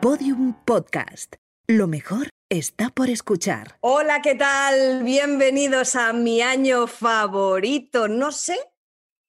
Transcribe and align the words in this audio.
Podium 0.00 0.54
Podcast. 0.64 1.36
Lo 1.66 1.86
mejor 1.86 2.30
está 2.48 2.88
por 2.88 3.10
escuchar. 3.10 3.76
Hola, 3.82 4.22
¿qué 4.22 4.34
tal? 4.34 5.02
Bienvenidos 5.04 5.94
a 5.94 6.14
mi 6.14 6.40
año 6.40 6.86
favorito. 6.86 8.08
No 8.08 8.32
sé, 8.32 8.58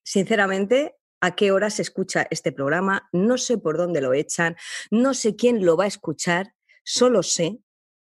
sinceramente, 0.05 0.95
a 1.19 1.35
qué 1.35 1.51
hora 1.51 1.69
se 1.71 1.81
escucha 1.81 2.25
este 2.31 2.53
programa, 2.53 3.09
no 3.11 3.37
sé 3.37 3.57
por 3.57 3.75
dónde 3.75 3.99
lo 3.99 4.13
echan, 4.13 4.55
no 4.91 5.13
sé 5.13 5.35
quién 5.35 5.65
lo 5.65 5.75
va 5.75 5.83
a 5.83 5.87
escuchar, 5.87 6.55
solo 6.85 7.21
sé 7.21 7.59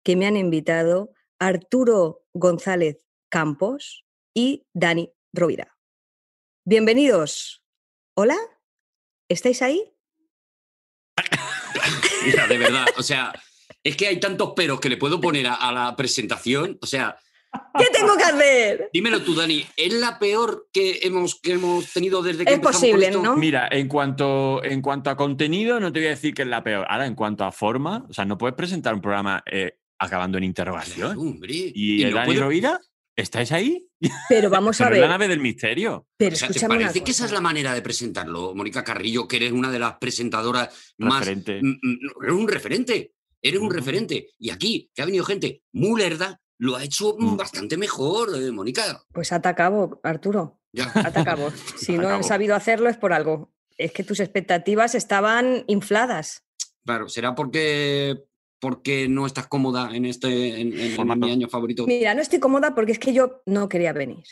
que 0.04 0.18
me 0.18 0.28
han 0.28 0.36
invitado 0.36 1.14
Arturo 1.40 2.26
González 2.34 3.06
Campos 3.30 4.06
y 4.34 4.68
Dani 4.74 5.14
Rovira. 5.32 5.78
Bienvenidos. 6.66 7.64
Hola, 8.16 8.36
¿estáis 9.30 9.62
ahí? 9.62 9.96
Mira, 12.26 12.48
de 12.48 12.58
verdad, 12.58 12.86
o 12.98 13.04
sea, 13.04 13.34
es 13.84 13.96
que 13.96 14.08
hay 14.08 14.20
tantos 14.20 14.54
peros 14.56 14.80
que 14.80 14.90
le 14.90 14.98
puedo 14.98 15.20
poner 15.22 15.48
a, 15.48 15.56
a 15.56 15.72
la 15.72 15.96
presentación, 15.96 16.78
o 16.82 16.86
sea, 16.86 17.18
¿Qué 17.80 17.86
tengo 17.92 18.16
que 18.16 18.24
hacer? 18.24 18.90
dímelo 18.94 19.24
tú, 19.24 19.34
Dani, 19.34 19.66
¿es 19.76 19.92
la 19.94 20.20
peor 20.20 20.68
que 20.72 21.00
hemos, 21.02 21.40
que 21.42 21.54
hemos 21.54 21.92
tenido 21.92 22.22
desde 22.22 22.46
que 22.46 22.52
Es 22.52 22.58
empezamos 22.58 22.82
posible, 22.82 23.06
con 23.08 23.16
esto? 23.16 23.24
¿no? 23.24 23.38
Mira, 23.38 23.68
en 23.72 23.88
cuanto, 23.88 24.64
en 24.64 24.84
cuanto 24.84 25.10
a 25.10 25.18
contenido, 25.18 25.80
no 25.80 25.92
te 25.92 25.98
voy 26.00 26.08
a 26.08 26.12
decir 26.12 26.36
que 26.36 26.44
es 26.44 26.48
la 26.48 26.64
peor. 26.64 26.86
Ahora, 26.88 27.08
en 27.08 27.16
cuanto 27.16 27.44
a 27.46 27.52
forma, 27.52 28.06
o 28.08 28.14
sea, 28.14 28.24
no 28.26 28.38
puedes 28.38 28.56
presentar 28.56 28.94
un 28.94 29.02
programa 29.02 29.42
eh, 29.52 29.80
acabando 29.98 30.38
en 30.38 30.44
interrogación. 30.44 31.18
Hombre. 31.18 31.52
¿Y, 31.74 32.04
el 32.04 32.12
no 32.12 32.18
Dani 32.18 32.28
puede- 32.28 32.40
Rovira? 32.40 32.80
¿Estáis 33.20 33.52
ahí? 33.52 33.86
Pero 34.30 34.50
vamos 34.50 34.80
a 34.82 34.86
Pero 34.86 34.96
es 34.96 35.02
la 35.02 35.08
ver. 35.08 35.12
nave 35.12 35.28
del 35.28 35.40
misterio. 35.42 36.08
Pero 36.18 36.36
O 36.36 36.38
sea, 36.38 36.48
¿te 36.48 36.54
escúchame 36.54 36.76
una 36.78 36.86
parece 36.86 37.04
que 37.04 37.12
esa 37.12 37.26
es 37.26 37.32
la 37.32 37.42
manera 37.42 37.74
de 37.74 37.82
presentarlo, 37.82 38.56
Mónica 38.56 38.84
Carrillo, 38.84 39.28
que 39.28 39.36
eres 39.38 39.52
una 39.52 39.70
de 39.72 39.80
las 39.80 39.96
presentadoras 39.98 40.94
más... 40.98 41.20
Referente. 41.20 41.60
Mm, 41.62 41.78
Eres 42.24 42.34
un 42.36 42.48
referente, 42.48 43.14
eres 43.42 43.60
un 43.60 43.72
referente. 43.72 44.30
Y 44.38 44.52
aquí, 44.52 44.90
que 44.94 45.02
ha 45.02 45.06
venido 45.06 45.26
gente 45.26 45.64
muy 45.74 46.00
lerda, 46.00 46.40
lo 46.60 46.76
ha 46.78 46.84
hecho 46.84 47.16
mm, 47.20 47.36
bastante 47.36 47.76
mejor, 47.78 48.30
eh, 48.36 48.52
Mónica. 48.52 49.04
Pues 49.12 49.32
ata 49.34 49.54
cabo, 49.56 50.00
Arturo. 50.04 50.60
Ya. 50.72 50.92
Ata 50.96 51.24
cabo. 51.26 51.52
Si 51.78 51.98
no 51.98 52.08
han 52.10 52.24
sabido 52.24 52.56
hacerlo 52.56 52.90
es 52.90 52.98
por 52.98 53.12
algo. 53.12 53.52
Es 53.78 53.92
que 53.92 54.04
tus 54.04 54.20
expectativas 54.20 54.96
estaban 54.96 55.64
infladas. 55.68 56.44
Claro, 56.86 57.10
será 57.10 57.36
porque, 57.36 58.24
porque 58.60 59.08
no 59.08 59.26
estás 59.26 59.48
cómoda 59.48 59.96
en 59.96 60.06
este 60.06 60.60
en, 60.62 60.74
en- 60.74 60.80
en 60.80 60.92
Formato. 60.96 61.26
mi 61.26 61.32
año 61.32 61.48
favorito. 61.50 61.86
Mira, 61.88 62.14
no 62.14 62.22
estoy 62.22 62.40
cómoda 62.40 62.76
porque 62.76 62.92
es 62.94 63.00
que 63.00 63.14
yo 63.14 63.42
no 63.46 63.68
quería 63.70 63.94
venir. 63.94 64.24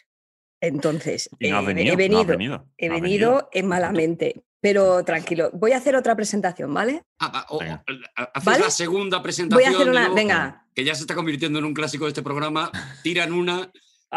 Entonces, 0.62 1.30
no 1.40 1.58
has 1.58 1.64
eh, 1.64 1.68
venido. 1.68 1.94
he 2.00 2.10
no 2.10 2.20
has 2.20 2.28
venido, 2.28 2.66
he 2.78 2.90
no 2.90 2.96
has 2.96 3.02
venido 3.02 3.50
eh, 3.54 3.64
malamente. 3.64 4.44
Pero 4.60 5.04
tranquilo, 5.06 5.52
voy 5.54 5.72
a 5.74 5.78
hacer 5.78 5.96
otra 5.96 6.16
presentación, 6.16 6.74
¿vale? 6.74 7.04
Ah, 7.20 7.32
ah, 7.34 7.46
o- 7.50 7.60
Venga. 7.60 7.84
o- 7.88 8.22
haces 8.34 8.44
¿Vale? 8.46 8.64
la 8.64 8.72
segunda 8.72 9.18
Voy 9.18 9.24
presentación. 9.24 9.72
a 9.72 9.76
hacer 9.78 9.90
una. 9.90 10.00
nuevo, 10.02 10.16
Venga. 10.16 10.66
Que 10.74 10.84
ya 10.84 10.96
se 10.96 11.02
está 11.02 11.14
convirtiendo 11.14 11.60
en 11.60 11.66
un 11.66 11.74
clásico 11.76 12.06
de 12.06 12.10
este 12.10 12.24
programa. 12.24 12.72
Tiran 13.04 13.34
una, 13.34 13.72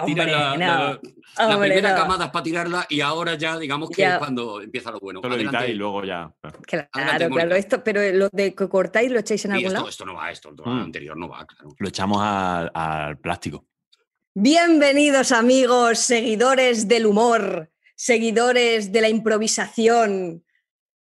Tiran 0.07 0.31
la, 0.31 0.51
no, 0.53 0.59
la- 0.59 1.01
la 1.49 1.55
hombre, 1.57 1.69
primera 1.71 1.91
no. 1.91 1.97
camada 2.03 2.25
es 2.27 2.31
para 2.31 2.43
tirarla 2.45 2.87
y 2.89 3.01
ahora 3.01 3.35
ya, 3.35 3.59
digamos 3.59 3.91
que 3.91 4.03
Ya. 4.03 4.13
es 4.15 4.19
cuando 4.19 4.61
empieza 4.61 4.93
lo 4.93 5.01
bueno. 5.01 5.21
Editáis 5.25 5.71
y 5.71 5.75
luego 5.75 6.05
ya. 6.05 6.33
Claro, 6.67 6.89
Adelante, 6.93 7.29
claro, 7.29 7.55
esto, 7.57 7.83
pero 7.83 8.01
lo 8.13 8.29
de 8.31 8.55
que 8.55 8.69
cortáis 8.69 9.11
lo 9.11 9.19
echáis 9.19 9.45
en 9.47 9.53
algún 9.53 9.67
esto, 9.67 9.75
lado. 9.75 9.89
esto 9.89 10.05
no 10.07 10.15
va, 10.15 10.31
esto 10.31 10.51
el 10.51 10.55
Mm. 10.65 10.81
anterior 10.85 11.17
no 11.17 11.29
va, 11.29 11.45
claro. 11.45 11.75
Lo 11.77 11.89
echamos 11.89 12.19
al, 12.23 12.71
al 12.73 13.19
plástico. 13.19 13.67
Bienvenidos 14.35 15.33
amigos, 15.33 15.99
seguidores 15.99 16.87
del 16.87 17.07
humor, 17.07 17.73
seguidores 17.97 18.93
de 18.93 19.01
la 19.01 19.09
improvisación, 19.09 20.45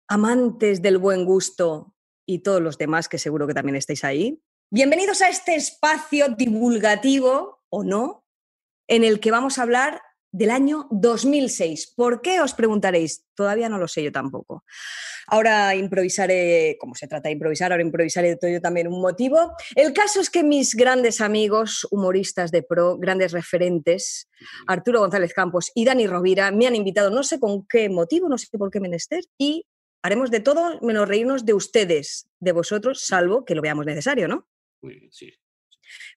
amantes 0.10 0.82
del 0.82 0.98
buen 0.98 1.24
gusto 1.24 1.94
y 2.26 2.40
todos 2.40 2.62
los 2.62 2.80
demás 2.80 3.08
que 3.08 3.20
seguro 3.20 3.46
que 3.46 3.54
también 3.54 3.76
estáis 3.76 4.04
ahí. 4.04 4.42
Bienvenidos 4.72 5.22
a 5.22 5.30
este 5.30 5.54
espacio 5.56 6.30
divulgativo, 6.36 7.62
o 7.70 7.84
no, 7.84 8.21
en 8.92 9.06
el 9.06 9.22
que 9.22 9.32
vamos 9.32 9.58
a 9.58 9.62
hablar 9.62 10.02
del 10.34 10.52
año 10.52 10.88
2006. 10.92 11.94
¿Por 11.96 12.22
qué 12.22 12.42
os 12.42 12.54
preguntaréis? 12.54 13.26
Todavía 13.36 13.70
no 13.70 13.78
lo 13.78 13.88
sé 13.88 14.04
yo 14.04 14.12
tampoco. 14.12 14.66
Ahora 15.28 15.74
improvisaré, 15.76 16.76
como 16.78 16.94
se 16.94 17.08
trata 17.08 17.30
de 17.30 17.34
improvisar, 17.34 17.72
ahora 17.72 17.84
improvisaré 17.84 18.36
todo 18.36 18.52
yo 18.52 18.60
también 18.60 18.90
un 18.90 19.02
motivo. 19.02 19.54
El 19.78 19.94
caso 19.94 20.20
es 20.20 20.30
que 20.30 20.44
mis 20.44 20.76
grandes 20.76 21.22
amigos, 21.22 21.88
humoristas 21.90 22.52
de 22.52 22.64
pro, 22.64 22.98
grandes 22.98 23.32
referentes, 23.32 24.30
Arturo 24.68 25.00
González 25.00 25.34
Campos 25.34 25.72
y 25.74 25.86
Dani 25.86 26.06
Rovira, 26.06 26.52
me 26.52 26.68
han 26.68 26.76
invitado, 26.76 27.12
no 27.12 27.24
sé 27.24 27.40
con 27.40 27.66
qué 27.68 27.88
motivo, 27.88 28.28
no 28.28 28.38
sé 28.38 28.48
por 28.58 28.72
qué 28.72 28.82
menester, 28.82 29.24
y 29.38 29.66
haremos 30.04 30.32
de 30.32 30.42
todo 30.42 30.82
menos 30.82 31.08
reírnos 31.08 31.46
de 31.46 31.54
ustedes, 31.54 32.28
de 32.42 32.52
vosotros, 32.52 33.06
salvo 33.06 33.46
que 33.46 33.56
lo 33.56 33.62
veamos 33.62 33.86
necesario, 33.86 34.28
¿no? 34.28 34.50
Muy 34.82 34.96
bien, 34.96 35.12
sí. 35.14 35.32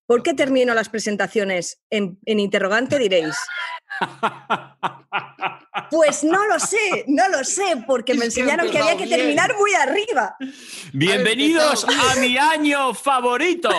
¿Por 0.06 0.22
qué 0.22 0.34
termino 0.34 0.74
las 0.74 0.90
presentaciones 0.90 1.80
en, 1.88 2.18
en 2.26 2.38
interrogante? 2.38 2.98
Diréis. 2.98 3.34
Pues 5.90 6.24
no 6.24 6.46
lo 6.46 6.58
sé, 6.58 7.04
no 7.06 7.28
lo 7.28 7.42
sé, 7.42 7.84
porque 7.86 8.14
me 8.14 8.26
enseñaron 8.26 8.70
que 8.70 8.78
había 8.78 8.96
que 8.96 9.06
terminar 9.06 9.56
muy 9.56 9.72
arriba. 9.74 10.36
Bienvenidos 10.92 11.84
a 11.84 12.16
mi 12.20 12.36
año 12.36 12.92
favorito. 12.92 13.70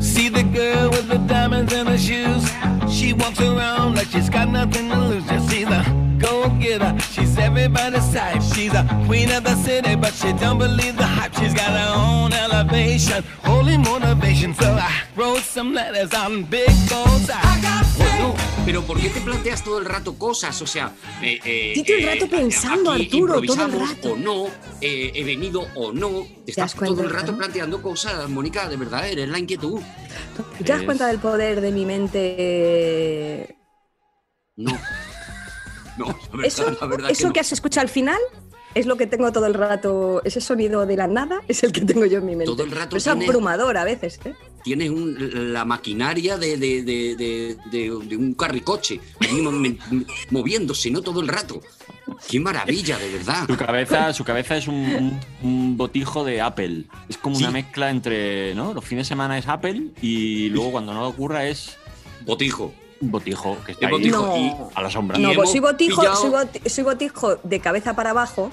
See 0.00 0.28
the 0.28 0.42
girl 0.52 0.90
with 0.90 1.08
the 1.08 1.18
diamonds 1.26 1.72
in 1.72 1.86
her 1.86 1.96
shoes. 1.96 2.44
She 2.90 3.14
walks 3.14 3.40
around 3.40 3.94
like 3.96 4.08
she's 4.10 4.28
got 4.28 4.48
nothing 4.48 4.90
to 4.90 4.96
lose. 4.96 5.24
Just 5.24 5.48
see 5.48 5.64
the 5.64 5.82
go 6.18 6.50
getter. 6.60 6.94
She's 7.34 7.42
everybody's 7.42 8.12
type. 8.12 8.42
She's 8.54 8.72
a 8.74 8.84
queen 9.06 9.28
of 9.32 9.42
the 9.42 9.56
city, 9.56 9.96
but 9.96 10.14
she 10.14 10.32
don't 10.34 10.56
believe 10.56 10.96
the 10.96 11.04
hype. 11.04 11.34
She's 11.34 11.52
got 11.52 11.70
her 11.70 11.92
own 11.96 12.32
elevation, 12.32 13.24
holy 13.42 13.76
motivation. 13.76 14.54
So 14.54 14.66
I 14.70 15.02
wrote 15.16 15.40
some 15.42 15.74
letters 15.74 16.14
on 16.14 16.44
big 16.44 16.70
goals. 16.88 17.28
I 17.28 17.60
got 17.60 17.84
Bueno, 17.98 18.34
pero 18.64 18.82
¿por 18.82 19.00
qué 19.00 19.08
te 19.10 19.20
planteas 19.20 19.64
todo 19.64 19.78
el 19.80 19.84
rato 19.84 20.16
cosas? 20.16 20.62
O 20.62 20.66
sea, 20.66 20.92
eh, 21.22 21.40
eh, 21.44 21.72
Estoy 21.74 21.84
todo 21.84 21.96
el 21.96 22.06
rato 22.20 22.24
eh, 22.26 22.38
pensando, 22.38 22.92
aquí 22.92 23.02
Arturo, 23.06 23.42
todo 23.42 23.66
el 23.66 23.72
rato. 23.72 24.12
O 24.12 24.16
no, 24.16 24.46
eh, 24.80 25.10
he 25.12 25.24
venido 25.24 25.66
o 25.74 25.90
no. 25.92 26.24
Te 26.44 26.52
estás 26.52 26.74
todo 26.74 27.02
el 27.02 27.10
rato 27.10 27.32
no? 27.32 27.38
planteando 27.38 27.82
cosas, 27.82 28.28
Mónica, 28.28 28.68
de 28.68 28.76
verdad, 28.76 29.08
eres 29.08 29.28
la 29.28 29.40
inquietud. 29.40 29.80
¿Te 30.58 30.64
das 30.64 30.80
Es- 30.80 30.84
cuenta 30.84 31.08
del 31.08 31.18
poder 31.18 31.60
de 31.60 31.72
mi 31.72 31.84
mente? 31.84 33.56
No. 34.56 34.78
No, 35.98 36.06
la 36.06 36.14
verdad, 36.32 36.44
Eso, 36.46 36.76
la 36.80 36.86
verdad 36.86 37.10
eso 37.10 37.28
que, 37.28 37.34
que 37.34 37.40
has 37.40 37.52
escuchado 37.52 37.82
al 37.82 37.88
final 37.88 38.18
es 38.74 38.86
lo 38.86 38.96
que 38.96 39.06
tengo 39.06 39.30
todo 39.30 39.46
el 39.46 39.54
rato, 39.54 40.20
ese 40.24 40.40
sonido 40.40 40.84
de 40.84 40.96
la 40.96 41.06
nada 41.06 41.40
es 41.46 41.62
el 41.62 41.70
que 41.70 41.82
tengo 41.82 42.04
yo 42.06 42.18
en 42.18 42.26
mi 42.26 42.32
mente. 42.34 42.46
Todo 42.46 42.64
el 42.64 42.72
rato 42.72 42.96
es 42.96 43.04
tienes- 43.04 43.28
abrumador 43.28 43.76
a 43.76 43.84
veces. 43.84 44.18
¿eh? 44.24 44.34
tienes 44.64 44.88
un- 44.90 45.52
la 45.52 45.64
maquinaria 45.66 46.38
de, 46.38 46.56
de- 46.56 46.82
de- 46.82 47.14
de- 47.16 47.56
de- 47.70 47.98
de 48.08 48.16
un 48.16 48.32
carricoche 48.34 48.98
moviéndose, 50.30 50.90
¿no? 50.90 51.02
Todo 51.02 51.20
el 51.20 51.28
rato. 51.28 51.60
Qué 52.28 52.40
maravilla, 52.40 52.98
de 52.98 53.08
verdad. 53.12 53.46
Su 53.46 53.56
cabeza, 53.56 54.12
su 54.12 54.24
cabeza 54.24 54.56
es 54.56 54.68
un, 54.68 54.74
un- 54.74 55.20
un 55.42 55.76
botijo 55.76 56.24
de 56.24 56.40
Apple. 56.40 56.84
Es 57.08 57.18
como 57.18 57.36
una 57.36 57.50
mezcla 57.50 57.90
entre, 57.90 58.54
¿no? 58.54 58.74
Los 58.74 58.84
fines 58.84 59.06
de 59.06 59.08
semana 59.10 59.38
es 59.38 59.46
Apple 59.48 59.88
y 60.02 60.48
luego 60.50 60.72
cuando 60.72 60.92
no 60.94 61.06
ocurra 61.08 61.46
es 61.46 61.76
Botijo. 62.24 62.72
Botijo 63.10 63.56
que 63.64 63.72
está 63.72 63.86
ahí 63.86 63.92
botijo. 63.92 64.22
No. 64.26 64.36
Y, 64.36 64.54
a 64.74 64.82
la 64.82 64.90
sombra. 64.90 65.18
No, 65.18 65.32
pues 65.34 65.50
soy 65.50 65.60
botijo, 65.60 66.02
soy, 66.16 66.30
boti- 66.30 66.68
soy 66.68 66.84
botijo 66.84 67.36
de 67.36 67.60
cabeza 67.60 67.94
para 67.94 68.10
abajo. 68.10 68.50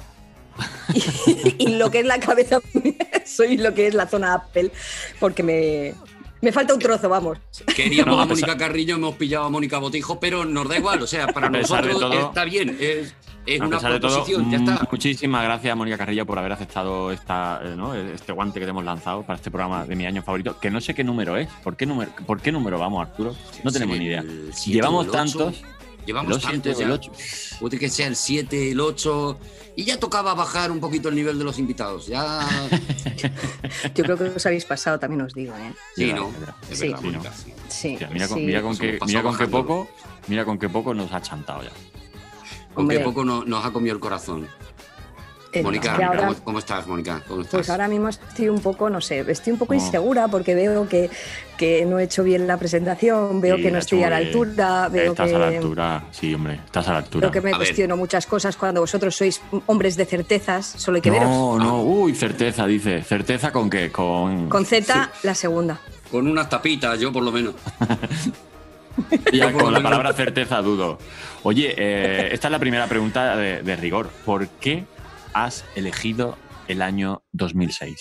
Y, 0.93 1.55
y 1.63 1.67
lo 1.75 1.91
que 1.91 1.99
es 1.99 2.05
la 2.05 2.19
cabeza, 2.19 2.59
soy 3.25 3.57
lo 3.57 3.73
que 3.73 3.87
es 3.87 3.93
la 3.93 4.07
zona 4.07 4.33
Apple, 4.33 4.71
porque 5.19 5.43
me, 5.43 5.93
me 6.41 6.51
falta 6.51 6.73
un 6.73 6.79
trozo, 6.79 7.07
vamos. 7.09 7.37
Queríamos 7.75 8.15
No, 8.15 8.21
a 8.21 8.25
Mónica 8.25 8.57
Carrillo, 8.57 8.95
hemos 8.95 9.15
pillado 9.15 9.45
a 9.45 9.49
Mónica 9.49 9.77
Botijo, 9.79 10.19
pero 10.19 10.43
nos 10.45 10.67
da 10.67 10.77
igual. 10.77 11.01
O 11.01 11.07
sea, 11.07 11.27
para 11.27 11.49
nosotros 11.49 11.99
todo- 11.99 12.27
está 12.29 12.43
bien. 12.45 12.77
Es, 12.79 13.13
es 13.45 13.59
una 13.59 13.79
todo, 13.79 13.99
proposición, 13.99 14.51
ya 14.51 14.59
mm, 14.59 14.69
está. 14.69 14.87
muchísimas 14.91 15.43
gracias, 15.43 15.75
Mónica 15.75 15.97
Carrillo, 15.97 16.25
por 16.25 16.37
haber 16.37 16.51
aceptado 16.51 17.11
esta, 17.11 17.59
eh, 17.63 17.73
¿no? 17.75 17.93
este 17.95 18.31
guante 18.33 18.59
que 18.59 18.65
te 18.65 18.69
hemos 18.69 18.83
lanzado 18.85 19.23
para 19.23 19.37
este 19.37 19.49
programa 19.49 19.85
de 19.85 19.95
mi 19.95 20.05
año 20.05 20.21
favorito, 20.21 20.59
que 20.59 20.69
no 20.69 20.79
sé 20.81 20.93
qué 20.93 21.03
número 21.03 21.37
es. 21.37 21.47
¿Por 21.63 21.75
qué 21.75 21.85
número, 21.85 22.11
¿por 22.25 22.39
qué 22.41 22.51
número 22.51 22.77
vamos, 22.77 23.01
Arturo? 23.07 23.35
No 23.63 23.71
tenemos 23.71 23.97
ni 23.97 24.05
idea. 24.05 24.23
Llevamos 24.65 25.09
tantos. 25.11 25.61
Llevamos 26.11 26.31
Los 26.33 26.43
siete 26.43 26.71
el 26.83 26.91
ocho. 26.91 27.11
Puede 27.59 27.79
que 27.79 27.89
sea 27.89 28.07
el 28.07 28.15
7, 28.15 28.71
el 28.71 28.79
8. 28.79 29.39
Y 29.77 29.85
ya 29.85 29.97
tocaba 29.99 30.33
bajar 30.33 30.69
un 30.71 30.79
poquito 30.81 31.07
el 31.09 31.15
nivel 31.15 31.37
de 31.39 31.45
los 31.45 31.57
invitados. 31.57 32.07
Ya. 32.07 32.41
Yo 33.95 34.03
creo 34.03 34.17
que 34.17 34.23
os 34.25 34.45
habéis 34.45 34.65
pasado, 34.65 34.99
también 34.99 35.21
os 35.21 35.33
digo. 35.33 35.53
¿eh? 35.55 35.73
Sí, 35.95 36.07
Sí, 36.07 36.13
¿no? 36.13 36.27
es 36.27 36.39
verdad. 36.39 36.55
Sí. 36.71 36.87
verdad, 36.87 36.99
Sí, 36.99 37.05
Mónica, 37.05 37.29
¿no? 37.29 37.35
sí. 37.35 37.53
Sí, 37.69 37.93
Hostia, 37.93 38.09
mira 38.11 38.27
con, 38.27 38.45
mira 38.45 38.61
con 38.61 38.77
qué, 39.37 39.47
poco, 39.47 39.87
mira 40.27 40.43
con 40.45 40.59
qué 40.59 40.67
poco 40.67 40.93
nos 40.93 41.11
ha 41.13 41.21
chantado 41.21 41.63
ya. 41.63 41.71
Con 42.73 42.87
qué 42.89 42.99
poco 42.99 43.23
no- 43.23 43.45
nos 43.45 43.65
ha 43.65 43.71
comido 43.71 43.95
el 43.95 44.01
corazón. 44.01 44.47
Eh, 45.53 45.63
Mónica, 45.63 45.93
ahora- 45.95 46.27
¿cómo, 46.27 46.35
cómo 46.45 46.59
estás, 46.59 46.87
Mónica? 46.87 47.21
¿Cómo 47.27 47.41
estás? 47.41 47.51
Pues 47.59 47.69
ahora 47.69 47.87
mismo 47.89 48.07
estoy 48.07 48.47
un 48.47 48.61
poco, 48.61 48.89
no 48.89 49.01
sé, 49.01 49.19
estoy 49.27 49.51
un 49.51 49.59
poco 49.59 49.73
Oh. 49.73 49.75
insegura 49.75 50.29
porque 50.29 50.55
veo 50.55 50.87
que, 50.87 51.09
que 51.57 51.85
no 51.85 51.99
he 51.99 52.03
hecho 52.05 52.23
bien 52.23 52.47
la 52.47 52.55
presentación, 52.57 53.41
veo 53.41 53.57
Sí, 53.57 53.63
que 53.63 53.71
no 53.71 53.79
estoy 53.79 54.03
a 54.03 54.09
la 54.09 54.17
altura, 54.17 54.87
veo 54.87 55.11
Estás 55.11 55.29
que, 55.29 55.35
a 55.35 55.39
la 55.39 55.47
altura, 55.49 56.03
sí, 56.11 56.33
hombre, 56.33 56.59
estás 56.65 56.87
a 56.87 56.93
la 56.93 56.97
altura. 56.99 57.21
creo 57.29 57.31
que 57.33 57.41
me 57.41 57.49
A 57.53 57.57
ver. 57.57 57.67
cuestiono 57.67 57.97
muchas 57.97 58.25
cosas 58.27 58.55
cuando 58.55 58.79
vosotros 58.79 59.13
sois 59.13 59.41
hombres 59.65 59.97
de 59.97 60.05
certezas, 60.05 60.65
solo 60.77 60.95
hay 60.95 61.01
que 61.01 61.11
veros. 61.11 61.27
no, 61.27 61.59
no, 61.59 61.81
uy, 61.83 62.15
certeza, 62.15 62.65
dice. 62.65 63.03
¿Certeza 63.03 63.51
con 63.51 63.69
qué? 63.69 63.91
Con. 63.91 64.47
Con 64.47 64.65
Z, 64.65 65.11
la 65.23 65.35
segunda. 65.35 65.79
Con 66.09 66.27
unas 66.27 66.47
tapitas, 66.49 66.97
yo 66.99 67.11
por 67.11 67.23
lo 67.23 67.31
menos. 67.31 67.55
Ya 69.31 69.51
con 69.53 69.71
la 69.73 69.81
palabra 69.81 70.11
certeza 70.13 70.61
dudo. 70.61 70.97
Oye, 71.43 71.73
eh, 71.77 72.29
esta 72.33 72.47
es 72.49 72.51
la 72.51 72.59
primera 72.59 72.87
pregunta 72.87 73.37
de, 73.37 73.63
de 73.63 73.75
rigor. 73.77 74.09
¿Por 74.25 74.47
qué 74.49 74.83
has 75.33 75.63
elegido 75.75 76.37
el 76.67 76.81
año 76.81 77.23
2006? 77.31 77.99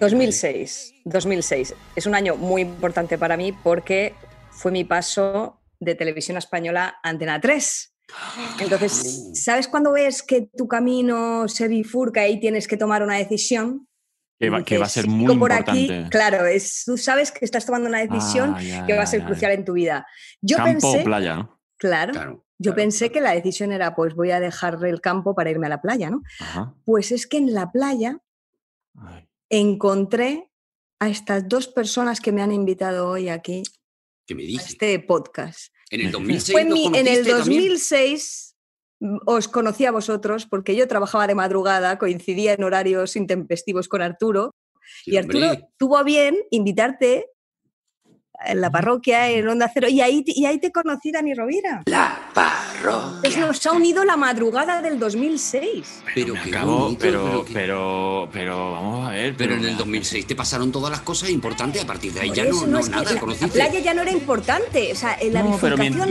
2006, 0.00 0.94
2006. 1.04 1.74
Es 1.94 2.06
un 2.06 2.14
año 2.14 2.36
muy 2.36 2.62
importante 2.62 3.16
para 3.18 3.36
mí 3.36 3.52
porque 3.52 4.14
fue 4.50 4.72
mi 4.72 4.84
paso 4.84 5.60
de 5.80 5.94
televisión 5.94 6.36
española 6.36 6.96
a 7.02 7.08
Antena 7.10 7.40
3. 7.40 7.94
Entonces, 8.60 9.30
¿sabes 9.44 9.68
cuando 9.68 9.92
ves 9.92 10.22
que 10.22 10.48
tu 10.56 10.66
camino 10.68 11.46
se 11.48 11.68
bifurca 11.68 12.26
y 12.26 12.40
tienes 12.40 12.66
que 12.66 12.76
tomar 12.76 13.02
una 13.02 13.16
decisión? 13.16 13.88
Que 14.38 14.50
va, 14.50 14.60
Y 14.60 14.64
que 14.64 14.78
va 14.78 14.86
a 14.86 14.88
ser 14.88 15.06
muy 15.06 15.28
"Sigo 15.32 15.38
por 15.40 15.52
importante. 15.52 15.98
aquí, 16.00 16.10
claro, 16.10 16.44
es, 16.46 16.82
tú 16.84 16.96
sabes 16.98 17.30
que 17.30 17.44
estás 17.44 17.64
tomando 17.64 17.88
una 17.88 18.00
decisión 18.00 18.54
Ah, 18.56 18.62
ya, 18.62 18.84
que 18.86 18.94
va 18.94 19.04
a 19.04 19.06
ser 19.06 19.20
ya. 19.20 19.26
crucial 19.26 19.52
en 19.52 19.64
tu 19.64 19.74
vida. 19.74 20.06
Yo 20.42 20.56
Campo 20.56 20.70
pensé, 20.90 21.00
o 21.00 21.04
playa, 21.04 21.36
¿no? 21.36 21.60
claro, 21.78 22.12
Claro. 22.12 22.43
Yo 22.58 22.70
claro, 22.72 22.76
pensé 22.76 23.10
que 23.10 23.20
la 23.20 23.32
decisión 23.32 23.72
era, 23.72 23.94
pues 23.94 24.14
voy 24.14 24.30
a 24.30 24.40
dejar 24.40 24.78
el 24.84 25.00
campo 25.00 25.34
para 25.34 25.50
irme 25.50 25.66
a 25.66 25.70
la 25.70 25.82
playa, 25.82 26.10
¿no? 26.10 26.22
Ajá. 26.40 26.74
Pues 26.84 27.10
es 27.12 27.26
que 27.26 27.38
en 27.38 27.52
la 27.54 27.72
playa 27.72 28.18
Ay. 28.96 29.28
encontré 29.50 30.50
a 31.00 31.08
estas 31.08 31.48
dos 31.48 31.68
personas 31.68 32.20
que 32.20 32.32
me 32.32 32.42
han 32.42 32.52
invitado 32.52 33.08
hoy 33.08 33.28
aquí 33.28 33.62
¿Qué 34.26 34.34
me 34.34 34.44
a 34.44 34.46
este 34.46 34.98
podcast. 35.00 35.72
En 35.90 36.00
el 36.00 36.06
Me 36.06 36.12
2006 36.12 36.52
Fue 36.52 36.62
en, 36.62 36.68
nos 36.68 36.78
mi- 36.78 36.86
en 36.86 36.94
el 36.94 37.04
conociste 37.04 37.30
también. 37.30 37.60
2006 37.62 38.56
mm, 39.00 39.16
os 39.26 39.48
conocí 39.48 39.84
a 39.86 39.90
vosotros 39.92 40.46
porque 40.46 40.74
yo 40.76 40.88
trabajaba 40.88 41.26
de 41.26 41.34
madrugada, 41.34 41.98
coincidía 41.98 42.54
en 42.54 42.64
horarios 42.64 43.16
intempestivos 43.16 43.88
con 43.88 44.00
Arturo 44.02 44.54
Sí, 45.02 45.12
y 45.12 45.16
Arturo 45.16 45.46
hombre. 45.50 45.68
tuvo 45.78 45.96
a 45.98 46.02
bien 46.02 46.36
invitarte 46.50 47.26
en 48.46 48.60
la 48.60 48.70
parroquia, 48.70 49.28
en 49.30 49.48
Onda 49.48 49.70
Cero, 49.72 49.88
y 49.88 50.00
ahí, 50.00 50.22
y 50.26 50.46
ahí 50.46 50.58
te 50.58 50.72
conocí, 50.72 51.10
Dani 51.12 51.34
Rovira. 51.34 51.82
La 51.86 52.18
parroquia. 52.32 52.73
Pues 53.20 53.36
nos 53.38 53.64
ha 53.66 53.72
unido 53.72 54.04
la 54.04 54.16
madrugada 54.16 54.82
del 54.82 54.98
2006. 54.98 56.02
Pero 56.14 56.34
qué 56.34 56.50
acabo, 56.50 56.78
bonito, 56.78 56.98
pero, 57.00 57.24
pero, 57.24 57.44
qué- 57.44 57.52
pero, 57.54 58.28
pero, 58.32 58.72
vamos 58.72 59.08
a 59.08 59.10
ver. 59.12 59.34
pero 59.36 59.54
en 59.54 59.64
el 59.64 59.76
2006 59.76 60.26
te 60.26 60.34
pasaron 60.36 60.70
todas 60.70 60.90
las 60.90 61.00
cosas 61.00 61.30
importantes. 61.30 61.82
A 61.82 61.86
partir 61.86 62.12
de 62.12 62.20
ahí 62.20 62.28
Por 62.28 62.36
ya 62.36 62.42
eso 62.44 62.60
no, 62.66 62.72
no 62.72 62.78
es 62.80 62.88
nada. 62.90 63.10
la- 63.12 63.48
playa 63.48 63.78
ya 63.80 63.94
no 63.94 64.02
era 64.02 64.10
importante, 64.12 64.92
o 64.92 64.96
sea, 64.96 65.16
en 65.20 65.32
la 65.32 65.42
No, 65.42 65.58
pero 65.60 65.76
nada. 65.76 66.06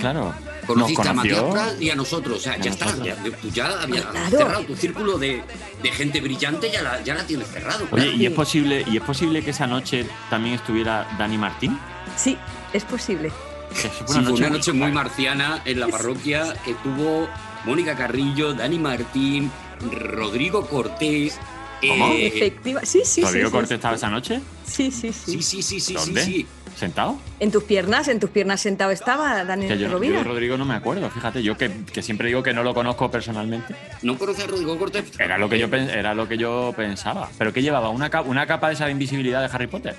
claro. 0.00 0.34
Conociste 0.66 1.08
a 1.08 1.12
Matías. 1.12 1.42
Prat 1.42 1.80
y 1.82 1.90
a 1.90 1.96
nosotros. 1.96 2.36
O 2.36 2.40
sea, 2.40 2.56
ya 2.58 2.70
está. 2.70 2.86
Ya, 3.02 3.16
tú 3.16 3.48
ya 3.48 3.66
habías 3.82 4.04
Claro. 4.04 4.30
cerrado 4.38 4.62
tu 4.64 4.76
círculo 4.76 5.18
de, 5.18 5.42
de 5.82 5.90
gente 5.90 6.20
brillante, 6.20 6.70
ya 6.70 6.82
la, 6.82 7.02
ya 7.02 7.14
la 7.14 7.26
tienes 7.26 7.48
cerrado. 7.48 7.86
Oye, 7.90 8.02
claro. 8.04 8.10
¿y 8.16 8.26
es 8.26 8.32
posible, 8.32 8.84
y 8.88 8.96
es 8.96 9.02
posible 9.02 9.42
que 9.42 9.50
esa 9.50 9.66
noche 9.66 10.06
también 10.28 10.54
estuviera 10.56 11.08
Dani 11.18 11.38
Martín? 11.38 11.76
Sí, 12.16 12.36
es 12.72 12.84
posible. 12.84 13.32
Que 13.70 13.88
fue 13.88 14.14
Sí, 14.16 14.20
fue 14.24 14.32
una 14.34 14.50
noche 14.50 14.72
muy 14.72 14.90
marciana 14.92 15.62
en 15.64 15.80
la 15.80 15.88
parroquia 15.88 16.54
que 16.64 16.74
tuvo 16.74 17.28
Mónica 17.64 17.94
Carrillo, 17.96 18.52
Dani 18.54 18.78
Martín, 18.78 19.50
Rodrigo 19.92 20.66
Cortés. 20.66 21.38
¿Cómo? 21.86 22.08
eh, 22.12 22.26
Efectiva. 22.26 22.82
Sí, 22.84 23.02
sí, 23.04 23.22
¿Rodrigo 23.22 23.48
sí, 23.48 23.52
Cortés 23.52 23.68
sí, 23.68 23.74
estaba 23.74 23.94
esa 23.96 24.10
noche? 24.10 24.40
sí, 24.66 24.90
sí, 24.90 25.12
sí. 25.12 25.32
sí, 25.32 25.42
sí, 25.42 25.62
sí, 25.62 25.62
sí, 25.62 25.80
sí, 25.80 25.94
¿Dónde? 25.94 26.24
sí. 26.24 26.46
¿Sentado? 26.76 27.18
En 27.40 27.50
tus 27.50 27.64
piernas, 27.64 28.08
en 28.08 28.20
tus 28.20 28.30
piernas 28.30 28.60
sentado 28.60 28.90
estaba 28.90 29.44
Dani 29.44 29.66
Que 29.66 29.76
yo, 29.76 29.88
yo 29.88 29.98
de 29.98 30.22
Rodrigo 30.24 30.56
no 30.56 30.64
me 30.64 30.74
acuerdo, 30.74 31.10
fíjate, 31.10 31.42
yo 31.42 31.56
que, 31.58 31.70
que 31.92 32.00
siempre 32.00 32.28
digo 32.28 32.42
que 32.42 32.54
no 32.54 32.62
lo 32.62 32.72
conozco 32.74 33.10
personalmente. 33.10 33.74
¿No 34.02 34.16
conoces 34.16 34.44
a 34.44 34.46
Rodrigo 34.46 34.78
Cortés? 34.78 35.04
Era 35.18 35.36
lo 35.36 35.48
que 35.48 35.58
yo, 35.58 35.68
pen- 35.68 35.90
era 35.90 36.14
lo 36.14 36.26
que 36.28 36.38
yo 36.38 36.72
pensaba. 36.76 37.28
¿Pero 37.38 37.52
qué 37.52 37.60
llevaba? 37.60 37.90
¿Una, 37.90 38.10
¿Una 38.24 38.46
capa 38.46 38.68
de 38.68 38.74
esa 38.74 38.88
invisibilidad 38.88 39.40
de 39.46 39.54
Harry 39.54 39.66
Potter? 39.66 39.94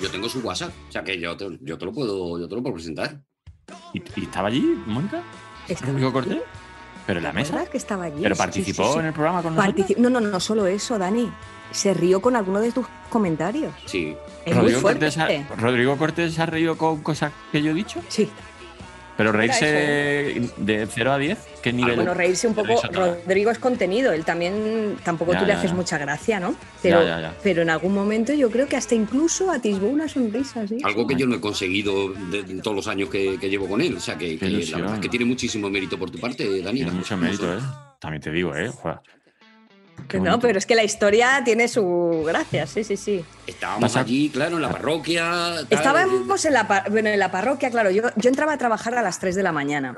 Yo 0.00 0.10
tengo 0.10 0.28
su 0.28 0.40
WhatsApp, 0.40 0.72
o 0.88 0.92
sea 0.92 1.04
que 1.04 1.18
yo 1.18 1.36
te, 1.36 1.46
yo 1.62 1.78
te 1.78 1.84
lo 1.84 1.92
puedo, 1.92 2.38
yo 2.38 2.48
te 2.48 2.54
lo 2.56 2.62
puedo 2.62 2.74
presentar. 2.74 3.20
¿Y, 3.92 4.02
y 4.16 4.24
estaba 4.24 4.48
allí, 4.48 4.60
Mónica? 4.86 5.22
¿Rodrigo. 5.86 6.12
Cortés? 6.12 6.38
¿Pero 7.06 7.18
en 7.18 7.24
la 7.24 7.30
¿Te 7.30 7.36
mesa? 7.36 7.64
que 7.66 7.76
estaba 7.78 8.04
allí? 8.04 8.20
¿Pero 8.22 8.34
sí, 8.34 8.38
participó 8.38 8.84
sí, 8.86 8.92
sí. 8.94 8.98
en 9.00 9.06
el 9.06 9.12
programa 9.12 9.42
con 9.42 9.54
nosotros? 9.54 9.86
Partici- 9.86 9.96
No, 9.96 10.10
no, 10.10 10.20
no, 10.20 10.28
no 10.28 10.40
solo 10.40 10.66
eso, 10.66 10.98
Dani. 10.98 11.30
Se 11.70 11.94
rió 11.94 12.20
con 12.20 12.36
alguno 12.36 12.60
de 12.60 12.70
tus 12.72 12.86
comentarios. 13.08 13.72
Sí. 13.86 14.14
Es 14.44 14.54
muy 14.54 14.62
¿Rodrigo 14.62 14.80
fuerte. 14.80 15.06
Cortés, 15.06 15.18
ha, 15.50 15.54
¿Rodrigo 15.56 15.96
Cortés 15.96 16.34
se 16.34 16.42
ha 16.42 16.46
reído 16.46 16.76
con 16.76 17.02
cosas 17.02 17.32
que 17.50 17.62
yo 17.62 17.70
he 17.70 17.74
dicho? 17.74 18.00
Sí. 18.08 18.28
¿Pero 19.16 19.30
reírse 19.32 19.66
de 20.56 20.86
0 20.90 21.12
a 21.12 21.18
10? 21.18 21.38
¿Qué 21.62 21.72
nivel? 21.72 21.96
Bueno, 21.96 22.14
reírse 22.14 22.48
un 22.48 22.54
poco. 22.54 22.80
Rodrigo 22.92 23.50
es 23.50 23.58
contenido. 23.58 24.12
Él 24.12 24.24
también, 24.24 24.96
tampoco 25.04 25.32
Ya, 25.32 25.40
tú 25.40 25.46
le 25.46 25.52
haces 25.52 25.70
ya. 25.70 25.76
mucha 25.76 25.98
gracia, 25.98 26.40
¿no? 26.40 26.54
Pero, 26.82 27.02
ya, 27.04 27.20
ya. 27.20 27.34
pero 27.42 27.62
en 27.62 27.70
algún 27.70 27.94
momento 27.94 28.32
yo 28.32 28.50
creo 28.50 28.66
que 28.66 28.76
hasta 28.76 28.94
incluso 28.94 29.50
atisbó 29.50 29.88
una 29.88 30.08
sonrisa, 30.08 30.66
¿sí? 30.66 30.78
Algo 30.82 31.06
que 31.06 31.14
yo 31.14 31.26
no 31.26 31.36
he 31.36 31.40
conseguido 31.40 32.12
de, 32.12 32.42
de 32.42 32.62
todos 32.62 32.74
los 32.76 32.88
años 32.88 33.10
que, 33.10 33.38
que 33.38 33.48
llevo 33.50 33.68
con 33.68 33.80
él. 33.80 33.94
O 33.96 34.00
sea 34.00 34.16
que, 34.16 34.36
la 34.40 34.78
verdad 34.78 34.94
es 34.94 35.00
que 35.00 35.08
tiene 35.08 35.24
muchísimo 35.26 35.68
mérito 35.70 35.98
por 35.98 36.10
tu 36.10 36.18
parte, 36.18 36.62
Dani. 36.62 36.78
Tiene 36.78 36.92
mucho 36.92 37.16
mérito, 37.16 37.52
¿eh? 37.52 37.60
También 38.00 38.22
te 38.22 38.30
digo, 38.32 38.56
¿eh? 38.56 38.68
Joder. 38.68 38.98
No, 40.20 40.38
pero 40.40 40.58
es 40.58 40.66
que 40.66 40.74
la 40.74 40.84
historia 40.84 41.40
tiene 41.44 41.68
su 41.68 42.22
gracia, 42.26 42.66
sí, 42.66 42.84
sí, 42.84 42.96
sí. 42.98 43.24
Estábamos 43.46 43.80
Pasa- 43.92 44.00
allí, 44.00 44.28
claro, 44.28 44.56
en 44.56 44.62
la 44.62 44.68
parroquia. 44.70 45.22
tal, 45.22 45.66
Estábamos 45.70 46.44
en 46.44 46.52
la, 46.52 46.68
par- 46.68 46.90
bueno, 46.90 47.08
en 47.08 47.18
la 47.18 47.30
parroquia, 47.30 47.70
claro, 47.70 47.90
yo, 47.90 48.02
yo 48.16 48.28
entraba 48.28 48.52
a 48.52 48.58
trabajar 48.58 48.94
a 48.94 49.00
las 49.02 49.18
3 49.18 49.34
de 49.36 49.42
la 49.42 49.52
mañana. 49.52 49.96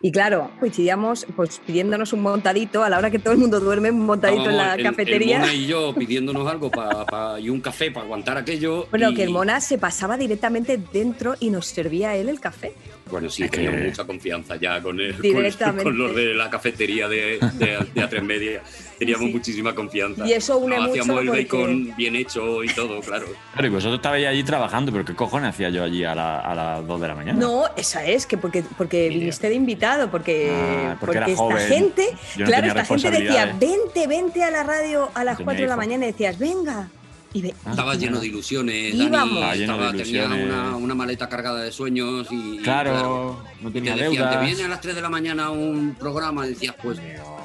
Y 0.00 0.12
claro, 0.12 0.50
coincidíamos 0.60 1.26
pues 1.34 1.60
pidiéndonos 1.66 2.12
un 2.12 2.20
montadito 2.20 2.82
a 2.84 2.90
la 2.90 2.98
hora 2.98 3.10
que 3.10 3.18
todo 3.18 3.32
el 3.32 3.38
mundo 3.38 3.58
duerme, 3.58 3.90
un 3.90 4.04
montadito 4.04 4.50
en 4.50 4.56
la 4.58 4.74
el- 4.74 4.82
cafetería. 4.82 5.36
El 5.36 5.40
Mona 5.42 5.54
y 5.54 5.66
yo 5.66 5.94
pidiéndonos 5.94 6.46
algo 6.50 6.70
pa- 6.70 7.06
pa- 7.06 7.40
y 7.40 7.48
un 7.48 7.60
café 7.62 7.90
para 7.90 8.04
aguantar 8.04 8.36
aquello. 8.36 8.86
bueno, 8.90 9.10
y- 9.10 9.14
que 9.14 9.22
el 9.22 9.30
Mona 9.30 9.60
se 9.62 9.78
pasaba 9.78 10.18
directamente 10.18 10.78
dentro 10.92 11.36
y 11.40 11.48
nos 11.48 11.66
servía 11.68 12.14
él 12.16 12.28
el 12.28 12.38
café. 12.38 12.74
Bueno, 13.10 13.28
sí, 13.28 13.44
Es 13.44 13.50
que- 13.50 13.58
teníamos 13.58 13.82
mucha 13.82 14.04
confianza 14.04 14.56
ya 14.56 14.80
con, 14.82 14.98
el, 14.98 15.14
con, 15.16 15.76
con 15.82 15.98
los 15.98 16.16
de 16.16 16.34
la 16.34 16.48
cafetería 16.48 17.06
de, 17.06 17.38
de, 17.54 17.78
de 17.94 18.02
A3 18.02 18.22
Media. 18.22 18.62
Teníamos 18.98 19.26
Sí. 19.26 19.32
muchísima 19.32 19.74
confianza. 19.74 20.26
Y 20.26 20.32
eso 20.32 20.56
une 20.58 20.76
Nos 20.76 20.88
mucho 20.88 21.02
Hacíamos 21.02 21.20
el 21.22 21.26
porque- 21.28 21.42
bacon 21.44 21.94
bien 21.96 22.16
hecho 22.16 22.64
y 22.64 22.68
todo, 22.68 23.00
claro. 23.00 23.26
Claro, 23.52 23.66
y 23.66 23.70
vosotros 23.70 23.96
estabais 23.96 24.26
allí 24.26 24.42
trabajando, 24.42 24.90
pero 24.90 25.04
¿qué 25.04 25.14
cojones 25.14 25.50
hacía 25.50 25.68
yo 25.68 25.82
allí 25.84 26.02
a, 26.04 26.14
la- 26.14 26.40
a 26.40 26.54
las 26.54 26.86
2 26.86 27.00
de 27.00 27.08
la 27.08 27.14
mañana? 27.14 27.38
No, 27.38 27.64
esa 27.76 28.04
es, 28.06 28.24
que 28.26 28.38
porque, 28.38 28.64
porque 28.78 29.08
viniste 29.10 29.48
de 29.48 29.54
invitado, 29.54 30.10
porque, 30.10 30.50
Ah, 30.52 30.96
porque 30.98 31.16
era 31.18 31.26
esta 31.26 31.38
joven. 31.38 31.68
gente, 31.68 32.08
no 32.38 32.44
claro, 32.46 32.66
esta 32.68 32.84
gente 32.84 33.10
decía, 33.10 33.56
vente, 33.60 34.06
vente 34.06 34.42
a 34.42 34.50
la 34.50 34.62
radio 34.62 35.10
a 35.14 35.24
las 35.24 35.36
Tenía 35.36 35.44
4 35.44 35.62
de 35.64 35.68
la 35.68 35.76
mañana 35.76 36.04
y 36.06 36.12
decías, 36.12 36.38
venga. 36.38 36.88
Y 37.34 37.48
Estaba 37.48 37.94
lleno 37.96 38.20
de 38.20 38.28
ilusiones. 38.28 38.96
Dani. 38.96 39.04
Estaba 39.06 39.54
lleno 39.56 39.72
de 39.78 39.84
estaba- 39.84 39.92
tenía 40.04 40.26
una, 40.26 40.76
una 40.76 40.94
maleta 40.94 41.28
cargada 41.28 41.62
de 41.62 41.72
sueños 41.72 42.28
y. 42.30 42.56
y 42.56 42.58
Claro, 42.62 43.42
no 43.60 43.68
Te 43.68 43.74
tenía 43.80 43.96
decían, 43.96 44.30
te 44.38 44.44
viene 44.46 44.62
a 44.62 44.68
las 44.68 44.80
3 44.80 44.94
de 44.94 45.02
la 45.02 45.10
mañana 45.10 45.50
un 45.50 45.96
programa 45.98 46.46
y 46.46 46.50
decías, 46.50 46.76
pues 46.80 46.98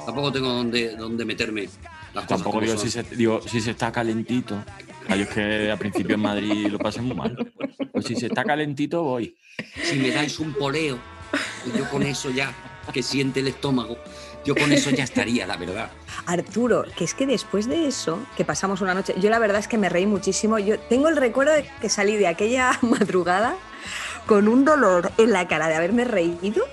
tampoco 0.06 0.30
tengo 0.32 0.48
dónde, 0.48 0.94
dónde 0.96 1.24
meterme. 1.24 1.62
Las 2.14 2.24
cosas 2.24 2.28
Tampoco 2.28 2.50
como 2.50 2.60
digo 2.62 2.76
son. 2.76 2.84
si, 2.86 2.90
se, 2.90 3.02
digo 3.16 3.40
si 3.46 3.60
se 3.60 3.72
está 3.72 3.90
calentito. 3.92 4.62
Yo 5.08 5.14
es 5.16 5.28
que 5.28 5.70
al 5.72 5.78
principio 5.78 6.14
en 6.14 6.20
Madrid 6.22 6.68
lo 6.68 6.78
pasé 6.78 7.00
muy 7.02 7.16
mal. 7.16 7.36
Pues 7.92 8.04
si 8.06 8.14
se 8.14 8.26
está 8.26 8.44
calentito, 8.44 9.02
voy. 9.02 9.34
si 9.82 9.96
me 9.96 10.10
dais 10.10 10.38
un 10.38 10.52
poleo, 10.54 10.98
yo 11.76 11.90
con 11.90 12.02
eso 12.04 12.30
ya, 12.30 12.52
que 12.92 13.02
siente 13.02 13.40
el 13.40 13.48
estómago, 13.48 13.98
yo 14.44 14.54
con 14.54 14.72
eso 14.72 14.90
ya 14.90 15.04
estaría, 15.04 15.46
la 15.46 15.56
verdad. 15.56 15.90
Arturo, 16.26 16.84
que 16.96 17.04
es 17.04 17.14
que 17.14 17.26
después 17.26 17.68
de 17.68 17.86
eso, 17.86 18.18
que 18.36 18.44
pasamos 18.44 18.80
una 18.80 18.94
noche, 18.94 19.14
yo 19.18 19.30
la 19.30 19.38
verdad 19.38 19.58
es 19.58 19.68
que 19.68 19.78
me 19.78 19.88
reí 19.88 20.06
muchísimo. 20.06 20.58
Yo 20.58 20.78
tengo 20.78 21.08
el 21.08 21.16
recuerdo 21.16 21.52
de 21.52 21.68
que 21.80 21.88
salí 21.88 22.16
de 22.16 22.26
aquella 22.26 22.78
madrugada 22.82 23.56
con 24.26 24.48
un 24.48 24.64
dolor 24.64 25.10
en 25.18 25.32
la 25.32 25.48
cara 25.48 25.68
de 25.68 25.74
haberme 25.74 26.04
reído, 26.04 26.64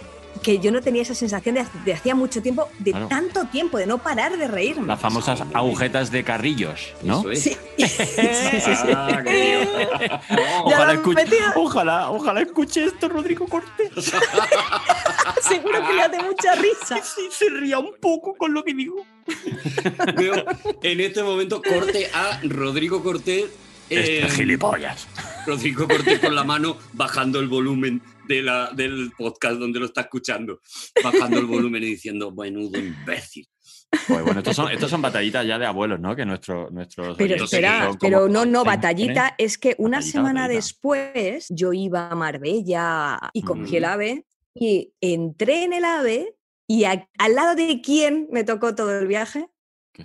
que 0.41 0.59
yo 0.59 0.71
no 0.71 0.81
tenía 0.81 1.01
esa 1.01 1.15
sensación 1.15 1.55
de, 1.55 1.65
de 1.85 1.93
hacía 1.93 2.15
mucho 2.15 2.41
tiempo, 2.41 2.67
de 2.79 2.91
Claro. 2.91 3.07
tanto 3.07 3.45
tiempo, 3.47 3.77
de 3.77 3.85
no 3.87 3.97
parar 3.97 4.37
de 4.37 4.47
reírme. 4.47 4.87
Las 4.87 4.99
famosas 4.99 5.41
agujetas 5.53 6.11
de 6.11 6.23
carrillos, 6.23 6.93
¿no? 7.03 7.19
Eso 7.19 7.31
es. 7.31 7.43
Sí. 7.43 7.57
Ah, 8.95 10.61
Ojalá, 10.63 10.93
escuche, 10.93 11.23
metía. 11.23 11.53
ojalá, 11.55 12.09
ojalá 12.09 12.41
escuche 12.41 12.85
esto 12.85 13.07
Rodrigo 13.09 13.45
Cortés. 13.47 13.91
Seguro 15.41 15.85
que 15.87 15.93
le 15.93 16.01
hace 16.01 16.21
mucha 16.23 16.55
risa. 16.55 17.01
Sí, 17.03 17.27
se 17.31 17.49
ría 17.49 17.79
un 17.79 17.91
poco 18.01 18.35
con 18.35 18.53
lo 18.53 18.63
que 18.63 18.73
digo. 18.73 19.05
Veo 20.15 20.43
en 20.81 20.99
este 21.01 21.23
momento 21.23 21.61
corte 21.61 22.09
a 22.13 22.39
Rodrigo 22.43 23.03
Cortés. 23.03 23.45
eh, 23.89 24.21
Este 24.23 24.29
gilipollas. 24.35 25.07
Rodrigo 25.45 25.87
Cortés 25.87 26.19
con 26.19 26.35
la 26.35 26.43
mano 26.43 26.77
bajando 26.93 27.39
el 27.39 27.47
volumen 27.47 28.01
de 28.27 28.41
la- 28.41 28.71
del 28.73 29.11
podcast 29.17 29.57
donde 29.57 29.79
lo 29.79 29.85
está 29.85 30.01
escuchando, 30.01 30.59
bajando 31.03 31.39
el 31.39 31.45
volumen 31.45 31.83
y 31.83 31.87
diciendo, 31.87 32.31
menudo 32.31 32.79
imbécil. 32.79 33.47
Pues 33.89 34.21
bueno, 34.23 34.39
estos 34.39 34.55
son, 34.55 34.69
estos 34.71 34.89
son 34.89 35.01
batallitas 35.01 35.45
ya 35.47 35.57
de 35.57 35.65
abuelos, 35.65 35.99
¿no? 35.99 36.13
Que 36.15 36.25
nuestro, 36.25 36.69
nuestros 36.71 37.17
Pero 37.17 37.43
espera, 37.45 37.91
pero 37.99 38.27
no, 38.27 38.45
no, 38.45 38.63
batallita, 38.65 39.33
es 39.37 39.57
que 39.57 39.75
una 39.77 39.97
Batallita, 39.97 40.11
semana 40.11 40.41
batallita. 40.41 40.55
después 40.65 41.45
yo 41.49 41.71
iba 41.73 42.09
a 42.09 42.15
Marbella 42.15 43.17
y 43.33 43.41
cogí 43.43 43.77
el 43.77 43.83
Mm. 43.83 43.85
AVE 43.85 44.25
y 44.53 44.91
entré 44.99 45.63
en 45.63 45.73
el 45.73 45.85
AVE 45.85 46.35
y 46.67 46.83
a- 46.83 47.07
al 47.17 47.35
lado 47.35 47.55
de 47.55 47.79
quién 47.81 48.27
me 48.31 48.43
tocó 48.43 48.75
todo 48.75 48.97
el 48.99 49.07
viaje. 49.07 49.47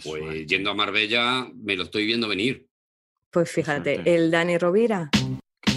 Pues 0.04 0.46
yendo 0.46 0.70
a 0.70 0.74
Marbella 0.74 1.48
me 1.54 1.74
lo 1.76 1.82
estoy 1.82 2.06
viendo 2.06 2.28
venir. 2.28 2.66
Pues 3.30 3.50
fíjate, 3.50 4.02
el 4.14 4.30
Dani 4.30 4.58
Rovira, 4.58 5.10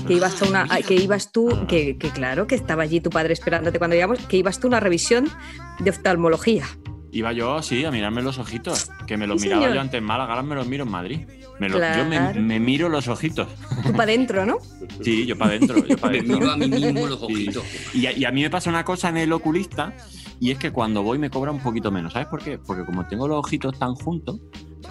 que 0.07 0.13
ibas, 0.13 0.41
a 0.41 0.45
una, 0.45 0.67
que 0.87 0.95
ibas 0.95 1.31
tú, 1.31 1.65
que, 1.67 1.97
que 1.97 2.09
claro, 2.09 2.47
que 2.47 2.55
estaba 2.55 2.83
allí 2.83 2.99
tu 3.01 3.09
padre 3.09 3.33
esperándote 3.33 3.77
cuando 3.77 3.95
llegamos, 3.95 4.19
que 4.19 4.37
ibas 4.37 4.59
tú 4.59 4.67
a 4.67 4.69
una 4.69 4.79
revisión 4.79 5.27
de 5.79 5.89
oftalmología. 5.89 6.65
Iba 7.11 7.31
yo, 7.31 7.61
sí, 7.61 7.85
a 7.85 7.91
mirarme 7.91 8.21
los 8.21 8.37
ojitos. 8.39 8.89
Que 9.07 9.15
me 9.15 9.25
los 9.25 9.39
Sí, 9.41 9.47
miraba 9.47 9.63
señor. 9.63 9.75
yo 9.75 9.81
antes 9.81 9.97
en 9.99 10.03
Málaga, 10.03 10.31
ahora 10.33 10.43
me 10.43 10.55
los 10.55 10.67
miro 10.67 10.83
en 10.83 10.91
Madrid. 10.91 11.19
Me 11.61 11.69
lo- 11.69 11.79
Yo 11.79 12.05
me, 12.41 12.59
miro 12.59 12.89
los 12.89 13.07
ojitos. 13.07 13.47
Tú 13.85 13.91
para 13.93 14.03
adentro, 14.03 14.45
¿no? 14.45 14.57
Sí, 15.01 15.25
yo 15.25 15.37
para 15.37 15.51
adentro. 15.51 15.77
Yo 15.87 15.97
pa' 15.97 16.09
Me 16.09 16.17
dentro. 16.17 16.37
miro 16.39 16.51
a 16.51 16.57
mí 16.57 16.67
mismo 16.67 17.07
los 17.07 17.19
Sí. 17.19 17.25
ojitos. 17.25 17.63
Y 17.93 18.05
a, 18.07 18.11
y 18.11 18.25
a 18.25 18.31
mí 18.31 18.41
me 18.41 18.49
pasa 18.49 18.69
una 18.69 18.83
cosa 18.83 19.07
en 19.07 19.15
el 19.17 19.31
oculista 19.31 19.93
y 20.41 20.51
es 20.51 20.57
que 20.57 20.71
cuando 20.71 21.03
voy 21.03 21.17
me 21.17 21.29
cobra 21.29 21.51
un 21.51 21.61
poquito 21.61 21.89
menos. 21.89 22.11
¿Sabes 22.11 22.27
por 22.27 22.43
qué? 22.43 22.57
Porque 22.57 22.83
como 22.83 23.07
tengo 23.07 23.29
los 23.29 23.37
ojitos 23.39 23.79
tan 23.79 23.95
juntos, 23.95 24.41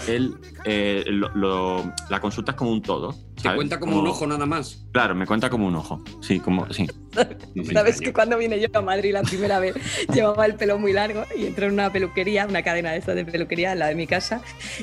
él, 0.09 0.35
eh, 0.65 1.05
lo- 1.07 1.29
lo- 1.35 1.93
la 2.11 2.21
consulta 2.21 2.53
es 2.53 2.57
como 2.57 2.71
un 2.73 2.83
todo. 2.83 3.13
Te 3.37 3.43
¿sabes? 3.43 3.57
cuenta 3.57 3.79
como 3.81 3.99
un 3.99 4.07
ojo 4.07 4.27
nada 4.27 4.47
más. 4.47 4.87
Claro, 4.93 5.15
me 5.15 5.27
cuenta 5.27 5.51
como 5.51 5.67
un 5.67 5.75
ojo. 5.77 6.03
Sí, 6.21 6.41
como. 6.41 6.71
Sí. 6.73 6.87
Sabes 7.73 8.01
que 8.01 8.13
cuando 8.13 8.39
vine 8.39 8.59
yo 8.61 8.69
a 8.73 8.81
Madrid 8.83 9.13
la 9.13 9.23
primera 9.23 9.59
vez 9.59 9.75
llevaba 10.15 10.47
el 10.47 10.55
pelo 10.55 10.79
muy 10.79 10.93
largo 10.93 11.25
y 11.37 11.47
entré 11.47 11.67
en 11.67 11.73
una 11.75 11.91
peluquería, 11.93 12.47
una 12.47 12.63
cadena 12.63 12.93
de 12.93 12.99
estas 12.99 13.15
de 13.17 13.25
peluquería 13.25 13.73
en 13.73 13.79
la 13.81 13.87
de 13.89 13.95
mi 13.95 14.07
casa 14.07 14.41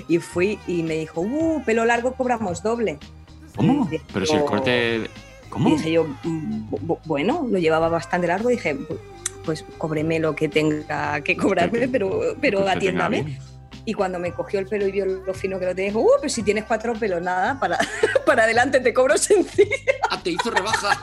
y 0.08 0.18
fui 0.20 0.60
y 0.68 0.84
me 0.84 0.96
dijo, 0.96 1.22
uh, 1.22 1.64
pelo 1.66 1.86
largo 1.86 2.14
cobramos 2.14 2.62
doble. 2.64 2.98
¿Cómo? 3.56 3.88
Y 3.92 4.00
Pero 4.14 4.26
si 4.26 4.34
el 4.34 4.40
digo- 4.40 4.50
corte. 4.50 4.98
Y 5.46 5.50
¿Cómo? 5.50 5.70
dije 5.76 5.92
yo, 5.92 6.06
"Mm, 6.24 6.70
bu- 6.72 6.80
bu- 6.80 7.00
bueno, 7.06 7.46
lo 7.50 7.58
llevaba 7.60 7.90
bastante 7.90 8.28
largo, 8.28 8.48
dije, 8.50 8.78
"Bu- 8.78 8.98
pues 9.44 9.66
cóbreme 9.78 10.20
lo 10.20 10.36
que 10.36 10.48
tenga 10.48 11.20
que 11.22 11.36
cobrarme, 11.36 11.88
pero, 11.90 12.22
pero 12.40 12.64
te 12.64 12.70
atiéndame. 12.70 13.40
Y 13.86 13.94
cuando 13.94 14.20
me 14.20 14.32
cogió 14.34 14.60
el 14.60 14.68
pelo 14.68 14.88
y 14.88 14.92
vio 14.92 15.06
lo 15.06 15.34
fino 15.34 15.60
que 15.60 15.66
lo 15.66 15.74
tenía, 15.76 15.90
dijo, 15.90 16.02
uh, 16.02 16.10
pues 16.20 16.34
si 16.34 16.44
tienes 16.44 16.66
cuatro 16.66 16.94
pelos, 16.94 17.22
nada, 17.22 17.60
para, 17.60 17.78
para 18.26 18.44
adelante 18.44 18.80
te 18.80 18.94
cobro 18.94 19.18
sencillo. 19.18 19.70
Ah, 20.10 20.22
te 20.22 20.32
hizo 20.32 20.52
rebaja. 20.52 20.94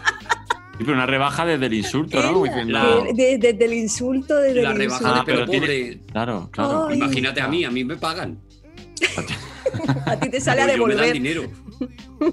Sí, 0.79 0.85
pero 0.85 0.93
una 0.93 1.07
rebaja 1.07 1.45
desde 1.45 1.67
el 1.67 1.75
insulto, 1.75 2.23
¿no? 2.23 2.33
Como 2.35 2.45
diciendo- 2.45 2.73
La- 2.73 2.85
De- 3.13 3.13
de- 3.15 3.39
Desde 3.53 3.65
el 3.65 3.73
insulto, 3.73 4.37
desde 4.37 4.63
La 4.63 4.71
el 4.71 4.77
rebaja 4.79 5.01
insulto. 5.01 5.15
Ah, 5.15 5.19
de 5.19 5.25
pelo 5.25 5.39
pero 5.39 5.51
tiene- 5.51 5.67
pobre. 5.67 6.01
Claro, 6.13 6.49
claro. 6.53 6.87
Ay. 6.89 6.97
Imagínate 6.99 7.41
a 7.41 7.49
mí, 7.49 7.65
a 7.65 7.71
mí 7.71 7.85
me 7.85 7.97
pagan. 7.97 8.39
A 10.07 10.17
ti 10.19 10.31
te 10.31 10.41
sale 10.41 10.63
a 10.63 10.67
Digo, 10.67 10.79
yo 10.79 10.87
me 10.87 10.95
dan 10.95 11.05
devolver. 11.13 11.13
dinero. 11.13 11.51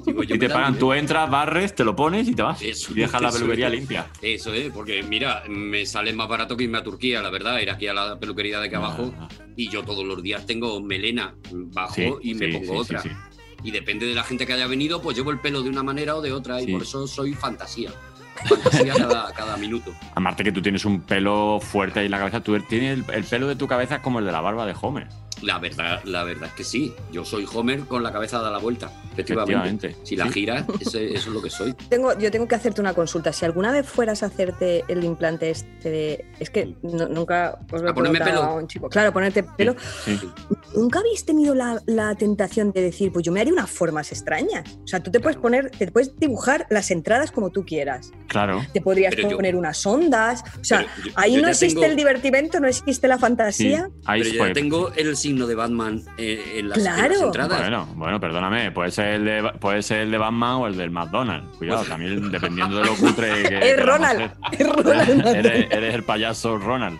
Digo, 0.05 0.23
yo 0.23 0.35
Si 0.35 0.39
te 0.39 0.49
pagan, 0.49 0.77
tú 0.77 0.93
entras, 0.93 1.29
barres, 1.29 1.75
te 1.75 1.83
lo 1.83 1.95
pones 1.95 2.27
y 2.27 2.33
te 2.33 2.41
vas. 2.41 2.61
Eso, 2.61 2.91
y 2.91 2.95
dejas 3.01 3.21
la 3.21 3.31
peluquería 3.31 3.69
limpia. 3.69 4.07
Eso 4.21 4.53
es, 4.53 4.71
porque 4.71 5.03
mira, 5.03 5.43
me 5.47 5.85
sale 5.85 6.13
más 6.13 6.27
barato 6.27 6.57
que 6.57 6.63
irme 6.63 6.77
a 6.77 6.83
Turquía, 6.83 7.21
la 7.21 7.29
verdad, 7.29 7.59
ir 7.59 7.69
aquí 7.69 7.87
a 7.87 7.93
la 7.93 8.19
peluquería 8.19 8.59
de 8.59 8.67
aquí 8.67 8.75
abajo 8.75 9.13
Ah, 9.19 9.27
y 9.55 9.69
yo 9.69 9.83
todos 9.83 10.05
los 10.05 10.21
días 10.21 10.45
tengo 10.45 10.81
melena 10.81 11.35
bajo 11.51 11.93
sí, 11.93 12.11
y 12.21 12.33
me 12.33 12.51
sí, 12.51 12.57
pongo 12.57 12.83
sí, 12.83 12.95
otra. 12.95 13.29
Y 13.63 13.71
depende 13.71 14.05
de 14.05 14.13
la 14.13 14.23
gente 14.23 14.45
que 14.45 14.53
haya 14.53 14.67
venido, 14.67 15.01
pues 15.01 15.17
llevo 15.17 15.31
el 15.31 15.39
pelo 15.39 15.61
de 15.63 15.69
una 15.69 15.83
manera 15.83 16.15
o 16.15 16.21
de 16.21 16.31
otra 16.31 16.61
y 16.61 16.71
por 16.71 16.83
eso 16.83 17.07
soy 17.07 17.33
fantasía. 17.33 17.91
Fantasía 18.47 18.93
cada, 18.97 19.33
cada 19.33 19.57
minuto. 19.57 19.93
Aparte 20.13 20.43
que 20.43 20.51
tú 20.51 20.61
tienes 20.61 20.85
un 20.85 21.01
pelo 21.01 21.59
fuerte 21.61 21.99
ahí 21.99 22.05
en 22.05 22.11
la 22.11 22.19
cabeza, 22.19 22.41
tú 22.41 22.59
tienes 22.61 22.99
el, 22.99 23.15
el 23.15 23.23
pelo 23.23 23.47
de 23.47 23.55
tu 23.55 23.67
cabeza 23.67 23.95
es 23.95 24.01
como 24.01 24.19
el 24.19 24.25
de 24.25 24.31
la 24.31 24.41
barba 24.41 24.65
de 24.65 24.75
Homer. 24.79 25.07
La 25.41 25.59
verdad, 25.59 26.01
la 26.05 26.23
verdad 26.23 26.49
es 26.49 26.53
que 26.55 26.63
sí. 26.63 26.93
Yo 27.11 27.25
soy 27.25 27.45
Homer 27.53 27.81
con 27.81 28.01
la 28.03 28.11
cabeza 28.11 28.37
dada 28.37 28.51
la 28.51 28.57
vuelta. 28.57 28.91
Efectivamente. 29.13 29.87
Efectivamente. 29.87 29.95
Si 30.03 30.15
la 30.15 30.25
Sí. 30.25 30.31
giras, 30.33 30.65
eso, 30.79 30.97
es 30.99 31.27
lo 31.27 31.41
que 31.41 31.49
soy. 31.49 31.73
Tengo, 31.89 32.17
yo 32.17 32.31
tengo 32.31 32.47
que 32.47 32.55
hacerte 32.55 32.81
una 32.81 32.93
consulta. 32.93 33.31
Si 33.33 33.45
alguna 33.45 33.71
vez 33.71 33.87
fueras 33.87 34.23
a 34.23 34.27
hacerte 34.27 34.83
el 34.87 35.03
implante 35.03 35.49
este 35.51 35.89
de... 35.89 36.25
Es 36.39 36.49
que 36.49 36.75
no- 36.83 37.07
nunca 37.07 37.59
os 37.71 37.81
lo 37.81 37.87
he 37.87 37.91
¿A 37.91 37.93
ponerme 37.93 38.19
pelo? 38.19 38.43
a 38.43 38.53
un 38.55 38.67
chico. 38.67 38.89
Claro, 38.89 39.13
ponerte 39.13 39.43
pelo. 39.43 39.75
Sí. 40.03 40.19
¿Nunca 40.75 40.99
habéis 40.99 41.25
tenido 41.25 41.53
la, 41.55 41.81
la 41.85 42.15
tentación 42.15 42.71
de 42.71 42.81
decir, 42.81 43.11
pues 43.11 43.23
yo 43.25 43.31
me 43.31 43.39
haría 43.41 43.53
unas 43.53 43.69
formas 43.69 44.11
extrañas? 44.11 44.63
O 44.83 44.87
sea, 44.87 45.01
tú 45.01 45.11
te 45.11 45.19
puedes 45.19 45.37
poner, 45.37 45.69
te 45.71 45.87
puedes 45.91 46.17
dibujar 46.17 46.67
las 46.69 46.91
entradas 46.91 47.31
como 47.31 47.49
tú 47.51 47.65
quieras. 47.65 48.11
Claro. 48.27 48.65
Te 48.73 48.81
podrías 48.81 49.15
Pero 49.15 49.29
yo- 49.29 49.35
poner 49.37 49.55
unas 49.55 49.85
ondas. 49.85 50.43
O 50.59 50.63
sea, 50.63 50.81
yo- 50.81 51.11
ahí 51.15 51.35
yo 51.35 51.41
no 51.41 51.47
existe 51.47 51.75
tengo- 51.79 51.85
el 51.85 51.95
divertimento, 51.95 52.59
no 52.59 52.67
existe 52.67 53.07
la 53.07 53.15
Sí. 53.15 53.21
fantasía. 53.21 53.89
Ahí 54.05 54.21
Pero 54.23 54.33
yo 54.35 54.47
ya 54.47 54.53
tengo 54.53 54.91
el 54.93 55.15
signo 55.35 55.47
de 55.47 55.55
Batman 55.55 56.01
eh, 56.17 56.53
en, 56.59 56.69
las, 56.69 56.77
en 56.77 56.83
las 56.85 56.93
Claro. 56.95 57.25
entradas. 57.25 57.59
Bueno, 57.59 57.87
bueno, 57.95 58.19
perdóname, 58.21 58.71
puede 58.71 58.91
ser, 58.91 59.07
el 59.07 59.25
de, 59.25 59.51
puede 59.59 59.81
ser 59.81 60.01
el 60.01 60.11
de 60.11 60.17
Batman 60.17 60.51
o 60.55 60.67
el 60.67 60.77
del 60.77 60.91
McDonald's. 60.91 61.57
Cuidado, 61.57 61.83
también 61.83 62.31
dependiendo 62.31 62.77
de 62.77 62.85
lo 62.85 62.95
cutre 62.95 63.43
que. 63.43 63.57
Es 63.71 63.85
Ronald. 63.85 64.31
Es 64.57 64.67
Ronald. 64.67 65.25
Eres, 65.27 65.67
eres 65.71 65.95
el 65.95 66.03
payaso 66.03 66.57
Ronald. 66.57 66.97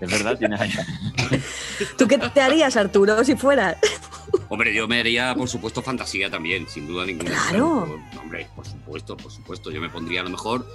Es 0.00 0.10
verdad, 0.10 0.38
tienes 0.38 0.60
ahí. 0.60 0.70
¿Tú 1.98 2.06
qué 2.06 2.18
te 2.18 2.40
harías, 2.40 2.76
Arturo, 2.76 3.24
si 3.24 3.34
fueras? 3.36 3.76
Hombre, 4.48 4.72
yo 4.74 4.86
me 4.86 5.00
haría, 5.00 5.34
por 5.34 5.48
supuesto, 5.48 5.82
fantasía 5.82 6.30
también, 6.30 6.68
sin 6.68 6.86
duda 6.86 7.04
ninguna. 7.06 7.30
Claro. 7.30 7.88
Pero, 8.10 8.20
Hombre, 8.22 8.46
por 8.54 8.66
supuesto, 8.66 9.16
por 9.16 9.32
supuesto. 9.32 9.70
Yo 9.70 9.80
me 9.80 9.88
pondría 9.88 10.20
a 10.20 10.24
lo 10.24 10.30
mejor 10.30 10.66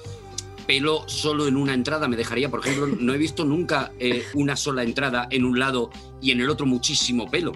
pelo 0.60 1.04
solo 1.08 1.48
en 1.48 1.58
una 1.58 1.74
entrada. 1.74 2.08
Me 2.08 2.16
dejaría, 2.18 2.50
por 2.50 2.60
ejemplo, 2.62 2.88
no 3.00 3.14
he 3.14 3.18
visto 3.18 3.46
nunca 3.46 3.92
eh, 4.00 4.24
una 4.34 4.56
sola 4.56 4.84
entrada 4.84 5.28
en 5.32 5.44
un 5.46 5.60
lado 5.60 5.90
y 6.22 6.32
en 6.32 6.42
el 6.42 6.50
otro 6.50 6.66
muchísimo 6.66 7.30
pelo. 7.30 7.52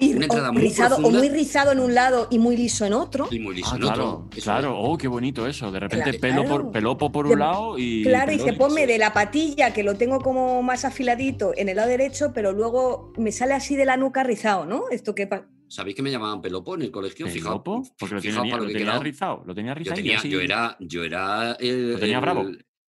Y, 0.00 0.12
Una 0.12 0.24
entrada 0.24 0.50
o, 0.50 0.52
muy 0.52 0.62
rizado, 0.62 0.96
o 0.96 1.10
muy 1.10 1.28
rizado 1.28 1.70
en 1.70 1.78
un 1.78 1.94
lado 1.94 2.26
y 2.28 2.40
muy 2.40 2.56
liso 2.56 2.84
en 2.84 2.94
otro. 2.94 3.28
Y 3.30 3.38
muy 3.38 3.54
liso 3.54 3.70
Ah, 3.72 3.76
en 3.76 3.80
claro, 3.82 4.08
otro. 4.08 4.28
Eso 4.36 4.42
claro. 4.44 4.76
Oh, 4.76 4.98
qué 4.98 5.06
bonito 5.06 5.46
eso. 5.46 5.70
De 5.70 5.78
repente 5.78 6.18
Claro. 6.18 6.42
pelo 6.42 6.48
por, 6.48 6.72
pelopo 6.72 7.12
por 7.12 7.28
De- 7.28 7.34
un 7.34 7.38
lado 7.38 7.78
y. 7.78 8.02
Claro, 8.02 8.32
y 8.32 8.38
dice, 8.38 8.54
ponme 8.54 8.88
de 8.88 8.98
la 8.98 9.12
patilla, 9.12 9.72
que 9.72 9.84
lo 9.84 9.94
tengo 9.94 10.18
como 10.20 10.62
más 10.64 10.84
afiladito 10.84 11.52
en 11.56 11.68
el 11.68 11.76
lado 11.76 11.88
derecho, 11.88 12.32
pero 12.34 12.52
luego 12.52 13.12
me 13.16 13.30
sale 13.30 13.54
así 13.54 13.76
de 13.76 13.84
la 13.84 13.96
nuca 13.96 14.24
rizado, 14.24 14.66
¿no? 14.66 14.82
Esto 14.90 15.14
que. 15.14 15.28
¿Sabéis 15.74 15.96
que 15.96 16.02
me 16.02 16.10
llamaban 16.10 16.40
pelopo 16.40 16.74
en 16.76 16.82
el 16.82 16.90
colegio? 16.90 17.26
Fijaos, 17.26 17.62
¿Pelopo? 17.62 17.82
Porque 17.98 18.14
lo 18.14 18.20
tenía, 18.22 18.40
para 18.42 18.56
lo 18.56 18.62
lo 18.62 18.66
que 18.66 18.72
he 18.72 18.78
tenía 18.78 18.98
rizado. 19.00 19.42
Lo 19.44 19.54
tenía 19.54 19.72
Yo, 19.72 19.78
rizado. 19.78 19.96
tenía, 19.96 20.22
yo 20.22 20.40
era, 20.40 20.76
yo 20.80 21.02
era 21.04 21.52
el, 21.58 21.92
¿Lo 21.92 21.98
tenía 21.98 22.16
el- 22.16 22.22
bravo? 22.22 22.50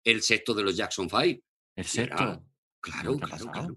el 0.04 0.22
sexto 0.22 0.54
de 0.54 0.64
los 0.64 0.76
Jackson 0.76 1.10
Five. 1.10 1.42
El 1.76 1.86
sexto. 1.86 2.24
era- 2.24 2.42
Claro, 2.82 3.18
¿Qué 3.18 3.26
ha 3.26 3.28
claro, 3.32 3.52
claro, 3.52 3.76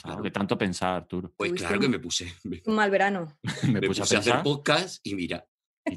claro. 0.00 0.22
De 0.22 0.30
tanto 0.30 0.56
pensar, 0.56 0.94
Arturo. 0.94 1.32
Pues 1.36 1.52
claro 1.54 1.80
que 1.80 1.88
me 1.88 1.98
puse. 1.98 2.32
Me, 2.44 2.62
un 2.66 2.76
mal 2.76 2.92
verano. 2.92 3.36
Me, 3.64 3.80
me 3.80 3.88
puse, 3.88 4.02
a 4.02 4.04
a 4.16 4.20
hacer 4.20 4.42
podcast 4.44 5.00
y 5.04 5.16
mira, 5.16 5.44
y. 5.84 5.96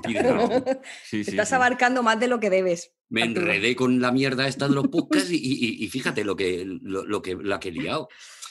Sí, 1.04 1.24
sí, 1.24 1.30
Estás 1.32 1.50
sí. 1.50 1.56
abarcando 1.56 2.02
más 2.02 2.20
de 2.20 2.28
lo 2.28 2.40
que 2.40 2.50
debes. 2.50 2.92
me 3.10 3.22
enredé 3.24 3.76
con 3.76 4.02
la 4.02 4.12
mierda 4.12 4.48
esta 4.48 4.68
de 4.68 4.74
los 4.74 4.88
podcasts 4.88 5.30
y, 5.32 5.36
y- 5.36 5.84
y 5.84 5.88
fíjate 5.90 6.24
lo 6.24 6.36
que, 6.36 6.64
lo, 6.66 7.06
lo 7.06 7.22
que, 7.22 7.36
la 7.36 7.60
que 7.60 7.70
he 7.70 7.72
liado. 7.72 8.08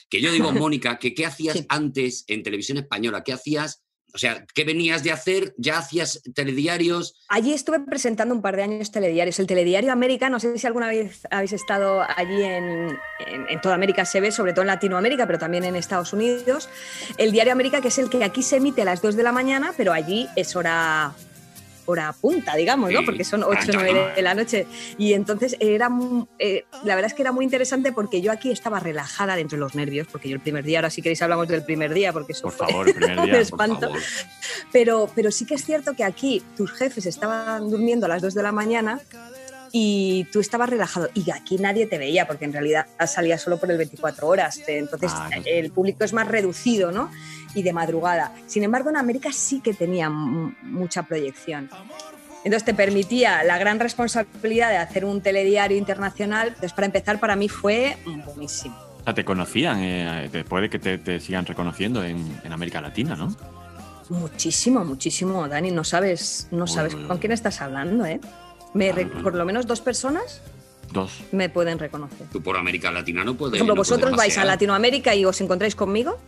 Que 0.09 0.21
yo 0.21 0.33
digo, 0.33 0.53
Mónica, 0.53 0.99
que 0.99 1.15
¿qué 1.15 1.27
hacías 1.27 1.59
Sí. 1.59 1.67
antes 1.69 2.25
en 2.29 2.43
televisión 2.43 2.79
española? 2.79 3.23
¿Qué 3.25 3.33
hacías? 3.33 3.83
O 4.15 4.17
sea, 4.17 4.47
¿qué 4.55 4.65
venías 4.65 5.03
de 5.05 5.13
hacer? 5.13 5.55
¿Ya 5.59 5.77
hacías 5.77 6.23
telediarios? 6.35 7.15
Allí 7.29 7.53
estuve 7.53 7.79
presentando 7.81 8.35
un 8.35 8.41
par 8.41 8.57
de 8.57 8.63
años 8.63 8.91
telediarios. 8.91 9.39
El 9.39 9.47
telediario 9.47 9.93
América, 9.93 10.31
no 10.31 10.41
sé 10.41 10.57
si 10.57 10.67
alguna 10.67 10.89
vez 10.89 11.21
habéis 11.31 11.53
estado 11.53 12.01
allí 12.17 12.43
en, 12.43 12.99
en- 13.27 13.49
en 13.51 13.61
toda 13.61 13.75
América, 13.75 14.07
se 14.07 14.21
ve, 14.23 14.33
sobre 14.33 14.53
todo 14.55 14.63
en 14.63 14.69
Latinoamérica, 14.69 15.27
pero 15.27 15.39
también 15.39 15.65
en 15.65 15.77
Estados 15.77 16.15
Unidos. 16.15 16.71
El 17.19 17.33
diario 17.33 17.53
América, 17.53 17.83
que 17.83 17.89
es 17.89 17.99
el 17.99 18.09
que 18.09 18.25
aquí 18.25 18.43
se 18.43 18.57
emite 18.57 18.81
a 18.81 18.87
las 18.87 19.03
2 19.03 19.15
de 19.15 19.23
la 19.23 19.31
mañana, 19.33 19.75
pero 19.77 19.93
allí 19.93 20.27
es 20.37 20.57
hora 20.57 21.13
hora 21.91 22.13
punta, 22.13 22.55
digamos, 22.55 22.93
¿no? 22.93 23.01
Sí, 23.01 23.07
Porque 23.07 23.25
son 23.25 23.43
8 23.43 23.51
o 23.51 23.55
prime 23.67 23.73
9 23.83 23.89
time. 24.01 24.15
de, 24.15 24.23
la 24.23 24.35
noche. 24.35 24.67
Y 24.99 25.15
entonces 25.15 25.57
era, 25.59 25.89
eh, 26.39 26.65
la 26.85 26.95
verdad 26.95 27.11
es 27.11 27.15
que 27.15 27.23
era 27.23 27.33
muy 27.33 27.45
interesante 27.45 27.93
porque 27.93 28.21
yo 28.21 28.31
aquí 28.31 28.51
estaba 28.51 28.79
relajada 28.79 29.37
dentro 29.37 29.57
de 29.57 29.61
los 29.61 29.75
nervios, 29.75 30.07
porque 30.11 30.29
yo 30.29 30.35
el 30.35 30.41
primer 30.41 30.65
día, 30.65 30.81
ahora 30.81 30.91
si 30.91 31.01
queréis 31.01 31.23
hablamos 31.23 31.49
del 31.49 31.65
primer 31.65 31.95
día, 31.95 32.13
porque 32.13 32.33
eso 32.33 32.43
Por 32.43 32.53
fue 32.53 32.67
favor, 32.69 32.95
primer 32.95 33.17
día. 33.23 33.33
Por 33.33 33.41
espanto. 33.41 33.81
favor. 33.81 34.01
Pero, 34.71 35.11
pero 35.15 35.31
sí 35.31 35.47
que 35.47 35.55
es 35.55 35.65
cierto 35.65 35.95
que 35.95 36.05
aquí 36.05 36.43
tus 36.57 36.73
jefes 36.73 37.07
estaban 37.07 37.71
durmiendo 37.71 38.07
a 38.07 38.09
las 38.11 38.21
2 38.23 38.35
de 38.35 38.43
la 38.43 38.53
mañana 38.53 39.01
y 39.73 40.25
tú 40.33 40.41
estabas 40.41 40.71
relajado. 40.71 41.09
Y 41.15 41.31
aquí 41.31 41.57
nadie 41.59 41.87
te 41.87 41.99
veía, 41.99 42.27
porque 42.27 42.45
en 42.47 42.53
realidad 42.53 42.87
salía 43.07 43.39
solo 43.39 43.59
por 43.59 43.71
el 43.71 43.77
24 43.79 44.27
horas. 44.27 44.61
Entonces 44.67 45.11
Ah, 45.15 45.29
sí. 45.33 45.43
el 45.47 45.71
público 45.73 46.05
es 46.05 46.13
más 46.13 46.27
reducido, 46.29 46.91
¿no? 46.93 47.11
Y 47.59 47.63
de 47.65 47.73
madrugada. 47.73 48.33
Sin 48.47 48.63
embargo, 48.63 48.89
en 48.91 48.97
América 48.97 49.31
sí 49.33 49.61
que 49.61 49.75
tenía 49.75 50.09
mucha 50.11 51.03
proyección. 51.03 51.69
Entonces 52.45 52.65
te 52.65 52.73
permitía 52.73 53.43
la 53.43 53.59
gran 53.59 53.81
responsabilidad 53.81 54.71
de 54.71 54.77
hacer 54.77 55.05
un 55.05 55.21
telediario 55.21 55.77
internacional. 55.77 56.49
Entonces, 56.49 56.73
para 56.73 56.87
empezar, 56.87 57.19
para 57.19 57.35
mí 57.35 57.49
fue 57.49 57.97
buenísimo. 58.25 58.77
O 59.01 59.03
sea, 59.05 59.13
te 59.13 59.25
conocían, 59.25 59.81
eh, 59.83 60.29
te- 60.31 60.45
puede 60.45 60.71
que 60.71 60.79
te, 60.79 60.99
te 60.99 61.19
sigan 61.19 61.47
reconociendo 61.47 62.05
en, 62.05 62.41
en 62.45 62.53
América 62.53 62.81
Latina, 62.81 63.17
¿no? 63.17 63.35
Muchísimo, 64.09 64.85
muchísimo, 64.85 65.49
Dani. 65.49 65.73
No 65.73 65.83
sabes, 65.83 66.47
no 66.53 66.63
Uy, 66.65 66.69
sabes 66.71 66.95
uy, 66.95 67.03
uy. 67.03 67.09
con 67.09 67.19
quién 67.19 67.33
estás 67.33 67.61
hablando, 67.61 68.07
¿eh? 68.07 68.21
Me 68.73 68.87
Claro, 68.91 68.97
re- 69.03 69.09
claro. 69.09 69.23
por 69.25 69.35
lo 69.35 69.45
menos 69.45 69.67
dos 69.67 69.81
personas 69.81 70.41
Dos. 70.93 71.23
me 71.33 71.49
pueden 71.49 71.81
reconocer. 71.81 72.29
Tú 72.31 72.41
por 72.41 72.57
América 72.57 72.93
Latina 72.93 73.25
no 73.25 73.35
puedes. 73.35 73.51
Por 73.51 73.57
ejemplo, 73.57 73.75
no 73.75 73.79
puedes 73.81 73.91
vosotros 73.91 74.17
vais 74.17 74.39
a. 74.39 74.45
Latinoamérica 74.45 75.13
y 75.17 75.25
os 75.25 75.41
encontráis 75.41 75.75
conmigo 75.75 76.19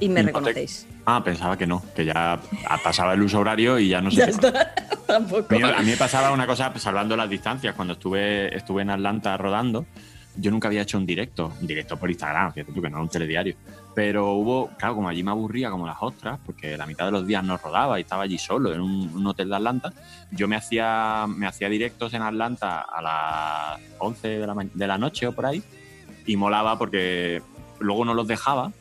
y 0.00 0.08
me 0.08 0.22
reconocéis. 0.22 0.86
Ah, 1.04 1.22
pensaba 1.22 1.56
que 1.56 1.66
no, 1.66 1.82
que 1.94 2.04
ya 2.04 2.40
ha 2.68 2.78
pasado 2.78 3.12
el 3.12 3.22
uso 3.22 3.38
horario 3.38 3.78
y 3.78 3.88
ya 3.88 4.00
no 4.00 4.10
sé. 4.10 4.16
Ya 4.16 4.24
qué 4.26 4.30
está. 4.32 4.74
Tampoco. 5.06 5.54
A 5.54 5.82
mí, 5.82 5.90
me 5.90 5.96
pasaba 5.96 6.32
una 6.32 6.46
cosa, 6.46 6.70
pues, 6.70 6.82
salvando 6.82 7.16
las 7.16 7.28
distancias, 7.28 7.74
cuando 7.74 7.94
estuve, 7.94 8.54
estuve 8.56 8.82
en 8.82 8.90
Atlanta 8.90 9.36
rodando, 9.36 9.86
yo 10.36 10.50
nunca 10.50 10.68
había 10.68 10.82
hecho 10.82 10.96
un 10.96 11.06
directo, 11.06 11.52
un 11.60 11.66
directo 11.66 11.96
por 11.96 12.10
Instagram, 12.10 12.52
fíjate 12.52 12.72
tú 12.72 12.80
que 12.80 12.88
no 12.88 12.96
era 12.96 13.02
un 13.02 13.08
telediario. 13.08 13.56
Pero 13.94 14.32
hubo, 14.34 14.70
claro, 14.78 14.94
como 14.94 15.08
allí 15.08 15.22
me 15.22 15.32
aburría 15.32 15.70
como 15.70 15.86
las 15.86 15.96
ostras, 16.00 16.38
porque 16.46 16.76
la 16.76 16.86
mitad 16.86 17.06
de 17.06 17.12
los 17.12 17.26
días 17.26 17.42
no 17.42 17.56
rodaba 17.56 17.98
y 17.98 18.02
estaba 18.02 18.22
allí 18.22 18.38
solo 18.38 18.72
en 18.72 18.80
un, 18.80 19.08
un 19.14 19.26
hotel 19.26 19.48
de 19.48 19.56
Atlanta, 19.56 19.92
yo 20.30 20.46
me 20.46 20.56
hacía, 20.56 21.26
me 21.28 21.46
hacía 21.46 21.68
directos 21.68 22.14
en 22.14 22.22
Atlanta 22.22 22.82
a 22.82 23.02
las 23.02 23.80
11 23.98 24.28
de 24.28 24.46
la, 24.46 24.54
de 24.54 24.86
la 24.86 24.98
noche 24.98 25.26
o 25.26 25.32
por 25.32 25.46
ahí, 25.46 25.62
y 26.26 26.36
molaba 26.36 26.78
porque 26.78 27.42
luego 27.80 28.04
no 28.04 28.14
los 28.14 28.28
dejaba 28.28 28.72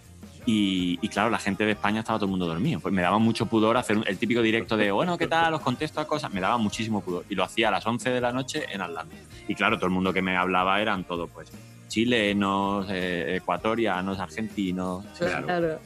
y, 0.46 0.98
y 1.01 1.08
claro, 1.10 1.29
la 1.29 1.38
gente 1.39 1.65
de 1.65 1.72
España 1.72 2.00
estaba 2.00 2.17
todo 2.19 2.25
el 2.25 2.31
mundo 2.31 2.46
dormido. 2.48 2.79
Pues 2.79 2.93
me 2.93 3.01
daba 3.01 3.17
mucho 3.19 3.46
pudor 3.46 3.77
hacer 3.77 3.98
un- 3.98 4.08
el 4.08 4.17
típico 4.17 4.41
directo 4.41 4.75
de, 4.77 4.91
bueno, 4.91 5.17
¿qué 5.17 5.27
tal? 5.27 5.53
Os 5.53 5.62
contesto 5.62 6.00
a 6.01 6.05
cosas. 6.08 6.31
Me 6.34 6.39
daba 6.41 6.58
muchísimo 6.58 7.01
pudor. 7.01 7.25
Y 7.29 7.36
lo 7.36 7.43
hacía 7.43 7.67
a 7.67 7.72
las 7.72 7.86
11 7.86 8.10
de 8.10 8.22
la 8.22 8.31
noche 8.31 8.65
en 8.72 8.81
Atlanta. 8.81 9.15
Y 9.48 9.55
claro, 9.55 9.75
todo 9.77 9.88
el 9.88 9.91
mundo 9.93 10.12
que 10.13 10.22
me 10.22 10.36
hablaba 10.38 10.79
eran 10.81 11.03
todos, 11.03 11.29
pues, 11.31 11.51
chilenos, 11.88 12.86
eh, 12.89 13.38
ecuatorianos, 13.38 14.19
argentinos. 14.19 15.03
Claro. 15.17 15.46
Claro. 15.46 15.79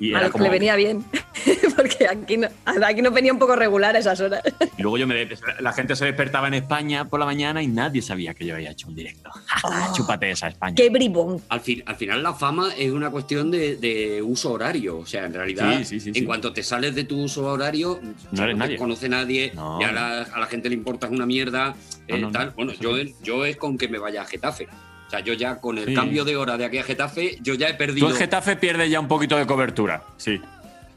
Y 0.00 0.12
A 0.14 0.18
era 0.18 0.30
como, 0.30 0.44
le 0.44 0.50
venía 0.50 0.74
bien. 0.76 1.04
Porque 1.76 2.06
aquí, 2.08 2.36
no, 2.36 2.48
aquí 2.86 3.02
nos 3.02 3.12
venía 3.12 3.32
un 3.32 3.38
poco 3.38 3.54
regular 3.56 3.94
a 3.94 3.98
esas 3.98 4.20
horas. 4.20 4.42
y 4.76 4.82
luego 4.82 4.98
yo 4.98 5.06
me, 5.06 5.28
la 5.60 5.72
gente 5.72 5.94
se 5.96 6.04
despertaba 6.04 6.48
en 6.48 6.54
España 6.54 7.04
por 7.08 7.20
la 7.20 7.26
mañana 7.26 7.62
y 7.62 7.66
nadie 7.68 8.02
sabía 8.02 8.34
que 8.34 8.44
yo 8.46 8.54
había 8.54 8.70
hecho 8.70 8.88
un 8.88 8.94
directo. 8.94 9.30
Oh. 9.66 9.92
Chúpate 9.94 10.30
esa 10.30 10.48
España. 10.48 10.74
¡Qué 10.74 10.90
bribón! 10.90 11.40
Al, 11.48 11.60
fin, 11.60 11.82
al 11.86 11.96
final 11.96 12.22
la 12.22 12.34
fama 12.34 12.74
es 12.76 12.90
una 12.92 13.10
cuestión 13.10 13.50
de, 13.50 13.76
de 13.76 14.20
uso 14.20 14.52
horario. 14.52 14.98
O 14.98 15.06
sea, 15.06 15.24
en 15.24 15.32
realidad, 15.32 15.78
Sí, 15.78 15.84
sí, 15.84 16.00
sí, 16.00 16.08
en 16.10 16.14
sí. 16.16 16.24
cuanto 16.24 16.52
te 16.52 16.62
sales 16.62 16.94
de 16.94 17.04
tu 17.04 17.18
uso 17.22 17.46
horario, 17.46 17.98
eres 18.02 18.14
no 18.32 18.52
nadie. 18.58 18.72
te 18.74 18.78
conoce 18.78 19.08
nadie, 19.08 19.52
No. 19.54 19.78
la- 19.80 20.22
a 20.22 20.38
la 20.40 20.46
gente 20.46 20.68
le 20.68 20.74
importas 20.74 21.10
una 21.10 21.24
mierda. 21.24 21.74
eh, 22.08 22.18
no, 22.18 22.26
no, 22.26 22.30
tal. 22.32 22.50
Bueno, 22.50 22.72
yo, 22.78 22.94
no. 22.96 23.10
yo 23.22 23.44
es 23.46 23.56
con 23.56 23.78
que 23.78 23.88
me 23.88 23.98
vaya 23.98 24.22
a 24.22 24.24
Getafe. 24.26 24.68
Sea, 25.16 25.24
yo 25.24 25.32
ya 25.34 25.60
con 25.60 25.78
el 25.78 25.86
Sí. 25.86 25.94
cambio 25.94 26.24
de 26.24 26.36
hora 26.36 26.56
de 26.56 26.64
aquí 26.64 26.78
a 26.78 26.82
Getafe, 26.82 27.38
yo 27.42 27.54
ya 27.54 27.68
he 27.68 27.72
Tú 27.72 27.78
perdido. 27.78 28.10
en 28.10 28.16
Getafe 28.16 28.56
pierdes 28.56 28.90
ya 28.90 29.00
un 29.00 29.08
poquito 29.08 29.36
de 29.36 29.46
cobertura. 29.46 30.02
Sí. 30.16 30.40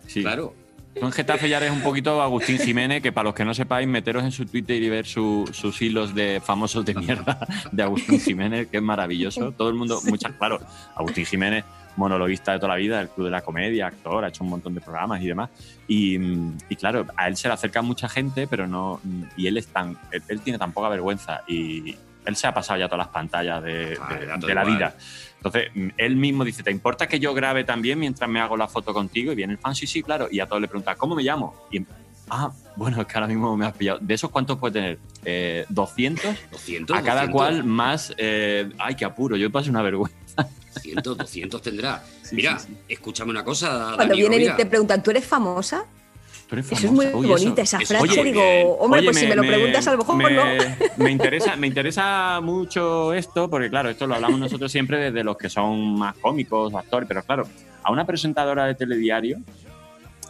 sí. 0.08 0.22
Claro. 0.22 0.54
Tú 1.00 1.06
en 1.06 1.12
Getafe 1.12 1.48
ya 1.48 1.58
eres 1.58 1.70
un 1.72 1.82
poquito 1.82 2.20
Agustín 2.24 2.58
Jiménez, 2.58 3.04
que 3.04 3.12
para 3.12 3.26
los 3.26 3.36
que 3.36 3.46
no 3.46 3.54
sepáis, 3.54 3.88
meteros 3.88 4.24
en 4.24 4.32
su 4.32 4.46
Twitter 4.48 4.82
y 4.82 4.90
ver 4.90 5.06
su- 5.06 5.48
sus 5.54 5.80
hilos 5.82 6.16
de 6.16 6.42
famosos 6.44 6.84
de 6.86 6.96
mierda 6.96 7.38
de 7.72 7.84
Agustín 7.84 8.20
Jiménez, 8.20 8.68
que 8.68 8.78
es 8.78 8.84
maravilloso. 8.84 9.52
Todo 9.52 9.70
el 9.70 9.76
mundo, 9.76 10.02
muchas, 10.06 10.32
claro, 10.34 10.60
Agustín 10.96 11.26
Jiménez, 11.28 11.64
monologuista 11.98 12.54
de 12.54 12.58
toda 12.58 12.70
la 12.70 12.76
vida, 12.78 12.98
del 12.98 13.10
Club 13.10 13.26
de 13.26 13.32
la 13.32 13.42
Comedia, 13.42 13.88
actor, 13.88 14.24
ha 14.26 14.30
hecho 14.30 14.44
un 14.44 14.50
montón 14.50 14.74
de 14.74 14.82
programas 14.82 15.22
y 15.22 15.28
demás. 15.28 15.50
Y, 15.88 16.16
y 16.70 16.76
claro, 16.76 17.06
a 17.16 17.28
él 17.28 17.38
se 17.38 17.48
le 17.48 17.54
acerca 17.54 17.84
mucha 17.84 18.10
gente, 18.10 18.48
pero 18.48 18.66
no. 18.68 19.00
Y 19.36 19.46
él 19.46 19.58
es 19.58 19.68
tan. 19.68 19.98
Él, 20.12 20.24
él 20.30 20.42
tiene 20.42 20.58
tan 20.58 20.72
poca 20.72 20.90
vergüenza 20.90 21.42
y 21.48 21.96
él 22.28 22.36
se 22.36 22.46
ha 22.48 22.54
pasado 22.54 22.80
ya 22.80 22.88
todas 22.88 23.00
las 23.06 23.14
pantallas 23.14 23.64
de, 23.64 23.98
Ah, 24.00 24.14
de- 24.14 24.48
de 24.48 24.54
la 24.54 24.62
igual. 24.62 24.66
vida. 24.78 24.96
Entonces, 25.38 25.72
él 25.98 26.16
mismo 26.16 26.44
dice, 26.44 26.62
¿te 26.64 26.72
importa 26.72 27.08
que 27.08 27.20
yo 27.20 27.34
grabe 27.34 27.64
también 27.64 28.00
mientras 28.00 28.30
me 28.30 28.40
hago 28.42 28.58
la 28.58 28.68
foto 28.68 28.94
contigo? 28.94 29.32
Y 29.32 29.36
viene 29.36 29.54
el 29.54 29.60
fan, 29.60 29.74
sí, 29.76 29.88
sí, 29.88 30.04
claro. 30.04 30.28
Y 30.32 30.40
a 30.40 30.46
todos 30.48 30.62
le 30.62 30.68
pregunta, 30.68 30.96
¿cómo 30.96 31.16
me 31.16 31.24
llamo? 31.24 31.56
Y, 31.72 31.86
ah, 32.30 32.52
bueno, 32.76 33.00
es 33.02 33.08
que 33.08 33.14
ahora 33.14 33.28
mismo 33.28 33.56
me 33.56 33.66
has 33.66 33.74
pillado. 33.74 34.00
¿De 34.02 34.14
esos 34.14 34.30
cuántos 34.30 34.58
puede 34.58 34.74
tener? 34.74 35.00
Eh, 35.24 35.66
¿200? 35.70 36.36
200, 36.52 36.98
A 36.98 37.02
cada 37.02 37.22
200, 37.22 37.30
cual 37.32 37.64
más... 37.64 38.14
eh, 38.18 38.70
ay, 38.80 38.96
qué 38.96 39.06
apuro, 39.06 39.38
yo 39.38 39.50
pasé 39.52 39.70
una 39.70 39.82
vergüenza. 39.84 40.18
200, 40.76 41.18
200 41.18 41.62
tendrá. 41.62 42.04
Sí, 42.24 42.36
Mira, 42.36 42.60
sí, 42.60 42.68
sí. 42.70 42.78
escúchame 42.90 43.32
una 43.32 43.44
cosa. 43.44 43.94
Cuando 43.96 44.16
Dani 44.16 44.20
vienen 44.28 44.42
y 44.54 44.56
te 44.58 44.66
preguntan, 44.66 45.02
¿tú 45.02 45.12
eres 45.12 45.26
famosa? 45.26 45.86
Eso 46.50 46.74
es 46.76 46.92
muy 46.92 47.08
Uy, 47.08 47.28
bonita 47.28 47.62
esa 47.62 47.78
frase. 47.80 47.98
oye, 48.04 48.24
digo, 48.24 48.42
bien. 48.42 48.68
hombre, 48.80 49.00
Oye, 49.00 49.08
pues 49.10 49.18
si 49.20 49.28
me 49.28 49.36
lo 49.36 49.42
preguntas, 49.44 49.86
a 49.88 49.92
lo 49.92 49.98
mejor 49.98 50.16
me, 50.16 50.32
no. 50.32 50.44
Me 50.98 51.12
interesa, 51.12 51.56
me 51.58 51.68
interesa 51.68 52.40
mucho 52.42 53.14
esto, 53.14 53.50
porque 53.50 53.70
claro, 53.70 53.90
esto 53.90 54.08
lo 54.08 54.16
hablamos 54.16 54.40
nosotros 54.40 54.72
siempre 54.72 54.98
desde 54.98 55.24
los 55.26 55.38
que 55.38 55.50
son 55.50 55.98
más 56.00 56.16
cómicos, 56.18 56.74
actores, 56.74 57.08
pero 57.08 57.22
claro, 57.24 57.48
a 57.84 57.92
una 57.92 58.06
presentadora 58.06 58.66
de 58.66 58.76
telediario, 58.76 59.40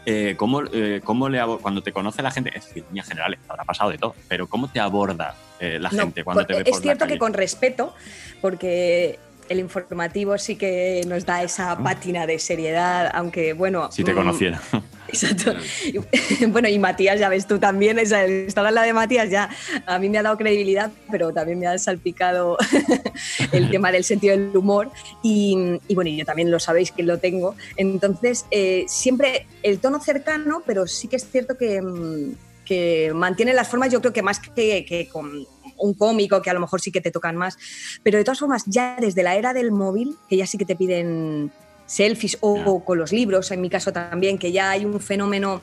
eh, 0.08 0.36
¿cómo, 0.38 0.62
eh, 0.74 1.02
cómo 1.04 1.30
le 1.30 1.40
cuando 1.62 1.82
te 1.84 1.92
conoce 1.92 2.22
la 2.24 2.32
gente, 2.32 2.50
es 2.56 2.66
decir, 2.66 2.84
en 2.84 2.90
líneas 2.90 3.08
generales, 3.10 3.40
habrá 3.48 3.64
pasado 3.66 3.92
de 3.92 3.98
todo, 3.98 4.16
pero 4.28 4.48
¿cómo 4.48 4.70
te 4.70 4.80
aborda 4.80 5.36
eh, 5.60 5.78
la 5.80 5.90
No, 5.92 6.04
gente 6.04 6.24
cuando 6.24 6.42
por- 6.42 6.48
te 6.48 6.54
ve 6.56 6.62
es 6.66 6.70
por 6.72 6.82
cierto 6.82 7.06
la 7.06 7.08
calle? 7.08 7.14
que 7.16 7.20
con 7.20 7.34
respeto, 7.34 7.94
porque 8.42 9.20
el 9.50 9.60
informativo 9.60 10.38
sí 10.38 10.56
que 10.56 11.02
nos 11.08 11.26
da 11.26 11.44
esa 11.44 11.78
pátina 11.78 12.26
de 12.26 12.40
seriedad, 12.40 13.12
aunque 13.14 13.54
bueno. 13.54 13.92
Si 13.92 14.04
te 14.04 14.14
mm, 14.14 14.16
conociera. 14.16 14.62
Exacto. 15.08 15.54
Bueno, 16.50 16.68
y 16.68 16.78
Matías, 16.80 17.20
ya 17.20 17.30
ves 17.30 17.48
tú 17.48 17.60
también, 17.60 17.98
esa, 18.00 18.24
estar 18.26 18.72
lado 18.72 18.86
de 18.86 18.94
Matías 18.94 19.30
ya 19.30 19.50
a 19.86 20.00
mí 20.00 20.10
me 20.10 20.18
ha 20.18 20.24
dado 20.24 20.38
credibilidad, 20.38 20.92
pero 21.12 21.34
también 21.34 21.60
me 21.60 21.68
ha 21.68 21.78
salpicado 21.78 22.58
el 23.52 23.70
tema 23.70 23.92
del 23.92 24.04
sentido 24.04 24.38
del 24.38 24.56
humor. 24.56 24.92
Y, 25.24 25.80
y 25.88 25.96
bueno, 25.96 26.10
y 26.10 26.18
yo 26.18 26.26
también 26.26 26.52
lo 26.52 26.60
sabéis 26.60 26.92
que 26.92 27.04
lo 27.04 27.20
tengo. 27.20 27.56
Entonces, 27.76 28.46
eh, 28.52 28.86
siempre 28.88 29.48
el 29.64 29.80
tono 29.80 30.02
cercano, 30.02 30.64
pero 30.66 30.88
sí 30.88 31.08
que 31.08 31.16
es 31.16 31.30
cierto 31.30 31.58
que, 31.58 31.82
mm, 31.82 32.36
que 32.66 33.12
mantiene 33.16 33.54
las 33.54 33.70
formas, 33.70 33.92
yo 33.92 34.02
creo 34.02 34.14
que 34.14 34.22
más 34.22 34.40
que, 34.40 34.86
que 34.86 35.08
con 35.08 35.48
un 35.78 35.94
cómico, 35.94 36.42
que 36.42 36.50
a 36.50 36.54
lo 36.54 36.60
mejor 36.60 36.82
sí 36.82 36.92
que 36.92 37.02
te 37.02 37.12
tocan 37.12 37.36
más. 37.36 37.58
Pero 38.04 38.18
de 38.18 38.24
todas 38.24 38.40
formas, 38.40 38.64
ya 38.66 38.98
desde 39.00 39.24
la 39.24 39.36
era 39.36 39.54
del 39.54 39.72
móvil, 39.72 40.16
que 40.30 40.38
ya 40.38 40.46
sí 40.48 40.58
que 40.58 40.66
te 40.66 40.76
piden 40.76 41.52
selfies 41.86 42.38
o, 42.42 42.60
o 42.66 42.84
con 42.84 42.98
los 42.98 43.12
libros, 43.12 43.50
en 43.52 43.62
mi 43.62 43.70
caso 43.70 43.92
también, 43.94 44.38
que 44.38 44.52
ya 44.52 44.72
hay 44.72 44.84
un 44.86 45.00
fenómeno, 45.00 45.62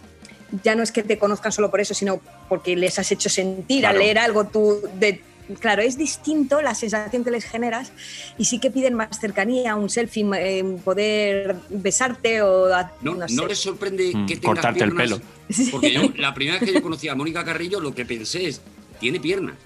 ya 0.63 0.75
no 0.75 0.83
es 0.83 0.93
que 0.93 1.03
te 1.03 1.19
conozcan 1.19 1.53
solo 1.53 1.71
por 1.71 1.81
eso, 1.81 1.95
sino 1.95 2.21
porque 2.49 2.77
les 2.77 2.99
has 2.99 3.11
hecho 3.13 3.29
sentir 3.29 3.81
Claro. 3.81 3.97
al 3.99 4.03
leer 4.05 4.19
algo 4.19 4.45
tú 4.47 4.81
de... 4.99 5.21
Claro, 5.61 5.83
es 5.83 5.99
distinto 5.99 6.63
la 6.63 6.75
sensación 6.75 7.23
que 7.23 7.31
les 7.31 7.45
generas 7.45 7.93
y 8.39 8.47
sí 8.47 8.59
que 8.59 8.71
piden 8.71 8.95
más 8.95 9.21
cercanía, 9.21 9.77
un 9.77 9.91
selfie, 9.91 10.25
eh, 10.39 10.65
poder 10.83 11.57
besarte 11.69 12.41
o... 12.41 12.73
a- 12.73 12.91
¿No, 13.03 13.13
no 13.13 13.19
no 13.21 13.29
sé. 13.29 13.47
les 13.49 13.59
sorprende 13.59 14.11
Mm, 14.15 14.25
que 14.27 14.37
tengas 14.37 14.55
cortarte 14.65 14.85
el 14.85 14.93
piernas? 14.95 15.21
pelo. 15.21 15.71
Porque 15.71 15.93
yo, 15.93 16.01
la 16.17 16.33
primera 16.33 16.59
vez 16.59 16.67
que 16.71 16.75
yo 16.75 16.81
conocí 16.83 17.09
a 17.09 17.15
Mónica 17.15 17.45
Carrillo, 17.45 17.79
lo 17.79 17.95
que 17.95 18.07
pensé 18.07 18.49
es, 18.49 18.63
tiene 18.99 19.21
piernas. 19.21 19.57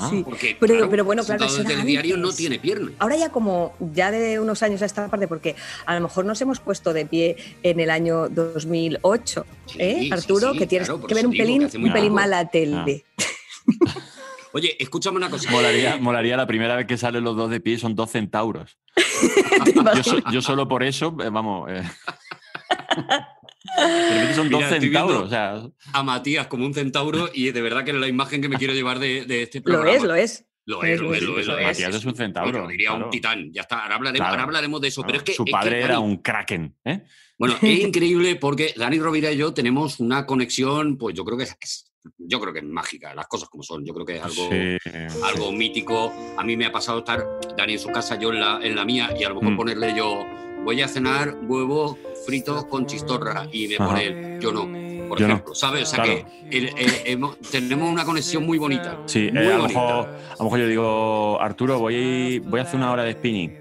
Ah, 0.00 0.08
Sí. 0.10 0.22
Porque, 0.24 0.56
Pero- 0.60 0.74
claro, 0.74 0.90
pero 0.90 1.04
bueno, 1.04 1.24
claro, 1.24 1.44
era 1.44 1.64
telediario 1.64 2.16
no 2.16 2.32
tiene 2.32 2.58
piernas. 2.60 2.92
Ahora 3.00 3.16
ya 3.16 3.30
como 3.30 3.74
ya 3.80 4.10
de 4.12 4.38
unos 4.38 4.62
años 4.62 4.80
a 4.82 4.86
esta 4.86 5.08
parte, 5.08 5.26
porque 5.26 5.56
a 5.86 5.94
lo 5.96 6.00
mejor 6.00 6.24
nos 6.24 6.40
hemos 6.40 6.60
puesto 6.60 6.92
de 6.92 7.04
pie 7.04 7.36
en 7.64 7.80
el 7.80 7.90
año 7.90 8.28
2008, 8.28 9.44
Sí, 9.66 9.76
¿eh, 9.80 10.08
Arturo? 10.12 10.52
sí, 10.52 10.58
que 10.60 10.66
tienes 10.68 10.88
claro, 10.88 11.04
que 11.06 11.14
ver 11.14 11.26
un 11.26 11.32
pelín, 11.32 11.64
un 11.64 11.70
pelín 11.70 11.92
poco. 11.92 12.14
mal 12.14 12.30
la 12.30 12.48
tele. 12.48 13.04
Oye, 14.52 14.76
escúchame 14.82 15.16
una 15.18 15.28
cosa. 15.30 15.50
Molaría, 15.50 15.98
molaría 15.98 16.36
la 16.36 16.46
primera 16.46 16.74
vez 16.76 16.86
que 16.86 16.96
salen 16.96 17.22
los 17.24 17.36
dos 17.36 17.50
de 17.50 17.60
pie, 17.60 17.76
son 17.78 17.94
dos 17.94 18.10
centauros. 18.10 18.78
Yo 20.32 20.40
solo 20.42 20.66
por 20.68 20.82
eso, 20.82 21.14
eh, 21.22 21.28
vamos. 21.30 21.70
eh. 21.70 21.82
Repente 23.76 24.34
son 24.34 24.50
dos 24.50 24.58
Mira, 24.60 24.70
estoy 24.70 24.80
centauros, 24.88 25.22
o 25.24 25.28
sea. 25.28 25.62
A 25.92 26.02
Matías 26.02 26.46
como 26.46 26.64
un 26.66 26.74
centauro 26.74 27.28
y 27.32 27.50
de 27.50 27.62
verdad 27.62 27.84
que 27.84 27.90
es 27.92 27.96
la 27.96 28.08
imagen 28.08 28.40
que 28.42 28.48
me 28.48 28.56
quiero 28.56 28.74
llevar 28.74 28.98
de, 28.98 29.24
de 29.24 29.42
este 29.42 29.58
Lo 29.58 29.64
programa. 29.64 29.92
es, 29.96 30.02
lo 30.02 30.14
es. 30.14 30.44
Lo 30.66 30.82
es, 30.84 31.00
lo 31.00 31.14
es, 31.14 31.22
lo 31.22 31.38
es. 31.38 31.46
lo 31.46 31.58
es. 31.58 31.66
Matías 31.66 31.94
es 31.94 32.04
un 32.04 32.14
centauro. 32.14 32.62
Yo 32.62 32.68
diría 32.68 32.88
claro. 32.90 33.04
un 33.06 33.10
titán. 33.10 33.52
Ya 33.52 33.62
está, 33.62 33.82
ahora 33.84 33.94
hablaremos, 33.96 34.18
Claro. 34.20 34.32
ahora 34.32 34.42
hablaremos 34.44 34.80
de 34.80 34.88
eso. 34.88 35.02
Pero 35.02 35.18
es 35.18 35.22
que, 35.24 35.32
Su 35.32 35.42
es 35.42 35.46
que, 35.46 35.52
padre 35.52 35.78
era 35.82 35.94
Dani, 35.94 36.06
un 36.06 36.16
kraken, 36.18 36.76
¿eh? 36.84 37.02
Bueno, 37.38 37.54
es 37.62 37.80
increíble 37.80 38.36
porque 38.36 38.74
Dani 38.76 38.98
Rovira 38.98 39.30
y 39.32 39.36
yo 39.38 39.54
tenemos 39.54 40.00
una 40.00 40.26
conexión, 40.26 40.98
pues 40.98 41.14
yo 41.16 41.24
creo 41.24 41.38
que 41.38 41.44
es, 41.44 41.56
es- 41.60 41.84
yo 42.18 42.40
creo 42.40 42.52
que 42.54 42.60
es 42.60 42.64
mágica, 42.64 43.14
las 43.14 43.26
cosas 43.26 43.48
como 43.48 43.62
son. 43.62 43.84
Yo 43.84 43.92
creo 43.92 44.06
que 44.06 44.16
es 44.16 44.22
algo, 44.22 44.48
Sí, 44.50 44.76
algo 45.24 45.52
mítico. 45.52 46.12
A 46.38 46.44
mí 46.44 46.56
me 46.56 46.64
ha 46.66 46.72
pasado 46.72 46.98
estar 47.00 47.24
Dani 47.56 47.74
en 47.74 47.78
su 47.78 47.88
casa, 47.88 48.18
yo 48.18 48.32
en 48.32 48.40
la, 48.40 48.60
en 48.62 48.76
la 48.76 48.84
mía, 48.84 49.10
y 49.18 49.24
a 49.24 49.28
lo 49.28 49.34
mejor 49.36 49.52
Mm. 49.52 49.56
ponerle 49.56 49.94
yo, 49.96 50.24
voy 50.68 50.82
a 50.82 50.88
cenar 50.88 51.34
huevos 51.46 51.96
fritos 52.26 52.66
con 52.66 52.84
chistorra, 52.84 53.48
y 53.50 53.68
me 53.68 53.76
Ajá. 53.76 53.86
pone 53.86 54.04
él, 54.04 54.38
yo 54.38 54.52
no, 54.52 54.60
por 55.08 55.18
Yo 55.18 55.26
no. 55.26 55.32
ejemplo, 55.34 55.54
¿sabes? 55.54 55.84
O 55.84 55.86
sea 55.86 56.04
Claro. 56.04 56.26
que 56.50 56.58
el- 56.58 56.68
el- 56.76 56.92
hemos- 57.06 57.38
tenemos 57.40 57.90
una 57.90 58.04
conexión 58.04 58.44
muy 58.44 58.58
bonita. 58.58 58.98
Sí, 59.06 59.30
Muy 59.32 59.44
eh, 59.44 59.46
a, 59.46 59.56
lo 59.56 59.62
bonita. 59.62 59.80
mejor, 59.80 60.08
a 60.08 60.36
lo 60.38 60.44
mejor 60.44 60.58
yo 60.58 60.66
digo, 60.68 61.40
Arturo, 61.40 61.78
voy, 61.78 62.40
voy 62.40 62.60
a 62.60 62.64
hacer 62.64 62.76
una 62.76 62.92
hora 62.92 63.04
de 63.04 63.12
spinning. 63.14 63.56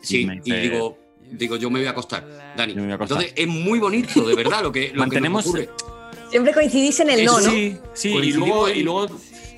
Sí, 0.00 0.26
y 0.26 0.40
dice- 0.40 0.60
digo, 0.62 0.96
digo, 1.30 1.56
yo 1.56 1.68
me 1.68 1.78
voy 1.80 1.88
a 1.88 1.90
acostar, 1.90 2.26
Dani. 2.56 2.72
Yo 2.72 2.76
me 2.78 2.84
voy 2.84 2.92
a 2.92 2.94
acostar. 2.94 3.18
Entonces 3.22 3.34
es 3.36 3.46
muy 3.48 3.78
bonito, 3.78 4.26
de 4.26 4.34
verdad, 4.34 4.62
lo 4.62 4.72
que, 4.72 4.92
lo 4.94 5.00
Mantenemos- 5.00 5.44
que 5.44 5.60
nos 5.60 5.68
ocurre. 5.68 5.90
Siempre 6.30 6.54
coincidís 6.54 6.98
en 7.00 7.10
el 7.10 7.24
no, 7.26 7.38
Eso 7.38 7.48
¿no? 7.48 7.54
Sí, 7.54 7.76
sí, 7.92 8.08
y 8.16 8.32
luego, 8.32 8.68
y 8.70 8.82
luego 8.82 9.06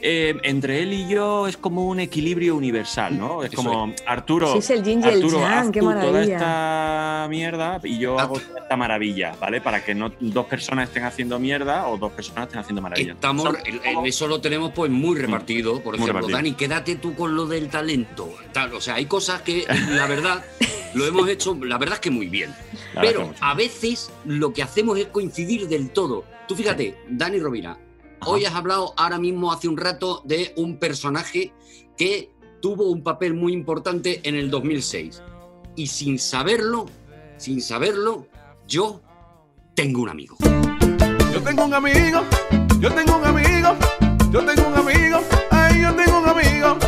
eh, 0.02 0.36
entre 0.44 0.82
él 0.82 0.92
y 0.92 1.08
yo 1.08 1.46
es 1.46 1.56
como 1.56 1.86
un 1.86 2.00
equilibrio 2.00 2.56
universal, 2.56 3.18
¿no? 3.18 3.42
Es 3.42 3.52
Eso 3.52 3.62
como 3.62 3.94
Arturo. 4.06 4.52
Sí, 4.52 4.58
es 4.58 4.70
el 4.70 4.86
el 4.88 5.04
Arturo, 5.04 5.44
haz 5.46 5.70
qué 5.70 5.80
tú 5.80 5.86
toda 5.92 6.22
esta 6.22 7.26
mierda 7.28 7.80
y 7.84 7.98
yo 7.98 8.18
Ah. 8.18 8.22
hago 8.22 8.38
toda 8.38 8.60
esta 8.60 8.76
maravilla, 8.76 9.34
¿vale? 9.40 9.60
Para 9.60 9.84
que 9.84 9.94
no 9.94 10.12
dos 10.20 10.46
personas 10.46 10.88
estén 10.88 11.04
haciendo 11.04 11.38
mierda 11.38 11.86
o 11.88 11.96
dos 11.98 12.12
personas 12.12 12.44
estén 12.46 12.60
haciendo 12.60 12.82
maravilla. 12.82 13.12
Estamos, 13.12 13.48
el- 13.64 13.80
el- 13.84 14.06
eso 14.06 14.26
lo 14.28 14.40
tenemos 14.40 14.72
pues 14.74 14.90
muy 14.90 15.16
repartido. 15.18 15.74
Por 15.82 15.96
Muy 15.98 16.04
ejemplo, 16.08 16.26
repartido. 16.28 16.36
Dani, 16.36 16.52
quédate 16.54 16.96
tú 16.96 17.14
con 17.14 17.34
lo 17.34 17.46
del 17.46 17.68
talento. 17.68 18.32
Tal, 18.52 18.72
o 18.74 18.80
sea, 18.80 18.94
hay 18.94 19.06
cosas 19.06 19.42
que 19.42 19.64
la 19.90 20.06
verdad 20.06 20.44
lo 20.94 21.06
hemos 21.06 21.28
hecho, 21.28 21.56
la 21.62 21.78
verdad 21.78 21.94
es 21.94 22.00
que 22.00 22.10
muy 22.10 22.28
bien. 22.28 22.54
La 22.94 23.02
Pero 23.02 23.32
a 23.40 23.54
veces 23.54 24.10
lo 24.24 24.52
que 24.52 24.62
hacemos 24.62 24.98
es 24.98 25.06
coincidir 25.06 25.68
del 25.68 25.90
todo. 25.90 26.24
Tú 26.46 26.54
fíjate, 26.54 26.96
Dani 27.08 27.38
Rovira, 27.38 27.76
Ajá. 28.20 28.30
hoy 28.30 28.44
has 28.44 28.54
hablado 28.54 28.94
ahora 28.96 29.18
mismo 29.18 29.52
hace 29.52 29.68
un 29.68 29.76
rato 29.76 30.22
de 30.24 30.52
un 30.56 30.78
personaje 30.78 31.52
que 31.96 32.30
tuvo 32.60 32.90
un 32.90 33.02
papel 33.02 33.34
muy 33.34 33.52
importante 33.52 34.20
en 34.24 34.34
el 34.34 34.50
2006. 34.50 35.22
Y 35.76 35.86
sin 35.86 36.18
saberlo, 36.18 36.86
sin 37.36 37.60
saberlo, 37.62 38.26
yo 38.66 39.00
tengo 39.74 40.02
un 40.02 40.08
amigo. 40.08 40.36
Yo 41.32 41.42
tengo 41.42 41.64
un 41.66 41.74
amigo, 41.74 42.22
yo 42.80 42.92
tengo 42.92 43.16
un 43.18 43.24
amigo, 43.24 43.76
yo 44.32 44.44
tengo 44.44 44.68
un 44.68 44.74
amigo, 44.74 45.20
ay, 45.50 45.82
yo 45.82 45.94
tengo 45.94 46.18
un 46.18 46.28
amigo. 46.28 46.78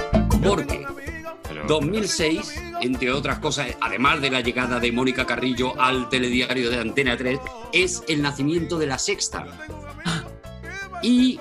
Yo 0.43 0.51
¿Por 0.51 0.67
tengo 0.67 0.73
qué? 0.73 0.79
un 0.79 0.87
amigo. 0.87 1.31
Pero- 1.45 1.67
2006, 1.69 2.61
entre 2.81 3.13
otras 3.13 3.39
cosas, 3.39 3.69
además 3.81 4.21
de 4.21 4.31
la 4.31 4.41
llegada 4.41 4.81
de 4.81 4.91
Mónica 4.91 5.25
Carrillo 5.25 5.81
al 5.81 6.09
telediario 6.09 6.69
de 6.71 6.81
Antena 6.81 7.17
3, 7.17 7.39
es 7.73 8.03
el 8.09 8.23
nacimiento 8.23 8.77
de 8.79 8.87
la 8.89 8.99
Sexta. 8.99 9.47
Y 11.03 11.39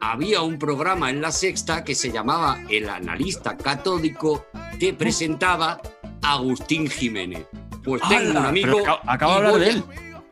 había 0.00 0.42
un 0.42 0.58
programa 0.58 1.10
en 1.10 1.20
la 1.20 1.30
Sexta 1.32 1.84
que 1.84 1.94
se 1.94 2.10
llamaba 2.10 2.58
El 2.68 2.88
Analista 2.88 3.56
Catódico 3.56 4.46
que 4.78 4.92
presentaba 4.94 5.80
Agustín 6.22 6.88
Jiménez. 6.88 7.46
Pues 7.84 8.02
tengo 8.08 8.30
un 8.30 8.36
amigo. 8.38 8.78
Pero 8.78 8.84
acabo- 8.84 9.00
acabo 9.10 9.32
de 9.32 9.38
hablar 9.38 9.58
de 9.60 9.68
él. 9.70 9.84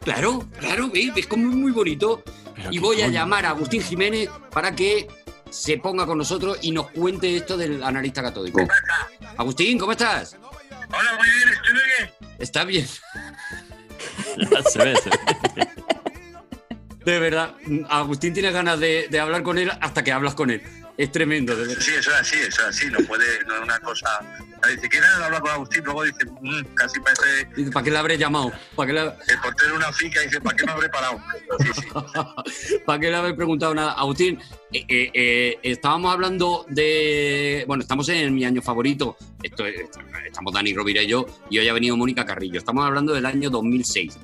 Claro, 0.02 0.46
claro, 0.58 0.90
es 0.94 1.26
como 1.26 1.46
muy 1.50 1.72
bonito. 1.72 2.22
pero 2.54 2.72
Y 2.72 2.78
voy 2.78 3.00
a 3.00 3.04
coño. 3.06 3.14
llamar 3.14 3.46
a 3.46 3.50
Agustín 3.50 3.82
Jiménez 3.82 4.28
para 4.50 4.74
que 4.74 5.06
se 5.50 5.78
ponga 5.78 6.04
con 6.06 6.18
nosotros 6.18 6.58
y 6.62 6.72
nos 6.72 6.90
cuente 6.90 7.36
esto 7.36 7.56
del 7.56 7.82
analista 7.82 8.22
catódico. 8.22 8.60
Agustín, 9.36 9.78
¿cómo 9.78 9.92
estás? 9.92 10.36
Hola, 10.90 11.16
muy 11.18 11.28
bien, 11.30 11.48
estoy 11.48 11.74
bien. 11.74 12.10
Está 12.38 12.64
bien. 12.64 12.86
Ya 14.50 14.62
se 14.62 14.78
ve, 14.78 14.94
se 14.96 15.10
ve. 15.10 15.68
De 17.08 17.18
verdad, 17.18 17.54
Agustín 17.88 18.34
tiene 18.34 18.50
ganas 18.50 18.78
de, 18.78 19.08
de 19.10 19.18
hablar 19.18 19.42
con 19.42 19.56
él 19.56 19.70
hasta 19.80 20.04
que 20.04 20.12
hablas 20.12 20.34
con 20.34 20.50
él. 20.50 20.60
Es 20.98 21.10
tremendo, 21.10 21.56
de 21.56 21.62
verdad. 21.68 21.80
Sí, 21.82 21.92
eso 21.98 22.10
es 22.10 22.16
así, 22.20 22.36
eso 22.36 22.60
es 22.62 22.68
así, 22.68 22.86
no 22.90 22.98
puede, 23.06 23.24
no 23.46 23.54
es 23.56 23.62
una 23.62 23.78
cosa. 23.80 24.08
Dice, 24.68 24.88
¿quién 24.90 25.02
habla 25.04 25.40
con 25.40 25.50
Agustín? 25.52 25.84
Luego 25.84 26.02
dice, 26.02 26.18
"Mm, 26.42 26.74
casi 26.74 27.00
parece 27.00 27.48
Dice, 27.56 27.70
¿Para 27.70 27.84
qué 27.84 27.90
le 27.92 27.96
habré 27.98 28.18
llamado? 28.18 28.52
¿Para 28.76 28.86
qué 28.88 28.92
le, 28.92 29.00
el 29.02 29.40
portero 29.42 29.70
de 29.70 29.76
una 29.76 29.92
finca 29.92 30.20
y 30.20 30.26
dice, 30.26 30.40
¿para 30.40 30.56
qué 30.56 30.66
me 30.66 30.72
habré 30.72 30.88
parado? 30.90 31.18
Sí, 31.60 31.68
sí. 31.80 32.78
¿Para 32.84 32.98
qué 32.98 33.10
le 33.10 33.16
habré 33.16 33.32
preguntado 33.34 33.74
nada? 33.74 33.92
Agustín, 33.92 34.38
eh, 34.72 34.84
eh, 34.88 35.10
eh, 35.14 35.58
estábamos 35.62 36.12
hablando 36.12 36.66
de. 36.68 37.64
Bueno, 37.66 37.82
estamos 37.82 38.06
en 38.10 38.34
mi 38.34 38.44
año 38.44 38.60
favorito. 38.60 39.16
Esto 39.42 39.64
es- 39.64 39.88
estamos 40.26 40.52
Dani 40.52 40.74
Rovira 40.74 41.00
y 41.00 41.06
yo, 41.06 41.24
y 41.48 41.58
hoy 41.58 41.68
ha 41.68 41.72
venido 41.72 41.96
Mónica 41.96 42.26
Carrillo. 42.26 42.58
Estamos 42.58 42.84
hablando 42.84 43.14
del 43.14 43.24
año 43.24 43.48
2006. 43.50 44.18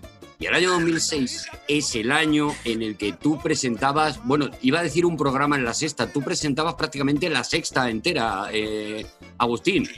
Y 0.44 0.46
el 0.46 0.54
año 0.57 0.72
2006 0.72 1.46
es 1.68 1.94
el 1.94 2.12
año 2.12 2.54
en 2.66 2.83
el 2.83 2.98
que 2.98 3.14
tú 3.14 3.40
presentabas, 3.40 4.22
bueno, 4.24 4.50
iba 4.61 4.80
a 4.80 4.83
decir 4.83 5.07
un 5.07 5.16
programa 5.16 5.57
en 5.57 5.64
la 5.64 5.72
sexta, 5.72 6.12
tú 6.12 6.20
presentabas 6.20 6.74
prácticamente 6.74 7.30
la 7.30 7.42
sexta 7.44 7.88
entera, 7.88 8.48
eh, 8.52 9.07
Agustín. 9.38 9.88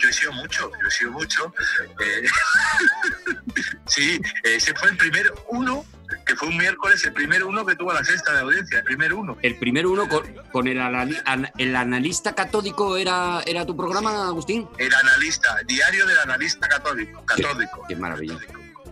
Yo 0.00 0.08
he 0.08 0.12
sido 0.12 0.32
mucho, 0.32 0.72
yo 0.72 0.88
he 0.88 0.90
sido 0.90 1.12
mucho. 1.12 1.54
eh, 2.00 2.26
sí, 3.86 4.20
ese 4.42 4.74
fue 4.74 4.90
el 4.90 4.96
primer 4.96 5.32
uno, 5.50 5.84
que 6.26 6.34
fue 6.34 6.48
un 6.48 6.56
miércoles, 6.56 7.04
el 7.04 7.12
primer 7.12 7.44
uno 7.44 7.64
que 7.64 7.76
tuvo 7.76 7.92
la 7.92 8.02
sexta 8.02 8.32
de 8.32 8.40
audiencia, 8.40 8.78
el 8.78 8.84
primer 8.84 9.14
uno. 9.14 9.38
El 9.40 9.56
primer 9.56 9.86
uno 9.86 10.08
con, 10.08 10.24
con 10.50 10.66
el, 10.66 10.80
el 11.58 11.76
analista 11.76 12.34
catódico 12.34 12.96
era, 12.96 13.40
era 13.46 13.64
tu 13.64 13.76
programa, 13.76 14.26
Agustín. 14.26 14.68
El 14.78 14.92
analista, 14.92 15.58
diario 15.64 16.04
del 16.06 16.18
analista 16.18 16.66
católico. 16.66 17.24
católico. 17.24 17.84
Qué 17.86 17.94
maravilla. 17.94 18.36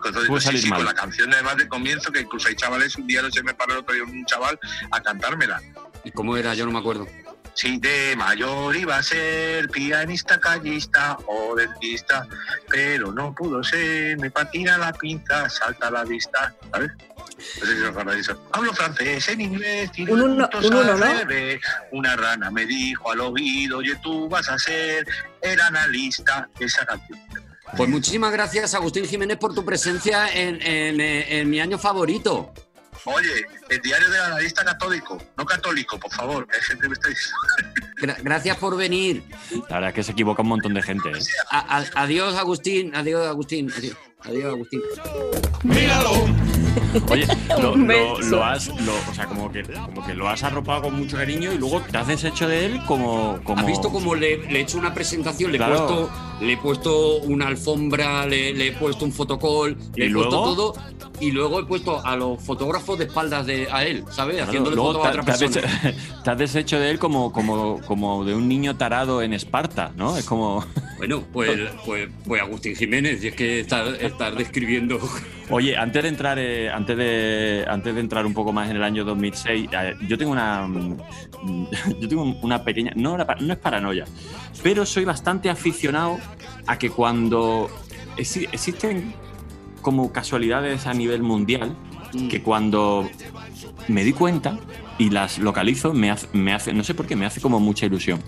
Puede 0.00 0.40
sí, 0.40 0.46
salir 0.46 0.62
sí, 0.62 0.68
mal. 0.68 0.78
con 0.78 0.86
la 0.86 0.94
canción 0.94 1.32
además 1.32 1.56
de 1.56 1.68
comienzo, 1.68 2.10
que 2.10 2.20
incluso 2.20 2.48
hay 2.48 2.54
chavales, 2.56 2.96
un 2.96 3.06
día 3.06 3.22
no 3.22 3.30
se 3.30 3.42
me 3.42 3.54
paró 3.54 3.72
el 3.74 3.78
otro 3.80 3.94
día 3.94 4.04
un 4.04 4.24
chaval 4.26 4.58
a 4.90 5.00
cantármela. 5.00 5.60
¿Y 6.04 6.10
cómo 6.10 6.36
era? 6.36 6.54
Yo 6.54 6.66
no 6.66 6.72
me 6.72 6.78
acuerdo. 6.78 7.06
Si 7.54 7.78
de 7.78 8.14
mayor 8.16 8.74
iba 8.76 8.96
a 8.96 9.02
ser 9.02 9.68
pianista, 9.68 10.38
callista 10.40 11.18
o 11.26 11.54
dentista, 11.56 12.26
pero 12.68 13.12
no 13.12 13.34
pudo 13.34 13.62
ser, 13.62 14.16
me 14.18 14.30
patina 14.30 14.78
la 14.78 14.92
pinza, 14.92 15.48
salta 15.50 15.88
a 15.88 15.90
la 15.90 16.04
vista, 16.04 16.54
¿sabes? 16.72 16.92
No 17.60 17.66
sé 17.66 17.76
si 17.76 17.82
os 17.82 18.16
eso. 18.16 18.48
Hablo 18.52 18.72
francés, 18.72 19.28
en 19.28 19.40
inglés, 19.40 19.90
tiro 19.92 20.14
Un 20.14 20.22
uno- 20.22 20.48
un. 20.52 20.74
Una 21.92 22.16
rana 22.16 22.50
me 22.50 22.66
dijo 22.66 23.10
al 23.10 23.20
oído, 23.20 23.78
oye, 23.78 23.96
tú 24.02 24.28
vas 24.28 24.48
a 24.48 24.58
ser 24.58 25.06
el 25.40 25.60
analista. 25.60 26.48
Esa 26.58 26.84
canción. 26.86 27.18
Pues 27.76 27.88
muchísimas 27.88 28.33
gracias, 28.33 28.74
Agustín 28.74 29.04
Jiménez, 29.06 29.38
por 29.38 29.54
tu 29.54 29.64
presencia 29.64 30.28
en, 30.33 30.61
en, 30.62 31.00
en 31.00 31.48
mi 31.50 31.61
año 31.61 31.78
favorito. 31.78 32.52
Oye, 33.04 33.46
el 33.70 33.80
diario 33.80 34.11
del 34.11 34.20
analista 34.20 34.62
católico, 34.62 35.16
no 35.38 35.46
católico, 35.46 35.98
por 35.98 36.12
favor, 36.12 36.46
que 36.46 36.56
hay 36.56 36.62
gente 36.62 36.83
que 36.83 36.88
me 36.88 36.94
está 36.94 37.09
diciendo. 37.09 37.38
Gra- 37.96 38.22
gracias 38.22 38.56
por 38.59 38.76
venir. 38.76 39.22
La 39.70 39.76
verdad 39.76 39.88
es 39.90 39.94
que 39.94 40.02
se 40.02 40.12
equivoca 40.12 40.42
un 40.42 40.48
montón 40.48 40.74
de 40.74 40.83
gente. 40.83 41.09
¿eh? 41.11 41.22
Adiós, 41.94 42.35
Agustín. 42.37 42.94
Adiós, 42.94 43.26
Agustín. 43.26 43.72
Adiós, 43.74 43.96
adiós 44.22 44.52
Agustín. 44.52 44.80
Míralo. 45.62 46.11
Oye, 47.09 47.26
lo, 48.28 48.44
has, 48.44 48.68
lo- 48.68 49.11
o 49.11 49.14
sea, 49.14 49.26
como 49.26 49.50
que, 49.50 49.62
como 49.62 50.04
que 50.06 50.12
lo 50.14 50.28
has 50.28 50.42
arropado 50.42 50.83
con 50.83 50.94
mucho 50.94 51.16
cariño 51.16 51.52
y 51.52 51.59
luego 51.59 51.80
te 51.80 51.96
has 51.96 52.06
deshecho 52.06 52.48
de 52.48 52.66
él 52.66 52.80
como, 52.87 53.40
como 53.44 53.61
¿Has 53.62 53.66
visto 53.66 53.90
cómo 53.90 54.14
le, 54.14 54.37
le 54.38 54.59
he 54.59 54.62
hecho 54.62 54.76
una 54.76 54.92
presentación? 54.92 55.52
Le 55.52 55.56
he, 55.56 55.59
Claro. 55.59 55.87
puesto, 55.87 56.11
le 56.40 56.53
he 56.55 56.57
puesto 56.57 57.18
una 57.18 57.48
alfombra, 57.48 58.26
le, 58.26 58.53
le 58.55 58.68
he 58.68 58.72
puesto 58.72 59.05
un 59.05 59.12
fotocall, 59.12 59.76
le 59.94 60.07
¿Y 60.07 60.09
he 60.09 60.12
puesto 60.12 60.31
todo. 60.31 60.74
Y 61.20 61.33
luego 61.33 61.61
he 61.61 61.64
puesto 61.64 62.05
a 62.05 62.16
los 62.16 62.42
fotógrafos 62.42 62.98
de 62.98 63.05
espaldas 63.05 63.44
de, 63.44 63.68
a 63.70 63.85
él, 63.85 64.05
¿sabes? 64.11 64.37
Claro, 64.37 64.48
Haciéndole 64.48 64.76
fotos 64.76 65.07
a 65.07 65.09
otra 65.11 65.22
persona. 65.22 65.50
deshecho, 65.50 65.68
te 66.24 66.31
has 66.31 66.38
deshecho 66.38 66.81
de 66.81 66.90
él 66.90 66.98
como, 66.98 67.31
como, 67.31 67.81
como 67.83 68.24
de 68.24 68.35
un 68.35 68.48
niño 68.48 68.76
tarado 68.76 69.20
en 69.20 69.35
Esparta, 69.35 69.92
¿no? 69.96 70.16
Es 70.16 70.24
como, 70.24 70.64
Bueno, 71.00 71.24
pues, 71.33 71.59
pues, 71.87 72.11
pues 72.26 72.42
Agustín 72.42 72.76
Jiménez, 72.76 73.24
y 73.24 73.29
es 73.29 73.35
que 73.35 73.61
estar, 73.61 73.87
estar 74.03 74.37
describiendo. 74.37 74.98
Oye, 75.48 75.74
antes 75.74 76.03
de 76.03 76.09
entrar, 76.11 76.38
eh, 76.38 76.68
antes 76.68 76.94
de, 76.94 77.64
antes 77.66 77.94
de 77.94 78.00
entrar 78.03 78.26
un 78.26 78.35
poco 78.35 78.53
más 78.53 78.68
en 78.68 78.76
el 78.76 78.83
año 78.83 79.03
2006, 79.07 79.70
eh, 79.72 79.94
yo 80.07 80.18
tengo 80.18 80.33
una, 80.33 80.66
mm, 80.66 80.98
yo 82.00 82.07
tengo 82.07 82.22
una 82.42 82.62
pequeña, 82.62 82.92
no, 82.96 83.16
no 83.16 83.53
es 83.53 83.59
paranoia, 83.59 84.05
pero 84.62 84.85
soy 84.85 85.07
bastante 85.07 85.48
aficionado 85.48 86.18
a 86.66 86.79
que 86.79 86.90
cuando 86.90 87.71
exi- 88.16 88.49
existen 88.53 89.12
como 89.83 90.12
casualidades 90.12 90.87
a 90.87 90.95
nivel 90.95 91.23
mundial, 91.23 91.75
que 92.29 92.43
cuando 92.43 93.09
me 93.88 94.05
di 94.05 94.12
cuenta 94.12 94.59
y 94.99 95.11
las 95.11 95.38
localizo, 95.38 95.95
me 95.95 96.11
hace, 96.11 96.27
me 96.33 96.53
hace, 96.53 96.73
no 96.73 96.85
sé 96.85 96.95
por 96.95 97.07
qué, 97.07 97.16
me 97.16 97.25
hace 97.27 97.40
como 97.40 97.61
mucha 97.61 97.87
ilusión. 97.87 98.21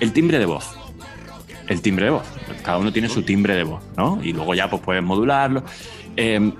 El 0.00 0.12
timbre 0.12 0.38
de 0.38 0.46
voz. 0.46 0.66
El 1.68 1.82
timbre 1.82 2.06
de 2.06 2.12
voz. 2.12 2.22
Cada 2.62 2.78
uno 2.78 2.92
tiene 2.92 3.08
su 3.08 3.22
timbre 3.22 3.54
de 3.54 3.64
voz, 3.64 3.82
¿no? 3.96 4.20
Y 4.22 4.32
luego 4.32 4.54
ya 4.54 4.70
pues 4.70 4.80
puedes 4.82 5.02
modularlo. 5.02 5.64
Eh, 6.16 6.52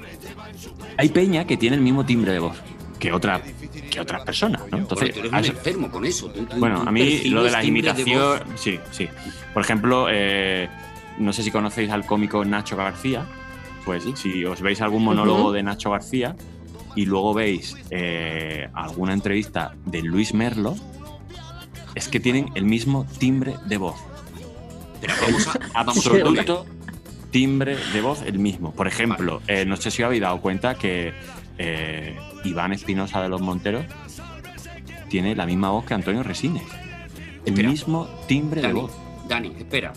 hay 0.98 1.08
peña 1.10 1.46
que 1.46 1.56
tiene 1.56 1.76
el 1.76 1.82
mismo 1.82 2.04
timbre 2.04 2.32
de 2.32 2.38
voz 2.40 2.56
que, 2.98 3.12
otra, 3.12 3.40
que 3.90 4.00
otras 4.00 4.22
personas, 4.24 4.62
¿no? 4.70 4.78
Entonces, 4.78 5.16
eres 5.16 5.30
un 5.32 5.38
enfermo 5.44 5.90
con 5.90 6.04
eso. 6.04 6.28
tú- 6.30 6.44
tú- 6.44 6.56
bueno, 6.56 6.82
tú 6.82 6.88
a 6.88 6.92
mí 6.92 7.24
lo 7.24 7.42
de 7.44 7.50
las 7.50 7.64
imitaciones, 7.64 8.42
sí, 8.56 8.78
sí. 8.90 9.08
Por 9.52 9.62
ejemplo, 9.62 10.06
eh, 10.10 10.68
no 11.18 11.32
sé 11.32 11.42
si 11.42 11.50
conocéis 11.50 11.90
al 11.90 12.04
cómico 12.06 12.44
Nacho 12.44 12.76
García. 12.76 13.26
Pues 13.84 14.02
si 14.16 14.44
os 14.44 14.60
veis 14.62 14.80
algún 14.80 15.04
monólogo 15.04 15.52
de 15.52 15.62
Nacho 15.62 15.92
García 15.92 16.34
y 16.96 17.04
luego 17.06 17.32
veis 17.34 17.76
eh, 17.90 18.68
alguna 18.74 19.12
entrevista 19.12 19.74
de 19.84 20.02
Luis 20.02 20.34
Merlo, 20.34 20.74
es 21.94 22.08
que 22.08 22.18
tienen 22.18 22.50
el 22.56 22.64
mismo 22.64 23.06
timbre 23.18 23.54
de 23.66 23.76
voz. 23.76 23.96
Pero 25.00 25.14
vamos 25.22 25.46
a, 25.46 25.52
vamos 25.84 26.06
a 26.06 26.10
Absoluto 26.10 26.66
timbre 27.30 27.76
de 27.92 28.00
voz 28.00 28.22
el 28.22 28.38
mismo. 28.38 28.72
Por 28.72 28.88
ejemplo, 28.88 29.40
eh, 29.46 29.64
no 29.64 29.76
sé 29.76 29.90
si 29.92 30.02
os 30.02 30.06
habéis 30.06 30.22
dado 30.22 30.40
cuenta 30.40 30.74
que 30.74 31.12
eh, 31.58 32.16
Iván 32.44 32.72
Espinosa 32.72 33.22
de 33.22 33.28
los 33.28 33.40
Monteros 33.40 33.84
tiene 35.08 35.34
la 35.36 35.46
misma 35.46 35.70
voz 35.70 35.84
que 35.84 35.94
Antonio 35.94 36.22
Resines. 36.22 36.62
El 37.44 37.50
Espera. 37.52 37.68
mismo 37.70 38.08
timbre 38.26 38.60
de 38.62 38.72
voz. 38.72 38.92
Dani, 39.28 39.52
espera. 39.58 39.92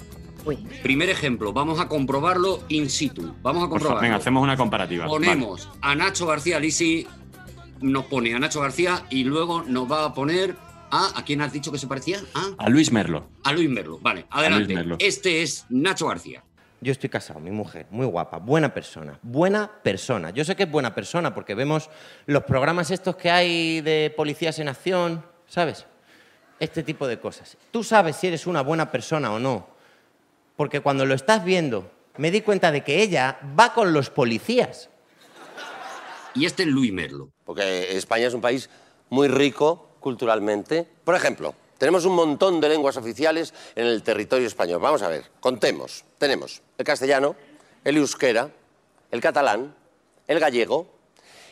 Uy. 0.45 0.58
Primer 0.84 1.10
ejemplo, 1.10 1.52
vamos 1.52 1.80
a 1.80 1.88
comprobarlo 1.88 2.63
in 2.69 2.89
situ. 2.89 3.34
Vamos 3.41 3.62
a 3.63 3.65
favor, 3.65 3.69
comprobarlo. 3.69 4.02
venga, 4.02 4.15
hacemos 4.17 4.43
una 4.43 4.56
comparativa. 4.56 5.06
Ponemos 5.08 5.69
a 5.82 5.95
Nacho 5.95 6.26
García 6.28 6.60
Lisi, 6.60 7.06
nos 7.82 8.06
pone 8.06 8.34
a 8.36 8.39
Nacho 8.39 8.62
García 8.62 9.06
y 9.10 9.24
luego 9.24 9.63
nos 9.63 9.91
va 9.91 10.06
a 10.06 10.13
poner 10.13 10.56
a, 10.91 11.12
¿a 11.19 11.24
quién 11.26 11.41
has 11.41 11.52
dicho 11.52 11.72
que 11.72 11.78
se 11.78 11.88
parecía? 11.88 12.19
A, 12.34 12.65
A 12.65 12.69
Luis 12.69 12.91
Merlo. 12.91 13.28
a 13.43 13.52
Luis 13.52 13.69
Merlo. 13.69 14.00
Vale, 14.02 14.26
adelante. 14.30 14.74
Merlo. 14.76 14.95
Este 15.00 15.41
es 15.41 15.65
Nacho 15.69 16.08
García. 16.08 16.43
Yo 16.82 16.92
estoy 16.94 17.10
casado, 17.10 17.39
mi 17.39 17.52
mujer, 17.52 17.88
muy 17.89 18.06
guapa, 18.06 18.38
buena 18.38 18.74
persona, 18.74 19.20
buena 19.22 19.70
persona. 19.84 20.30
Yo 20.30 20.46
sé 20.46 20.56
que 20.56 20.63
es 20.63 20.72
buena 20.72 20.96
persona 20.96 21.34
porque 21.34 21.54
vemos 21.54 21.89
los 22.26 22.44
programas 22.44 22.89
estos 22.89 23.18
que 23.18 23.30
hay 23.30 23.82
de 23.82 24.13
policías 24.15 24.60
en 24.60 24.70
acción, 24.70 25.26
¿sabes? 25.48 25.86
Este 26.60 26.84
tipo 26.84 27.06
de 27.08 27.20
cosas. 27.20 27.58
Tú 27.72 27.84
sabes 27.84 28.15
si 28.15 28.28
eres 28.28 28.48
una 28.48 28.62
buena 28.62 28.92
persona 28.92 29.34
o 29.34 29.39
no, 29.39 29.68
porque 30.56 30.80
cuando 30.80 31.06
lo 31.06 31.15
estás 31.15 31.44
viendo 31.44 31.92
me 32.18 32.32
di 32.32 32.42
cuenta 32.42 32.72
de 32.72 32.84
que 32.84 33.02
ella 33.02 33.39
va 33.58 33.74
con 33.74 33.94
los 33.94 34.10
policías. 34.10 34.89
Y 36.36 36.46
este 36.46 36.63
es 36.63 36.70
Luis 36.70 36.94
Merlo. 36.94 37.30
porque 37.46 37.98
España 37.98 38.28
es 38.28 38.34
un 38.34 38.42
país 38.42 38.70
muy 39.10 39.28
rico 39.28 39.96
culturalmente. 40.00 40.88
Por 41.04 41.15
ejemplo, 41.15 41.56
tenemos 41.80 42.06
un 42.06 42.13
montón 42.13 42.62
de 42.62 42.70
lenguas 42.70 42.98
oficiales 42.98 43.54
en 43.76 43.88
el 43.88 44.04
territorio 44.04 44.46
español. 44.46 44.80
Vamos 44.80 45.02
a 45.02 45.08
ver, 45.08 45.24
contemos. 45.39 46.04
Tenemos 46.20 46.62
el 46.78 46.86
castellano, 46.86 47.36
el 47.84 47.98
euskera, 47.98 48.52
el 49.10 49.22
catalán, 49.22 49.74
el 50.28 50.39
gallego 50.39 50.94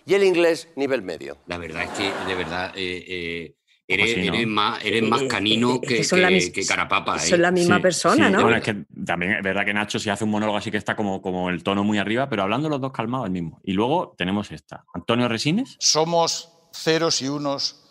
y 0.06 0.14
el 0.14 0.24
inglés 0.24 0.68
nivel 0.76 1.02
medio. 1.02 1.38
La 1.48 1.58
verdad 1.58 1.84
es 1.84 1.90
que, 1.92 2.14
de 2.28 2.36
verdad, 2.36 2.72
eh, 2.76 3.04
eh, 3.08 3.56
eres, 3.88 4.12
así, 4.12 4.28
no? 4.28 4.34
eres 4.36 4.48
más, 4.48 4.86
eres 4.86 5.04
más 5.04 5.22
Eh, 5.24 5.28
canino 5.28 5.82
que 5.82 5.88
que, 5.88 6.04
son 6.04 6.22
la 6.22 6.30
que- 6.30 6.52
que 6.52 6.66
carapapa. 6.66 7.16
¿eh? 7.16 7.20
Son 7.20 7.42
la 7.42 7.52
misma 7.52 7.78
Sí, 7.78 7.82
persona, 7.82 8.28
sí. 8.28 8.34
¿no? 8.34 8.42
Bueno, 8.44 8.58
es 8.58 8.64
que 8.64 8.86
también 9.06 9.32
es 9.34 9.44
verdad 9.44 9.66
que 9.66 9.74
Nacho 9.74 9.98
si 9.98 10.10
hace 10.10 10.24
un 10.26 10.30
monólogo 10.32 10.58
así 10.58 10.70
que 10.72 10.78
está 10.78 10.96
como, 10.96 11.22
como 11.22 11.50
el 11.50 11.64
tono 11.64 11.84
muy 11.84 11.98
arriba, 11.98 12.30
pero 12.30 12.44
hablando 12.44 12.70
los 12.70 12.80
dos 12.82 12.92
calmados 12.92 13.26
el 13.28 13.32
mismo. 13.32 13.60
Y 13.64 13.74
luego 13.74 14.14
tenemos 14.18 14.52
esta. 14.52 14.84
Antonio 14.94 15.28
Resines. 15.28 15.76
Somos 15.80 16.52
ceros 16.74 17.22
y 17.22 17.28
unos, 17.30 17.84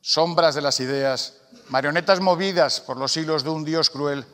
sombras 0.00 0.54
de 0.54 0.62
las 0.62 0.80
ideas, 0.80 1.41
marionetas 1.70 2.20
movidas 2.20 2.80
por 2.80 2.96
los 2.98 3.16
hilos 3.16 3.44
de 3.44 3.50
un 3.50 3.64
dios 3.64 3.90
cruel. 3.90 4.24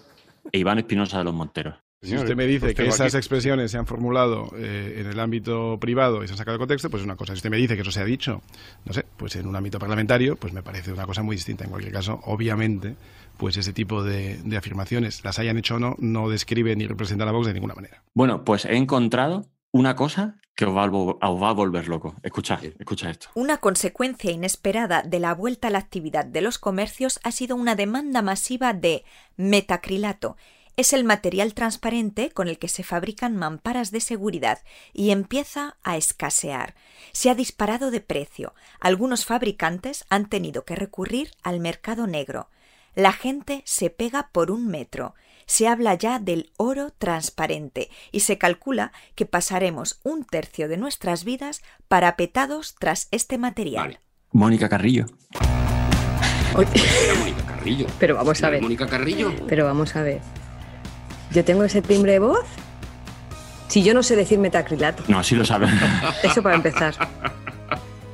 e 0.52 0.58
Iván 0.58 0.78
Espinosa 0.78 1.18
de 1.18 1.24
los 1.24 1.34
Monteros. 1.34 1.74
Si 2.00 2.16
usted 2.16 2.36
me 2.36 2.46
dice 2.46 2.66
pues 2.66 2.74
que 2.76 2.86
esas 2.86 3.08
aquí- 3.12 3.16
expresiones 3.16 3.72
se 3.72 3.76
han 3.76 3.84
formulado 3.86 4.52
eh, 4.56 4.98
en 5.00 5.06
el 5.08 5.18
ámbito 5.18 5.78
privado 5.80 6.22
y 6.22 6.28
se 6.28 6.34
han 6.34 6.38
sacado 6.38 6.54
de 6.56 6.60
contexto, 6.60 6.88
pues 6.90 7.00
es 7.00 7.04
una 7.04 7.16
cosa. 7.16 7.32
Si 7.32 7.38
usted 7.38 7.50
me 7.50 7.56
dice 7.56 7.74
que 7.74 7.82
eso 7.82 7.90
se 7.90 8.00
ha 8.00 8.04
dicho, 8.04 8.40
no 8.84 8.92
sé, 8.92 9.04
pues 9.16 9.34
en 9.34 9.48
un 9.48 9.56
ámbito 9.56 9.80
parlamentario, 9.80 10.36
pues 10.36 10.52
me 10.52 10.62
parece 10.62 10.92
una 10.92 11.06
cosa 11.06 11.24
muy 11.24 11.34
distinta. 11.34 11.64
En 11.64 11.70
cualquier 11.70 11.92
caso, 11.92 12.20
obviamente, 12.24 12.94
pues 13.36 13.56
ese 13.56 13.72
tipo 13.72 14.04
de, 14.04 14.36
de 14.44 14.56
afirmaciones, 14.56 15.24
las 15.24 15.40
hayan 15.40 15.58
hecho 15.58 15.74
o 15.74 15.78
no, 15.80 15.96
no 15.98 16.28
describe 16.28 16.76
ni 16.76 16.86
representa 16.86 17.24
a 17.24 17.26
la 17.26 17.32
Vox 17.32 17.48
de 17.48 17.54
ninguna 17.54 17.74
manera. 17.74 18.04
Bueno, 18.14 18.44
pues 18.44 18.64
he 18.64 18.76
encontrado 18.76 19.46
una 19.72 19.96
cosa 19.96 20.36
que 20.58 20.64
os 20.66 20.74
va 20.76 20.82
a, 20.82 20.88
vol- 20.88 21.16
os 21.22 21.40
va 21.40 21.50
a 21.50 21.52
volver 21.52 21.86
loco. 21.86 22.16
Escuchad, 22.24 22.64
escucha 22.64 23.08
esto. 23.10 23.28
Una 23.34 23.58
consecuencia 23.58 24.32
inesperada 24.32 25.02
de 25.02 25.20
la 25.20 25.32
vuelta 25.32 25.68
a 25.68 25.70
la 25.70 25.78
actividad 25.78 26.24
de 26.24 26.40
los 26.40 26.58
comercios 26.58 27.20
ha 27.22 27.30
sido 27.30 27.54
una 27.54 27.76
demanda 27.76 28.22
masiva 28.22 28.72
de 28.72 29.04
metacrilato. 29.36 30.36
Es 30.76 30.92
el 30.92 31.04
material 31.04 31.54
transparente 31.54 32.30
con 32.30 32.48
el 32.48 32.58
que 32.58 32.66
se 32.66 32.82
fabrican 32.82 33.36
mamparas 33.36 33.92
de 33.92 34.00
seguridad 34.00 34.58
y 34.92 35.10
empieza 35.10 35.76
a 35.84 35.96
escasear. 35.96 36.74
Se 37.12 37.30
ha 37.30 37.36
disparado 37.36 37.92
de 37.92 38.00
precio. 38.00 38.52
Algunos 38.80 39.26
fabricantes 39.26 40.06
han 40.10 40.28
tenido 40.28 40.64
que 40.64 40.74
recurrir 40.74 41.30
al 41.44 41.60
mercado 41.60 42.08
negro. 42.08 42.48
La 42.96 43.12
gente 43.12 43.62
se 43.64 43.90
pega 43.90 44.30
por 44.32 44.50
un 44.50 44.66
metro. 44.66 45.14
Se 45.48 45.66
habla 45.66 45.94
ya 45.94 46.18
del 46.18 46.52
oro 46.58 46.90
transparente 46.90 47.88
y 48.12 48.20
se 48.20 48.36
calcula 48.36 48.92
que 49.14 49.24
pasaremos 49.24 49.98
un 50.04 50.24
tercio 50.24 50.68
de 50.68 50.76
nuestras 50.76 51.24
vidas 51.24 51.62
parapetados 51.88 52.74
tras 52.78 53.08
este 53.12 53.38
material. 53.38 53.98
Mónica 54.30 54.68
Carrillo. 54.68 55.06
Era 56.52 57.14
Mónica 57.18 57.46
Carrillo. 57.46 57.86
Pero 57.98 58.16
vamos 58.16 58.38
a 58.38 58.42
¿No 58.42 58.46
es 58.48 58.52
ver. 58.52 58.62
Mónica 58.62 58.86
Carrillo. 58.86 59.34
Pero 59.48 59.64
vamos 59.64 59.96
a 59.96 60.02
ver. 60.02 60.20
¿Yo 61.32 61.42
tengo 61.42 61.64
ese 61.64 61.80
timbre 61.80 62.12
de 62.12 62.18
voz? 62.18 62.44
Si 63.68 63.82
yo 63.82 63.94
no 63.94 64.02
sé 64.02 64.16
decir 64.16 64.38
metacrilato. 64.38 65.02
No, 65.08 65.24
sí 65.24 65.34
lo 65.34 65.46
saben. 65.46 65.70
Eso 66.22 66.42
para 66.42 66.56
empezar. 66.56 66.94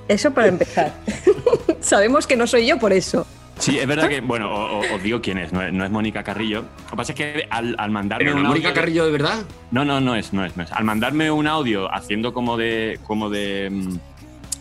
Eso 0.06 0.32
para 0.32 0.46
empezar. 0.46 0.94
Sabemos 1.80 2.28
que 2.28 2.36
no 2.36 2.46
soy 2.46 2.68
yo 2.68 2.78
por 2.78 2.92
eso. 2.92 3.26
Sí, 3.58 3.78
es 3.78 3.86
verdad 3.86 4.08
que, 4.08 4.20
bueno, 4.20 4.50
os 4.92 5.02
digo 5.02 5.20
quién 5.22 5.38
es, 5.38 5.52
no 5.52 5.62
es, 5.62 5.72
no 5.72 5.84
es 5.84 5.90
Mónica 5.90 6.22
Carrillo. 6.24 6.62
Lo 6.84 6.90
que 6.90 6.96
pasa 6.96 7.12
es 7.12 7.16
que 7.16 7.46
al, 7.50 7.74
al 7.78 7.90
mandarme 7.90 8.24
Pero 8.24 8.36
un 8.36 8.42
es 8.42 8.48
Mónica 8.48 8.68
audio- 8.68 8.80
Carrillo 8.80 9.04
de 9.06 9.12
verdad. 9.12 9.44
No, 9.70 9.84
no, 9.84 10.00
no 10.00 10.16
es, 10.16 10.32
no 10.32 10.44
es, 10.44 10.56
no 10.56 10.64
es. 10.64 10.72
Al 10.72 10.84
mandarme 10.84 11.30
un 11.30 11.46
audio 11.46 11.92
haciendo 11.94 12.32
como 12.34 12.56
de, 12.56 12.98
como 13.06 13.30
de, 13.30 13.68
mm, 13.70 13.96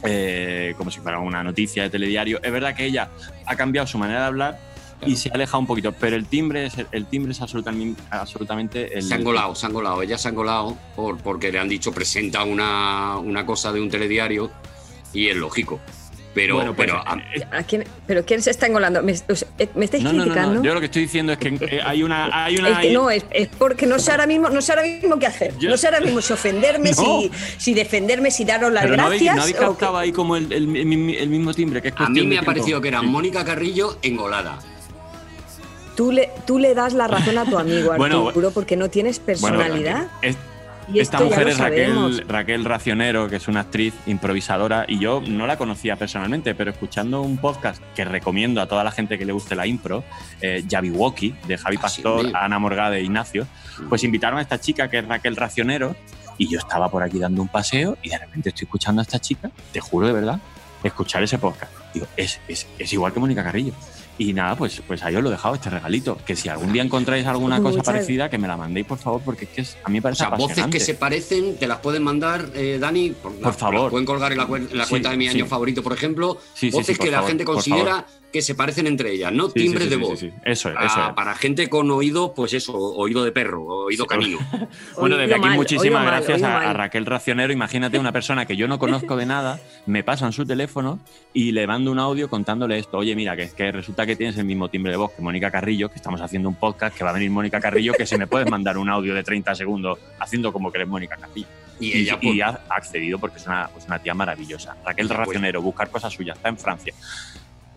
eh, 0.03 0.75
como 0.77 0.91
si 0.91 0.99
fuera 0.99 1.19
una 1.19 1.43
noticia 1.43 1.83
de 1.83 1.89
telediario, 1.89 2.39
es 2.43 2.51
verdad 2.51 2.75
que 2.75 2.85
ella 2.85 3.09
ha 3.45 3.55
cambiado 3.55 3.87
su 3.87 3.97
manera 3.97 4.21
de 4.21 4.25
hablar 4.27 4.59
y 5.05 5.15
se 5.17 5.29
ha 5.29 5.33
alejado 5.33 5.59
un 5.59 5.67
poquito, 5.67 5.91
pero 5.91 6.15
el 6.15 6.27
timbre 6.27 6.67
es, 6.67 6.75
el 6.93 7.05
timbre 7.07 7.33
es 7.33 7.41
absolutamente, 7.41 8.01
absolutamente 8.09 8.97
el. 8.97 9.03
Se 9.03 9.15
han 9.15 9.23
golado, 9.23 9.53
se 9.55 9.65
han 9.65 9.73
golado. 9.73 10.01
Ella 10.01 10.17
se 10.17 10.29
han 10.29 10.35
golado 10.35 10.77
por, 10.95 11.17
porque 11.17 11.51
le 11.51 11.59
han 11.59 11.67
dicho 11.67 11.91
presenta 11.91 12.43
una, 12.43 13.17
una 13.17 13.45
cosa 13.45 13.73
de 13.73 13.81
un 13.81 13.89
telediario 13.89 14.51
y 15.13 15.27
es 15.27 15.35
lógico. 15.35 15.81
Pero, 16.33 16.55
Bueno, 16.55 16.73
pues, 16.75 16.87
pero 16.87 16.99
a- 16.99 17.17
¿A 17.51 17.63
quién, 17.63 17.83
¿Pero 18.07 18.25
quién 18.25 18.41
se 18.41 18.49
está 18.49 18.65
engolando? 18.65 19.03
¿Me, 19.03 19.13
o 19.13 19.35
sea, 19.35 19.47
eh, 19.59 19.69
¿me 19.75 19.85
estáis 19.85 20.03
No, 20.03 20.11
no, 20.13 20.17
no, 20.17 20.23
criticando? 20.23 20.55
no. 20.55 20.63
Yo 20.63 20.73
lo 20.73 20.79
que 20.79 20.87
estoy 20.87 21.03
diciendo 21.03 21.31
es 21.33 21.37
que 21.37 21.49
eh, 21.49 21.79
hay 21.85 22.01
una, 22.01 22.45
hay 22.45 22.57
una. 22.57 22.69
Es 22.69 22.77
que 22.79 22.91
no, 22.91 23.11
es, 23.11 23.23
es 23.29 23.47
porque 23.49 23.85
no 23.85 23.99
sé 23.99 24.11
ahora 24.11 24.25
mismo, 24.25 24.49
no 24.49 24.59
sé 24.61 24.71
ahora 24.71 24.81
mismo 24.83 25.19
qué 25.19 25.27
hacer. 25.27 25.53
Yo- 25.59 25.69
No 25.69 25.77
sé 25.77 25.87
ahora 25.87 25.99
mismo 26.01 26.21
si 26.21 26.33
ofenderme, 26.33 26.89
No. 26.97 27.03
si, 27.21 27.31
si 27.59 27.73
defenderme, 27.75 28.31
si 28.31 28.45
daros 28.45 28.73
las 28.73 28.83
pero 28.83 28.95
gracias. 28.95 29.35
no 29.35 29.41
habéis 29.43 29.55
o 29.57 29.59
qué. 29.59 29.65
captado 29.67 29.97
ahí 29.97 30.11
como 30.11 30.35
el, 30.35 30.51
el- 30.51 30.75
el- 30.75 31.15
el 31.17 31.29
mismo 31.29 31.53
timbre, 31.53 31.81
que 31.83 31.89
es 31.89 31.93
a 31.97 32.09
mí 32.09 32.25
me 32.25 32.39
ha 32.39 32.41
parecido 32.43 32.81
que 32.81 32.87
era 32.87 33.01
Sí. 33.01 33.05
Mónica 33.05 33.45
Carrillo 33.45 33.97
engolada. 34.01 34.57
Tú 35.95 36.11
le, 36.11 36.31
tú 36.47 36.57
le 36.57 36.73
das 36.73 36.93
la 36.93 37.07
razón 37.07 37.37
a 37.37 37.45
tu 37.45 37.59
amigo, 37.59 37.93
Bueno, 37.97 38.29
Arturo, 38.29 38.49
porque 38.49 38.75
no 38.75 38.89
tienes 38.89 39.21
Bueno, 39.23 39.59
personalidad. 39.59 40.07
es- 40.23 40.35
y 40.91 40.99
Esta 40.99 41.17
esto 41.17 41.29
ya 41.29 41.35
mujer 41.35 41.45
lo 41.45 41.51
es 41.51 41.57
Raquel. 41.57 42.25
Raquel 42.27 42.65
Racionero, 42.65 43.29
que 43.29 43.37
es 43.37 43.47
una 43.47 43.61
actriz 43.61 43.93
improvisadora, 44.05 44.85
y 44.87 44.99
yo 44.99 45.21
no 45.25 45.47
la 45.47 45.57
conocía 45.57 45.95
personalmente, 45.95 46.55
pero 46.55 46.71
escuchando 46.71 47.21
un 47.21 47.37
podcast 47.37 47.81
que 47.95 48.05
recomiendo 48.05 48.61
a 48.61 48.67
toda 48.67 48.83
la 48.83 48.91
gente 48.91 49.17
que 49.17 49.25
le 49.25 49.33
guste 49.33 49.55
la 49.55 49.65
impro, 49.67 50.03
eh, 50.41 50.63
Walkie, 50.91 51.35
de 51.47 51.57
Javi 51.57 51.77
Ah, 51.81 51.89
sí, 51.89 52.01
Pastor. 52.01 52.31
Ana 52.35 52.59
Morgade 52.59 52.97
e 52.97 53.03
Ignacio, 53.03 53.47
pues 53.89 54.03
invitaron 54.03 54.39
a 54.39 54.41
esta 54.41 54.59
chica 54.59 54.89
que 54.89 54.99
es 54.99 55.07
Raquel 55.07 55.35
Racionero, 55.35 55.95
y 56.37 56.49
yo 56.49 56.59
estaba 56.59 56.89
por 56.89 57.03
aquí 57.03 57.19
dando 57.19 57.41
un 57.41 57.47
paseo 57.47 57.97
y 58.01 58.09
de 58.09 58.17
repente 58.17 58.49
estoy 58.49 58.65
escuchando 58.65 59.01
a 59.01 59.03
esta 59.03 59.19
chica, 59.19 59.51
te 59.71 59.79
juro 59.79 60.07
de 60.07 60.13
verdad, 60.13 60.39
escuchar 60.83 61.23
ese 61.23 61.37
podcast. 61.37 61.71
Digo, 61.93 62.07
es, 62.17 62.39
es, 62.47 62.67
es 62.77 62.93
igual 62.93 63.13
que 63.13 63.19
Mónica 63.19 63.43
Carrillo. 63.43 63.73
Y 64.17 64.31
nada, 64.31 64.55
pues, 64.55 64.81
pues 64.87 65.01
ahí 65.03 65.15
os 65.15 65.23
lo 65.23 65.29
he 65.29 65.31
dejado, 65.31 65.55
este 65.55 65.69
regalito. 65.71 66.17
Que 66.25 66.35
si 66.35 66.47
algún 66.47 66.71
día 66.71 66.83
encontráis 66.83 67.25
alguna 67.25 67.57
cosa 67.57 67.69
Muchas- 67.77 67.85
parecida, 67.85 68.29
que 68.29 68.37
me 68.37 68.47
la 68.47 68.55
mandéis, 68.55 68.85
por 68.85 68.99
favor, 68.99 69.21
porque 69.25 69.45
es 69.45 69.51
que 69.51 69.61
es- 69.61 69.77
a 69.83 69.89
mí 69.89 69.93
me 69.95 69.99
O 69.99 70.03
parece 70.03 70.19
sea, 70.19 70.29
voces 70.29 70.67
que 70.67 70.79
se 70.79 70.93
parecen, 70.93 71.57
te 71.57 71.65
las 71.67 71.79
pueden 71.79 72.03
mandar, 72.03 72.47
eh, 72.53 72.77
Dani. 72.79 73.09
Por, 73.11 73.33
Por 73.33 73.53
favor. 73.55 73.81
las 73.81 73.89
pueden 73.89 74.05
colgar 74.05 74.31
en 74.31 74.37
la, 74.37 74.43
en 74.45 74.77
la 74.77 74.83
Sí, 74.85 74.89
cuenta 74.91 75.09
de 75.09 75.17
mi 75.17 75.27
sí. 75.29 75.35
año 75.37 75.45
favorito, 75.47 75.81
por 75.81 75.93
ejemplo. 75.93 76.37
Sí, 76.53 76.69
sí, 76.69 76.77
voces 76.77 76.95
por 76.97 77.05
que 77.05 77.11
la 77.11 77.17
favor, 77.17 77.29
gente 77.31 77.43
considera 77.45 78.05
que 78.33 78.41
se 78.41 78.55
parecen 78.55 78.87
entre 78.87 79.11
ellas, 79.11 79.31
no 79.31 79.45
Sí, 79.45 79.51
sí, 79.55 79.59
timbres 79.61 79.83
sí, 79.83 79.89
de 79.91 79.95
sí, 79.95 80.01
voz. 80.01 80.19
sí, 80.19 80.29
sí. 80.29 80.35
Eso 80.43 80.69
es, 80.69 80.75
eso 80.75 81.07
es. 81.07 81.13
Para 81.13 81.35
gente 81.35 81.69
con 81.69 81.89
oído, 81.91 82.33
pues 82.33 82.53
eso, 82.53 82.73
oído 82.75 83.23
de 83.23 83.31
perro, 83.31 83.63
oído 83.63 84.05
canino. 84.07 84.39
Bueno, 84.97 85.17
desde 85.23 85.35
aquí 85.35 85.41
mal, 85.41 85.55
muchísimas 85.55 86.03
mal, 86.03 86.15
gracias 86.15 86.41
a. 86.41 86.73
Raquel 86.73 87.05
Racionero. 87.05 87.53
Imagínate 87.53 87.99
una 87.99 88.11
persona 88.11 88.45
que 88.45 88.57
yo 88.57 88.67
no 88.67 88.79
conozco 88.79 89.15
de 89.15 89.27
nada, 89.27 89.59
me 89.85 90.03
pasan 90.03 90.33
su 90.33 90.45
teléfono 90.45 90.99
y 91.31 91.51
le 91.51 91.67
mando 91.67 91.91
un 91.91 91.99
audio 91.99 92.27
contándole 92.27 92.79
esto. 92.79 92.97
Oye, 92.97 93.15
mira, 93.15 93.35
que 93.35 93.43
es 93.43 93.53
que 93.53 93.71
resulta 93.71 94.05
que 94.07 94.15
tienes 94.15 94.35
el 94.37 94.45
mismo 94.45 94.67
timbre 94.69 94.91
de 94.91 94.97
voz 94.97 95.11
que 95.11 95.21
Mónica 95.21 95.51
Carrillo, 95.51 95.89
que 95.89 95.95
estamos 95.95 96.19
haciendo 96.19 96.49
un 96.49 96.55
podcast, 96.55 96.97
que 96.97 97.03
va 97.03 97.11
a 97.11 97.13
venir 97.13 97.29
Mónica 97.29 97.59
Carrillo, 97.59 97.93
que 97.93 98.07
se 98.07 98.17
me 98.17 98.25
puedes 98.25 98.49
mandar 98.49 98.79
un 98.79 98.89
audio 98.89 99.13
de 99.13 99.23
30 99.23 99.53
segundos 99.53 99.99
haciendo 100.19 100.51
como 100.51 100.71
que 100.71 100.79
eres 100.79 100.87
Mónica 100.87 101.17
Carrillo. 101.17 101.47
Y 101.79 101.97
ella, 101.97 102.17
y 102.21 102.39
pues, 102.39 102.41
ha 102.41 102.75
accedido 102.75 103.19
porque 103.19 103.37
es 103.37 103.45
una, 103.45 103.69
es 103.77 103.85
una 103.85 103.99
tía 103.99 104.13
maravillosa. 104.13 104.75
Raquel 104.85 105.07
pues, 105.07 105.19
Racionero, 105.19 105.61
buscar 105.61 105.89
cosas 105.89 106.13
suyas, 106.13 106.37
está 106.37 106.49
en 106.49 106.57
Francia. 106.57 106.93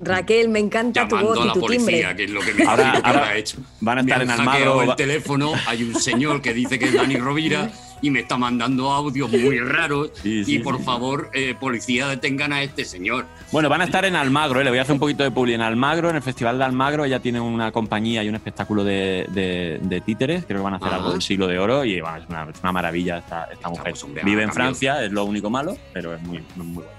Raquel, 0.01 0.49
me 0.51 0.59
encanta 0.59 1.09
tu 1.09 1.17
voz 1.17 1.39
a 1.39 1.43
y 1.43 1.47
la 1.47 1.53
tu 1.55 1.61
policía, 1.61 2.09
timbre. 2.09 2.17
que 2.17 2.25
es 2.25 2.31
lo 2.31 2.41
que 2.41 2.53
me 2.55 2.65
Ahora- 2.65 2.91
ahora 2.93 3.09
habrá 3.09 3.37
hecho. 3.37 3.59
Van 3.81 3.99
a 3.99 4.03
Me 4.03 4.11
estar 4.11 4.23
han 4.23 4.31
en 4.31 4.41
Almagro. 4.41 4.83
el 4.83 4.97
teléfono, 4.97 5.53
hay 5.67 5.83
un 5.85 5.95
señor 5.95 6.43
que 6.43 6.53
dice 6.53 6.79
que 6.79 6.87
es 6.87 6.93
Dani 6.95 7.17
Rovira 7.17 7.71
y 8.03 8.11
me 8.11 8.21
está 8.21 8.37
mandando 8.37 8.91
audios 8.93 9.31
muy 9.33 9.59
raros. 9.59 10.11
Sí, 10.23 10.45
sí, 10.45 10.57
y 10.57 10.59
por 10.59 10.77
sí. 10.77 10.85
favor, 10.85 11.31
eh, 11.33 11.55
policía, 11.59 12.09
detengan 12.09 12.53
a 12.53 12.63
este 12.63 12.85
señor. 12.85 13.25
Bueno, 13.51 13.71
van 13.71 13.81
a 13.81 13.85
estar 13.85 14.05
en 14.05 14.17
Almagro, 14.17 14.61
¿eh? 14.61 14.65
le 14.65 14.71
voy 14.71 14.79
a 14.79 14.83
hacer 14.83 14.93
un 14.93 15.01
poquito 15.01 15.23
de 15.23 15.31
publi. 15.31 15.55
En 15.55 15.63
Almagro, 15.63 16.11
en 16.11 16.17
el 16.17 16.23
Festival 16.23 16.59
de 16.59 16.65
Almagro, 16.65 17.07
ella 17.07 17.21
tiene 17.21 17.41
una 17.41 17.73
compañía 17.73 18.23
y 18.23 18.29
un 18.29 18.35
espectáculo 18.35 18.85
de, 18.85 19.27
de- 19.31 19.79
de 19.81 20.01
títeres. 20.03 20.45
Creo 20.45 20.59
que 20.59 20.65
van 20.65 20.75
a 20.75 20.77
hacer 20.77 20.93
algo 20.93 21.13
del 21.13 21.23
siglo 21.23 21.47
de 21.47 21.59
oro 21.59 21.87
y 21.87 22.03
bueno, 22.03 22.19
es, 22.19 22.25
una, 22.29 22.43
es 22.53 22.61
una 22.63 22.73
maravilla 22.73 23.19
esta, 23.19 23.45
esta 23.51 23.71
mujer. 23.71 23.95
Vive 24.25 24.43
ha 24.43 24.45
en. 24.45 24.53
Francia, 24.53 25.03
es 25.03 25.11
lo 25.11 25.25
único 25.25 25.49
malo, 25.49 25.75
pero 25.95 26.15
es 26.15 26.21
muy, 26.23 26.43
muy, 26.55 26.67
muy 26.67 26.75
bueno. 26.85 26.96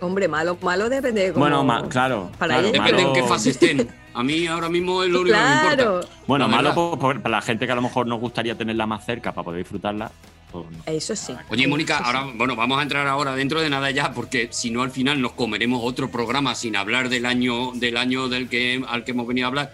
Hombre, 0.00 0.28
malo, 0.28 0.56
malo 0.62 0.88
depende 0.88 1.22
de 1.26 1.32
cómo- 1.32 1.44
Bueno, 1.44 1.62
ma- 1.64 1.88
claro. 1.88 2.30
Para 2.38 2.54
claro, 2.54 2.68
ella. 2.68 2.82
Depende 2.82 3.02
en 3.02 3.12
qué 3.12 3.22
fase 3.24 3.50
estén. 3.50 3.88
A 4.14 4.22
mí 4.22 4.46
ahora 4.46 4.68
mismo 4.68 5.02
es 5.02 5.10
lo 5.10 5.20
único 5.20 5.36
que 5.36 5.42
me 5.42 5.60
Claro. 5.60 5.94
importa. 5.96 6.16
Bueno, 6.26 6.48
La 6.48 6.56
malo 6.56 6.74
por- 6.74 6.98
por- 6.98 7.20
para 7.22 7.36
la 7.36 7.42
gente 7.42 7.66
que 7.66 7.72
a 7.72 7.74
lo 7.76 7.82
mejor 7.82 8.06
nos 8.06 8.18
gustaría 8.18 8.56
tenerla 8.56 8.86
más 8.86 9.04
cerca 9.04 9.32
para 9.32 9.44
poder 9.44 9.58
disfrutarla. 9.60 10.10
Pues 10.50 10.64
no. 10.68 10.78
Eso 10.86 11.14
sí. 11.14 11.32
Oye, 11.48 11.68
Mónica, 11.68 11.94
Eso 11.94 12.02
sí. 12.04 12.10
ahora, 12.16 12.32
bueno, 12.34 12.56
vamos 12.56 12.78
a 12.80 12.82
entrar 12.82 13.06
ahora 13.06 13.36
dentro 13.36 13.60
de 13.60 13.70
nada 13.70 13.88
ya, 13.92 14.12
porque 14.12 14.48
si 14.50 14.70
no 14.72 14.82
al 14.82 14.90
final 14.90 15.20
nos 15.20 15.32
comeremos 15.32 15.80
otro 15.84 16.10
programa 16.10 16.56
sin 16.56 16.74
hablar 16.74 17.08
del 17.08 17.24
año, 17.24 17.70
del 17.74 17.96
año 17.96 18.28
del 18.28 18.48
que, 18.48 18.82
al 18.88 19.04
que 19.04 19.12
hemos 19.12 19.28
venido 19.28 19.46
a 19.46 19.48
hablar. 19.48 19.72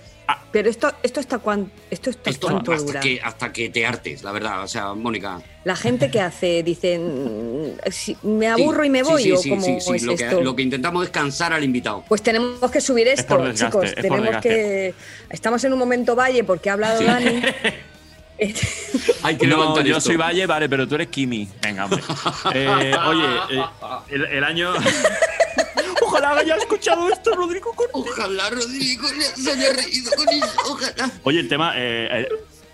Pero 0.52 0.70
esto, 0.70 0.90
esto 1.02 1.20
está 1.20 1.38
cuan- 1.38 1.70
esto 1.90 2.10
está 2.10 2.30
Esto 2.30 2.48
cuánto 2.48 2.72
hasta 2.72 2.86
dura. 2.86 3.00
que, 3.00 3.20
hasta 3.22 3.52
que 3.52 3.68
te 3.68 3.84
hartes, 3.86 4.22
la 4.22 4.32
verdad. 4.32 4.62
O 4.64 4.68
sea, 4.68 4.94
Mónica. 4.94 5.40
La 5.64 5.76
gente 5.76 6.10
que 6.10 6.20
hace, 6.20 6.62
dicen, 6.62 7.76
si 7.90 8.16
me 8.22 8.48
aburro 8.48 8.82
Sí, 8.82 8.86
y 8.86 8.90
me 8.90 9.02
voy, 9.02 9.22
sí, 9.22 9.32
o 9.32 9.36
sí, 9.36 9.50
cómo 9.50 9.62
sí, 9.62 9.80
sí, 9.80 9.92
es 9.96 10.02
lo, 10.04 10.16
que, 10.16 10.24
esto. 10.24 10.40
lo 10.40 10.56
que 10.56 10.62
intentamos 10.62 11.04
es 11.04 11.10
cansar 11.10 11.52
al 11.52 11.62
invitado. 11.62 12.04
Pues 12.08 12.22
tenemos 12.22 12.70
que 12.70 12.80
subir 12.80 13.06
Es 13.08 13.20
esto, 13.20 13.36
por 13.36 13.46
desgaste, 13.48 13.66
chicos. 13.66 13.84
es 13.84 13.94
por 13.94 14.02
tenemos 14.02 14.24
desgaste. 14.26 14.48
que. 14.48 14.94
Estamos 15.30 15.62
en 15.64 15.72
un 15.74 15.78
momento 15.78 16.16
valle 16.16 16.42
porque 16.44 16.70
ha 16.70 16.74
hablado 16.74 17.02
Dani. 17.02 17.42
Hay 19.22 19.36
que 19.38 19.46
no, 19.46 19.80
yo 19.80 19.96
esto. 19.96 20.00
soy 20.08 20.16
Valle, 20.16 20.44
vale, 20.46 20.68
pero 20.68 20.86
tú 20.86 20.94
eres 20.96 21.08
Kimi. 21.08 21.48
Venga, 21.62 21.84
hombre. 21.86 22.02
Eh, 22.54 22.94
oye, 23.06 23.24
eh, 23.50 23.64
el, 24.10 24.24
el 24.26 24.44
año. 24.44 24.72
Ojalá 26.18 26.40
haya 26.40 26.56
escuchado 26.56 27.08
esto, 27.08 27.34
Rodrigo 27.34 27.72
Cortés. 27.72 27.94
Ojalá 27.94 28.50
Rodrigo 28.50 29.06
se 29.34 29.50
haya 29.52 29.72
reído 29.72 30.10
con 30.16 30.28
eso. 30.28 30.52
Ojalá. 30.70 31.10
Oye, 31.24 31.40
el 31.40 31.48
tema. 31.48 31.72
eh, 31.76 32.26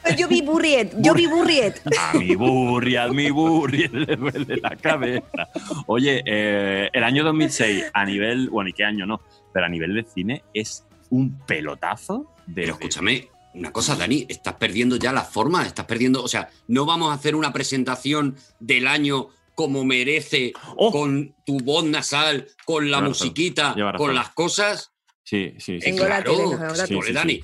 eh, 0.05 0.16
Yo 0.16 0.26
vi 0.28 0.42
Burriet, 0.42 0.92
yo 0.98 1.14
vi 1.14 1.26
Burriet. 1.26 1.81
a 1.98 2.12
mi 2.18 2.35
burri, 2.35 2.96
a 2.96 3.07
mi 3.09 3.31
burri, 3.31 3.88
le 3.88 4.16
duele 4.16 4.57
la 4.57 4.76
cabeza. 4.76 5.48
Oye, 5.87 6.22
eh, 6.26 6.90
el 6.92 7.05
año 7.05 7.22
2006, 7.24 7.85
a 7.92 8.05
nivel. 8.05 8.50
Bueno, 8.50 8.70
¿y 8.70 8.72
qué 8.72 8.85
año 8.85 9.07
no? 9.07 9.20
Pero 9.52 9.66
a 9.66 9.68
nivel 9.68 9.94
de 9.94 10.05
cine, 10.05 10.44
es 10.55 10.85
un 11.11 11.38
pelotazo 11.46 12.35
de. 12.46 12.62
Pero 12.62 12.74
escúchame, 12.74 13.28
una 13.55 13.70
cosa, 13.70 13.94
Dani, 13.94 14.26
estás 14.28 14.55
perdiendo 14.55 14.96
ya 14.96 15.12
la 15.12 15.22
forma, 15.22 15.64
estás 15.66 15.85
perdiendo. 15.87 16.22
O 16.22 16.28
sea, 16.28 16.48
no 16.68 16.85
vamos 16.85 17.11
a 17.11 17.14
hacer 17.14 17.37
una 17.37 17.52
presentación 17.52 18.37
del 18.59 18.87
año 18.88 19.28
como 19.54 19.84
merece, 19.84 20.52
con 20.76 21.34
tu 21.46 21.58
voz 21.60 21.84
nasal, 21.84 22.48
con 22.64 22.90
la 22.90 22.98
Lleva 22.98 23.08
musiquita, 23.08 23.74
razón. 23.74 23.92
con 23.96 24.14
las 24.14 24.30
cosas. 24.30 24.92
Sí, 25.24 25.54
sí, 25.58 25.80
sí. 25.80 25.94
Claro, 25.96 26.34
ahora 26.34 26.86
sí, 26.86 26.98
sí, 27.02 27.12
Dani. 27.12 27.40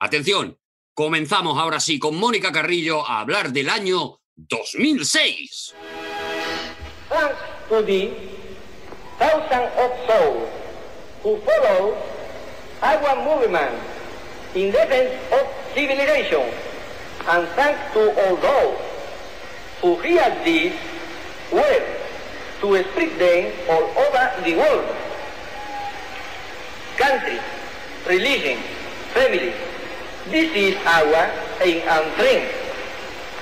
Atención, 0.00 0.58
comenzamos 0.94 1.58
ahora 1.58 1.80
sí 1.80 1.98
con 1.98 2.16
Mónica 2.16 2.52
Carrillo 2.52 3.06
a 3.06 3.20
hablar 3.20 3.52
del 3.52 3.68
año 3.70 4.20
2006. 4.36 5.74
thanks 7.08 7.36
to 7.68 7.82
the 7.82 8.10
thousands 9.18 9.70
of 9.78 9.90
souls 10.08 10.48
who 11.22 11.38
follow 11.44 11.94
our 12.82 13.16
movement 13.24 13.70
in 14.54 14.70
defense 14.72 15.12
of 15.32 15.46
civilization, 15.74 16.42
and 17.28 17.46
thanks 17.54 17.80
to 17.92 18.00
all 18.22 18.36
those 18.36 18.78
who 19.80 19.96
hear 20.02 20.24
this 20.44 20.72
word 21.52 21.84
to 22.60 22.84
spread 22.90 23.18
them 23.18 23.52
all 23.68 23.84
over 24.04 24.24
the 24.44 24.54
world. 24.56 24.96
Country, 26.96 27.38
religion, 28.06 28.58
family, 29.12 29.52
this 30.30 30.48
is 30.54 30.76
our 30.86 31.30
aim 31.60 31.82
and 31.88 32.16
dream. 32.16 32.42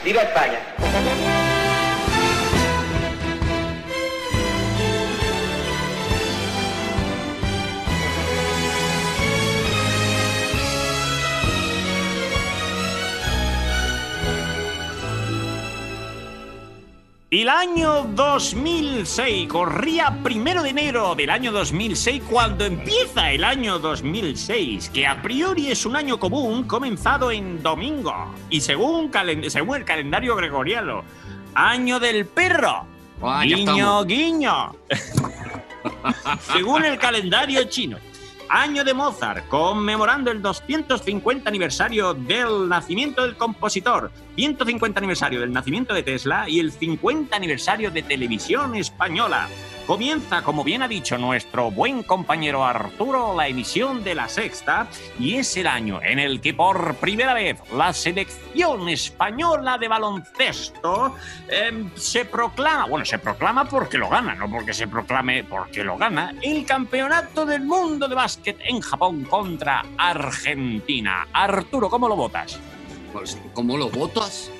¡Viva 0.03 0.23
España! 0.23 1.50
El 17.31 17.49
año 17.49 18.11
2006 18.13 19.47
corría 19.47 20.19
primero 20.21 20.65
de 20.65 20.71
enero 20.71 21.15
del 21.15 21.31
año 21.31 21.53
2006 21.53 22.25
cuando 22.29 22.65
empieza 22.65 23.31
el 23.31 23.45
año 23.45 23.79
2006, 23.79 24.91
que 24.93 25.07
a 25.07 25.23
priori 25.23 25.71
es 25.71 25.87
un 25.87 25.95
año 25.95 26.19
común 26.19 26.65
comenzado 26.65 27.31
en 27.31 27.63
domingo 27.63 28.35
y 28.51 28.61
según, 28.61 29.13
según 29.47 29.77
el 29.77 29.85
calendario 29.85 30.35
gregoriano, 30.35 31.05
año 31.55 32.01
del 32.01 32.27
perro. 32.27 32.85
Ah, 33.23 33.45
guiño, 33.45 34.05
guiño. 34.05 34.75
según 36.53 36.85
el 36.85 36.99
calendario 36.99 37.63
chino. 37.63 37.99
Año 38.53 38.83
de 38.83 38.95
Mozart, 38.95 39.47
conmemorando 39.47 40.33
el 40.33 40.43
250 40.43 41.49
aniversario 41.49 42.15
del 42.15 42.69
nacimiento 42.69 43.23
del 43.23 43.37
compositor, 43.37 44.11
150 44.35 44.99
aniversario 44.99 45.39
del 45.39 45.53
nacimiento 45.53 45.95
de 45.95 46.03
Tesla 46.03 46.49
y 46.49 46.59
el 46.59 46.73
50 46.73 47.37
aniversario 47.37 47.93
de 47.93 48.03
Televisión 48.03 48.75
Española. 48.75 49.49
Comienza, 49.91 50.43
como 50.43 50.63
bien 50.63 50.83
ha 50.83 50.87
dicho 50.87 51.19
nuestro 51.19 51.73
buen 51.73 52.05
compañero 52.05 52.65
Arturo, 52.65 53.35
la 53.37 53.49
emisión 53.49 54.05
de 54.05 54.15
la 54.15 54.29
sexta 54.29 54.87
y 55.19 55.35
es 55.35 55.57
el 55.57 55.67
año 55.67 56.01
en 56.01 56.21
el 56.21 56.41
que 56.41 56.55
por 56.55 56.95
primera 56.95 57.35
vez 57.35 57.59
la 57.73 57.93
selección 57.93 58.89
española 58.89 59.79
de 59.79 59.89
baloncesto 59.89 61.17
em, 61.49 61.91
se 61.97 62.25
proclama, 62.25 62.87
bueno, 62.87 63.05
se 63.05 63.19
proclama 63.19 63.65
porque 63.65 63.99
lo 63.99 64.09
gana, 64.09 64.37
no 64.37 64.49
porque 64.49 64.75
se 64.75 64.87
proclame 64.87 65.43
porque 65.43 65.83
lo 65.83 65.99
gana, 65.99 66.37
el 66.41 66.65
campeonato 66.65 67.45
del 67.45 67.63
mundo 67.63 68.07
de 68.07 68.15
básquet 68.15 68.61
en 68.61 68.81
Japón 68.81 69.25
contra 69.25 69.85
Argentina. 69.99 71.27
Arturo, 71.33 71.91
¿cómo 71.91 72.09
lo 72.09 72.15
votas? 72.15 72.61
Pues, 73.13 73.37
¿Cómo 73.55 73.77
lo 73.77 73.91
votas? 73.91 74.53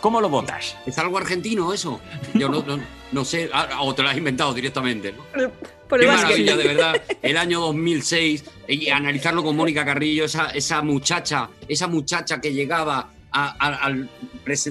¿Cómo 0.00 0.20
lo 0.20 0.28
votas? 0.28 0.76
¿Es 0.86 0.98
algo 0.98 1.18
argentino 1.18 1.72
eso? 1.72 2.00
Yo 2.34 2.48
no, 2.48 2.62
no- 2.62 2.78
no 3.10 3.24
sé, 3.24 3.48
ah, 3.52 3.80
o 3.82 3.94
te 3.94 4.02
lo 4.02 4.08
has 4.10 4.16
inventado 4.16 4.52
directamente. 4.54 5.12
¿no? 5.12 5.50
Por 5.88 6.00
Qué 6.00 6.06
maravilla, 6.06 6.56
de 6.56 6.64
verdad. 6.68 7.02
El 7.22 7.36
año 7.38 7.60
2006, 7.60 8.44
y 8.68 8.90
analizarlo 8.90 9.42
con 9.42 9.56
Mónica 9.56 9.84
Carrillo, 9.84 10.24
esa, 10.26 10.50
esa 10.50 10.82
muchacha, 10.82 11.48
esa 11.66 11.86
muchacha 11.86 12.40
que 12.40 12.52
llegaba 12.52 13.10
a- 13.32 13.66
a- 13.66 13.74
al... 13.86 14.08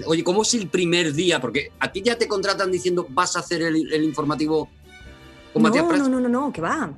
Oye, 0.06 0.24
¿cómo 0.24 0.42
es 0.44 0.54
el 0.56 0.68
primer 0.68 1.14
día? 1.14 1.40
Porque 1.42 1.72
a 1.80 1.92
ti 1.92 2.02
ya 2.04 2.18
te 2.18 2.28
contratan 2.28 2.72
diciendo 2.72 3.06
vas 3.10 3.36
a 3.36 3.40
hacer 3.40 3.62
el, 3.64 3.92
el 3.94 4.04
informativo 4.04 4.70
con 5.54 5.62
Matías 5.64 5.84
No, 5.84 5.90
Prats. 5.90 6.04
no, 6.04 6.10
no, 6.10 6.20
no, 6.20 6.30
no, 6.30 6.52
que 6.54 6.62
va. 6.62 6.92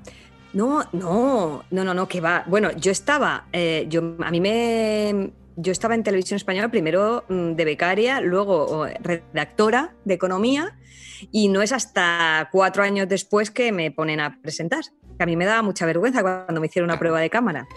No, 0.54 0.84
no, 0.94 1.64
no, 1.72 1.84
no, 1.84 1.94
no, 1.94 2.08
que 2.08 2.22
va. 2.22 2.44
Bueno, 2.48 2.72
yo 2.78 2.92
estaba, 2.92 3.46
eh, 3.54 3.86
yo, 3.90 4.16
a 4.22 4.32
mí 4.32 4.40
me, 4.42 5.30
yo 5.62 5.72
estaba 5.72 5.95
en 5.95 6.04
televisión 6.04 6.38
española 6.38 6.69
primero 6.69 7.26
mm, 7.28 7.54
de 7.54 7.65
becaria, 7.65 8.22
luego 8.22 8.88
redactora 9.02 9.95
de 10.06 10.13
economía 10.13 10.78
y 11.32 11.50
no 11.50 11.62
es 11.62 11.72
hasta 11.72 12.48
cuatro 12.52 12.84
años 12.84 13.08
después 13.08 13.52
que 13.52 13.72
me 13.72 13.91
ponen 13.91 14.19
a 14.19 14.41
presentar. 14.41 14.84
Que 15.17 15.24
a 15.24 15.26
mí 15.26 15.36
me 15.36 15.45
daba 15.45 15.62
mucha 15.62 15.86
vergüenza 15.86 16.22
cuando 16.22 16.62
me 16.62 16.67
hicieron 16.67 16.89
una 16.89 17.00
prueba 17.00 17.19
de 17.19 17.30
cámara. 17.30 17.67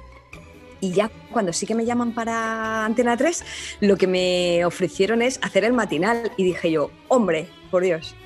Y 0.80 0.92
ya 0.92 1.10
cuando 1.30 1.52
sí 1.52 1.66
que 1.66 1.74
me 1.74 1.84
llaman 1.84 2.12
para 2.12 2.84
Antena 2.84 3.16
3, 3.16 3.44
lo 3.80 3.96
que 3.96 4.08
me 4.08 4.64
ofrecieron 4.64 5.22
es 5.22 5.38
hacer 5.42 5.64
el 5.64 5.72
matinal. 5.72 6.32
Y 6.36 6.44
dije 6.44 6.72
yo, 6.72 6.90
hombre, 7.08 7.48
por 7.70 7.84
Dios, 7.84 8.16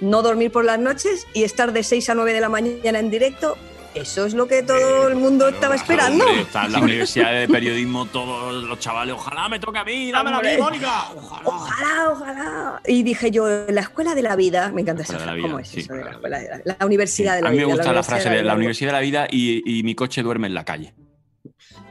no 0.00 0.22
dormir 0.22 0.52
por 0.52 0.64
las 0.64 0.78
noches 0.78 1.26
y 1.34 1.42
estar 1.42 1.72
de 1.72 1.82
6 1.82 2.10
a 2.10 2.14
9 2.14 2.32
de 2.32 2.40
la 2.40 2.48
mañana 2.48 2.98
en 3.00 3.10
directo, 3.10 3.56
eso 3.94 4.26
es 4.26 4.34
lo 4.34 4.46
que 4.48 4.62
todo 4.62 5.08
el 5.08 5.16
mundo 5.16 5.48
estaba 5.48 5.74
esperando. 5.74 6.24
Hombre, 6.24 6.42
está 6.42 6.66
en 6.66 6.72
la 6.72 6.80
universidad 6.80 7.32
de 7.32 7.48
periodismo 7.48 8.06
todos 8.06 8.64
los 8.64 8.78
chavales. 8.78 9.14
Ojalá 9.14 9.48
me 9.48 9.58
toque 9.58 9.78
a 9.78 9.84
mí, 9.84 10.10
dámela 10.10 10.38
a 10.38 10.42
mí. 10.42 10.48
Mónica. 10.58 11.10
Ojalá. 11.14 11.42
Ojalá, 11.48 12.10
ojalá. 12.10 12.82
Y 12.86 13.02
dije 13.02 13.30
yo, 13.30 13.46
la 13.68 13.80
escuela 13.82 14.14
de 14.14 14.22
la 14.22 14.36
vida, 14.36 14.70
me 14.72 14.80
encanta 14.82 15.02
esa 15.02 15.14
la 15.14 15.18
frase, 15.20 15.40
¿cómo 15.40 15.56
vida, 15.56 15.62
es 15.62 15.68
sí. 15.68 15.80
eso 15.80 15.94
de 15.94 16.04
la 16.04 16.10
escuela 16.10 16.38
de 16.38 16.48
la, 16.64 16.76
la 16.78 16.86
universidad 16.86 17.36
de 17.36 17.42
la 17.42 17.48
A 17.48 17.50
mí 17.52 17.58
me 17.58 17.64
vida? 17.64 17.74
gusta 17.76 17.92
la 17.92 18.02
frase 18.02 18.28
de 18.30 18.36
la 18.36 18.42
vida. 18.42 18.54
Universidad 18.54 18.88
de 18.90 18.92
la 18.94 19.00
Vida 19.00 19.26
y, 19.30 19.78
y 19.78 19.82
mi 19.82 19.94
coche 19.94 20.22
duerme 20.22 20.46
en 20.48 20.54
la 20.54 20.64
calle. 20.64 20.94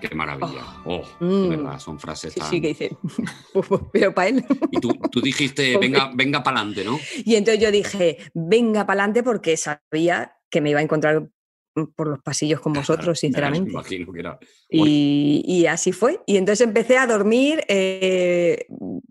Qué 0.02 0.14
maravilla. 0.16 0.62
Oh, 0.86 1.02
Mm. 1.22 1.50
de 1.50 1.56
verdad, 1.58 1.80
son 1.80 1.98
frases 2.00 2.34
Sí, 2.34 2.40
tan... 2.42 2.50
sí, 2.50 2.60
que 2.62 2.68
dice, 2.70 2.98
pero 3.94 4.14
para 4.14 4.28
él. 4.30 4.46
Y 4.72 4.80
tú, 4.80 4.90
tú 5.12 5.22
dijiste, 5.22 5.78
venga, 5.82 6.12
venga 6.14 6.44
para 6.44 6.58
adelante, 6.60 6.84
¿no? 6.84 7.00
Y 7.24 7.36
entonces 7.36 7.64
yo 7.64 7.72
dije, 7.72 8.18
venga 8.34 8.86
para 8.86 9.02
adelante 9.04 9.24
porque 9.24 9.56
sabía 9.56 10.36
que 10.50 10.60
me 10.62 10.72
iba 10.72 10.80
a 10.80 10.84
encontrar 10.84 11.28
por 11.96 12.08
los 12.08 12.22
pasillos 12.22 12.60
con 12.60 12.74
vosotros, 12.74 13.08
Me 13.10 13.16
sinceramente. 13.16 13.72
imagino 13.72 14.12
que 14.14 14.20
era... 14.20 14.38
Y, 14.70 15.44
y 15.46 15.66
así 15.66 15.92
fue. 15.92 16.20
Y 16.26 16.38
entonces 16.38 16.66
empecé 16.68 16.98
a 16.98 17.08
dormir 17.08 17.64
eh, 17.68 18.66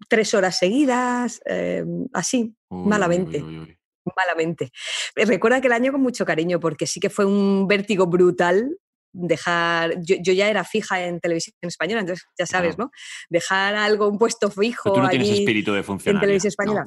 tres 0.09 0.33
horas 0.35 0.59
seguidas, 0.59 1.40
eh, 1.46 1.85
así, 2.12 2.55
Uy, 2.68 2.88
malamente. 2.88 3.42
uy, 3.42 3.48
uy, 3.48 3.59
uy. 3.59 3.79
Malamente. 4.16 4.72
Eh, 5.14 5.25
Recuerda 5.25 5.59
aquel 5.59 5.72
año 5.72 5.92
con 5.92 6.01
mucho 6.01 6.25
cariño, 6.25 6.59
porque 6.59 6.87
sí 6.87 6.98
que 6.98 7.09
fue 7.11 7.25
un 7.25 7.66
vértigo 7.68 8.07
brutal 8.07 8.77
dejar. 9.12 9.94
Yo, 10.03 10.16
yo 10.20 10.33
ya 10.33 10.48
era 10.48 10.64
fija 10.64 11.05
en 11.07 11.20
televisión 11.20 11.55
española, 11.62 12.01
entonces 12.01 12.27
ya 12.37 12.46
sabes, 12.46 12.79
¿no? 12.79 12.90
Dejar 13.31 13.77
algo, 13.77 14.09
un 14.09 14.18
puesto 14.18 14.51
fijo. 14.51 14.83
Pero 14.85 14.94
tú 14.96 15.03
no 15.03 15.09
tienes 15.09 15.29
espíritu 15.31 15.72
de 15.72 15.79
en 15.79 15.85
funcionario. 15.85 16.20
televisión 16.27 16.48
española. 16.48 16.85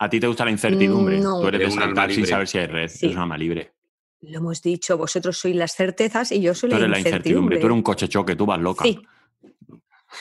A 0.00 0.08
ti 0.10 0.18
te 0.18 0.26
gusta 0.26 0.44
la 0.44 0.50
incertidumbre. 0.50 1.20
No. 1.20 1.40
Tú 1.40 1.46
eres 1.48 1.60
de 1.60 1.70
saltar 1.70 2.12
sin 2.12 2.26
saber 2.26 2.48
si 2.48 2.58
hay 2.58 2.66
red. 2.66 2.88
Sí. 2.88 3.06
Eres 3.06 3.16
un 3.16 3.22
alma 3.22 3.38
libre. 3.38 3.72
Lo 4.22 4.38
hemos 4.38 4.62
dicho, 4.62 4.96
vosotros 4.96 5.36
sois 5.38 5.54
las 5.56 5.74
certezas 5.74 6.30
y 6.32 6.40
yo 6.40 6.54
soy 6.54 6.70
Tú 6.70 6.76
la 6.76 6.80
eres 6.82 6.90
la 6.90 6.98
incertidumbre. 6.98 7.18
incertidumbre. 7.56 7.58
Tú 7.58 7.66
eres 7.66 7.74
un 7.74 7.82
coche 7.82 8.08
choque, 8.08 8.36
tú 8.36 8.46
vas 8.46 8.60
loca. 8.60 8.84
Sí. 8.84 8.98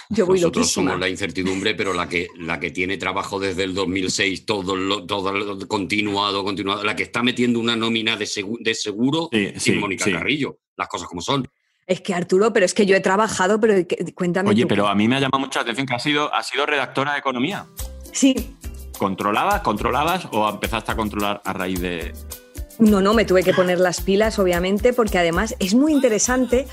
Yo 0.10 0.26
voy 0.26 0.40
Nosotros 0.40 0.62
loquísima. 0.64 0.92
somos 0.92 1.00
la 1.02 1.10
incertidumbre, 1.10 1.76
pero 1.76 1.94
la 1.94 2.08
que, 2.08 2.28
la 2.38 2.60
que 2.60 2.72
tiene 2.72 2.98
trabajo 2.98 3.40
desde 3.40 3.64
el 3.64 3.74
2006, 3.74 4.46
todo, 4.46 4.76
lo, 4.76 5.06
todo 5.06 5.32
lo 5.34 5.68
continuado, 5.68 6.44
continuado, 6.44 6.84
la 6.84 6.96
que 6.96 7.04
está 7.04 7.22
metiendo 7.22 7.60
una 7.60 7.76
nómina 7.76 8.16
de, 8.16 8.26
segu- 8.26 8.58
de 8.62 8.74
seguro 8.74 9.28
Sí, 9.32 9.48
sin 9.58 9.74
sí, 9.76 9.80
Mónica 9.80 10.06
sí. 10.06 10.14
Carrillo. 10.14 10.60
Las 10.78 10.88
cosas 10.88 11.08
como 11.08 11.22
son. 11.22 11.48
Es 11.86 12.00
que 12.02 12.14
Arturo, 12.14 12.54
pero 12.54 12.66
es 12.66 12.74
que 12.74 12.86
yo 12.86 12.96
he 12.96 13.02
trabajado, 13.02 13.60
pero 13.60 13.86
que- 13.86 14.14
cuéntame. 14.16 14.50
Oye, 14.50 14.62
tú. 14.64 14.70
pero 14.70 14.88
a 14.88 14.96
mí 14.96 15.08
me 15.10 15.18
ha 15.18 15.20
llamado 15.20 15.40
mucho 15.40 15.60
la 15.60 15.64
atención 15.64 15.86
que 15.86 15.94
has 15.94 16.04
sido, 16.04 16.34
has 16.34 16.48
sido 16.48 16.66
redactora 16.66 17.14
de 17.14 17.20
economía. 17.20 17.66
Sí, 18.14 18.56
¿Controlabas, 18.98 19.62
controlabas 19.62 20.28
o 20.32 20.48
empezaste 20.50 20.92
a 20.92 20.96
controlar 20.96 21.42
a 21.44 21.54
raíz 21.54 21.80
de...? 21.82 22.14
No, 22.80 23.02
no, 23.02 23.14
me 23.14 23.26
tuve 23.26 23.44
que 23.44 23.54
poner 23.54 23.80
las 23.80 24.02
pilas, 24.02 24.40
obviamente, 24.40 24.94
porque 24.94 25.18
además 25.18 25.56
es 25.60 25.74
muy 25.74 25.94
interesante, 25.94 26.68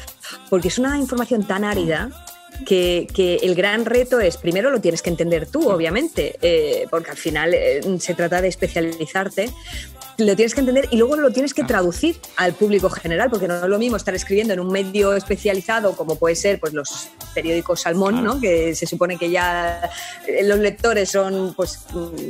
porque 0.49 0.69
es 0.69 0.79
una 0.79 0.99
información 0.99 1.47
tan 1.47 1.65
árida 1.65 2.11
que, 2.67 3.07
que 3.15 3.37
el 3.37 3.55
gran 3.55 3.85
reto 3.85 4.21
es, 4.21 4.37
primero 4.37 4.71
lo 4.71 4.81
tienes 4.81 5.03
que 5.03 5.11
entender 5.11 5.47
tú, 5.47 5.69
obviamente, 5.71 6.37
eh, 6.43 6.87
porque 6.91 7.11
al 7.11 7.17
final 7.17 7.55
eh, 7.55 7.81
se 7.99 8.15
trata 8.15 8.41
de 8.41 8.49
especializarte, 8.49 9.51
lo 10.19 10.35
tienes 10.35 10.53
que 10.53 10.61
entender 10.61 10.89
y 10.91 10.97
luego 10.97 11.17
lo 11.17 11.31
tienes 11.31 11.55
que 11.55 11.63
traducir 11.63 12.17
al 12.37 12.53
público 12.53 12.91
general, 12.91 13.31
porque 13.31 13.47
no 13.47 13.57
es 13.57 13.69
lo 13.69 13.79
mismo 13.79 13.97
estar 13.97 14.15
escribiendo 14.15 14.53
en 14.53 14.61
un 14.61 14.71
medio 14.71 15.15
especializado 15.15 15.95
como 15.95 16.17
puede 16.17 16.35
ser 16.35 16.59
pues, 16.59 16.73
los 16.73 17.09
periódicos 17.35 17.83
Salmón, 17.83 18.25
¿no? 18.25 18.41
que 18.41 18.75
se 18.75 18.87
supone 18.87 19.17
que 19.17 19.31
ya 19.31 19.89
eh, 20.27 20.43
los 20.45 20.59
lectores 20.59 21.11
son, 21.11 21.55
pues 21.55 21.81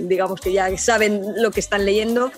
digamos 0.06 0.40
que 0.40 0.52
ya 0.52 0.76
saben 0.76 1.22
lo 1.42 1.50
que 1.50 1.60
están 1.60 1.86
leyendo. 1.86 2.30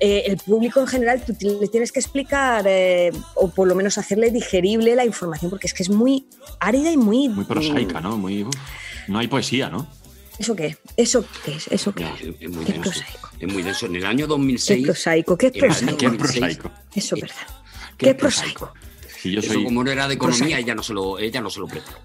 Eh, 0.00 0.24
el 0.26 0.36
público 0.38 0.80
en 0.80 0.86
general 0.86 1.22
tú 1.24 1.34
le 1.60 1.68
tienes 1.68 1.92
que 1.92 2.00
explicar 2.00 2.64
eh, 2.68 3.10
o 3.34 3.48
por 3.50 3.66
lo 3.68 3.74
menos 3.74 3.98
hacerle 3.98 4.30
digerible 4.30 4.94
la 4.94 5.04
información 5.04 5.50
porque 5.50 5.66
es 5.66 5.74
que 5.74 5.82
es 5.82 5.90
muy 5.90 6.26
árida 6.60 6.90
y 6.90 6.96
muy... 6.96 7.28
Muy 7.28 7.44
prosaica, 7.44 8.00
¿no? 8.00 8.16
Muy, 8.16 8.42
uf, 8.44 8.54
no 9.08 9.18
hay 9.18 9.28
poesía, 9.28 9.68
¿no? 9.70 9.86
¿Eso 10.38 10.54
qué? 10.54 10.76
¿Eso 10.96 11.24
qué 11.44 11.52
es? 11.56 11.66
¿Eso 11.68 11.92
qué 11.94 12.04
es? 12.04 12.20
Es, 12.20 12.34
es 12.40 12.50
muy 12.50 12.64
Qué 12.64 12.72
denso. 12.74 12.90
prosaico. 12.90 13.30
Es 13.40 13.52
muy 13.52 13.62
denso. 13.62 13.86
En 13.86 13.96
el 13.96 14.04
año 14.06 14.26
¿Qué 14.26 14.28
2006. 14.28 14.84
prosaico? 14.86 15.36
¿Qué 15.38 15.46
en 15.46 15.54
el 15.56 15.64
año 15.64 15.70
prosaico? 15.70 15.96
Qué 15.98 16.06
2006, 16.08 16.18
prosaico. 16.58 16.70
Eso 16.94 17.14
es 17.16 17.22
verdad. 17.22 17.36
Qué 17.96 18.06
¿Qué 18.06 18.14
prosaico? 18.14 18.72
Si 19.22 19.32
yo 19.32 19.40
Eso 19.40 19.54
soy... 19.54 19.64
como 19.64 19.82
no 19.82 19.90
era 19.90 20.06
de 20.08 20.14
economía, 20.14 20.40
prosaico. 20.40 20.62
ella 20.66 20.74
no 20.74 20.82
se 20.82 20.92
lo, 20.92 21.18
ella 21.18 21.40
no 21.40 21.48
se 21.50 21.60
lo 21.60 21.66
preparó. 21.68 21.98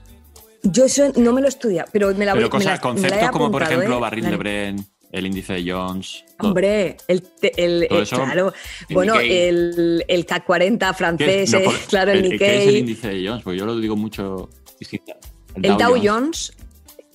Yo 0.64 0.86
eso 0.86 1.12
no 1.18 1.34
me 1.34 1.42
lo 1.42 1.48
estudia, 1.50 1.86
pero 1.92 2.14
me 2.16 2.24
la 2.26 2.34
voy 2.34 2.44
Pero 2.44 2.58
me 2.60 2.64
la- 2.66 2.80
cosas, 2.80 3.02
me 3.02 3.02
la 3.02 3.08
he 3.08 3.10
conceptos 3.10 3.32
como 3.32 3.52
por 3.52 3.64
apuntado, 3.64 3.82
ejemplo 3.82 3.98
¿eh? 3.98 4.00
barril 4.02 4.26
de 4.26 4.36
Bren, 4.38 4.86
el 5.12 5.26
índice 5.26 5.54
de 5.54 5.72
Jones... 5.72 6.24
Hombre, 6.40 6.98
el, 7.08 7.22
te- 7.22 7.64
el, 7.64 7.84
eso, 7.90 8.16
claro, 8.16 8.54
el 8.90 8.96
bueno, 8.96 9.14
Nikkei. 9.16 9.48
el, 9.48 10.06
el 10.08 10.26
K40 10.26 10.78
¿Qué 10.90 10.94
francés, 10.96 11.42
es? 11.44 11.52
No, 11.54 11.60
eh, 11.60 11.64
por- 11.66 11.80
claro, 11.88 12.12
el, 12.12 12.22
¿Qué 12.22 12.36
es 12.36 12.42
el 12.42 12.66
Nikkei, 12.66 12.78
índice 12.80 13.08
de 13.10 13.28
Jones? 13.28 13.44
Porque 13.44 13.60
yo 13.60 13.66
lo 13.66 13.78
digo 13.80 13.96
mucho 13.96 14.50
distinto. 14.80 15.14
el 15.56 15.78
Dow 15.78 15.96
Jones. 16.02 16.54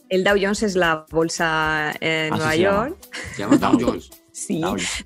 El 0.09 0.23
Dow 0.23 0.37
Jones 0.41 0.63
es 0.63 0.77
la 0.77 1.05
bolsa 1.11 1.93
en 2.01 2.33
Así 2.33 2.39
Nueva 2.39 2.53
se 2.53 2.59
llama. 2.61 2.89
York. 2.89 3.09
Se 3.35 3.39
llama 3.43 3.57
Dow 3.57 3.79
Jones. 3.81 4.11
Sí, 4.31 4.61
Dow 4.61 4.71
Jones. 4.71 5.05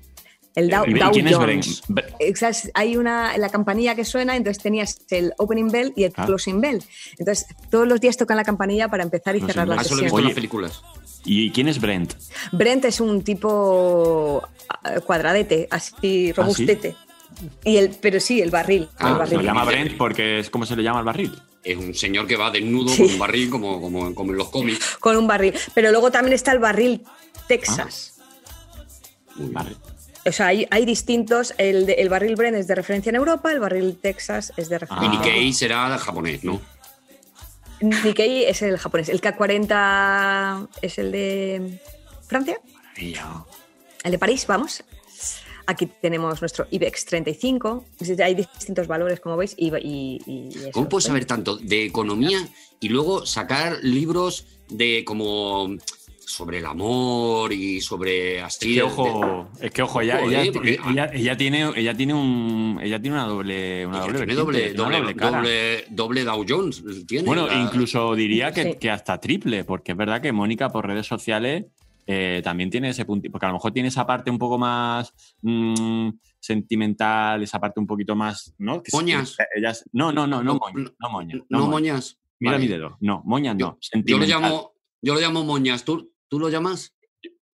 el 0.53 0.69
Dow, 0.69 0.83
¿Y 0.85 0.93
Dow 0.93 1.11
quién 1.11 1.27
es 1.27 1.35
Jones. 1.35 1.81
Exacto, 2.19 2.69
Hay 2.75 2.97
una, 2.97 3.35
la 3.37 3.49
campanilla 3.49 3.95
que 3.95 4.05
suena, 4.05 4.35
entonces 4.35 4.61
tenías 4.61 4.99
el 5.09 5.33
opening 5.39 5.69
bell 5.69 5.93
y 5.95 6.03
el 6.03 6.13
Ah. 6.17 6.25
closing 6.27 6.61
bell. 6.61 6.83
Entonces, 7.17 7.47
todos 7.71 7.87
los 7.87 7.99
días 7.99 8.15
tocan 8.17 8.37
la 8.37 8.43
campanilla 8.43 8.89
para 8.89 9.01
empezar 9.01 9.35
y 9.35 9.39
Closing 9.39 9.53
cerrar 9.53 9.67
la 9.69 9.75
bell. 9.77 9.79
Ah, 9.79 9.85
eso 9.87 9.95
lo 9.95 10.01
he 10.01 10.03
visto 10.03 10.19
en 10.19 10.25
las 10.25 10.33
películas. 10.35 10.83
¿Y 11.25 11.51
quién 11.51 11.67
es 11.67 11.79
Brent? 11.79 12.13
Brent 12.51 12.85
es 12.85 12.99
un 12.99 13.23
tipo 13.23 14.41
ah, 14.69 14.99
cuadradete, 15.05 15.67
así 15.71 16.31
robustete. 16.31 16.95
Y 17.63 17.77
el, 17.77 17.89
pero 18.01 18.19
sí, 18.19 18.41
el 18.41 18.49
barril. 18.51 18.89
Ah, 18.99 19.19
el 19.23 19.29
Se 19.29 19.35
lo 19.35 19.41
llama 19.41 19.63
Brent 19.65 19.97
porque 19.97 20.39
es 20.39 20.49
como 20.49 20.65
se 20.65 20.75
le 20.75 20.83
llama 20.83 20.99
al 20.99 21.05
barril. 21.05 21.31
Es 21.63 21.77
un 21.77 21.93
señor 21.93 22.25
que 22.27 22.35
va 22.35 22.49
desnudo 22.49 22.89
Sí. 22.89 23.03
con 23.03 23.13
un 23.13 23.19
barril 23.19 23.49
como, 23.49 23.79
como, 23.81 24.13
como 24.15 24.31
en 24.31 24.37
los 24.37 24.49
cómics. 24.49 24.97
Con 24.99 25.15
un 25.15 25.27
barril. 25.27 25.53
Pero 25.75 25.91
luego 25.91 26.11
también 26.11 26.33
está 26.33 26.51
el 26.51 26.59
barril 26.59 27.03
Texas. 27.47 28.19
Barril. 29.35 29.77
O 30.25 30.31
sea, 30.31 30.47
hay, 30.47 30.67
hay 30.69 30.85
distintos. 30.85 31.53
El, 31.57 31.85
de- 31.85 31.93
el 31.93 32.09
barril 32.09 32.35
Brent 32.35 32.57
es 32.57 32.67
de 32.67 32.75
referencia 32.75 33.09
en 33.09 33.15
Europa, 33.15 33.51
el 33.51 33.59
barril 33.59 33.97
Texas 34.01 34.53
es 34.57 34.69
de 34.69 34.75
Y 34.75 34.79
referencia 34.79 35.05
en 35.05 35.11
Nikkei 35.21 35.53
será 35.53 35.97
japonés, 35.97 36.43
¿no? 36.43 36.61
Nikkei 37.81 38.45
es 38.45 38.61
el 38.61 38.77
japonés. 38.77 39.09
El 39.09 39.21
K40 39.21 40.67
es 40.81 40.97
el 40.97 41.11
de 41.11 41.79
Francia. 42.27 42.59
Maravilla. 42.73 43.45
El 44.03 44.11
de 44.11 44.19
París, 44.19 44.45
vamos. 44.47 44.83
Aquí 45.67 45.85
tenemos 45.85 46.41
nuestro 46.41 46.67
IBEX 46.71 47.05
35. 47.05 47.85
Hay 48.23 48.35
distintos 48.35 48.87
valores, 48.87 49.19
como 49.19 49.37
veis. 49.37 49.53
Y, 49.57 49.67
y- 49.77 50.19
y 50.25 50.49
eso, 50.57 50.71
¿Cómo 50.73 50.89
puedes 50.89 51.05
saber 51.05 51.25
tanto 51.25 51.57
de 51.57 51.85
economía 51.85 52.39
y 52.79 52.89
luego 52.89 53.25
sacar 53.25 53.77
libros 53.83 54.45
de 54.69 55.03
como 55.05 55.69
sobre 56.31 56.59
el 56.59 56.65
amor 56.65 57.51
y 57.53 57.81
sobre 57.81 58.37
Es 58.37 58.43
así? 58.43 58.69
que 58.69 58.75
de- 58.75 58.81
ojo, 58.83 59.49
es 59.61 59.71
que 59.71 59.81
ojo, 59.81 60.01
ella, 60.01 60.19
Ojo, 60.19 60.29
ella, 60.29 60.43
eh, 60.43 60.51
porque- 60.51 60.79
ella, 60.89 61.09
ella 61.13 61.37
tiene, 61.37 61.71
ella 61.75 61.93
tiene 61.95 62.13
un, 62.13 62.79
ella 62.81 63.01
tiene 63.01 63.15
una 63.17 63.25
doble, 63.25 63.85
una 63.85 63.99
doble, 63.99 64.17
tiene 64.19 64.33
doble, 64.35 64.59
tiene 64.59 64.73
doble, 64.75 64.97
doble 64.99 65.15
cara. 65.15 65.37
doble, 65.37 65.85
doble 65.89 66.23
Dow 66.23 66.45
Jones. 66.47 66.83
Tiene 67.07 67.25
Bueno, 67.27 67.47
la- 67.47 67.55
incluso 67.61 68.15
diría 68.15 68.51
que, 68.51 68.63
Sí. 68.63 68.77
que 68.79 68.89
hasta 68.89 69.19
triple, 69.19 69.63
porque 69.63 69.91
es 69.91 69.97
verdad 69.97 70.21
que 70.21 70.31
Mónica 70.31 70.69
por 70.69 70.87
redes 70.87 71.05
sociales 71.07 71.65
eh, 72.07 72.41
también 72.43 72.69
tiene 72.71 72.89
ese 72.89 73.05
punto, 73.05 73.29
porque 73.31 73.45
a 73.45 73.49
lo 73.49 73.53
mejor 73.53 73.71
tiene 73.71 73.87
esa 73.89 74.05
parte 74.07 74.31
un 74.31 74.39
poco 74.39 74.57
más 74.57 75.13
mm, 75.43 76.09
sentimental, 76.39 77.43
esa 77.43 77.59
parte 77.59 77.79
un 77.79 77.87
poquito 77.87 78.15
más, 78.15 78.53
¿no? 78.57 78.81
Que 78.83 78.91
sí, 78.91 78.97
Moñas. 78.97 79.35
que 79.37 79.43
ellas, 79.59 79.85
no, 79.93 80.11
no, 80.11 80.27
no, 80.27 80.43
no, 80.43 80.53
No, 80.53 80.59
moñas, 80.59 80.91
no 80.99 81.09
moñas, 81.09 81.41
No, 81.49 81.59
no 81.59 81.67
moñas. 81.67 82.17
Mira 82.39 82.53
Vale. 82.53 82.65
mi 82.65 82.71
dedo, 82.71 82.97
no, 83.01 83.21
moñas 83.23 83.55
no, 83.55 83.77
Yo 84.03 84.17
lo 84.17 84.25
llamo, 84.25 84.73
yo 85.01 85.13
lo 85.13 85.19
llamo 85.19 85.43
moñas. 85.43 85.85
¿Tú, 85.85 86.10
tú 86.31 86.39
lo 86.39 86.49
llamas? 86.49 86.95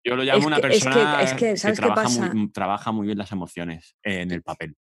Yo 0.03 0.15
lo 0.15 0.23
llamo 0.23 0.39
Es 0.39 0.45
una 0.45 0.61
que- 0.61 0.67
es 0.67 0.83
que- 0.83 0.89
persona 0.89 1.21
es 1.23 1.33
que, 1.33 1.57
¿sabes 1.57 1.79
qué 1.79 1.85
trabaja, 1.85 2.03
pasa? 2.03 2.33
Muy, 2.33 2.51
trabaja 2.51 2.91
muy 2.91 3.05
bien 3.07 3.17
las 3.17 3.31
emociones 3.31 3.95
en 4.03 4.29
el 4.31 4.43
papel. 4.43 4.75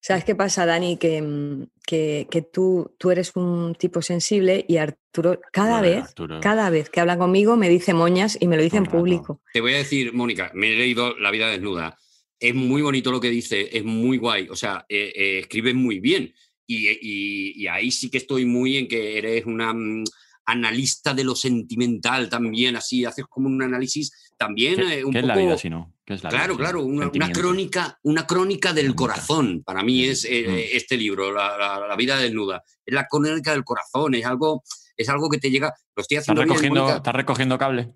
¿Sabes 0.00 0.24
qué 0.24 0.34
pasa, 0.34 0.64
Dani? 0.66 0.96
Que, 0.98 1.20
mm, 1.20 1.66
que, 1.86 2.28
que 2.30 2.42
tú, 2.42 2.94
tú 2.98 3.10
eres 3.10 3.34
un 3.36 3.74
tipo 3.74 4.00
sensible 4.02 4.64
y 4.68 4.76
Arturo, 4.76 5.40
cada 5.52 5.80
vez, 5.80 6.04
Arturo. 6.04 6.40
cada 6.40 6.70
vez 6.70 6.90
que 6.90 7.00
habla 7.00 7.18
conmigo 7.18 7.56
me 7.56 7.68
dice 7.68 7.92
moñas 7.94 8.36
y 8.40 8.46
me 8.46 8.56
lo 8.56 8.62
dice 8.62 8.76
en 8.76 8.84
público. 8.84 9.40
Te 9.52 9.60
voy 9.60 9.74
a 9.74 9.78
decir, 9.78 10.12
Mónica, 10.12 10.50
me 10.54 10.72
he 10.72 10.76
leído 10.76 11.18
La 11.18 11.30
vida 11.30 11.48
desnuda. 11.50 11.98
Es 12.38 12.54
muy 12.54 12.82
bonito 12.82 13.10
lo 13.10 13.20
que 13.20 13.30
dice, 13.30 13.76
es 13.76 13.82
muy 13.84 14.18
guay. 14.18 14.48
O 14.50 14.56
sea, 14.56 14.84
eh, 14.88 15.12
eh, 15.16 15.38
escribes 15.40 15.74
muy 15.74 16.00
bien. 16.00 16.32
Y, 16.66 16.88
y- 16.88 17.62
y 17.62 17.66
ahí 17.66 17.90
sí 17.90 18.10
que 18.10 18.18
estoy 18.18 18.44
muy 18.44 18.76
en 18.76 18.88
que 18.88 19.18
eres 19.18 19.44
una 19.46 19.72
mm, 19.72 20.04
analista 20.46 21.14
de 21.14 21.24
lo 21.24 21.34
sentimental 21.34 22.28
también, 22.28 22.76
así, 22.76 23.04
haces 23.04 23.24
como 23.28 23.48
un 23.48 23.62
análisis 23.62 24.32
también 24.36 24.76
¿Qué, 24.76 24.98
eh, 25.00 25.04
un 25.04 25.12
qué 25.12 25.18
es 25.18 25.22
poco... 25.24 25.34
la 25.34 25.40
vida 25.40 25.56
si 25.58 25.70
no? 25.70 25.94
¿Qué 26.04 26.14
es 26.14 26.22
la 26.22 26.30
Claro, 26.30 26.54
vida, 26.54 26.64
claro, 26.64 26.84
una, 26.84 27.10
crónica, 27.32 27.98
una 28.02 28.26
crónica 28.26 28.72
del 28.74 28.94
corazón. 28.94 29.62
Para 29.64 29.82
mí 29.82 30.04
es 30.04 30.24
eh, 30.28 30.44
Mm. 30.46 30.76
este 30.76 30.96
libro, 30.96 31.32
la, 31.32 31.56
la- 31.56 31.86
La 31.88 31.96
vida 31.96 32.18
desnuda. 32.18 32.62
Es 32.84 32.92
la 32.94 33.06
crónica 33.06 33.52
del 33.52 33.64
corazón, 33.64 34.14
es 34.14 34.26
algo, 34.26 34.62
es 34.96 35.08
algo 35.08 35.30
que 35.30 35.38
te 35.38 35.50
llega. 35.50 35.72
Lo 35.96 36.02
estoy 36.02 36.18
¿Estás 36.18 36.24
haciendo 36.24 36.42
bien, 36.42 36.48
recogiendo, 36.50 36.80
Mónica? 36.82 36.96
estás 36.98 37.14
recogiendo 37.14 37.58
cable? 37.58 37.94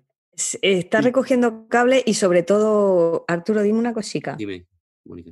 Está 0.61 1.01
recogiendo 1.01 1.67
cable 1.67 2.01
y 2.05 2.13
sobre 2.15 2.43
todo, 2.43 3.25
Arturo, 3.27 3.61
dime 3.61 3.77
una 3.77 3.93
cosica. 3.93 4.35
Dime, 4.37 4.65
Mónica. 5.05 5.31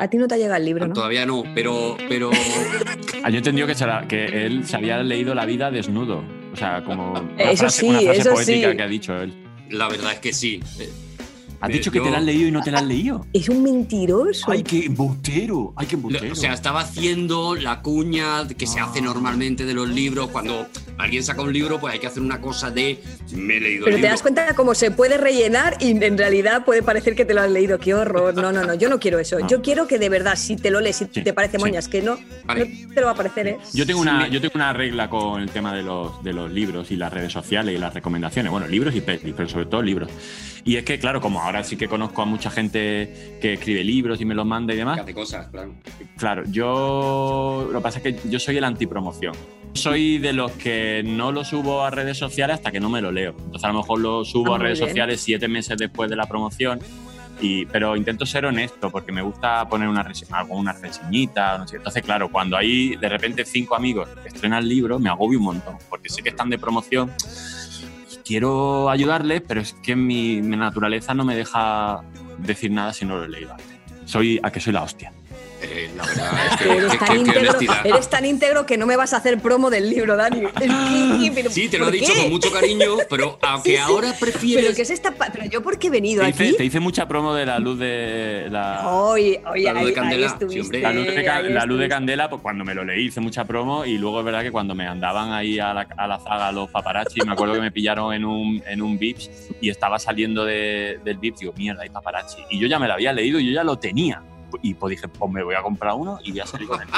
A 0.00 0.08
ti 0.08 0.16
no 0.16 0.28
te 0.28 0.36
ha 0.36 0.38
llegado 0.38 0.56
el 0.56 0.64
libro, 0.64 0.86
¿no? 0.86 0.94
Todavía 0.94 1.26
no, 1.26 1.42
pero, 1.54 1.96
pero 2.08 2.30
Ah, 3.24 3.30
yo 3.30 3.34
he 3.34 3.38
entendido 3.38 3.66
que, 3.66 3.74
se 3.74 3.84
la- 3.86 4.06
que 4.06 4.46
él 4.46 4.64
se 4.64 4.76
había 4.76 5.02
leído 5.02 5.34
la 5.34 5.44
vida 5.44 5.70
desnudo. 5.72 6.22
O 6.52 6.56
sea, 6.56 6.84
como 6.84 7.10
una 7.10 7.50
Eso 7.50 7.62
frase, 7.64 7.80
sí, 7.80 7.86
una 7.88 8.00
frase 8.02 8.20
eso 8.20 8.30
poética 8.32 8.70
sí. 8.70 8.76
que 8.76 8.82
ha 8.82 8.86
dicho 8.88 9.16
él. 9.20 9.34
la 9.70 9.88
verdad 9.88 10.12
es 10.12 10.18
que 10.20 10.32
sí. 10.32 10.60
Has 11.60 11.70
dicho 11.70 11.90
que 11.90 11.98
te 11.98 12.04
yo- 12.06 12.10
la 12.12 12.18
has 12.18 12.24
leído 12.24 12.48
y 12.48 12.50
no 12.52 12.62
te 12.62 12.70
la 12.70 12.78
has 12.78 12.84
leído. 12.84 13.26
Es 13.32 13.48
un 13.48 13.62
mentiroso. 13.64 14.50
¡Ay, 14.50 14.62
qué 14.62 14.86
embustero! 14.86 15.72
¡Ay, 15.76 15.86
qué 15.86 15.96
embustero! 15.96 16.32
O 16.32 16.36
sea, 16.36 16.52
estaba 16.52 16.80
haciendo 16.80 17.54
la 17.56 17.80
cuña 17.82 18.46
que 18.46 18.66
se 18.66 18.78
hace 18.80 19.00
normalmente 19.00 19.64
de 19.64 19.74
los 19.74 19.88
libros. 19.88 20.28
Cuando 20.28 20.66
alguien 20.98 21.22
saca 21.24 21.42
un 21.42 21.52
libro, 21.52 21.80
pues 21.80 21.94
hay 21.94 22.00
que 22.00 22.06
hacer 22.06 22.22
una 22.22 22.40
cosa 22.40 22.70
de 22.70 23.00
me 23.32 23.56
he 23.56 23.60
leído 23.60 23.84
Pero 23.86 23.96
el 23.96 24.02
te 24.02 24.06
libro. 24.06 24.10
das 24.10 24.22
cuenta 24.22 24.46
de 24.46 24.54
cómo 24.54 24.74
se 24.74 24.90
puede 24.90 25.16
rellenar 25.18 25.76
y 25.80 25.90
en 26.02 26.16
realidad 26.18 26.64
puede 26.64 26.82
parecer 26.82 27.14
que 27.16 27.24
te 27.24 27.34
lo 27.34 27.40
has 27.40 27.50
leído. 27.50 27.78
¡Qué 27.78 27.92
horror! 27.94 28.34
No, 28.34 28.52
no, 28.52 28.64
no, 28.64 28.74
yo 28.74 28.88
no 28.88 29.00
quiero 29.00 29.18
eso. 29.18 29.38
No. 29.40 29.48
Yo 29.48 29.60
quiero 29.62 29.86
que 29.88 29.98
de 29.98 30.08
verdad, 30.08 30.36
si 30.36 30.56
te 30.56 30.70
lo 30.70 30.80
lees, 30.80 30.96
si 30.96 31.06
Sí, 31.12 31.22
te 31.22 31.32
parece 31.32 31.56
sí. 31.58 31.64
moñas, 31.64 31.88
que 31.88 32.02
no, 32.02 32.18
Vale. 32.44 32.66
no 32.86 32.94
te 32.94 33.00
lo 33.00 33.06
va 33.06 33.12
a 33.12 33.16
parecer, 33.16 33.48
¿eh? 33.48 33.58
Yo 33.74 33.84
tengo, 33.86 34.02
Sí, 34.02 34.08
una, 34.08 34.28
yo 34.28 34.40
tengo 34.40 34.52
una 34.54 34.72
regla 34.72 35.10
con 35.10 35.42
el 35.42 35.50
tema 35.50 35.74
de 35.74 35.82
los, 35.82 36.22
de 36.22 36.32
los 36.32 36.50
libros 36.52 36.90
y 36.92 36.96
las 36.96 37.12
redes 37.12 37.32
sociales 37.32 37.74
y 37.74 37.78
las 37.78 37.92
recomendaciones. 37.94 38.52
Bueno, 38.52 38.66
libros 38.68 38.94
y 38.94 39.00
pelis, 39.00 39.34
pero 39.36 39.48
sobre 39.48 39.66
todo 39.66 39.82
libros. 39.82 40.08
Y 40.64 40.76
es 40.76 40.84
que, 40.84 40.98
claro, 40.98 41.20
como 41.20 41.40
ahora 41.48 41.64
sí 41.64 41.76
que 41.76 41.88
conozco 41.88 42.22
a 42.22 42.24
mucha 42.24 42.50
gente 42.50 43.38
que 43.40 43.54
escribe 43.54 43.82
libros 43.84 44.20
y 44.20 44.24
me 44.24 44.34
los 44.34 44.46
manda 44.46 44.72
y 44.72 44.76
demás, 44.76 44.96
Que 44.96 45.02
hace 45.02 45.14
cosas, 45.14 45.48
claro. 45.48 45.74
Claro, 46.16 46.42
yo 46.46 47.68
lo 47.72 47.78
que 47.78 47.82
pasa 47.82 47.98
es 47.98 48.04
que 48.04 48.28
yo 48.30 48.38
soy 48.38 48.56
el 48.56 48.64
antipromoción. 48.64 49.34
Soy 49.74 50.18
de 50.18 50.32
los 50.32 50.52
que 50.52 51.02
no 51.04 51.30
lo 51.32 51.44
subo 51.44 51.82
a 51.82 51.90
redes 51.90 52.16
sociales 52.16 52.54
hasta 52.56 52.70
que 52.70 52.80
no 52.80 52.88
me 52.88 53.00
lo 53.02 53.12
leo. 53.12 53.34
Entonces 53.38 53.64
a 53.64 53.68
lo 53.68 53.74
mejor 53.80 54.00
lo 54.00 54.24
subo 54.24 54.52
Ah, 54.54 54.56
a 54.56 54.58
redes 54.58 54.78
bien. 54.78 54.88
sociales 54.90 55.20
siete 55.20 55.46
meses 55.48 55.76
después 55.76 56.08
de 56.10 56.16
la 56.16 56.26
promoción 56.26 56.80
Y, 57.40 57.66
pero 57.66 57.94
intento 57.94 58.26
ser 58.26 58.46
honesto 58.46 58.90
porque 58.90 59.12
me 59.12 59.22
gusta 59.22 59.68
poner 59.68 59.86
una, 59.88 60.02
rese- 60.02 60.26
alguna 60.32 60.72
reseñita. 60.72 61.56
No 61.58 61.68
sé. 61.68 61.76
Entonces, 61.76 62.02
claro, 62.02 62.30
cuando 62.32 62.56
hay 62.56 62.96
de 62.96 63.08
repente 63.08 63.44
cinco 63.44 63.76
amigos 63.76 64.08
que 64.22 64.28
estrenan 64.28 64.66
libros, 64.68 65.00
me 65.00 65.08
agobio 65.08 65.38
un 65.38 65.44
montón 65.44 65.76
porque 65.88 66.08
sé 66.08 66.20
que 66.22 66.30
están 66.30 66.50
de 66.50 66.58
promoción. 66.58 67.12
Quiero 68.28 68.90
ayudarles, 68.90 69.40
pero 69.40 69.62
es 69.62 69.72
que 69.72 69.96
mi, 69.96 70.42
naturaleza 70.42 71.14
no 71.14 71.24
me 71.24 71.34
deja 71.34 72.02
decir 72.36 72.70
nada 72.70 72.92
si 72.92 73.06
no 73.06 73.16
lo 73.16 73.24
he 73.24 73.28
leído. 73.30 73.56
Soy, 74.04 74.38
a 74.42 74.52
que 74.52 74.60
soy 74.60 74.74
la 74.74 74.82
hostia. 74.82 75.14
Eh, 75.60 75.90
la 75.96 76.04
verdad 76.06 76.46
es 76.52 76.56
que, 76.56 76.72
Eres 76.76 76.92
que- 76.92 76.98
tan, 76.98 77.06
que- 77.08 77.12
que 77.14 77.18
íntegro, 77.20 77.40
honestidad. 77.50 77.86
eres 77.86 78.08
tan 78.10 78.24
íntegro 78.24 78.66
que 78.66 78.76
no 78.78 78.86
me 78.86 78.96
vas 78.96 79.12
a 79.12 79.16
hacer 79.16 79.38
promo 79.40 79.70
del 79.70 79.90
libro, 79.90 80.16
Dani. 80.16 80.40
Que- 80.42 81.32
pero 81.34 81.50
Sí, 81.50 81.68
te 81.68 81.78
lo 81.78 81.84
he 81.84 81.88
¿por 81.88 81.98
dicho 82.00 82.12
qué? 82.14 82.20
con 82.22 82.30
mucho 82.30 82.52
cariño, 82.52 82.96
pero 83.10 83.38
aunque 83.42 83.70
Sí, 83.70 83.76
sí. 83.76 83.82
ahora 83.82 84.08
Pero, 84.18 84.20
prefieres. 84.32 84.76
¿qué 84.76 84.82
es 84.82 84.90
esta 84.90 85.12
pero 85.12 85.44
yo 85.46 85.62
por 85.62 85.78
qué 85.78 85.88
he 85.88 85.90
venido 85.90 86.22
Te 86.22 86.28
aquí. 86.28 86.44
hice, 86.44 86.54
te 86.54 86.64
hice 86.64 86.80
mucha 86.80 87.08
promo 87.08 87.34
de 87.34 87.46
la 87.46 87.58
luz 87.58 87.78
de 87.78 88.46
la, 88.50 88.88
Oye, 88.88 89.42
oye, 89.50 89.64
La 89.64 89.72
luz 89.72 89.82
de 89.82 89.88
ahí, 89.88 89.94
candela. 89.94 90.26
La 90.38 90.46
luz 90.46 90.68
de, 90.70 91.50
la 91.50 91.66
luz 91.66 91.88
candela, 91.88 92.30
pues 92.30 92.40
cuando 92.42 92.64
me 92.64 92.74
lo 92.74 92.84
leí 92.84 93.06
hice 93.06 93.20
mucha 93.20 93.44
promo 93.44 93.84
y 93.84 93.98
luego 93.98 94.20
es 94.20 94.24
verdad 94.24 94.42
que 94.42 94.52
cuando 94.52 94.74
me 94.74 94.86
andaban 94.86 95.32
ahí 95.32 95.58
a 95.58 95.74
la, 95.74 95.88
a 95.96 96.06
la 96.06 96.18
zaga 96.20 96.52
los 96.52 96.70
paparazzi, 96.70 97.20
me 97.26 97.32
acuerdo 97.32 97.54
que 97.54 97.60
me 97.60 97.72
pillaron 97.72 98.14
en 98.14 98.24
un, 98.24 98.62
en 98.66 98.80
un 98.82 98.98
Vips 98.98 99.30
y 99.60 99.70
estaba 99.70 99.98
saliendo 99.98 100.44
de- 100.44 101.00
del 101.04 101.18
Vips, 101.18 101.40
digo, 101.40 101.52
mierda, 101.56 101.82
hay 101.82 101.88
paparazzi. 101.90 102.42
Y 102.50 102.58
yo 102.60 102.66
ya 102.68 102.78
me 102.78 102.86
lo 102.86 102.94
había 102.94 103.12
leído, 103.12 103.40
yo 103.40 103.50
ya 103.50 103.64
lo 103.64 103.76
tenía. 103.78 104.22
Y 104.62 104.74
pues 104.74 104.90
dije, 104.92 105.08
pues 105.08 105.30
me 105.30 105.42
voy 105.42 105.54
a 105.54 105.62
comprar 105.62 105.94
uno 105.94 106.18
y 106.24 106.30
voy 106.32 106.40
a 106.40 106.46
salir 106.46 106.68
con 106.68 106.80
el. 106.80 106.88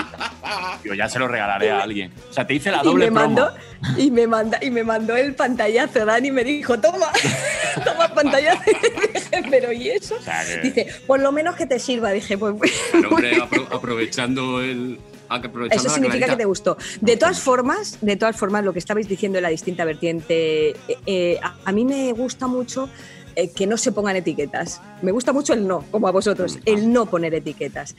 Digo, 0.82 0.94
ya 0.96 1.08
se 1.08 1.18
lo 1.18 1.28
regalaré 1.28 1.70
a 1.70 1.80
alguien. 1.82 2.12
O 2.30 2.32
sea, 2.32 2.46
te 2.46 2.54
hice 2.54 2.70
la 2.70 2.80
Y 2.82 2.84
doble 2.84 3.10
me 3.10 3.20
promo. 3.20 3.34
mandó 3.40 3.52
y 3.96 4.10
me 4.10 4.26
manda 4.26 4.58
y 4.62 4.70
me 4.70 4.84
mandó 4.84 5.16
el 5.16 5.34
pantallazo 5.34 6.04
Dani 6.04 6.28
y 6.28 6.30
me 6.32 6.44
dijo 6.44 6.78
toma 6.78 7.06
toma 7.84 8.08
pantallazo 8.14 8.62
Dije, 8.66 9.42
pero 9.50 9.72
y 9.72 9.88
eso 9.90 10.14
O 10.16 10.22
sea, 10.22 10.44
que- 10.44 10.58
dice 10.60 10.86
por 11.06 11.20
lo 11.20 11.32
menos 11.32 11.56
que 11.56 11.66
te 11.66 11.78
sirva 11.78 12.10
dije 12.10 12.36
pues 12.38 12.54
Claro, 12.90 13.08
hombre, 13.10 13.36
apro- 13.40 13.66
aprovechando 13.74 14.60
el. 14.60 14.98
aprovechando 15.28 15.74
Eso 15.86 15.94
significa 15.94 16.18
clarita. 16.26 16.36
que 16.36 16.42
te 16.42 16.44
gustó. 16.46 16.76
De 17.00 17.16
todas 17.16 17.40
formas, 17.40 17.98
de 18.00 18.16
todas 18.16 18.36
formas, 18.36 18.64
lo 18.64 18.72
que 18.72 18.78
estabais 18.80 19.08
diciendo 19.08 19.38
en 19.38 19.42
la 19.42 19.48
distinta 19.50 19.84
vertiente, 19.84 20.70
eh, 20.70 20.76
eh, 21.06 21.38
a, 21.42 21.54
a 21.64 21.72
mí 21.72 21.84
me 21.84 22.12
gusta 22.12 22.46
mucho 22.46 22.88
eh, 23.36 23.50
que 23.50 23.66
no 23.66 23.76
se 23.76 23.92
pongan 23.92 24.16
etiquetas. 24.16 24.80
Me 25.02 25.12
gusta 25.12 25.32
mucho 25.32 25.52
el 25.52 25.66
no, 25.66 25.84
como 25.90 26.08
a 26.08 26.12
vosotros, 26.12 26.58
el 26.64 26.92
no 26.92 27.06
poner 27.06 27.34
etiquetas. 27.34 27.94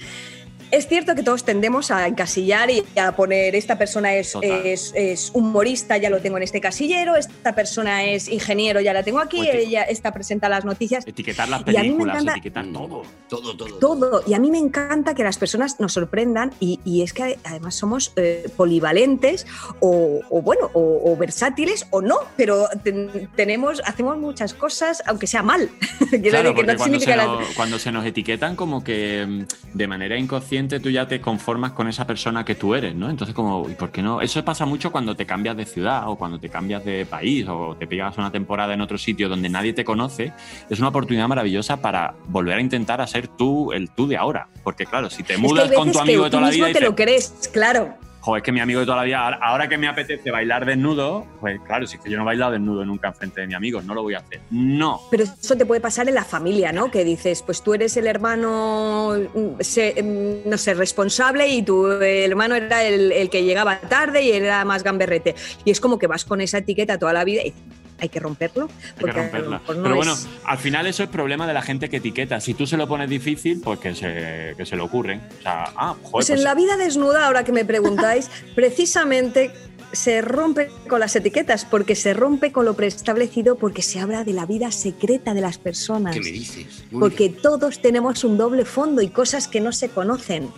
Es 0.72 0.88
cierto 0.88 1.16
que 1.16 1.24
todos 1.24 1.44
tendemos 1.44 1.92
a 1.92 2.08
encasillar 2.08 2.70
y 2.72 2.84
a 2.98 3.12
poner 3.14 3.56
esta 3.56 3.78
persona 3.78 4.16
es, 4.16 4.32
Total. 4.32 4.66
es, 4.66 4.94
es 4.96 5.32
humorista, 5.34 5.98
ya 5.98 6.10
lo 6.10 6.20
tengo 6.22 6.38
en 6.38 6.44
este 6.44 6.62
casillero, 6.62 7.16
esta 7.18 7.54
persona 7.54 8.06
es 8.06 8.30
ingeniero, 8.30 8.80
ya 8.82 8.94
la 8.94 9.04
tengo 9.04 9.20
aquí, 9.20 9.48
ella 9.50 9.84
esta 9.84 10.12
presenta 10.14 10.48
las 10.50 10.64
noticias. 10.66 11.06
Etiquetar 11.06 11.50
las 11.50 11.62
Y 11.68 11.76
a 11.76 11.82
mí 11.84 11.90
me 11.90 11.96
películas, 11.96 12.16
encanta- 12.24 12.32
etiquetar 12.34 12.66
todo. 12.72 13.04
Todo, 13.28 13.58
todo. 13.58 13.76
Todo. 13.80 14.24
Y 14.28 14.34
a 14.34 14.40
mí 14.40 14.50
me 14.52 14.58
encanta 14.60 15.14
que 15.14 15.24
las 15.24 15.38
personas 15.38 15.80
nos 15.80 15.94
sorprendan 15.94 16.52
y, 16.60 16.80
y 16.86 17.02
es 17.02 17.14
que 17.14 17.38
además 17.44 17.76
somos 17.76 18.14
eh, 18.16 18.50
polivalentes 18.58 19.46
o, 19.80 20.22
o 20.30 20.42
bueno, 20.42 20.70
o, 20.74 21.12
o 21.12 21.18
versátiles 21.18 21.88
o 21.92 22.02
no, 22.02 22.18
pero 22.38 22.68
ten- 22.84 23.30
tenemos, 23.36 23.82
hacemos 23.86 24.18
muchas 24.18 24.54
cosas, 24.54 25.04
aunque 25.06 25.28
sea 25.28 25.44
mal. 25.44 25.70
Claro, 26.12 26.20
decir 26.22 26.44
que 26.44 26.54
porque 26.54 26.74
no 26.74 26.78
cuando 26.78 27.00
se, 27.00 27.06
significa 27.06 27.16
la- 27.16 27.26
nos, 27.26 27.50
cuando 27.56 27.80
se 27.80 27.92
nos 27.92 28.06
etiquetan 28.06 28.56
como 28.56 28.84
que 28.84 29.26
mm, 29.26 29.78
de 29.78 29.88
manera 29.88 30.18
inconsciente 30.18 30.61
tú 30.68 30.90
ya 30.90 31.08
te 31.08 31.22
conformas 31.22 31.72
con 31.72 31.88
esa 31.88 32.06
persona 32.06 32.46
que 32.46 32.56
tú 32.56 32.76
eres, 32.76 32.96
¿no? 32.96 33.10
Entonces 33.10 33.36
como, 33.36 33.70
¿y 33.70 33.74
por 33.74 33.92
qué 33.92 34.02
no? 34.02 34.22
Eso 34.22 34.44
pasa 34.44 34.66
mucho 34.66 34.92
cuando 34.92 35.16
te 35.16 35.26
cambias 35.26 35.58
de 35.58 35.66
ciudad 35.66 36.08
o 36.08 36.16
cuando 36.16 36.40
te 36.40 36.50
cambias 36.50 36.84
de 36.86 37.06
país 37.06 37.46
o 37.48 37.76
te 37.78 37.88
pegas 37.88 38.18
una 38.18 38.32
temporada 38.32 38.74
en 38.74 38.82
otro 38.82 38.98
sitio 38.98 39.30
donde 39.30 39.50
nadie 39.50 39.74
te 39.74 39.84
conoce. 39.84 40.34
Es 40.70 40.80
una 40.80 40.90
oportunidad 40.90 41.28
maravillosa 41.28 41.82
para 41.82 42.14
volver 42.28 42.58
a 42.58 42.62
intentar 42.62 43.02
a 43.02 43.08
ser 43.08 43.28
tú, 43.28 43.72
el 43.72 43.90
tú 43.90 44.08
de 44.08 44.18
ahora. 44.18 44.48
Porque 44.64 44.86
claro, 44.86 45.10
si 45.10 45.24
te 45.24 45.34
Es 45.34 45.40
que 45.40 45.48
mudas 45.48 45.72
con 45.72 45.92
tu 45.92 46.00
amigo 46.00 46.24
que 46.24 46.26
de 46.26 46.32
toda 46.32 46.44
la 46.44 46.50
vida 46.50 46.66
te 46.66 46.70
dices, 46.70 46.84
lo 46.84 46.96
crees, 46.96 47.50
claro. 47.52 47.96
Joder, 48.22 48.42
es 48.42 48.46
que 48.46 48.52
mi 48.52 48.60
amigo 48.60 48.80
de 48.80 48.86
toda 48.86 48.98
la 48.98 49.04
vida, 49.04 49.28
ahora, 49.42 49.68
que 49.68 49.78
me 49.78 49.88
apetece 49.88 50.32
bailar 50.32 50.66
desnudo, 50.66 51.26
pues 51.40 51.60
claro, 51.62 51.86
si 51.88 51.98
es 51.98 52.04
que 52.04 52.10
yo 52.10 52.18
no 52.18 52.24
he 52.24 52.26
bailado 52.28 52.52
desnudo 52.52 52.86
nunca 52.86 53.10
enfrente 53.10 53.42
de 53.42 53.48
mi 53.48 53.56
amigo, 53.56 53.82
no 53.82 53.94
lo 53.94 54.04
voy 54.04 54.14
a 54.14 54.20
hacer. 54.20 54.42
No. 54.52 55.02
Pero 55.10 55.24
eso 55.24 55.58
te 55.58 55.66
puede 55.66 55.82
pasar 55.82 56.08
en 56.08 56.16
la 56.16 56.24
familia, 56.24 56.72
¿no? 56.72 56.92
Que 56.92 57.04
dices, 57.04 57.42
pues 57.42 57.62
tú 57.62 57.74
eres 57.74 57.98
el 57.98 58.08
hermano, 58.08 59.16
mm, 59.34 59.40
mm, 59.40 60.50
no 60.50 60.58
sé, 60.58 60.74
responsable 60.74 61.48
y 61.48 61.64
tu 61.64 61.88
hermano 61.88 62.56
era 62.56 62.84
el, 62.84 63.12
el 63.12 63.30
que 63.30 63.44
llegaba 63.44 63.80
tarde 63.80 64.22
y 64.22 64.32
era 64.32 64.64
más 64.66 64.84
gamberrete. 64.84 65.36
Y 65.66 65.72
es 65.72 65.82
como 65.82 65.98
que 65.98 66.08
vas 66.08 66.24
con 66.24 66.42
esa 66.42 66.60
etiqueta 66.60 66.98
toda 66.98 67.14
la 67.14 67.24
vida 67.24 67.42
y 67.44 67.54
hay 68.02 68.10
que 68.10 68.20
romperlo. 68.20 68.68
Hay 68.98 69.06
que 69.06 69.08
lo 69.08 69.14
romperla. 69.14 69.62
no 69.68 69.84
Pero 69.84 69.96
bueno, 69.96 70.14
es- 70.14 70.28
al 70.44 70.58
final 70.58 70.88
eso 70.88 71.04
es 71.04 71.10
problema 71.10 71.46
de 71.48 71.54
la 71.54 71.62
gente 71.62 71.88
que 71.88 71.98
etiqueta. 71.98 72.42
Si 72.42 72.54
tú 72.56 72.66
se 72.66 72.76
lo 72.76 72.88
pones 72.88 73.10
difícil, 73.10 73.62
pues 73.64 73.80
que 73.80 73.94
se, 73.96 74.56
que 74.58 74.66
se 74.66 74.76
le 74.76 74.82
ocurren. 74.82 75.22
O 75.40 75.42
sea, 75.44 75.66
ah, 75.78 75.90
joder, 75.90 76.12
Pues 76.12 76.28
pues 76.28 76.30
en 76.32 76.44
la 76.44 76.56
vida 76.56 76.78
desnuda, 76.78 77.28
ahora 77.28 77.44
que 77.44 77.52
me 77.52 77.64
preguntáis, 77.64 78.30
precisamente 78.56 79.52
se 79.92 80.22
rompe 80.22 80.70
con 80.88 81.00
las 81.00 81.16
etiquetas, 81.16 81.66
porque 81.66 81.96
se 81.96 82.14
rompe 82.14 82.52
con 82.52 82.66
lo 82.66 82.76
preestablecido, 82.76 83.58
porque 83.58 83.82
se 83.82 84.00
habla 84.00 84.24
de 84.24 84.34
la 84.34 84.46
vida 84.46 84.72
secreta 84.72 85.34
de 85.34 85.42
las 85.42 85.58
personas. 85.58 86.16
¿Qué 86.16 86.22
me 86.22 86.32
dices? 86.32 86.84
Porque 86.92 87.30
todos 87.30 87.82
tenemos 87.82 88.24
un 88.24 88.38
doble 88.38 88.66
fondo 88.66 89.02
y 89.02 89.10
cosas 89.10 89.48
que 89.48 89.62
no 89.62 89.72
se 89.74 89.90
conocen. 89.90 90.50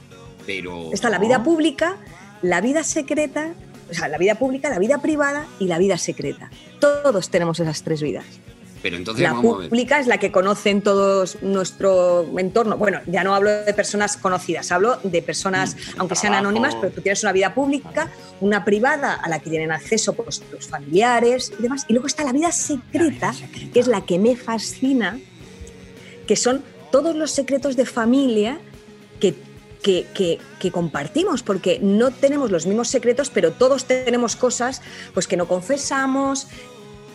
Pero. 0.46 0.92
Está 0.94 1.10
la 1.10 1.18
vida 1.20 1.44
pública, 1.44 1.98
la 2.42 2.62
vida 2.62 2.84
secreta, 2.84 3.54
o 3.98 4.00
sea, 4.00 4.08
la 4.08 4.18
vida 4.18 4.36
pública, 4.36 4.70
la 4.70 4.80
vida 4.80 5.02
privada 5.02 5.46
y 5.60 5.68
la 5.68 5.78
vida 5.78 5.98
secreta. 5.98 6.50
Todos 6.80 7.30
tenemos 7.30 7.60
esas 7.60 7.84
tres 7.84 8.02
vidas. 8.02 8.26
Pero 8.84 8.98
entonces 8.98 9.24
La 9.24 9.34
pública 9.34 9.98
es 9.98 10.08
la 10.08 10.18
que 10.18 10.30
conocen 10.30 10.82
todos 10.82 11.42
nuestro 11.42 12.28
entorno. 12.38 12.76
Bueno, 12.76 13.00
ya 13.08 13.24
no 13.24 13.34
hablo 13.34 13.50
de 13.50 13.74
personas 13.74 14.18
conocidas, 14.18 14.74
hablo 14.74 15.00
de 15.04 15.22
personas, 15.22 15.78
aunque 15.98 16.16
sean 16.16 16.34
trabajo. 16.34 16.50
anónimas, 16.50 16.76
pero 16.76 16.92
tú 16.92 17.00
tienes 17.00 17.24
una 17.24 17.32
vida 17.32 17.54
pública, 17.54 18.12
una 18.42 18.66
privada 18.66 19.14
a 19.14 19.30
la 19.30 19.40
que 19.40 19.50
tienen 19.50 19.72
acceso 19.72 20.14
pues, 20.14 20.42
tus 20.42 20.68
familiares 20.68 21.54
y 21.58 21.62
demás. 21.62 21.86
Y 21.88 21.94
luego 21.94 22.08
está 22.08 22.26
la 22.26 22.34
vida 22.34 22.52
secreta, 22.52 23.34
que 23.74 23.80
es 23.80 23.88
la 23.88 24.02
que 24.02 24.20
me 24.20 24.36
fascina, 24.36 25.18
que 26.28 26.36
son 26.36 26.62
todos 26.92 27.16
los 27.16 27.32
secretos 27.32 27.78
de 27.78 27.86
familia 27.86 28.60
que, 29.22 29.34
que, 29.84 30.08
que- 30.16 30.40
que 30.60 30.72
compartimos, 30.72 31.44
porque 31.44 31.78
no 31.82 32.10
tenemos 32.10 32.50
los 32.50 32.66
mismos 32.66 32.88
secretos, 32.88 33.30
pero 33.30 33.52
todos 33.52 33.86
tenemos 33.86 34.36
cosas 34.36 34.82
pues, 35.14 35.28
que 35.28 35.38
no 35.38 35.48
confesamos, 35.48 36.48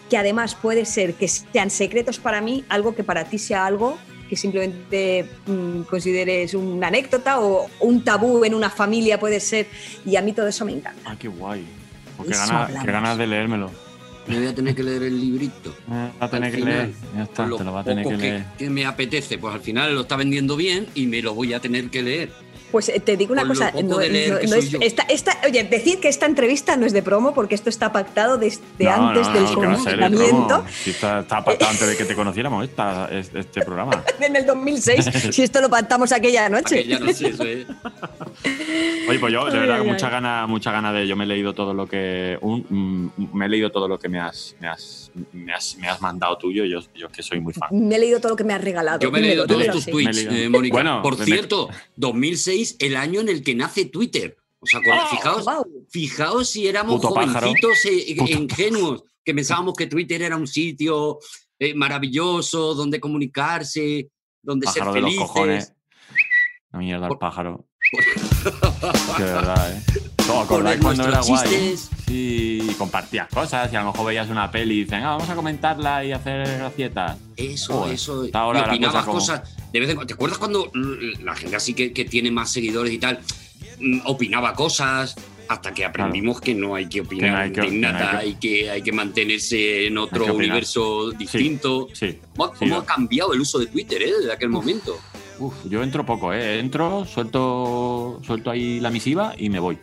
que 0.09 0.17
además 0.17 0.55
puede 0.55 0.85
ser 0.85 1.15
que 1.15 1.27
sean 1.29 1.71
secretos 1.71 2.19
para 2.19 2.41
mí, 2.41 2.65
algo 2.69 2.95
que 2.95 3.03
para 3.03 3.25
ti 3.25 3.39
sea 3.39 3.67
algo 3.67 3.99
que 4.29 4.37
simplemente 4.37 5.27
mm, 5.47 5.83
consideres 5.83 6.53
una 6.53 6.89
anécdota 6.89 7.41
o 7.41 7.67
un 7.81 8.05
tabú 8.05 8.45
en 8.45 8.55
una 8.55 8.69
familia 8.69 9.19
puede 9.19 9.41
ser, 9.41 9.67
y 10.05 10.17
a 10.17 10.23
mí 10.23 10.33
todo 10.35 10.47
eso 10.49 10.67
me 10.67 10.73
encanta. 10.73 11.01
Ah, 11.11 11.17
qué 11.19 11.29
guay. 11.29 11.65
Qué 12.23 12.35
ganas, 12.35 12.71
qué 12.85 12.93
ganas 12.93 13.17
de 13.17 13.27
leérmelo. 13.27 13.71
Me 14.27 14.37
voy 14.37 14.47
a 14.49 14.55
tener 14.55 14.75
que 14.75 14.83
leer 14.83 15.05
el 15.05 15.19
librito. 15.19 15.75
Eh, 15.91 16.11
va 16.21 16.27
a 16.27 16.31
tener 16.31 16.51
que 16.51 16.59
final, 16.59 16.75
leer. 16.77 16.95
Ya 17.17 17.23
está, 17.23 17.45
te 17.45 17.65
lo 17.65 17.73
va 17.73 17.81
a 17.81 17.85
tener 17.85 18.05
que 18.05 18.11
que, 18.11 18.17
leer. 18.19 18.45
que 18.59 18.69
me 18.69 18.85
apetece, 18.85 19.39
pues 19.39 19.55
al 19.55 19.61
final 19.63 19.95
lo 19.95 20.03
está 20.03 20.17
vendiendo 20.17 20.55
bien 20.57 20.87
y 20.95 21.07
me 21.07 21.23
lo 21.23 21.33
voy 21.35 21.55
a 21.55 21.61
tener 21.61 21.89
que 21.89 22.03
leer. 22.03 22.31
Pues 22.71 22.89
eh, 22.91 23.01
te 23.01 23.17
digo 23.17 23.33
una 23.33 23.47
cosa, 23.49 23.73
no, 23.83 24.01
es- 24.01 24.75
esta- 24.81 25.05
esta- 25.05 25.39
oye, 25.47 25.65
decir 25.65 26.01
que 26.01 26.09
esta 26.09 26.27
entrevista 26.27 26.77
no 26.77 26.85
es 26.87 26.93
de 26.93 27.03
promo 27.03 27.33
porque 27.33 27.55
esto 27.55 27.71
está 27.71 27.93
pactado 27.93 28.37
desde 28.37 28.61
No, 28.81 28.91
antes 29.09 29.27
no, 29.27 29.33
del 29.35 29.45
confinamiento. 29.55 30.65
Si 30.85 30.91
está, 30.91 31.21
está 31.21 31.43
pactado 31.43 31.71
antes 31.71 31.89
de 31.89 31.97
que 31.97 32.05
te 32.05 32.15
conociéramos 32.15 32.65
esta, 32.65 33.09
este 33.11 33.63
programa. 33.63 34.05
en 34.21 34.37
el 34.37 34.45
2006, 34.47 35.11
si 35.35 35.43
esto 35.43 35.61
lo 35.61 35.71
pactamos 35.71 36.13
aquella 36.13 36.49
noche. 36.49 36.81
Aquella 36.81 36.99
noche, 37.01 37.29
es. 37.29 37.41
Oye, 39.09 39.19
pues 39.19 39.33
yo, 39.33 39.47
de 39.47 39.59
verdad, 39.59 39.83
mucha 39.85 40.07
ay. 40.07 40.13
gana, 40.13 40.47
mucha 40.47 40.71
gana 40.71 40.93
de. 40.93 41.07
Yo 41.07 41.17
me 41.17 41.25
he 41.25 41.27
leído 41.27 41.55
todo 41.55 41.73
lo 41.75 41.87
que. 41.87 42.39
un- 42.43 42.67
mm, 43.17 43.35
me 43.37 43.47
he 43.47 43.49
leído 43.49 43.71
todo 43.71 43.89
lo 43.89 43.99
que 43.99 44.09
me 44.09 44.21
has, 44.21 44.55
me 44.61 44.69
has, 44.69 45.08
me 45.33 45.53
has, 45.53 45.77
me 45.77 45.89
has 45.89 46.01
mandado 46.01 46.37
tuyo. 46.39 46.65
Yo, 46.65 46.81
yo 46.95 47.09
que 47.11 47.23
soy 47.23 47.41
muy 47.41 47.53
fan. 47.53 47.69
Me 47.73 47.97
he 47.97 47.99
leído 47.99 48.21
todo 48.21 48.31
lo 48.31 48.37
que 48.37 48.45
me 48.45 48.55
has 48.55 48.63
regalado. 48.63 48.99
Yo 49.01 49.11
me 49.11 49.19
he 49.19 49.23
leído 49.23 49.47
todos 49.47 49.67
tus 49.69 49.87
tweets, 49.87 50.19
eh, 50.31 50.49
Mónica. 50.49 50.75
Bueno, 50.75 51.03
Por 51.03 51.19
me- 51.19 51.25
cierto, 51.25 51.69
2006, 51.97 52.77
el 52.79 52.97
año 52.97 53.21
en 53.21 53.29
el 53.29 53.43
que 53.43 53.55
nace 53.55 53.85
Twitter. 53.87 54.37
O 54.61 54.67
sea, 54.67 54.81
con- 54.81 54.99
Oh, 54.99 55.07
fijaos, 55.09 55.47
fijaos 55.89 56.49
si 56.49 56.67
éramos 56.67 56.97
Puto 57.01 57.09
jovencitos 57.15 57.79
e- 57.85 58.15
Puto 58.19 58.33
ingenuos, 58.33 59.05
que 59.25 59.33
pensábamos 59.35 59.75
que 59.75 59.87
Twitter 59.87 60.23
era 60.23 60.37
un 60.37 60.47
sitio 60.47 61.19
eh, 61.61 61.75
maravilloso 61.75 62.75
donde 62.75 62.99
comunicarse, 63.01 64.11
donde 64.43 64.67
Pájaro 64.67 64.85
ser 64.87 64.95
de 64.95 65.01
los 65.01 65.11
felices. 65.11 65.29
cojones. 65.29 65.73
La 66.73 66.79
mierda, 66.81 67.09
el 67.09 67.19
pájaro. 67.19 67.67
De 69.19 69.25
verdad, 69.25 69.73
¿eh? 69.73 69.83
¿Os 70.31 70.45
acordáis 70.45 70.81
cuando 70.81 71.09
era 71.09 71.21
guay? 71.21 71.77
Sí, 71.77 72.61
y 72.69 72.75
compartías 72.75 73.29
cosas 73.29 73.73
y 73.73 73.77
a 73.77 73.81
lo 73.83 73.93
mejor 73.93 74.07
veías 74.07 74.29
una 74.29 74.51
peli 74.51 74.75
y 74.81 74.85
dicen, 74.85 75.03
ah, 75.03 75.11
vamos 75.17 75.29
a 75.29 75.35
comentarla 75.35 76.05
y 76.05 76.13
hacer 76.13 76.47
gracietas. 76.59 77.17
Eso, 77.37 77.75
Joder, 77.81 77.95
eso. 77.95 78.25
y 78.27 78.29
opinabas 78.31 79.05
como- 79.05 79.19
cosas. 79.19 79.43
De 79.73 79.81
vez 79.81 79.89
en 79.91 79.97
cuando. 79.97 80.09
¿Te 80.09 80.15
acuerdas 80.15 80.39
cuando 80.39 80.71
la 81.23 81.35
gente 81.35 81.57
así 81.57 81.73
que, 81.75 81.93
que 81.93 82.05
tiene 82.05 82.31
más 82.31 82.51
seguidores 82.53 82.93
y 82.93 82.99
tal 82.99 83.21
mm, 83.81 84.01
opinaba 84.07 84.55
cosas? 84.55 85.15
hasta 85.51 85.73
que 85.73 85.83
aprendimos 85.83 86.43
que 86.43 86.55
no 86.55 86.75
hay 86.75 86.91
que 86.91 87.01
opinar 87.01 87.31
Que 87.31 87.31
no 87.31 87.39
hay 87.39 87.51
que- 87.53 87.61
de 87.63 87.67
que 87.69 87.73
no 87.81 87.87
hay 87.89 87.93
nada 87.95 88.21
que- 88.21 88.27
y 88.27 88.35
que 88.35 88.71
hay 88.71 88.83
que 88.83 88.93
mantenerse 88.93 89.87
en 89.87 89.97
otro 89.97 90.25
Hay 90.27 90.31
universo 90.33 91.11
distinto. 91.13 91.89
Sí. 91.95 92.19
¿Cómo, 92.37 92.53
Sí, 92.53 92.59
cómo 92.59 92.77
ha 92.77 92.85
cambiado 92.85 93.33
el 93.33 93.41
uso 93.41 93.59
de 93.59 93.65
Twitter 93.65 94.03
eh, 94.03 94.13
desde 94.19 94.31
aquel 94.31 94.51
momento? 94.51 94.99
Uf, 95.39 95.55
yo 95.69 95.83
entro 95.83 96.05
poco, 96.05 96.33
¿eh? 96.33 96.59
Entro, 96.59 97.05
suelto, 97.05 98.21
suelto 98.27 98.51
ahí 98.51 98.81
la 98.81 98.91
misiva 98.91 99.35
y 99.39 99.49
me 99.51 99.59
voy. 99.61 99.79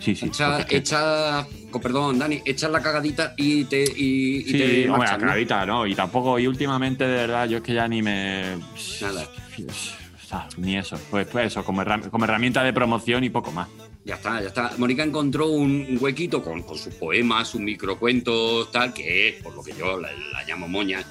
Sí, 0.00 0.14
sí. 0.14 0.26
Echa, 0.26 0.66
echa- 0.68 1.46
con 1.70 1.82
perdón, 1.82 2.18
Dani, 2.18 2.40
echas 2.46 2.70
la 2.70 2.80
cagadita 2.80 3.34
y 3.36 3.64
te, 3.64 3.82
y, 3.82 4.36
y 4.38 4.42
Sí, 4.44 4.52
te 4.52 4.64
hombre, 4.64 4.86
la 4.86 4.96
marchas, 4.96 5.18
¿no? 5.18 5.26
cagadita, 5.26 5.66
¿no? 5.66 5.86
Y 5.86 5.94
tampoco, 5.94 6.38
y 6.38 6.46
últimamente, 6.46 7.04
de 7.04 7.16
verdad, 7.16 7.48
yo 7.48 7.58
es 7.58 7.62
que 7.64 7.74
ya 7.74 7.86
ni 7.88 8.00
me. 8.00 8.56
Nada. 9.00 9.24
O 9.68 10.26
sea, 10.28 10.46
ni 10.56 10.76
eso. 10.76 10.98
Pues, 11.10 11.26
pues 11.26 11.46
eso, 11.48 11.64
como, 11.64 11.82
herram- 11.82 12.08
como 12.10 12.24
herramienta 12.24 12.62
de 12.62 12.72
promoción 12.72 13.24
y 13.24 13.30
poco 13.30 13.50
más. 13.50 13.68
Ya 14.04 14.14
está, 14.14 14.40
ya 14.40 14.48
está. 14.48 14.72
Mónica 14.78 15.02
encontró 15.02 15.48
un, 15.48 15.86
un 15.90 15.98
huequito 16.00 16.42
con, 16.42 16.62
con 16.62 16.78
sus 16.78 16.94
poemas, 16.94 17.48
sus 17.48 17.60
microcuentos, 17.60 18.70
tal, 18.70 18.94
que 18.94 19.28
es 19.28 19.42
por 19.42 19.54
lo 19.54 19.62
que 19.62 19.72
yo 19.72 19.98
la, 20.00 20.08
la 20.32 20.44
llamo 20.46 20.68
moña, 20.68 21.02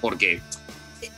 porque 0.00 0.40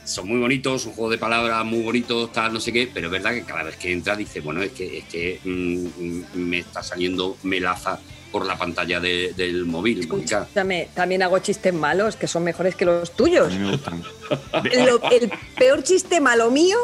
son 0.03 0.27
muy 0.27 0.39
bonitos, 0.39 0.85
un 0.85 0.93
juego 0.93 1.09
de 1.11 1.17
palabras 1.17 1.63
muy 1.65 1.81
bonitos, 1.81 2.31
tal, 2.33 2.53
no 2.53 2.59
sé 2.59 2.71
qué, 2.73 2.89
pero 2.93 3.07
es 3.07 3.11
verdad 3.11 3.31
que 3.33 3.43
cada 3.43 3.63
vez 3.63 3.75
que 3.77 3.91
entra 3.91 4.15
dice, 4.15 4.39
bueno, 4.41 4.61
es 4.61 4.71
que, 4.71 4.99
es 4.99 5.03
que 5.05 5.39
mm, 5.43 5.85
mm, 5.97 6.23
me 6.35 6.59
está 6.59 6.81
saliendo 6.83 7.37
melaza 7.43 7.99
por 8.31 8.45
la 8.45 8.57
pantalla 8.57 8.99
de- 8.99 9.33
del 9.35 9.65
móvil. 9.65 10.01
Escúchame, 10.01 10.89
también 10.93 11.23
hago 11.23 11.39
chistes 11.39 11.73
malos 11.73 12.15
que 12.15 12.27
son 12.27 12.43
mejores 12.43 12.75
que 12.75 12.85
los 12.85 13.11
tuyos. 13.15 13.47
A 13.47 13.55
mí 13.55 13.57
me 13.65 13.71
gustan. 13.71 14.03
Lo- 14.85 15.09
el 15.11 15.31
peor 15.57 15.83
chiste 15.83 16.19
malo 16.21 16.51
mío, 16.51 16.77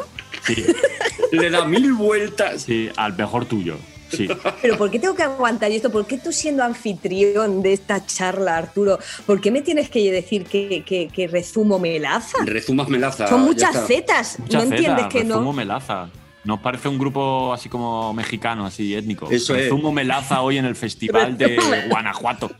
Sí, 0.45 0.63
Le 1.31 1.49
da 1.49 1.65
mil 1.65 1.93
vueltas. 1.93 2.63
sí, 2.63 2.89
al 2.97 3.15
mejor 3.17 3.45
tuyo. 3.45 3.77
Sí. 4.15 4.27
pero 4.61 4.77
¿por 4.77 4.89
qué 4.91 4.99
tengo 4.99 5.15
que 5.15 5.23
aguantar 5.23 5.71
esto? 5.71 5.91
¿Por 5.91 6.05
qué 6.05 6.17
tú 6.17 6.31
siendo 6.31 6.63
anfitrión 6.63 7.61
de 7.61 7.73
esta 7.73 8.05
charla, 8.05 8.57
Arturo? 8.57 8.99
¿Por 9.25 9.41
qué 9.41 9.51
me 9.51 9.61
tienes 9.61 9.89
que 9.89 10.11
decir 10.11 10.45
que, 10.45 10.83
que- 10.85 11.07
que 11.07 11.27
rezumo 11.27 11.79
melaza? 11.79 12.37
Rezumas 12.45 12.87
melaza. 12.89 13.27
Son 13.27 13.41
muchas 13.41 13.87
zetas, 13.87 14.39
Mucha 14.39 14.57
¿no 14.59 14.63
entiendes 14.63 15.05
que 15.07 15.19
Rezumo 15.23 15.41
no? 15.41 15.53
Melaza. 15.53 16.09
Nos 16.45 16.59
parece 16.59 16.87
un 16.87 16.99
grupo 16.99 17.51
así 17.53 17.69
como 17.69 18.13
mexicano, 18.13 18.67
así 18.67 18.93
étnico. 18.93 19.27
Eso 19.31 19.55
es. 19.55 19.63
Rezumo 19.63 19.91
Melaza 19.91 20.41
hoy 20.41 20.59
en 20.59 20.65
el 20.65 20.75
festival 20.75 21.37
de. 21.37 21.59
Guanajuato. 21.89 22.51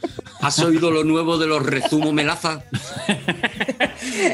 ¿Has 0.42 0.58
oído 0.60 0.90
lo 0.90 1.04
nuevo 1.04 1.38
de 1.38 1.46
los 1.48 1.64
rezumo 1.66 2.12
melaza? 2.12 2.64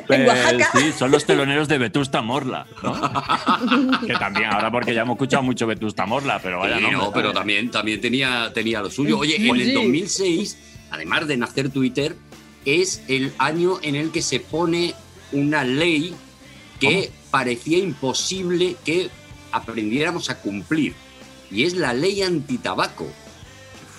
En 0.09 0.27
Oaxaca. 0.27 0.63
Eh, 0.63 0.79
sí, 0.79 0.91
son 0.97 1.11
los 1.11 1.25
teloneros 1.25 1.67
de 1.67 1.77
Vetusta 1.77 2.21
Morla, 2.21 2.67
¿no? 2.83 2.93
que 4.07 4.13
también, 4.13 4.51
ahora 4.51 4.69
porque 4.69 4.93
ya 4.93 5.01
hemos 5.01 5.15
escuchado 5.15 5.43
mucho 5.43 5.65
Vetusta 5.65 6.05
Morla, 6.05 6.39
pero 6.41 6.59
vaya 6.59 6.75
Sí, 6.77 6.83
nombre, 6.83 6.97
no, 6.99 7.11
pero 7.11 7.31
también, 7.33 7.71
también 7.71 7.99
tenía, 8.01 8.51
tenía 8.53 8.81
lo 8.81 8.89
suyo. 8.89 9.17
Oye, 9.17 9.37
Sí, 9.37 9.49
en 9.49 9.55
el 9.55 9.65
sí. 9.67 9.73
2006, 9.73 10.57
además 10.91 11.27
de 11.27 11.37
nacer 11.37 11.69
Twitter, 11.69 12.15
es 12.65 13.03
el 13.07 13.33
año 13.37 13.79
en 13.81 13.95
el 13.95 14.11
que 14.11 14.21
se 14.21 14.39
pone 14.39 14.93
una 15.31 15.63
ley 15.63 16.13
que 16.79 17.11
parecía 17.31 17.77
imposible 17.77 18.75
que 18.83 19.09
aprendiéramos 19.51 20.29
a 20.29 20.39
cumplir. 20.39 20.93
Y 21.49 21.63
es 21.63 21.75
la 21.75 21.93
ley 21.93 22.21
antitabaco. 22.21 23.07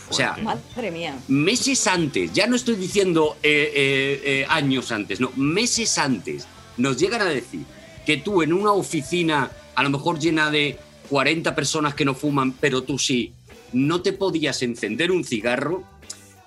O 0.08 0.14
sea, 0.14 0.36
Madre 0.42 0.90
mía. 0.90 1.18
meses 1.28 1.86
antes, 1.86 2.32
ya 2.34 2.46
no 2.46 2.56
estoy 2.56 2.76
diciendo 2.76 3.38
eh, 3.42 3.72
eh, 3.74 4.22
eh, 4.24 4.46
años 4.48 4.92
antes, 4.92 5.20
no, 5.20 5.32
meses 5.36 5.96
antes, 5.96 6.46
nos 6.76 6.98
llegan 6.98 7.22
a 7.22 7.26
decir 7.26 7.62
que 8.04 8.18
tú 8.18 8.42
en 8.42 8.52
una 8.52 8.72
oficina, 8.72 9.50
a 9.74 9.82
lo 9.82 9.88
mejor 9.88 10.18
llena 10.18 10.50
de 10.50 10.78
40 11.08 11.54
personas 11.54 11.94
que 11.94 12.04
no 12.04 12.14
fuman, 12.14 12.52
pero 12.52 12.82
tú 12.82 12.98
sí, 12.98 13.32
no 13.72 14.02
te 14.02 14.12
podías 14.12 14.60
encender 14.62 15.10
un 15.10 15.24
cigarro 15.24 15.82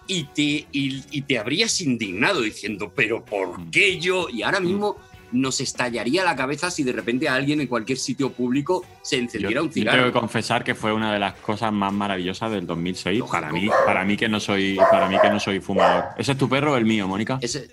y 0.06 0.26
te, 0.26 0.68
y, 0.72 1.04
y 1.10 1.22
te 1.24 1.40
habrías 1.40 1.82
indignado 1.82 2.42
diciendo, 2.42 2.92
pero 2.96 3.26
¿por 3.26 3.72
qué 3.72 4.00
yo? 4.00 4.28
Y 4.30 4.44
ahora 4.44 4.60
mismo 4.60 4.98
nos 5.36 5.62
estallaría 5.62 6.24
la 6.24 6.36
cabeza 6.36 6.72
si 6.72 6.84
de 6.84 6.92
repente 6.94 7.28
a 7.30 7.36
alguien 7.36 7.62
en 7.62 7.68
cualquier 7.68 7.98
sitio 7.98 8.32
público 8.32 8.86
se 9.02 9.18
Yo, 9.18 9.22
encendiera 9.24 9.62
un 9.62 9.68
yo 9.70 9.74
tengo 9.74 9.92
cigarro. 9.92 10.06
que 10.14 10.20
confesar 10.20 10.64
que 10.64 10.76
fue 10.76 10.94
una 10.94 11.14
de 11.14 11.20
las 11.20 11.34
cosas 11.36 11.72
más 11.72 11.94
maravillosas 11.94 12.52
del 12.52 12.66
2006 12.66 13.24
para 13.32 13.52
mí, 13.52 13.70
para 13.86 14.04
mí 14.06 14.18
que 14.18 14.28
no 14.30 14.40
soy, 14.40 14.78
para 14.92 15.08
mí 15.08 15.18
que 15.22 15.30
no 15.30 15.40
soy 15.40 15.60
fumador. 15.60 16.06
¿Ese 16.18 16.32
es 16.34 16.38
tu 16.38 16.48
perro 16.50 16.74
o 16.74 16.78
el 16.78 16.86
mío, 16.86 17.08
Mónica? 17.08 17.38
Ese- 17.42 17.68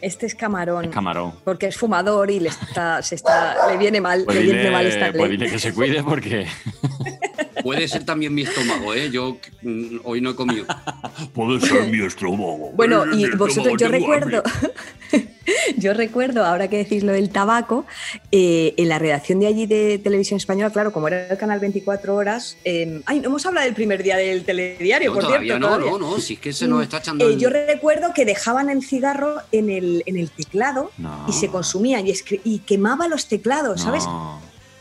Este 0.00 0.24
es 0.26 0.34
camarón. 0.34 0.86
Es 0.86 0.90
camarón. 0.90 1.34
Porque 1.44 1.66
es 1.66 1.76
fumador 1.76 2.30
y 2.30 2.40
le, 2.40 2.48
está, 2.48 3.02
se 3.02 3.16
está, 3.16 3.68
le 3.70 3.76
viene 3.76 4.00
mal, 4.00 4.22
Pues 4.24 4.36
le 4.38 4.42
viene 4.44 4.58
dile, 4.60 4.70
mal 4.70 4.86
esta 4.86 5.12
pues 5.12 5.30
dile 5.30 5.50
que 5.50 5.58
se 5.58 5.74
cuide 5.74 6.02
porque 6.02 6.46
puede 7.62 7.88
ser 7.88 8.04
también 8.04 8.34
mi 8.34 8.42
estómago, 8.42 8.94
¿eh? 8.94 9.10
Yo 9.10 9.38
mm, 9.62 9.98
hoy 10.04 10.20
no 10.20 10.30
he 10.30 10.34
comido. 10.34 10.64
puede 11.34 11.60
ser 11.60 11.88
mi 11.88 12.04
estómago. 12.04 12.70
Bueno, 12.74 13.04
y 13.12 13.24
estómago, 13.24 13.36
vosotros, 13.46 13.74
yo 13.78 13.88
recuerdo, 13.88 14.42
yo 15.76 15.94
recuerdo, 15.94 16.44
ahora 16.44 16.68
que 16.68 16.78
decís 16.78 17.02
lo 17.02 17.12
del 17.12 17.30
tabaco, 17.30 17.86
eh, 18.30 18.74
en 18.76 18.88
la 18.88 18.98
redacción 18.98 19.40
de 19.40 19.46
allí 19.46 19.66
de 19.66 19.98
Televisión 19.98 20.36
Española, 20.36 20.70
claro, 20.70 20.92
como 20.92 21.08
era 21.08 21.28
el 21.28 21.38
canal 21.38 21.58
24 21.60 22.14
horas, 22.14 22.56
eh, 22.64 23.00
ay, 23.06 23.20
no 23.20 23.26
hemos 23.28 23.44
hablado 23.46 23.64
del 23.66 23.74
primer 23.74 24.02
día 24.02 24.16
del 24.16 24.44
telediario, 24.44 25.10
No, 25.10 25.14
por 25.14 25.24
todavía 25.24 25.54
cierto. 25.54 25.60
no, 25.68 25.74
todavía. 25.76 25.90
no, 25.98 26.10
no, 26.12 26.18
si 26.20 26.34
es 26.34 26.40
que 26.40 26.52
se 26.52 26.68
nos 26.68 26.82
está 26.82 26.98
echando. 26.98 27.28
Eh, 27.28 27.32
el- 27.34 27.38
yo 27.38 27.50
recuerdo 27.50 28.12
que 28.14 28.24
dejaban 28.24 28.70
el 28.70 28.82
cigarro 28.84 29.36
en 29.52 29.70
el, 29.70 30.02
en 30.06 30.16
el 30.16 30.30
teclado 30.30 30.90
No. 30.98 31.26
y 31.28 31.32
se 31.32 31.48
consumían 31.48 32.06
y, 32.06 32.14
y 32.44 32.58
quemaba 32.60 33.08
los 33.08 33.26
teclados, 33.26 33.80
¿sabes? 33.82 34.04
No, 34.04 34.40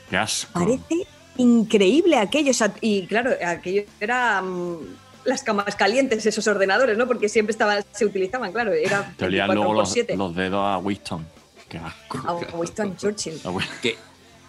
qué 0.09 0.17
asco. 0.17 0.51
Parece 0.53 1.07
increíble 1.39 2.17
aquello. 2.17 2.51
o 2.51 2.53
sea, 2.53 2.71
y 2.81 3.05
claro, 3.07 3.31
aquello 3.45 3.83
era 3.99 4.41
mm, 4.41 4.77
las 5.25 5.43
camas 5.43 5.75
calientes, 5.75 6.25
esos 6.25 6.47
ordenadores, 6.47 6.97
¿no? 6.97 7.07
Porque 7.07 7.29
siempre 7.29 7.51
estaban, 7.51 7.83
se 7.91 8.05
utilizaban, 8.05 8.51
claro, 8.51 8.73
era 8.73 9.13
Te 9.17 9.25
olían 9.25 9.47
24 9.47 9.55
luego 9.55 9.67
por 9.69 9.77
los, 9.77 9.91
7. 9.91 10.17
los 10.17 10.35
dedos 10.35 10.61
a 10.63 10.77
Winston. 10.77 11.25
Qué 11.67 11.77
asco. 11.77 12.19
A 12.25 12.33
Winston 12.55 12.97
Churchill. 12.97 13.39
Que- 13.81 13.97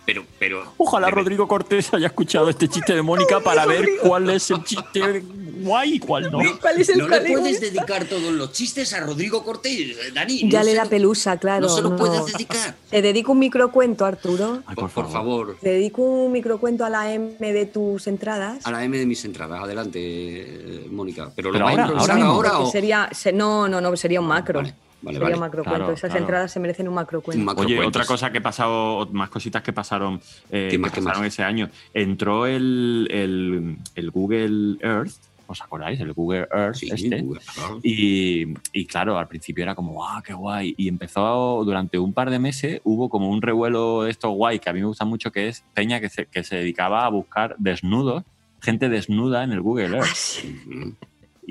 pero, 0.06 0.24
pero. 0.38 0.72
Ojalá 0.78 1.10
Rodrigo 1.10 1.46
Cortés 1.46 1.92
haya 1.94 2.08
escuchado 2.08 2.48
este 2.48 2.66
chiste 2.66 2.94
de 2.94 3.02
Mónica 3.02 3.38
para 3.44 3.64
ver 3.66 3.86
cuál 4.02 4.28
es 4.30 4.50
el 4.50 4.64
chiste 4.64 5.22
guay 5.60 5.94
y 5.94 5.98
cuál 5.98 6.30
no. 6.30 6.42
No, 6.42 6.58
¿Cuál 6.60 6.80
es 6.80 6.88
el 6.88 6.98
no 6.98 7.08
le 7.08 7.20
puedes 7.20 7.54
esta? 7.62 7.66
dedicar 7.66 8.04
todos 8.04 8.32
los 8.32 8.52
chistes 8.52 8.92
a 8.92 9.00
Rodrigo 9.00 9.44
Cortés, 9.44 9.96
eh, 9.96 9.96
Dani. 10.14 10.50
Ya 10.50 10.60
no 10.60 10.64
le 10.64 10.74
da 10.74 10.84
lo- 10.84 10.90
pelusa, 10.90 11.36
claro. 11.38 11.62
No 11.62 11.68
se 11.68 11.82
lo 11.82 11.90
no. 11.90 11.96
puedes 11.96 12.26
dedicar. 12.26 12.74
Te 12.90 13.02
dedico 13.02 13.32
un 13.32 13.38
microcuento, 13.38 14.04
Arturo. 14.04 14.62
Ay, 14.66 14.74
Por, 14.74 14.90
por 14.90 15.10
favor. 15.10 15.56
Te 15.60 15.70
dedico 15.70 16.02
un 16.02 16.32
microcuento 16.32 16.84
a 16.84 16.90
la 16.90 17.12
M 17.12 17.34
de 17.38 17.66
tus 17.66 18.06
entradas. 18.06 18.66
A 18.66 18.70
la 18.70 18.84
M 18.84 18.96
de 18.98 19.06
mis 19.06 19.24
entradas. 19.24 19.62
Adelante, 19.62 19.98
eh, 20.02 20.86
Mónica. 20.90 21.30
Pero 21.34 21.48
lo 21.50 21.54
Pero 21.54 21.68
ahora, 21.68 21.84
ahora 21.86 22.14
ahora, 22.24 22.50
Porque 22.52 22.64
o. 22.68 22.70
sería, 22.70 23.08
se- 23.12 23.32
no, 23.32 23.68
no, 23.68 23.80
no, 23.80 23.96
sería 23.96 24.20
un 24.20 24.26
macro. 24.26 24.60
Vale, 24.60 24.74
vale, 25.02 25.14
sería 25.14 25.20
vale. 25.24 25.34
un 25.34 25.40
macrocuento. 25.40 25.78
Claro, 25.78 25.92
Esas 25.92 26.10
claro. 26.10 26.24
entradas 26.24 26.52
se 26.52 26.60
merecen 26.60 26.88
un 26.88 26.94
macrocuento. 26.94 27.44
Macro 27.44 27.64
Oye, 27.64 27.76
cuentos. 27.76 28.00
otra 28.02 28.06
cosa 28.06 28.30
que 28.30 28.38
ha 28.38 28.42
pasado, 28.42 29.08
más 29.12 29.30
cositas 29.30 29.62
que 29.62 29.72
pasaron, 29.72 30.20
eh, 30.50 30.66
¿Qué 30.66 30.68
que 30.72 30.78
más, 30.78 30.92
qué 30.92 31.00
pasaron 31.00 31.22
más? 31.22 31.32
ese 31.32 31.42
año. 31.42 31.70
Entró 31.94 32.46
el, 32.46 33.08
el, 33.10 33.76
el 33.94 34.10
Google 34.10 34.76
Earth, 34.80 35.12
¿os 35.50 35.60
acordáis? 35.62 36.00
El 36.00 36.12
Google 36.12 36.48
Earth 36.52 36.76
Sí, 36.76 36.88
este. 36.92 37.20
Google, 37.22 37.40
claro. 37.54 37.80
Y, 37.82 38.54
y 38.72 38.86
claro, 38.86 39.18
al 39.18 39.28
principio 39.28 39.62
era 39.62 39.74
como, 39.74 40.04
¡ah, 40.06 40.22
qué 40.24 40.32
guay! 40.32 40.74
Y 40.76 40.88
empezó 40.88 41.62
durante 41.64 41.98
un 41.98 42.12
par 42.12 42.30
de 42.30 42.38
meses, 42.38 42.80
hubo 42.84 43.08
como 43.08 43.28
un 43.30 43.42
revuelo 43.42 44.04
de 44.04 44.10
estos 44.10 44.32
guay 44.32 44.58
que 44.58 44.70
a 44.70 44.72
mí 44.72 44.80
me 44.80 44.86
gusta 44.86 45.04
mucho, 45.04 45.32
que 45.32 45.48
es 45.48 45.64
Peña 45.74 46.00
que 46.00 46.08
se, 46.08 46.26
que 46.26 46.44
se 46.44 46.56
dedicaba 46.56 47.04
a 47.04 47.08
buscar 47.10 47.56
desnudos, 47.58 48.24
gente 48.60 48.88
desnuda 48.88 49.42
en 49.42 49.52
el 49.52 49.60
Google 49.60 49.96
Earth. 49.96 50.44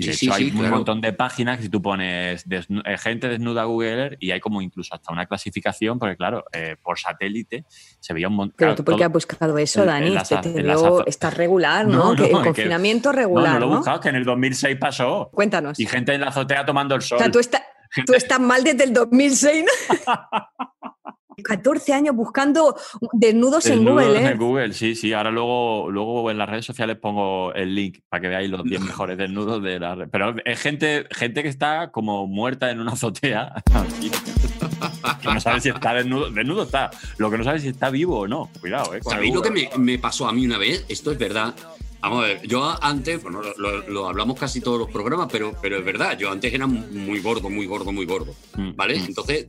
Y 0.01 0.07
de 0.07 0.13
sí, 0.13 0.27
hecho 0.27 0.35
hay 0.35 0.45
sí, 0.45 0.51
un 0.51 0.59
claro. 0.61 0.75
montón 0.77 1.01
de 1.01 1.11
páginas 1.11 1.57
que 1.57 1.63
si 1.63 1.69
tú 1.69 1.81
pones 1.81 2.47
desnu- 2.47 2.81
eh, 2.85 2.97
gente 2.97 3.27
desnuda 3.27 3.65
Google 3.65 3.91
Earth 3.91 4.15
y 4.19 4.31
hay 4.31 4.39
como 4.39 4.61
incluso 4.61 4.95
hasta 4.95 5.11
una 5.11 5.25
clasificación, 5.25 5.99
porque 5.99 6.15
claro, 6.15 6.45
eh, 6.53 6.77
por 6.81 6.97
satélite 6.97 7.65
se 7.99 8.13
veía 8.13 8.29
un 8.29 8.35
montón. 8.35 8.55
Pero 8.57 8.75
tú, 8.75 8.83
¿por 8.85 8.95
qué 8.95 9.03
has 9.03 9.11
buscado 9.11 9.57
eso, 9.57 9.81
en- 9.81 9.87
Dani? 9.87 10.07
en 10.07 10.13
las 10.15 10.29
Te- 10.29 10.35
az- 10.35 10.41
te 10.41 10.57
en 10.59 10.67
las 10.67 10.81
veo- 10.81 10.99
azo- 11.01 11.03
estás 11.05 11.33
regular, 11.35 11.85
¿no? 11.85 11.97
No, 11.97 12.15
Que 12.15 12.21
no, 12.31 12.37
el 12.37 12.43
que- 12.43 12.49
confinamiento 12.49 13.11
regular, 13.11 13.53
no 13.55 13.59
¿no? 13.59 13.65
lo 13.65 13.73
he 13.73 13.75
buscado, 13.77 13.99
que 13.99 14.07
en 14.09 14.15
el 14.15 14.23
2006 14.23 14.77
pasó. 14.79 15.29
Cuéntanos. 15.33 15.77
Y 15.79 15.85
gente 15.85 16.13
en 16.13 16.21
la 16.21 16.27
azotea 16.27 16.65
tomando 16.65 16.95
el 16.95 17.01
sol. 17.01 17.17
O 17.17 17.19
sea, 17.19 17.29
tú, 17.29 17.39
está- 17.39 17.63
tú 18.05 18.13
estás 18.13 18.39
mal 18.39 18.63
desde 18.63 18.85
el 18.85 18.93
2006, 18.93 19.65
¿no? 19.65 19.71
14 21.43 21.93
años 21.93 22.15
buscando 22.15 22.75
desnudos 23.13 23.65
en 23.67 23.83
Google, 23.85 24.19
¿eh? 24.19 24.27
en 24.31 24.37
Google, 24.37 24.73
sí, 24.73 24.95
sí. 24.95 25.13
Ahora 25.13 25.31
luego, 25.31 25.89
luego 25.91 26.29
en 26.31 26.37
las 26.37 26.49
redes 26.49 26.65
sociales 26.65 26.97
pongo 26.97 27.53
el 27.53 27.73
link 27.75 27.99
para 28.09 28.21
que 28.21 28.27
veáis 28.27 28.49
los 28.49 28.63
10 28.63 28.81
mejores 28.81 29.17
desnudos 29.17 29.61
de 29.63 29.79
la 29.79 29.95
red. 29.95 30.07
Pero 30.11 30.35
es 30.45 30.59
gente, 30.59 31.05
gente 31.11 31.43
que 31.43 31.49
está 31.49 31.91
como 31.91 32.27
muerta 32.27 32.69
en 32.71 32.79
una 32.79 32.93
azotea. 32.93 33.53
que 35.21 35.27
no 35.33 35.39
sabe 35.39 35.61
si 35.61 35.69
está 35.69 35.93
desnudo. 35.93 36.29
Desnudo 36.31 36.63
está. 36.63 36.89
Lo 37.17 37.29
que 37.29 37.37
no 37.37 37.43
sabe 37.43 37.59
si 37.59 37.67
está 37.69 37.89
vivo 37.89 38.19
o 38.19 38.27
no. 38.27 38.49
Cuidado, 38.59 38.93
¿eh? 38.95 38.99
¿Sabéis 39.03 39.33
lo 39.33 39.41
que 39.41 39.51
me, 39.51 39.69
me 39.77 39.97
pasó 39.99 40.27
a 40.27 40.31
mí 40.33 40.45
una 40.45 40.57
vez? 40.57 40.85
Esto 40.89 41.11
es 41.11 41.17
verdad. 41.17 41.53
Vamos 42.01 42.23
a 42.23 42.27
ver, 42.27 42.47
yo 42.47 42.77
antes, 42.81 43.21
bueno, 43.21 43.41
lo, 43.41 43.53
lo- 43.57 43.89
lo 43.89 44.07
hablamos 44.07 44.39
casi 44.39 44.61
todos 44.61 44.79
los 44.79 44.89
programas, 44.89 45.27
pero, 45.29 45.53
pero 45.61 45.77
es 45.79 45.83
verdad, 45.83 46.17
yo 46.17 46.31
antes 46.31 46.53
era 46.53 46.65
muy 46.65 47.19
gordo, 47.19 47.49
muy 47.49 47.65
gordo, 47.65 47.91
muy 47.91 48.05
gordo, 48.05 48.33
Mm, 48.55 48.73
¿vale? 48.73 48.97
mm. 49.01 49.05
Entonces, 49.07 49.47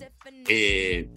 eh, 0.49 1.09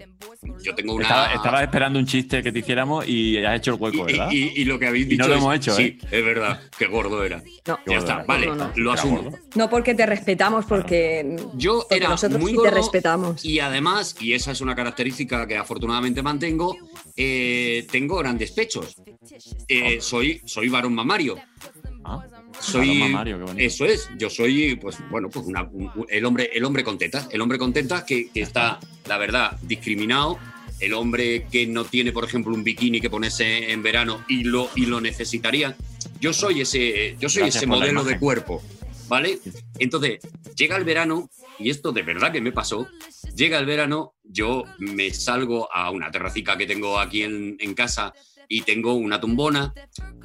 yo 0.64 0.76
tengo 0.76 0.94
una. 0.96 1.04
Estaba- 1.04 1.34
estabas 1.34 1.64
esperando 1.64 2.00
un 2.00 2.06
chiste 2.06 2.42
que 2.44 2.52
te 2.52 2.60
hiciéramos 2.60 3.08
y 3.08 3.38
has 3.44 3.58
hecho 3.58 3.74
el 3.76 3.82
hueco, 3.82 4.08
y, 4.10 4.12
¿verdad? 4.14 4.32
y- 4.32 4.62
y 4.62 4.66
lo 4.66 4.78
que 4.80 4.88
habéis 4.88 5.06
Y 5.06 5.10
dicho 5.10 5.24
no 5.24 5.28
lo 5.30 5.36
es- 5.36 5.42
hemos 5.42 5.56
hecho, 5.56 5.76
Sí, 5.76 5.84
¿eh? 5.84 5.98
es 6.12 6.26
verdad, 6.26 6.62
qué 6.78 6.86
gordo 6.88 7.24
era. 7.24 7.42
No. 7.68 7.80
Ya 7.88 7.98
está, 7.98 8.24
vale, 8.28 8.48
no, 8.48 8.56
no. 8.56 8.72
lo 8.76 8.92
asumo. 8.92 9.32
No 9.56 9.70
porque 9.70 9.94
te 9.96 10.06
respetamos, 10.06 10.66
porque, 10.66 11.36
Yo 11.56 11.80
porque 11.82 11.96
era 11.96 12.10
nosotros 12.10 12.40
muy 12.42 12.52
sí 12.54 12.58
te 12.64 12.72
respetamos. 12.72 13.46
y 13.46 13.60
además, 13.60 14.16
y 14.20 14.34
esa 14.34 14.52
es 14.52 14.62
una 14.62 14.76
característica 14.76 15.48
que 15.48 15.58
afortunadamente 15.58 16.22
mantengo, 16.22 16.76
eh, 17.16 17.86
tengo 17.92 18.18
grandes 18.18 18.52
pechos. 18.52 18.96
Eh, 19.68 20.00
soy, 20.02 20.42
soy 20.46 20.70
varón 20.70 20.94
mamario. 20.94 21.38
Ah, 22.06 22.26
Soy, 22.60 23.12
bonito. 23.12 23.54
eso 23.58 23.86
es, 23.86 24.10
yo 24.18 24.30
soy, 24.30 24.76
pues 24.76 24.98
bueno, 25.10 25.30
pues 25.30 25.46
una- 25.46 25.64
un- 25.64 25.92
un- 25.96 26.06
el 26.10 26.26
hombre, 26.26 26.50
el 26.54 26.64
hombre 26.66 26.84
con 26.84 26.98
tetas, 26.98 27.28
el 27.32 27.42
hombre 27.42 27.58
con 27.58 27.74
tetas 27.74 28.04
que, 28.04 28.30
que 28.30 28.42
está, 28.42 28.80
la 29.08 29.18
verdad, 29.18 29.58
discriminado, 29.62 30.40
el 30.80 30.94
hombre 30.94 31.46
que 31.52 31.66
no 31.68 31.86
tiene, 31.86 32.12
por 32.12 32.24
ejemplo, 32.26 32.54
un 32.54 32.64
bikini 32.64 33.00
que 33.02 33.10
ponerse 33.10 33.72
en 33.72 33.84
verano 33.84 34.24
y 34.28 34.44
lo, 34.44 34.70
y 34.76 34.86
lo 34.86 35.00
necesitaría. 35.02 35.76
Yo 36.20 36.34
soy 36.34 36.62
ese, 36.62 37.16
yo 37.20 37.30
soy 37.30 37.44
Gracias 37.44 37.64
ese 37.64 37.68
modelo 37.68 38.04
de 38.04 38.20
cuerpo, 38.20 38.62
¿vale? 39.08 39.40
Entonces, 39.80 40.20
llega 40.56 40.76
el 40.78 40.84
verano, 40.84 41.30
y 41.60 41.70
esto 41.70 41.92
de 41.92 42.02
verdad 42.02 42.32
que 42.32 42.42
me 42.42 42.52
pasó, 42.52 42.88
llega 43.36 43.60
el 43.60 43.66
verano, 43.66 44.14
yo 44.24 44.64
me 44.80 45.14
salgo 45.14 45.72
a 45.74 45.92
una 45.92 46.12
terracica 46.12 46.58
que 46.58 46.66
tengo 46.66 47.00
aquí 47.00 47.24
en, 47.24 47.58
en 47.60 47.74
casa 47.74 48.14
y 48.58 48.62
tengo 48.62 48.94
una 48.94 49.20
tumbona 49.20 49.74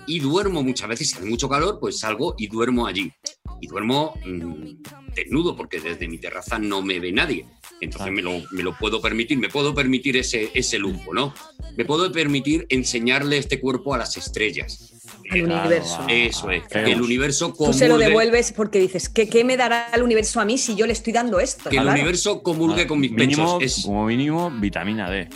y 0.07 0.21
duermo 0.21 0.63
muchas 0.63 0.89
veces, 0.89 1.11
si 1.11 1.17
hace 1.17 1.27
mucho 1.27 1.49
calor, 1.49 1.79
pues 1.81 1.99
salgo 1.99 2.35
y 2.39 2.47
duermo 2.49 2.87
allí. 2.87 3.13
Y 3.61 3.67
duermo 3.67 4.15
mm, 4.25 4.83
desnudo 5.15 5.57
porque 5.57 5.81
desde 5.81 6.07
mi 6.09 6.19
terraza 6.19 6.59
no 6.59 6.81
me 6.83 7.01
ve 7.01 7.11
nadie. 7.13 7.45
Entonces 7.81 8.13
me 8.13 8.23
lo, 8.23 8.33
me 8.53 8.63
lo 8.63 8.77
puedo 8.77 9.01
permitir, 9.01 9.39
me 9.39 9.49
puedo 9.49 9.75
permitir 9.75 10.17
ese, 10.17 10.51
ese 10.55 10.79
lujo, 10.79 11.13
¿no? 11.15 11.33
Me 11.77 11.85
puedo 11.85 12.11
permitir 12.13 12.67
enseñarle 12.71 13.39
este 13.39 13.61
cuerpo 13.61 13.95
a 13.95 13.99
las 13.99 14.17
estrellas. 14.17 14.95
Al 15.31 15.43
universo. 15.45 16.05
Eso 16.09 16.51
es, 16.51 16.67
que 16.69 16.93
el 16.93 17.03
universo 17.03 17.53
Tú 17.57 17.73
se 17.73 17.87
lo 17.89 17.97
comulgue- 17.97 18.07
devuelves 18.09 18.53
porque 18.53 18.79
dices, 18.81 19.09
¿qué, 19.09 19.29
¿qué 19.29 19.45
me 19.45 19.57
dará 19.57 19.89
el 19.95 20.03
universo 20.03 20.41
a 20.41 20.45
mí 20.45 20.57
si 20.59 20.75
yo 20.75 20.87
le 20.87 20.93
estoy 20.93 21.13
dando 21.13 21.39
esto? 21.41 21.69
que 21.71 21.77
el 21.77 21.83
Claro. 21.83 21.99
universo 22.01 22.43
comulgue 22.43 22.87
con 22.87 22.99
mis 23.01 23.13
mínimo, 23.13 23.59
pechos. 23.59 23.79
Es, 23.79 23.85
Como 23.85 24.07
mínimo, 24.07 24.51
vitamina 24.51 25.11
D. 25.11 25.29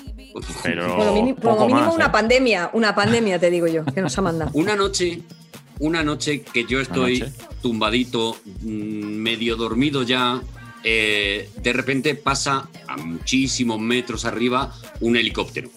Pero 0.63 0.97
Como 0.97 1.15
mínimo, 1.15 1.41
como 1.41 1.55
poco 1.55 1.67
mínimo 1.67 1.87
más, 1.87 1.95
una 1.95 2.07
¿eh? 2.07 2.11
pandemia, 2.11 2.71
una 2.73 2.95
pandemia 2.95 3.39
te 3.39 3.51
digo 3.51 3.67
yo, 3.67 3.85
que 3.85 4.01
nos 4.01 4.17
ha 4.19 4.23
mandado. 4.23 4.51
Una 4.55 4.77
noche, 4.77 5.23
una 5.79 6.03
noche 6.03 6.43
que 6.43 6.65
yo 6.65 6.81
estoy 6.81 7.25
tumbadito, 7.61 8.37
mm, 8.45 8.69
medio 8.69 9.57
dormido 9.57 10.03
ya, 10.03 10.41
eh, 10.85 11.51
de 11.57 11.73
repente 11.73 12.15
pasa 12.15 12.69
a 12.87 12.97
muchísimos 12.97 13.81
metros 13.81 14.25
arriba 14.25 14.73
un 15.01 15.17
helicóptero. 15.17 15.71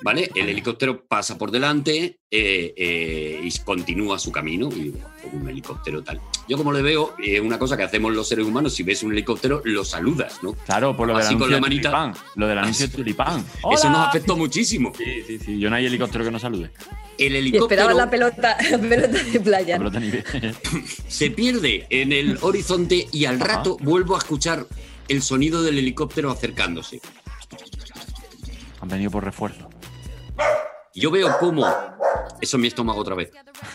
¿Vale? 0.00 0.30
El 0.36 0.48
helicóptero 0.48 1.04
pasa 1.06 1.36
por 1.36 1.50
delante 1.50 2.18
eh, 2.30 2.72
eh, 2.76 3.40
y 3.42 3.58
continúa 3.64 4.16
su 4.18 4.30
camino. 4.30 4.68
Y 4.70 4.80
digo, 4.84 4.98
"Pues 5.20 5.34
un 5.34 5.48
helicóptero 5.48 6.02
tal. 6.04 6.20
Yo, 6.48 6.56
como 6.56 6.72
le 6.72 6.82
veo, 6.82 7.14
es 7.22 7.40
una 7.40 7.58
cosa 7.58 7.76
que 7.76 7.82
hacemos 7.82 8.14
los 8.14 8.28
seres 8.28 8.46
humanos: 8.46 8.74
si 8.74 8.84
ves 8.84 9.02
un 9.02 9.10
helicóptero, 9.12 9.60
lo 9.64 9.84
saludas, 9.84 10.38
¿no? 10.42 10.52
Claro, 10.52 10.96
por 10.96 11.08
lo 11.08 11.14
del 11.14 11.22
Así 11.26 11.34
con 11.34 11.44
anuncio 11.44 11.50
la 11.50 11.56
de 11.56 11.60
manita. 11.60 11.90
Tulipán. 11.90 12.14
Lo 12.36 12.46
del 12.46 12.58
anuncio 12.58 12.86
de 12.86 12.94
Tulipán. 12.96 13.40
Eso 13.40 13.64
nos 13.70 13.84
¡Hola! 13.84 14.08
afectó 14.08 14.36
muchísimo. 14.36 14.92
Sí, 14.96 15.04
sí, 15.26 15.38
sí. 15.44 15.58
Yo 15.58 15.68
no 15.68 15.74
hay 15.76 15.86
helicóptero 15.86 16.24
que 16.24 16.30
no 16.30 16.38
salude. 16.38 16.70
El 17.18 17.32
Y 17.32 17.36
helicóptero. 17.38 17.64
esperabas 17.82 17.96
la 17.96 18.08
pelota, 18.10 18.56
la 18.70 18.78
pelota 18.78 19.22
de 19.24 19.40
playa. 19.40 19.78
La 19.78 19.90
pelota 19.90 20.60
se 21.08 21.30
pierde 21.32 21.86
en 21.90 22.12
el 22.12 22.38
horizonte 22.42 23.08
y 23.10 23.24
al 23.24 23.36
Ajá. 23.42 23.56
rato 23.56 23.76
vuelvo 23.80 24.14
a 24.14 24.18
escuchar 24.18 24.64
el 25.08 25.22
sonido 25.22 25.62
del 25.62 25.78
helicóptero 25.78 26.30
acercándose. 26.30 27.00
Han 28.80 28.88
venido 28.88 29.10
por 29.10 29.24
refuerzo. 29.24 29.67
Yo 30.94 31.10
veo 31.10 31.36
cómo. 31.38 31.66
Eso 32.40 32.56
es 32.56 32.60
mi 32.60 32.68
estómago 32.68 33.00
otra 33.00 33.14
vez. 33.14 33.30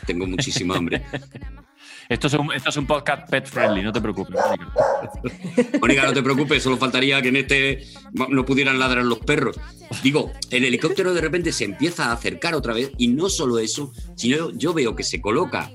Tengo 0.06 0.26
muchísima 0.26 0.78
hambre. 0.78 1.04
Esto 2.10 2.28
es, 2.28 2.34
un, 2.34 2.52
esto 2.52 2.70
es 2.70 2.78
un 2.78 2.86
podcast 2.86 3.30
pet 3.30 3.48
friendly, 3.48 3.82
no 3.82 3.92
te 3.94 4.02
preocupes. 4.02 4.36
Mónica. 4.36 5.80
Mónica, 5.80 6.06
no 6.06 6.14
te 6.14 6.22
preocupes, 6.22 6.62
solo 6.62 6.78
faltaría 6.78 7.22
que 7.22 7.30
en 7.30 7.38
este 7.38 7.88
no 8.12 8.46
pudieran 8.46 8.78
ladrar 8.78 9.06
los 9.06 9.20
perros. 9.20 9.58
Digo, 10.04 10.32
el 10.52 10.66
helicóptero 10.66 11.14
de 11.14 11.22
repente 11.22 11.52
se 11.54 11.64
empieza 11.64 12.08
a 12.08 12.12
acercar 12.12 12.56
otra 12.56 12.74
vez 12.74 12.92
y 12.98 13.08
no 13.08 13.30
solo 13.30 13.58
eso, 13.58 13.94
sino 14.16 14.52
yo 14.52 14.74
veo 14.74 14.96
que 14.96 15.04
se 15.04 15.22
coloca 15.22 15.72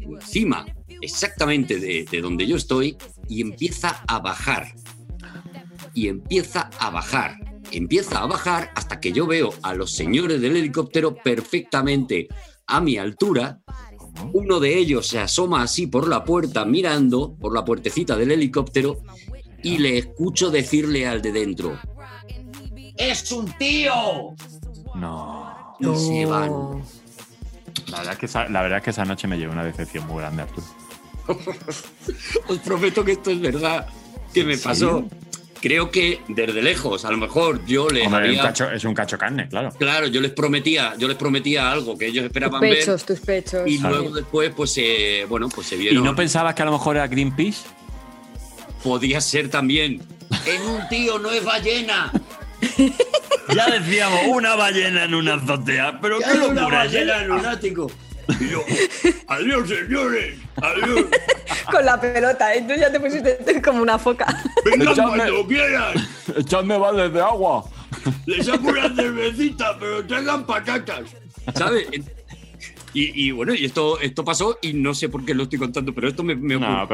encima 0.00 0.66
exactamente 1.00 1.78
de, 1.78 2.04
de 2.10 2.20
donde 2.20 2.46
yo 2.46 2.56
estoy 2.56 2.96
y 3.28 3.40
empieza 3.40 4.02
a 4.08 4.18
bajar. 4.18 4.74
Y 5.94 6.08
empieza 6.08 6.68
a 6.78 6.90
bajar. 6.90 7.49
Empieza 7.72 8.20
a 8.20 8.26
bajar 8.26 8.70
hasta 8.74 9.00
que 9.00 9.12
yo 9.12 9.26
veo 9.26 9.50
a 9.62 9.74
los 9.74 9.92
señores 9.92 10.40
del 10.40 10.56
helicóptero 10.56 11.14
perfectamente 11.14 12.28
a 12.66 12.80
mi 12.80 12.96
altura. 12.98 13.60
Uno 14.32 14.60
de 14.60 14.76
ellos 14.76 15.06
se 15.06 15.18
asoma 15.18 15.62
así 15.62 15.86
por 15.86 16.08
la 16.08 16.24
puerta 16.24 16.64
mirando, 16.64 17.34
por 17.36 17.54
la 17.54 17.64
puertecita 17.64 18.16
del 18.16 18.32
helicóptero, 18.32 18.98
y 19.62 19.78
le 19.78 19.98
escucho 19.98 20.50
decirle 20.50 21.06
al 21.06 21.22
de 21.22 21.32
dentro, 21.32 21.78
¡Es 22.96 23.30
un 23.32 23.46
tío! 23.56 24.34
No. 24.94 25.76
Y 25.78 25.96
se 25.96 26.26
van. 26.26 26.82
La 27.86 27.98
verdad, 27.98 28.12
es 28.12 28.18
que 28.18 28.26
esa, 28.26 28.48
la 28.48 28.62
verdad 28.62 28.78
es 28.78 28.84
que 28.84 28.90
esa 28.90 29.04
noche 29.04 29.26
me 29.26 29.38
llevó 29.38 29.52
una 29.52 29.64
decepción 29.64 30.06
muy 30.06 30.18
grande, 30.18 30.42
Arturo. 30.42 30.66
Os 32.48 32.58
prometo 32.58 33.04
que 33.04 33.12
esto 33.12 33.30
es 33.30 33.40
verdad, 33.40 33.86
que 34.34 34.44
me 34.44 34.54
¿En 34.54 34.60
pasó. 34.60 34.86
serio? 34.96 35.08
Creo 35.60 35.90
que 35.90 36.20
desde 36.28 36.62
lejos, 36.62 37.04
a 37.04 37.10
lo 37.10 37.18
mejor 37.18 37.64
yo 37.66 37.88
les 37.90 38.06
Hombre, 38.06 38.28
había- 38.28 38.40
un 38.42 38.46
cacho- 38.48 38.70
es 38.70 38.82
un 38.84 38.94
cacho 38.94 39.18
carne, 39.18 39.46
claro. 39.48 39.70
Claro, 39.78 40.06
yo 40.06 40.20
les 40.22 40.30
prometía, 40.32 40.94
yo 40.96 41.06
les 41.06 41.16
prometía 41.18 41.70
algo 41.70 41.98
que 41.98 42.06
ellos 42.06 42.22
Tus 42.22 42.26
esperaban 42.30 42.60
pechos, 42.60 43.04
tus 43.04 43.20
pechos. 43.20 43.64
ver 43.64 43.68
y 43.68 43.76
sí. 43.76 43.82
luego 43.86 44.10
después, 44.14 44.52
pues, 44.56 44.72
eh, 44.78 45.26
bueno, 45.28 45.48
pues 45.48 45.66
se 45.66 45.74
¿Y 45.76 45.80
vieron. 45.80 46.02
no 46.04 46.16
pensabas 46.16 46.54
que 46.54 46.62
a 46.62 46.64
lo 46.64 46.72
mejor 46.72 46.96
era 46.96 47.06
Greenpeace? 47.08 47.62
Podía 48.82 49.20
ser 49.20 49.50
también. 49.50 50.00
En 50.46 50.62
un 50.62 50.88
tío 50.88 51.18
no 51.18 51.30
es 51.30 51.44
ballena. 51.44 52.10
Ya 53.54 53.66
decíamos, 53.68 54.20
una 54.28 54.54
ballena 54.54 55.04
en 55.04 55.14
una 55.14 55.34
azotea, 55.34 55.98
pero 56.00 56.18
¿Qué 56.18 56.24
es 56.24 56.38
una 56.48 56.68
ballena 56.68 57.24
lunático? 57.24 57.90
Y 58.38 58.48
yo, 58.50 58.64
adiós, 59.28 59.68
señores, 59.68 60.38
adiós. 60.56 61.06
Con 61.70 61.84
la 61.84 62.00
pelota, 62.00 62.54
¿eh? 62.54 62.64
tú 62.66 62.74
ya 62.74 62.90
te 62.90 62.98
pusiste 63.00 63.62
como 63.62 63.82
una 63.82 63.98
foca. 63.98 64.26
Vengan 64.64 64.88
Echadme- 64.94 65.16
cuando 65.16 65.46
quieran. 65.46 66.08
Echadme 66.36 66.78
vales 66.78 67.12
de 67.12 67.20
agua. 67.20 67.64
Les 68.26 68.46
saco 68.46 68.68
una 68.68 68.94
cervecita, 68.94 69.76
pero 69.78 70.04
traigan 70.06 70.44
patatas. 70.46 71.10
¿Sabes? 71.54 71.86
Y, 72.92 73.26
y 73.28 73.30
bueno, 73.30 73.54
y 73.54 73.64
esto, 73.64 74.00
esto 74.00 74.24
pasó 74.24 74.58
y 74.62 74.72
no 74.72 74.94
sé 74.94 75.08
por 75.08 75.24
qué 75.24 75.32
lo 75.34 75.44
estoy 75.44 75.58
contando, 75.58 75.94
pero 75.94 76.08
esto 76.08 76.22
me, 76.24 76.34
me 76.34 76.58
No. 76.58 76.88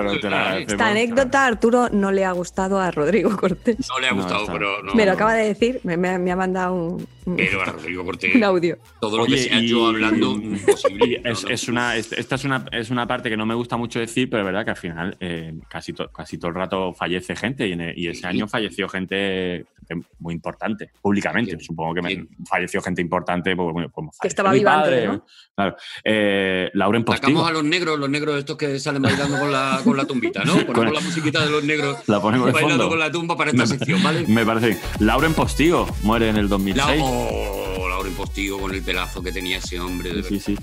Esta 0.59 0.89
anécdota 0.91 1.45
a 1.45 1.47
Arturo 1.47 1.89
no 1.91 2.13
le 2.13 2.25
ha 2.25 2.33
gustado 2.33 2.79
a 2.79 2.91
Rodrigo 2.91 3.35
Cortés. 3.37 3.77
No 3.89 3.99
le 4.01 4.09
ha 4.09 4.13
gustado, 4.13 4.47
pero 4.47 4.83
no. 4.83 4.95
Me 4.95 5.05
lo 5.05 5.13
no. 5.13 5.15
acaba 5.15 5.35
de 5.35 5.49
decir, 5.49 5.81
me, 5.85 5.97
me- 5.97 6.19
me 6.19 6.33
ha 6.33 6.37
mandado 6.37 6.75
un, 6.75 7.07
un- 7.25 7.37
Pero 7.37 7.63
a 7.63 7.65
Rodrigo 7.67 8.05
Cortés, 8.05 8.35
un 8.35 8.45
audio. 8.45 8.79
todo 9.01 9.17
lo 9.19 9.27
que 9.27 9.39
sea 9.39 9.59
y- 9.61 9.69
yo 9.69 9.87
hablando, 9.87 10.33
imposible. 10.33 11.21
Es, 11.25 11.43
No, 11.43 11.49
no. 11.49 11.55
es 11.55 11.69
una, 11.69 11.97
es- 11.97 12.13
esta 12.13 12.35
es 12.35 12.45
una, 12.45 12.67
es 12.73 12.91
una 12.91 13.07
parte 13.07 13.31
que 13.31 13.37
no 13.37 13.47
me 13.47 13.55
gusta 13.55 13.77
mucho 13.77 13.99
decir, 13.99 14.29
pero 14.29 14.43
es 14.43 14.47
verdad 14.47 14.65
que 14.65 14.71
al 14.73 14.77
final 14.77 15.17
eh, 15.21 15.55
casi, 15.69 15.93
to- 15.93 16.11
casi 16.13 16.37
todo 16.39 16.49
el 16.51 16.55
rato 16.57 16.93
fallece 16.93 17.35
gente 17.37 17.67
y, 17.67 17.73
en 17.73 17.93
y 17.97 18.09
ese 18.09 18.21
Sí. 18.21 18.27
año 18.27 18.47
falleció 18.49 18.89
gente, 18.89 19.65
gente 19.87 20.07
muy 20.19 20.35
importante, 20.35 20.91
públicamente. 21.01 21.53
¿Quién? 21.53 21.61
Supongo 21.61 21.95
que 21.95 22.27
falleció 22.49 22.81
gente 22.83 23.01
importante, 23.03 23.55
pues, 23.57 23.73
bueno, 23.73 23.91
como 23.91 24.13
falleció 24.13 24.29
estaba 24.29 24.53
mi 24.53 24.59
viva 24.59 24.83
antes, 24.83 25.07
¿no? 25.09 25.25
Claro. 25.55 25.77
Eh, 26.05 26.71
Lauren 26.75 27.05
Postigo. 27.05 27.29
Sacamos 27.29 27.49
a 27.49 27.53
los 27.53 27.65
negros, 27.65 27.99
los 27.99 28.11
negros 28.11 28.39
estos 28.39 28.57
que 28.57 28.79
salen 28.79 29.03
bailando 29.03 29.39
con 29.39 29.51
la, 29.53 29.81
con 29.83 29.97
la 29.97 30.05
tumbita, 30.05 30.45
¿no? 30.45 30.53
Ponemos 30.67 30.75
Con- 30.75 30.95
la 30.95 31.01
musiquita 31.01 31.45
de 31.45 31.51
los 31.51 31.65
negros 31.65 31.99
La 32.09 32.21
ponemos 32.21 32.47
de 32.49 32.53
bailando 32.53 32.77
fondo. 32.85 32.89
con 32.91 32.99
la 32.99 33.11
tumba 33.11 33.37
para 33.37 33.51
esta 33.51 33.63
Me- 33.63 33.69
sección, 33.69 34.03
¿vale? 34.03 34.25
Me 34.29 34.45
parece 34.45 34.67
bien. 34.69 34.81
Lauren 35.01 35.35
Postigo 35.35 35.87
muere 36.03 36.29
en 36.29 36.37
el 36.37 36.45
La, 36.45 36.49
2006. 36.51 37.01
oh, 37.03 37.89
Lauren 37.89 38.15
Postigo 38.15 38.59
con 38.61 38.75
el 38.75 38.83
pelazo 38.83 39.23
que 39.23 39.33
tenía 39.33 39.59
ese 39.59 39.81
hombre. 39.81 40.13
de 40.13 40.23
Sí, 40.23 40.39
sí. 40.41 40.57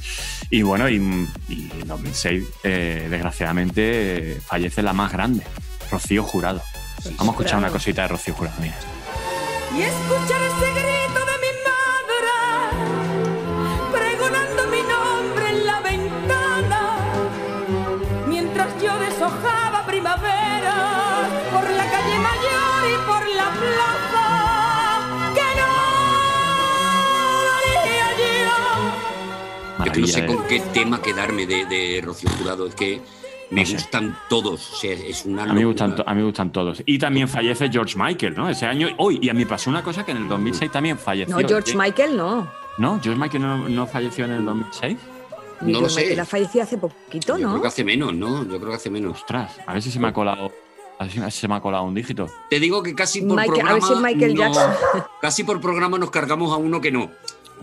Y 0.52 0.62
bueno, 0.62 0.88
y, 0.90 0.96
y 1.50 1.70
en 1.82 1.88
2006, 1.88 2.44
eh, 2.64 3.08
desgraciadamente, 3.10 4.34
eh, 4.34 4.42
fallece 4.46 4.84
la 4.84 4.94
más 4.94 5.12
grande, 5.12 5.44
Rocío 5.92 6.22
Jurado. 6.24 6.62
Vamos 7.18 7.30
a 7.30 7.32
escuchar 7.32 7.58
una 7.60 7.70
cosita 7.70 8.04
de 8.04 8.08
Rocío 8.10 8.34
Jurado. 8.36 8.56
Mira. 8.62 8.76
Y 9.76 9.82
escuchar 9.82 10.42
ese 10.44 10.70
grito 10.80 11.20
de 11.30 11.36
mi 11.44 11.52
madre 11.70 12.36
pregonando 13.92 14.68
mi 14.68 14.82
nombre 14.84 15.50
en 15.50 15.66
la 15.66 15.80
ventana 15.82 16.82
mientras 18.28 18.70
yo 18.82 18.98
deshojaba 19.00 19.86
primavera 19.86 20.76
por 21.52 21.70
la 21.70 21.86
calle 21.92 22.20
mayor 22.20 22.82
y 22.94 22.98
por 23.08 23.28
la 23.36 23.50
plaza 23.62 24.28
que 25.34 25.50
no 25.60 25.72
daría 27.76 28.08
yo 28.20 29.86
Yo 29.86 29.92
que 29.92 30.00
no 30.02 30.08
sé 30.08 30.26
con 30.26 30.48
qué 30.48 30.60
tema 30.60 31.02
quedarme 31.02 31.46
de, 31.48 31.66
de 31.66 32.02
Rocío 32.04 32.30
Jurado. 32.38 32.68
Es 32.68 32.76
que 32.76 33.02
Me 33.54 33.62
No 33.62 33.68
sé. 33.68 33.74
gustan 33.76 34.18
todos. 34.30 34.74
O 34.74 34.76
sea, 34.78 34.94
es 34.94 35.26
una 35.26 35.44
A 35.44 35.54
mí, 35.54 35.64
gustan, 35.64 35.96
to- 35.96 36.04
a 36.08 36.14
mí 36.14 36.20
me 36.22 36.26
gustan 36.26 36.52
todos. 36.52 36.82
Y 36.86 36.98
también 36.98 37.28
fallece 37.28 37.70
George 37.70 37.96
Michael, 37.98 38.34
¿no? 38.36 38.50
Ese 38.50 38.66
año. 38.66 38.90
Hoy, 38.98 39.20
y 39.22 39.30
a 39.30 39.34
mí 39.34 39.46
pasó 39.46 39.70
una 39.70 39.84
cosa 39.84 40.04
que 40.04 40.12
en 40.12 40.18
el 40.18 40.28
2006 40.28 40.72
también 40.72 40.98
falleció. 40.98 41.40
No, 41.40 41.48
George 41.48 41.76
Michael 41.78 42.18
no. 42.18 42.48
No, 42.80 43.00
George 43.02 43.20
Michael 43.22 43.44
no, 43.44 43.70
no 43.70 43.86
falleció 43.88 44.26
en 44.26 44.32
el 44.32 44.46
2006. 44.46 44.98
No 45.62 45.82
lo 45.82 45.90
sé. 45.90 46.02
Michael 46.02 46.20
ha 46.20 46.26
fallecido 46.26 46.64
hace 46.64 46.78
poquito, 46.78 47.38
Yo 47.38 47.44
¿no? 47.46 47.50
creo 47.52 47.62
que 47.62 47.68
hace 47.68 47.84
menos, 47.84 48.14
¿no? 48.14 48.44
Yo 48.44 48.58
creo 48.58 48.70
que 48.72 48.76
hace 48.76 48.90
menos. 48.90 49.14
Ostras, 49.20 49.52
a 49.66 49.74
ver 49.74 49.82
si 49.82 49.92
se 49.92 50.00
me 50.00 50.08
ha 50.08 50.14
colado. 50.14 50.52
A 51.00 51.06
ver 51.06 51.32
si 51.32 51.40
se 51.42 51.48
me 51.48 51.56
ha 51.56 51.60
colado 51.62 51.84
un 51.84 51.94
dígito. 51.94 52.28
Te 52.50 52.60
digo 52.60 52.82
que 52.84 52.94
casi 52.96 53.22
por 53.22 53.38
Michael- 53.40 53.68
a 53.68 53.74
ver 53.74 53.82
si 53.84 53.96
Michael 53.96 54.34
no- 54.36 54.42
Jackson. 54.42 54.72
Casi 55.22 55.44
por 55.44 55.62
programa 55.62 55.98
nos 55.98 56.12
cargamos 56.12 56.52
a 56.52 56.58
uno 56.58 56.82
que 56.82 56.92
no. 56.92 57.12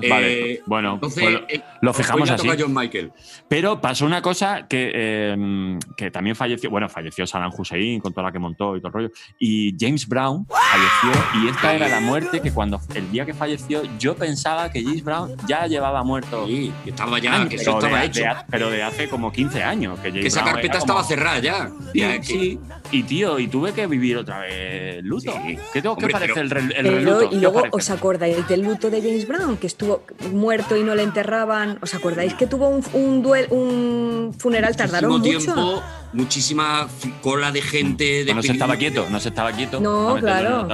Vale, 0.08 0.52
Eh, 0.54 0.62
bueno, 0.66 0.94
entonces, 0.94 1.22
pues 1.22 1.34
lo- 1.34 1.48
eh, 1.48 1.62
lo 1.82 1.92
fijamos 1.92 2.30
así. 2.30 2.48
John 2.58 2.74
Michael. 2.74 3.12
Pero 3.48 3.80
pasó 3.80 4.06
una 4.06 4.22
cosa 4.22 4.66
que, 4.68 4.90
eh, 4.94 5.78
que 5.96 6.10
también 6.10 6.36
falleció. 6.36 6.70
Bueno, 6.70 6.88
falleció 6.88 7.26
Saddam 7.26 7.50
Hussein 7.56 8.00
con 8.00 8.12
toda 8.12 8.26
la 8.28 8.32
que 8.32 8.38
montó 8.38 8.76
y 8.76 8.80
todo 8.80 8.88
el 8.88 8.92
rollo. 8.94 9.10
Y 9.38 9.74
James 9.78 10.06
Brown 10.06 10.46
falleció. 10.46 11.22
Y 11.42 11.48
esta 11.48 11.74
era 11.74 11.88
la 11.88 12.00
muerte 12.00 12.40
que 12.40 12.52
cuando 12.52 12.80
el 12.94 13.10
día 13.10 13.26
que 13.26 13.34
falleció, 13.34 13.82
yo 13.98 14.14
pensaba 14.16 14.70
que 14.70 14.82
James 14.82 15.02
Brown 15.04 15.34
ya 15.46 15.66
llevaba 15.66 16.02
muerto. 16.04 16.46
Sí, 16.46 16.72
que 16.84 16.90
estaba 16.90 17.18
ya, 17.18 17.34
años, 17.34 17.48
que 17.48 17.56
eso 17.56 17.78
estaba 17.78 18.00
de- 18.00 18.06
hecho. 18.06 18.20
de 18.20 18.30
pero 18.50 18.70
de 18.70 18.82
hace 18.82 19.08
como 19.08 19.32
15 19.32 19.62
años. 19.62 19.98
Que, 20.00 20.08
James 20.10 20.22
Que 20.22 20.28
esa 20.28 20.40
Brown 20.42 20.54
carpeta 20.54 20.78
como- 20.78 20.84
estaba 21.00 21.04
cerrada 21.04 21.38
ya. 21.40 21.70
Sí, 21.92 21.98
Ya, 22.00 22.18
que- 22.18 22.22
sí. 22.24 22.58
Y 22.92 23.02
tío, 23.04 23.38
y 23.38 23.46
tuve 23.48 23.72
que 23.72 23.86
vivir 23.86 24.16
otra 24.16 24.40
vez 24.40 25.02
luto. 25.04 25.32
Sí. 25.32 25.56
¿Qué, 25.72 25.80
tengo, 25.82 25.96
¿qué 25.96 26.04
Hombre, 26.06 26.12
parece 26.12 26.32
pero- 26.34 26.60
el, 26.60 26.72
el 26.72 26.84
Pero, 26.84 26.90
reluto? 26.96 27.24
y 27.24 27.28
¿Qué 27.30 27.36
luego? 27.36 27.62
¿os 27.70 27.90
acordáis 27.90 28.48
del 28.48 28.62
luto 28.62 28.90
de 28.90 29.00
James 29.00 29.26
Brown? 29.26 29.56
Que 29.56 29.66
estuvo 29.66 29.89
muerto 30.32 30.76
y 30.76 30.82
no 30.82 30.94
le 30.94 31.02
enterraban. 31.02 31.78
¿Os 31.82 31.94
acordáis 31.94 32.34
que 32.34 32.46
tuvo 32.46 32.68
un, 32.68 32.84
un, 32.92 33.22
duel, 33.22 33.46
un 33.50 34.34
funeral? 34.38 34.76
Tardaron 34.76 35.10
mucho. 35.12 35.22
tiempo, 35.38 35.82
muchísima 36.12 36.86
cola 37.22 37.50
de 37.52 37.62
gente. 37.62 38.24
De 38.24 38.34
no 38.34 38.42
se 38.42 38.52
estaba 38.52 38.76
quieto, 38.76 39.06
no 39.10 39.20
se 39.20 39.28
estaba 39.30 39.52
quieto. 39.52 39.80
No, 39.80 40.16
claro. 40.20 40.66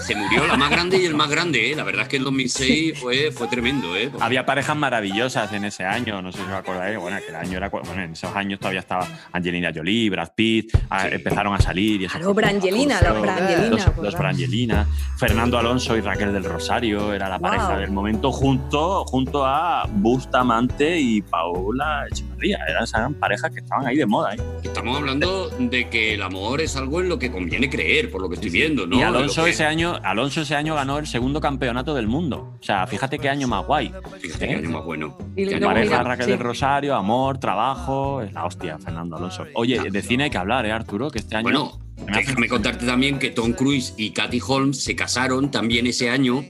Se 0.00 0.14
murió 0.14 0.46
la 0.46 0.56
más 0.56 0.70
grande 0.70 0.98
y 0.98 1.04
el 1.06 1.14
más 1.14 1.28
grande, 1.30 1.70
¿eh? 1.72 1.76
La 1.76 1.84
verdad 1.84 2.02
es 2.02 2.08
que 2.08 2.16
el 2.16 2.24
2006 2.24 2.98
fue, 3.00 3.30
fue 3.32 3.48
tremendo, 3.48 3.96
¿eh? 3.96 4.10
Había 4.20 4.44
parejas 4.46 4.76
maravillosas 4.76 5.52
en 5.52 5.64
ese 5.64 5.84
año, 5.84 6.20
no 6.22 6.32
sé 6.32 6.38
si 6.38 6.44
os 6.44 6.50
acordáis. 6.50 6.98
Bueno, 6.98 7.18
que 7.18 7.28
el 7.28 7.36
año 7.36 7.56
era. 7.58 7.68
Bueno, 7.68 8.02
en 8.02 8.12
esos 8.12 8.34
años 8.34 8.58
todavía 8.60 8.80
estaba 8.80 9.06
Angelina 9.32 9.70
Jolie, 9.74 10.10
Brad 10.10 10.30
Pitt, 10.34 10.72
a- 10.90 11.08
empezaron 11.08 11.54
a 11.54 11.60
salir. 11.60 12.02
Y 12.02 12.06
Claro. 12.06 12.34
Brangelina, 12.34 13.00
la 13.02 13.12
Brangelina, 13.12 13.68
Los, 13.68 13.96
los. 13.98 14.14
Brangelina. 14.18 14.86
Fernando 15.18 15.58
Alonso 15.58 15.96
y 15.96 16.00
Raquel 16.00 16.32
del 16.32 16.44
Rosario 16.44 17.12
era 17.12 17.28
la 17.28 17.38
pareja. 17.38 17.75
Del 17.78 17.90
momento, 17.90 18.32
junto, 18.32 19.04
junto 19.04 19.44
a 19.44 19.88
Bustamante 19.90 20.98
y 20.98 21.22
Paula 21.22 22.06
Eran 22.42 22.84
esas 22.84 23.12
parejas 23.14 23.50
que 23.50 23.60
estaban 23.60 23.86
ahí 23.86 23.96
de 23.96 24.06
moda. 24.06 24.34
¿eh? 24.34 24.38
Estamos 24.62 24.96
hablando 24.96 25.48
de 25.58 25.88
que 25.88 26.14
el 26.14 26.22
amor 26.22 26.60
es 26.60 26.76
algo 26.76 27.00
en 27.00 27.08
lo 27.08 27.18
que 27.18 27.30
conviene 27.30 27.68
creer, 27.70 28.10
por 28.10 28.20
lo 28.22 28.28
que 28.28 28.34
estoy 28.36 28.50
viendo, 28.50 28.86
¿no? 28.86 28.98
y 28.98 29.02
Alonso 29.02 29.44
que- 29.44 29.50
ese 29.50 29.64
año, 29.64 29.96
Alonso 30.02 30.42
ese 30.42 30.54
año 30.54 30.74
ganó 30.74 30.98
el 30.98 31.06
segundo 31.06 31.40
campeonato 31.40 31.94
del 31.94 32.06
mundo. 32.06 32.56
O 32.60 32.62
sea, 32.62 32.86
fíjate 32.86 33.18
qué 33.18 33.28
año 33.28 33.48
más 33.48 33.66
guay. 33.66 33.92
Fíjate 34.20 34.48
qué 34.48 34.54
año 34.54 34.70
más 34.70 34.84
bueno. 34.84 35.16
Y 35.36 35.46
Pareja 35.58 35.84
mira. 35.98 36.02
Raquel 36.02 36.26
sí. 36.26 36.30
del 36.32 36.40
Rosario, 36.40 36.94
amor, 36.94 37.38
trabajo, 37.38 38.22
es 38.22 38.32
la 38.32 38.44
hostia, 38.44 38.78
Fernando 38.78 39.16
Alonso. 39.16 39.46
Oye, 39.54 39.90
de 39.90 40.02
cine 40.02 40.24
hay 40.24 40.30
que 40.30 40.38
hablar, 40.38 40.66
¿eh, 40.66 40.72
Arturo? 40.72 41.10
Que 41.10 41.18
este 41.18 41.36
año. 41.36 41.44
Bueno, 41.44 41.78
déjame 42.12 42.48
contarte 42.48 42.86
también 42.86 43.18
que 43.18 43.30
Tom 43.30 43.52
Cruise 43.52 43.94
y 43.96 44.10
Katy 44.10 44.40
Holmes 44.46 44.82
se 44.82 44.94
casaron 44.94 45.50
también 45.50 45.86
ese 45.86 46.10
año. 46.10 46.42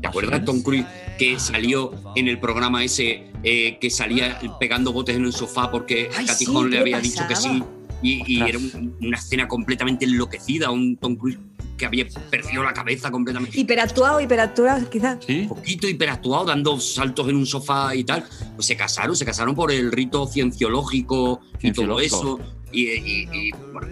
¿Te 0.00 0.06
¿Ah, 0.06 0.10
acuerdas? 0.10 0.44
Tom 0.44 0.62
Cruise 0.62 0.86
que 1.18 1.38
salió 1.38 1.92
en 2.16 2.26
el 2.28 2.38
programa 2.40 2.82
ese 2.84 3.30
eh, 3.44 3.78
que 3.80 3.90
salía 3.90 4.40
pegando 4.58 4.92
botes 4.92 5.14
en 5.16 5.24
el 5.26 5.32
sofá 5.32 5.70
porque 5.70 6.08
Ay, 6.16 6.24
Katy 6.26 6.46
sí, 6.46 6.52
le 6.64 6.70
¿qué 6.70 6.78
había 6.78 7.00
dicho 7.00 7.22
que 7.28 7.36
sí? 7.36 7.62
Y, 8.02 8.40
era 8.42 8.58
un- 8.58 8.96
una 9.00 9.16
escena 9.16 9.46
completamente 9.48 10.04
enloquecida, 10.04 10.70
un 10.70 10.96
Tom 10.96 11.16
Cruise 11.16 11.38
que 11.78 11.86
había 11.86 12.06
perdido 12.30 12.62
la 12.62 12.72
cabeza 12.72 13.10
completamente. 13.10 13.58
Hiperactuado, 13.58 14.20
hiperactuado, 14.20 14.88
quizás. 14.90 15.18
Sí. 15.26 15.40
Un 15.42 15.48
poquito 15.48 15.88
hiperactuado, 15.88 16.44
dando 16.44 16.78
saltos 16.78 17.28
en 17.28 17.36
un 17.36 17.46
sofá 17.46 17.94
y 17.96 18.04
tal. 18.04 18.24
Pues 18.54 18.66
se 18.66 18.76
casaron, 18.76 19.16
se 19.16 19.24
casaron 19.24 19.54
por 19.54 19.72
el 19.72 19.90
rito 19.90 20.26
cienciológico 20.26 21.40
y 21.62 21.72
todo 21.72 21.98
eso. 22.00 22.38
Y, 22.72 22.90
y- 22.90 23.28
y, 23.32 23.50
bueno, 23.72 23.88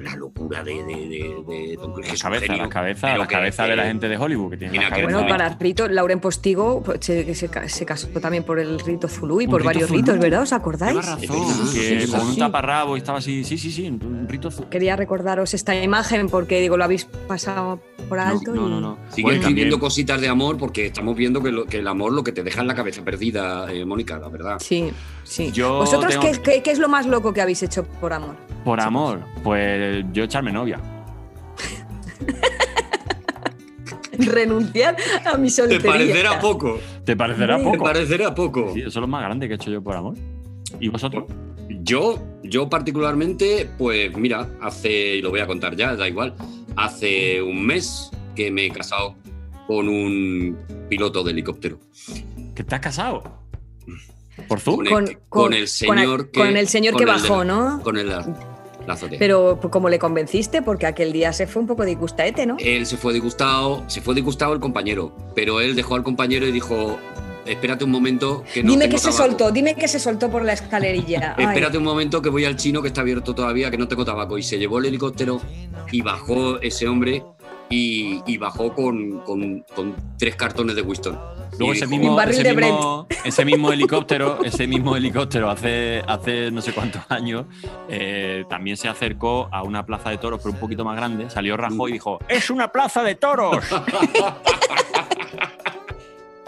la 0.00 0.16
locura 0.16 0.62
de, 0.62 0.74
de, 0.84 0.84
de, 0.84 1.44
de 1.46 1.76
Cruise. 1.76 2.06
La 2.06 2.12
un 2.12 2.18
cabeza, 2.18 2.46
genio, 2.46 2.62
la 2.62 2.68
cabeza, 2.68 3.06
pero 3.08 3.18
la 3.18 3.26
que- 3.28 3.34
cabeza 3.34 3.64
que- 3.64 3.70
de 3.70 3.76
la 3.76 3.82
gente 3.84 4.08
de 4.08 4.16
Hollywood 4.16 4.50
que 4.50 4.56
tiene 4.56 4.78
que. 4.90 5.02
Bueno, 5.04 5.26
para 5.28 5.48
Rito, 5.58 5.88
Lauren 5.88 6.20
Postigo 6.20 6.82
pues, 6.82 6.98
se, 7.04 7.34
se 7.34 7.48
ca- 7.48 7.68
se 7.68 7.84
casó 7.86 8.08
también 8.20 8.44
por 8.44 8.58
el 8.58 8.78
rito 8.80 9.08
Zulú 9.08 9.40
y 9.40 9.44
Un 9.44 9.50
por 9.50 9.60
rito 9.60 9.66
varios 9.66 9.88
Zulú. 9.88 10.00
ritos, 10.00 10.18
¿verdad? 10.18 10.42
¿Os 10.42 10.52
acordáis? 10.52 10.96
razón, 10.96 11.18
que 11.20 12.00
sí, 12.06 12.10
con 12.10 12.20
un 12.20 12.32
sí. 12.34 12.38
taparrabo 12.38 12.96
y 12.96 12.98
estaba 12.98 13.18
así, 13.18 13.44
sí, 13.44 13.58
sí, 13.58 13.70
sí, 13.70 13.88
un 13.88 14.26
rito 14.28 14.48
azul. 14.48 14.66
Quería 14.68 14.96
recordaros 14.96 15.54
esta 15.54 15.74
imagen 15.80 16.28
porque 16.28 16.60
digo, 16.60 16.76
lo 16.76 16.84
habéis 16.84 17.04
pasado 17.04 17.80
por 18.08 18.18
alto. 18.18 18.54
No, 18.54 18.66
y- 18.66 18.70
no, 18.70 18.80
no. 18.80 18.98
Sigue 19.10 19.22
Bueno, 19.22 19.40
escribiendo 19.40 19.76
también- 19.76 19.80
cositas 19.80 20.20
de 20.20 20.28
amor 20.28 20.56
porque 20.58 20.86
estamos 20.86 21.16
viendo 21.16 21.42
que, 21.42 21.50
lo- 21.52 21.64
que 21.66 21.78
el 21.78 21.88
amor 21.88 22.12
lo 22.12 22.22
que 22.24 22.32
te 22.32 22.42
deja 22.42 22.60
en 22.60 22.66
la 22.68 22.74
cabeza 22.74 23.02
perdida, 23.04 23.72
eh, 23.72 23.84
Mónica, 23.84 24.18
la 24.18 24.28
verdad. 24.28 24.56
Sí, 24.60 24.90
sí. 25.26 25.52
Yo 25.52 25.78
¿Vosotros 25.78 26.12
tengo- 26.18 26.22
qué, 26.22 26.40
qué- 26.42 26.62
qué 26.62 26.70
es 26.70 26.78
lo 26.78 26.88
más 26.88 27.06
loco 27.06 27.32
que 27.34 27.40
habéis 27.42 27.62
hecho 27.62 27.84
por 28.00 28.12
amor? 28.12 28.36
Por 28.64 28.80
amor, 28.80 29.20
pues 29.44 30.04
yo 30.12 30.24
echarme 30.24 30.52
novia. 30.52 30.80
Renunciar 34.18 34.96
a 35.30 35.36
mi 35.36 35.48
Te 35.48 35.54
soltería. 35.54 35.90
parecerá 35.92 36.40
poco. 36.40 36.78
¿Te 37.04 37.16
parecerá 37.16 37.58
Sí. 37.58 37.64
Te 37.64 37.70
poco? 37.70 37.84
parecerá 37.84 38.34
poco. 38.34 38.70
Sí, 38.72 38.80
eso 38.80 38.88
es 38.88 38.96
lo 38.96 39.06
más 39.06 39.22
grande 39.22 39.46
que 39.46 39.54
he 39.54 39.56
hecho 39.56 39.70
yo 39.70 39.82
por 39.82 39.94
amor. 39.94 40.14
¿Y 40.80 40.88
vosotros? 40.88 41.24
Yo, 41.82 42.18
yo 42.42 42.68
particularmente, 42.68 43.68
pues 43.78 44.16
mira, 44.16 44.48
hace, 44.62 45.16
y 45.16 45.22
lo 45.22 45.30
voy 45.30 45.40
a 45.40 45.46
contar 45.46 45.76
ya, 45.76 45.94
da 45.96 46.08
igual, 46.08 46.34
hace 46.76 47.42
un 47.42 47.64
mes 47.66 48.10
que 48.34 48.50
me 48.50 48.66
he 48.66 48.70
casado 48.70 49.16
con 49.66 49.88
un 49.88 50.56
piloto 50.88 51.22
de 51.22 51.32
helicóptero. 51.32 51.78
¿Que 52.54 52.64
te 52.64 52.74
has 52.74 52.80
casado? 52.80 53.22
¿Por 54.48 54.60
Zoom? 54.60 54.76
Con 54.76 54.86
el, 54.86 54.92
Con- 54.92 55.04
con 55.06 55.20
con- 55.28 55.52
el 55.54 55.60
con 55.60 55.68
señor 55.68 56.30
que. 56.30 56.40
con 56.40 56.56
el 56.56 56.68
señor 56.68 56.96
que 56.96 57.04
de 57.04 57.10
bajó, 57.10 57.44
¿no? 57.44 57.80
Con 57.82 57.96
el 57.96 58.08
la. 58.08 58.26
Pero 59.18 59.58
pues, 59.60 59.72
como 59.72 59.88
le 59.88 59.98
convenciste, 59.98 60.62
porque 60.62 60.86
aquel 60.86 61.12
día 61.12 61.32
se 61.32 61.48
fue 61.48 61.60
un 61.62 61.66
poco 61.66 61.84
disgustaete, 61.84 62.46
¿no? 62.46 62.56
Él 62.60 62.86
se 62.86 62.96
fue 62.96 63.12
disgustado, 63.12 63.82
se 63.88 64.00
fue 64.00 64.14
disgustado 64.14 64.52
el 64.52 64.60
compañero, 64.60 65.12
pero 65.34 65.60
él 65.60 65.74
dejó 65.74 65.96
al 65.96 66.04
compañero 66.04 66.46
y 66.46 66.52
dijo: 66.52 66.96
Espérate 67.46 67.82
un 67.84 67.90
momento 67.90 68.44
que 68.54 68.62
no 68.62 68.70
dime 68.70 68.84
tengo 68.84 68.92
que 68.94 68.98
se 68.98 69.10
tabaco". 69.10 69.24
soltó, 69.24 69.50
dime 69.50 69.74
que 69.74 69.88
se 69.88 69.98
soltó 69.98 70.30
por 70.30 70.44
la 70.44 70.52
escalerilla. 70.52 71.34
Espérate 71.38 71.78
un 71.78 71.84
momento 71.84 72.22
que 72.22 72.28
voy 72.28 72.44
al 72.44 72.54
chino 72.56 72.80
que 72.80 72.88
está 72.88 73.00
abierto 73.00 73.34
todavía, 73.34 73.72
que 73.72 73.78
no 73.78 73.88
tengo 73.88 74.04
tabaco. 74.04 74.38
Y 74.38 74.44
se 74.44 74.56
llevó 74.56 74.78
el 74.78 74.84
helicóptero 74.86 75.40
y 75.90 76.02
bajó 76.02 76.60
ese 76.60 76.86
hombre 76.86 77.24
y, 77.68 78.20
y 78.24 78.38
bajó 78.38 78.72
con, 78.72 79.18
con- 79.22 79.64
con 79.74 79.96
tres 80.16 80.36
cartones 80.36 80.76
de 80.76 80.82
Winston. 80.82 81.18
Luego 81.58 81.72
ese 81.72 81.86
mismo, 81.86 82.10
Un 82.10 82.16
barril 82.16 82.34
ese, 82.40 82.48
de 82.48 82.54
mismo, 82.54 83.06
ese 83.24 83.44
mismo 83.44 83.72
helicóptero, 83.72 84.44
ese 84.44 84.66
mismo 84.66 84.96
helicóptero 84.96 85.50
hace, 85.50 86.02
hace 86.06 86.50
no 86.50 86.60
sé 86.62 86.72
cuántos 86.72 87.02
años 87.08 87.46
eh, 87.88 88.44
también 88.48 88.76
se 88.76 88.88
acercó 88.88 89.48
a 89.52 89.62
una 89.62 89.84
plaza 89.86 90.10
de 90.10 90.18
toros, 90.18 90.40
pero 90.42 90.52
un 90.54 90.60
poquito 90.60 90.84
más 90.84 90.96
grande. 90.96 91.30
Salió 91.30 91.56
Rajoy 91.56 91.90
y 91.90 91.92
dijo: 91.94 92.18
¡Es 92.28 92.50
una 92.50 92.70
plaza 92.72 93.02
de 93.02 93.14
toros! 93.14 93.64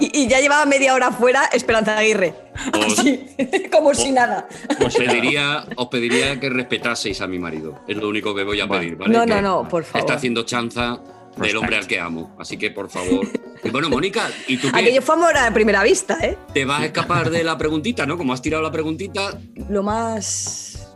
Y, 0.01 0.17
y 0.17 0.29
ya 0.29 0.39
llevaba 0.39 0.65
media 0.65 0.95
hora 0.95 1.11
fuera 1.11 1.47
Esperanza 1.53 1.99
Aguirre. 1.99 2.33
Os- 2.73 3.01
Así, 3.01 3.27
como 3.73 3.93
si 3.95 4.13
nada. 4.13 4.47
Os 4.85 4.95
pediría, 4.95 5.65
os 5.75 5.89
pediría 5.89 6.39
que 6.39 6.49
respetaseis 6.49 7.21
a 7.21 7.27
mi 7.27 7.41
marido. 7.41 7.81
Es 7.89 7.97
lo 7.97 8.09
único 8.09 8.33
que 8.33 8.45
voy 8.45 8.61
a 8.61 8.69
pedir, 8.69 8.95
¿vale? 8.95 9.13
No, 9.13 9.27
no, 9.27 9.43
no, 9.43 9.69
por 9.69 9.83
favor. 9.83 9.99
Está 10.01 10.15
haciendo 10.15 10.45
chanza 10.45 11.01
del 11.47 11.57
hombre 11.57 11.77
al 11.77 11.87
que 11.87 12.01
amo. 12.01 12.35
Así 12.39 12.57
que, 12.57 12.71
por 12.71 12.89
favor. 12.91 13.27
Y 13.65 13.71
bueno, 13.71 13.89
Mónica, 13.89 14.29
¿y 14.47 14.57
tú 14.59 14.71
qué? 14.73 14.79
Aquello 14.81 15.03
fue 15.03 15.15
amor 15.15 15.37
a 15.37 15.51
primera 15.53 15.83
vista, 15.83 16.19
¿eh? 16.23 16.37
Te 16.55 16.65
vas 16.65 16.83
a 16.83 16.87
escapar 16.87 17.31
de 17.31 17.43
la 17.45 17.57
preguntita, 17.59 18.07
¿no? 18.07 18.17
Como 18.19 18.33
has 18.33 18.43
tirado 18.43 18.63
la 18.63 18.71
preguntita, 18.73 19.39
Lo 19.69 19.83
más 19.83 20.87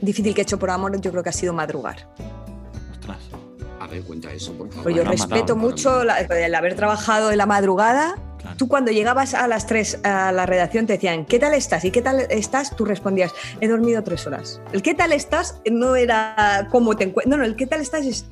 difícil 0.00 0.34
que 0.34 0.40
he 0.40 0.44
hecho 0.44 0.58
por 0.58 0.70
amor 0.70 0.98
yo 1.00 1.10
creo 1.10 1.22
que 1.22 1.28
ha 1.30 1.32
sido 1.32 1.52
madrugar. 1.52 2.08
Ostras. 2.92 3.18
A 3.80 3.86
ver, 3.86 4.02
cuenta 4.02 4.32
eso, 4.32 4.52
por 4.54 4.68
favor. 4.68 4.82
Pues 4.84 4.94
yo 4.96 5.04
respeto 5.04 5.34
matado, 5.40 5.56
mucho 5.56 6.04
la- 6.04 6.20
el 6.20 6.54
haber 6.54 6.74
trabajado 6.76 7.30
en 7.32 7.38
la 7.38 7.46
madrugada. 7.46 8.16
Claro. 8.38 8.56
Tú 8.56 8.68
cuando 8.68 8.90
llegabas 8.90 9.34
a 9.34 9.46
las 9.48 9.66
3 9.66 10.00
a 10.02 10.32
la 10.32 10.46
redacción 10.46 10.86
te 10.86 10.94
decían, 10.94 11.26
¿qué 11.26 11.38
tal 11.38 11.52
estás? 11.52 11.84
¿Y 11.84 11.90
qué 11.90 12.00
tal 12.00 12.20
estás? 12.30 12.74
Tú 12.74 12.86
respondías, 12.86 13.32
he 13.60 13.68
dormido 13.68 14.02
tres 14.02 14.26
horas. 14.26 14.62
El 14.72 14.80
¿qué 14.82 14.94
tal 14.94 15.12
estás? 15.12 15.60
no 15.70 15.94
era 15.94 16.66
cómo 16.70 16.96
te 16.96 17.04
encuentras. 17.04 17.30
No, 17.30 17.36
no, 17.36 17.44
el 17.44 17.56
¿qué 17.56 17.66
tal 17.66 17.82
estás? 17.82 18.06
es 18.06 18.24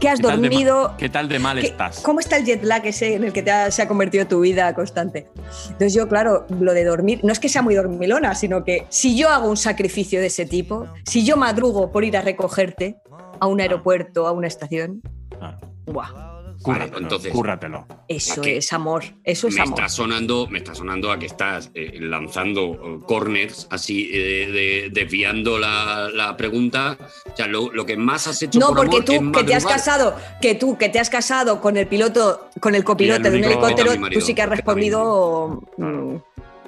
¿qué 0.00 0.08
has 0.08 0.18
¿Qué 0.20 0.26
tal 0.26 0.40
ma- 0.40 0.48
dormido? 0.48 0.94
¿Qué 0.98 1.08
tal 1.08 1.28
de 1.28 1.38
mal 1.38 1.60
¿Qué- 1.60 1.66
estás? 1.66 2.00
¿Cómo 2.00 2.20
está 2.20 2.36
el 2.36 2.44
jet 2.44 2.62
lag 2.64 2.84
ese 2.86 3.14
en 3.14 3.24
el 3.24 3.32
que 3.32 3.42
te 3.42 3.50
ha- 3.50 3.70
se 3.70 3.82
ha 3.82 3.88
convertido 3.88 4.26
tu 4.26 4.40
vida 4.40 4.74
constante? 4.74 5.28
Entonces 5.66 5.94
yo, 5.94 6.08
claro, 6.08 6.46
lo 6.60 6.72
de 6.74 6.84
dormir, 6.84 7.20
no 7.22 7.32
es 7.32 7.38
que 7.38 7.48
sea 7.48 7.62
muy 7.62 7.74
dormilona, 7.74 8.34
sino 8.34 8.64
que 8.64 8.86
si 8.88 9.16
yo 9.16 9.28
hago 9.30 9.48
un 9.48 9.56
sacrificio 9.56 10.20
de 10.20 10.26
ese 10.26 10.46
tipo, 10.46 10.86
si 11.06 11.24
yo 11.24 11.36
madrugo 11.36 11.90
por 11.92 12.04
ir 12.04 12.16
a 12.16 12.22
recogerte 12.22 12.96
a 13.40 13.46
un 13.46 13.60
aeropuerto, 13.60 14.26
a 14.26 14.32
una 14.32 14.46
estación, 14.48 15.02
Claro. 15.38 15.58
¡buah! 15.86 16.33
Cúrratelo, 16.64 16.98
entonces- 16.98 17.32
cúrratelo. 17.32 17.86
Eso 18.08 18.42
es 18.42 18.72
amor, 18.72 19.04
eso 19.22 19.48
es 19.48 19.54
me 19.54 19.60
amor. 19.62 19.78
está 19.78 19.88
sonando, 19.88 20.46
me 20.48 20.58
está 20.58 20.74
sonando 20.74 21.12
a 21.12 21.18
que 21.18 21.26
estás 21.26 21.70
eh, 21.74 21.98
lanzando 22.00 22.72
eh, 22.72 23.04
corners 23.06 23.66
así, 23.70 24.10
eh, 24.12 24.50
de- 24.50 24.88
desviando 24.90 25.58
la, 25.58 26.08
la 26.12 26.36
pregunta. 26.36 26.96
O 27.32 27.36
sea, 27.36 27.46
lo, 27.46 27.70
lo 27.72 27.84
que 27.86 27.96
más 27.96 28.26
has 28.26 28.42
hecho 28.42 28.58
No, 28.58 28.68
por 28.68 28.76
porque 28.78 28.96
amor 28.96 29.10
es 29.10 29.20
tú 29.20 29.32
que 29.32 29.44
te 29.44 29.54
has 29.54 29.66
casado, 29.66 30.16
que 30.40 30.54
tú 30.54 30.78
que 30.78 30.88
te 30.88 30.98
has 30.98 31.10
casado 31.10 31.60
con 31.60 31.76
el 31.76 31.86
piloto, 31.86 32.48
con 32.60 32.74
el 32.74 32.82
copiloto 32.82 33.22
Y 33.22 33.26
el 33.26 33.32
de 33.32 33.38
un 33.38 33.44
helicóptero, 33.44 34.00
marido, 34.00 34.20
tú 34.20 34.26
sí 34.26 34.34
que 34.34 34.42
has 34.42 34.48
respondido 34.48 35.62
mm, 35.76 36.16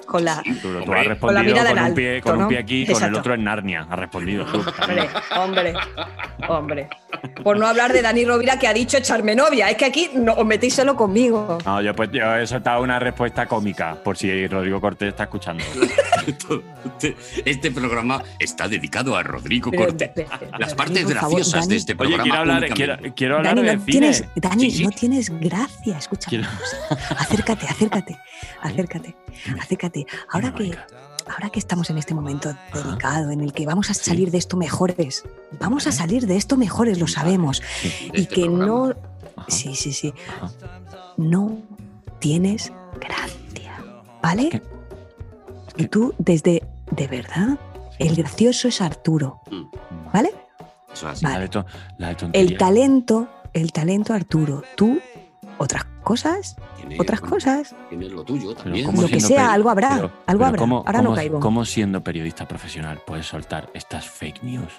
con 0.07 0.25
la 0.25 0.41
Tú, 0.41 0.53
tú 0.61 0.67
Hombre, 0.69 0.79
has 0.79 0.85
con 0.85 0.93
respondido 1.09 1.33
la 1.33 1.43
mirada 1.43 1.69
con, 1.69 1.77
en 1.79 1.85
un 1.85 1.93
pie, 1.95 2.15
alto, 2.15 2.23
con 2.29 2.35
un 2.37 2.41
¿no? 2.43 2.47
pie 2.47 2.57
aquí 2.57 2.81
y 2.83 2.87
con 2.91 3.03
el 3.03 3.15
otro 3.15 3.33
en 3.35 3.43
Narnia. 3.43 3.87
Has 3.89 3.99
respondido 3.99 4.45
tú. 4.45 4.63
hombre, 4.79 5.09
hombre, 5.35 5.73
hombre. 6.47 6.89
Por 7.43 7.57
no 7.59 7.67
hablar 7.67 7.93
de 7.93 8.01
Dani 8.01 8.25
Rovira 8.25 8.57
que 8.57 8.67
ha 8.67 8.73
dicho 8.73 8.97
echarme 8.97 9.35
novia. 9.35 9.69
Es 9.69 9.77
que 9.77 9.85
aquí 9.85 10.09
no, 10.15 10.33
os 10.33 10.45
metéis 10.45 10.73
solo 10.73 10.95
conmigo. 10.95 11.57
No, 11.65 11.81
yo, 11.81 11.93
pues, 11.93 12.09
yo 12.11 12.35
he 12.35 12.47
soltado 12.47 12.81
una 12.81 12.99
respuesta 12.99 13.45
cómica, 13.45 13.95
por 14.03 14.17
si 14.17 14.47
Rodrigo 14.47 14.79
Cortés 14.81 15.09
está 15.09 15.23
escuchando. 15.23 15.63
Este, 17.45 17.71
programa 17.71 18.21
está 18.39 18.67
dedicado 18.67 19.15
a 19.15 19.23
Rodrigo 19.23 19.71
Pero, 19.71 19.85
Cortés. 19.87 20.11
Las 20.57 20.73
partes 20.73 21.07
graciosas 21.07 21.67
de 21.67 21.75
este 21.75 21.93
Oye, 21.93 21.97
programa. 21.97 22.23
quiero 22.23 22.37
hablar, 22.39 22.69
quiero, 22.73 22.97
quiero 23.15 23.37
hablar 23.37 23.55
Dani, 23.55 23.67
de 23.67 23.75
no 23.77 23.81
cine. 23.83 23.91
tienes, 23.91 24.25
Dani, 24.35 24.71
Sí, 24.71 24.77
sí. 24.77 24.83
no 24.83 24.91
tienes 24.91 25.29
gracia. 25.39 25.97
Escucha, 25.97 26.29
Quiero- 26.29 26.47
acércate, 27.17 27.65
acércate, 27.67 28.17
acércate, 28.61 29.15
Ahora 30.29 30.53
que, 30.53 30.77
ahora 31.27 31.49
que 31.49 31.59
estamos 31.59 31.89
en 31.89 31.97
este 31.97 32.13
momento 32.13 32.53
delicado 32.73 33.31
en 33.31 33.41
el 33.41 33.53
que 33.53 33.65
vamos 33.65 33.89
a 33.89 33.93
salir 33.93 34.31
de 34.31 34.37
esto 34.37 34.57
mejores, 34.57 35.23
vamos 35.59 35.87
a 35.87 35.91
salir 35.91 36.27
de 36.27 36.35
esto 36.37 36.57
mejores, 36.57 36.99
lo 36.99 37.07
sabemos. 37.07 37.61
Y 38.13 38.21
este 38.21 38.35
que 38.35 38.49
no, 38.49 38.93
sí, 39.47 39.75
sí, 39.75 39.93
sí, 39.93 40.13
no 41.17 41.57
tienes 42.19 42.71
gracia, 42.99 43.81
¿vale? 44.21 44.61
Y 45.77 45.87
tú 45.87 46.13
desde, 46.17 46.63
de 46.91 47.07
verdad, 47.07 47.57
el 47.99 48.15
gracioso 48.15 48.67
es 48.67 48.81
Arturo, 48.81 49.41
Mm, 49.49 49.65
¿vale? 50.13 50.31
eso 50.93 51.07
es 51.09 51.13
así. 51.13 51.25
Vale. 51.25 51.49
La 51.97 52.09
de, 52.09 52.15
la. 52.17 52.29
El 52.33 52.57
talento, 52.57 53.27
el 53.53 53.71
talento 53.71 54.13
Arturo, 54.13 54.63
tú 54.75 54.99
otras 55.57 55.85
cosas, 56.07 56.55
Tiene- 56.77 56.97
otras 56.99 57.19
cosas. 57.21 57.75
Tiene 57.89 58.07
lo 58.09 58.23
tuyo 58.23 58.55
también. 58.55 58.85
¿cómo 58.85 59.01
Lo 59.01 59.07
que 59.09 59.19
sea, 59.19 59.51
algo 59.53 59.69
habrá, 59.69 59.89
pero- 59.95 60.11
algo 60.25 60.39
pero 60.39 60.45
habrá. 60.45 60.59
¿cómo- 60.59 60.83
Ahora 60.85 61.01
no 61.01 61.13
caigo. 61.13 61.39
¿Cómo 61.39 61.65
siendo 61.65 62.01
periodista 62.01 62.47
profesional 62.47 63.01
puedes 63.05 63.25
soltar 63.25 63.69
estas 63.73 64.09
fake 64.09 64.41
news? 64.43 64.71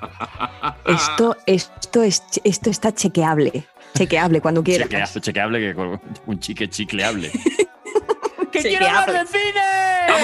Esto, 0.86 1.36
esto, 1.46 2.02
es, 2.02 2.22
esto 2.42 2.70
está 2.70 2.92
chequeable. 2.92 3.64
Chequeable 3.96 4.40
cuando 4.40 4.62
quieras. 4.64 4.88
Chequea- 4.88 5.20
chequeable 5.20 5.60
que 5.60 5.74
con 5.74 6.00
un 6.26 6.38
chique 6.40 6.68
chicleable. 6.68 7.30
¡Que 8.50 8.60
quiero 8.60 8.86
hablar 8.86 9.12
de 9.12 9.26
cine! 9.26 9.62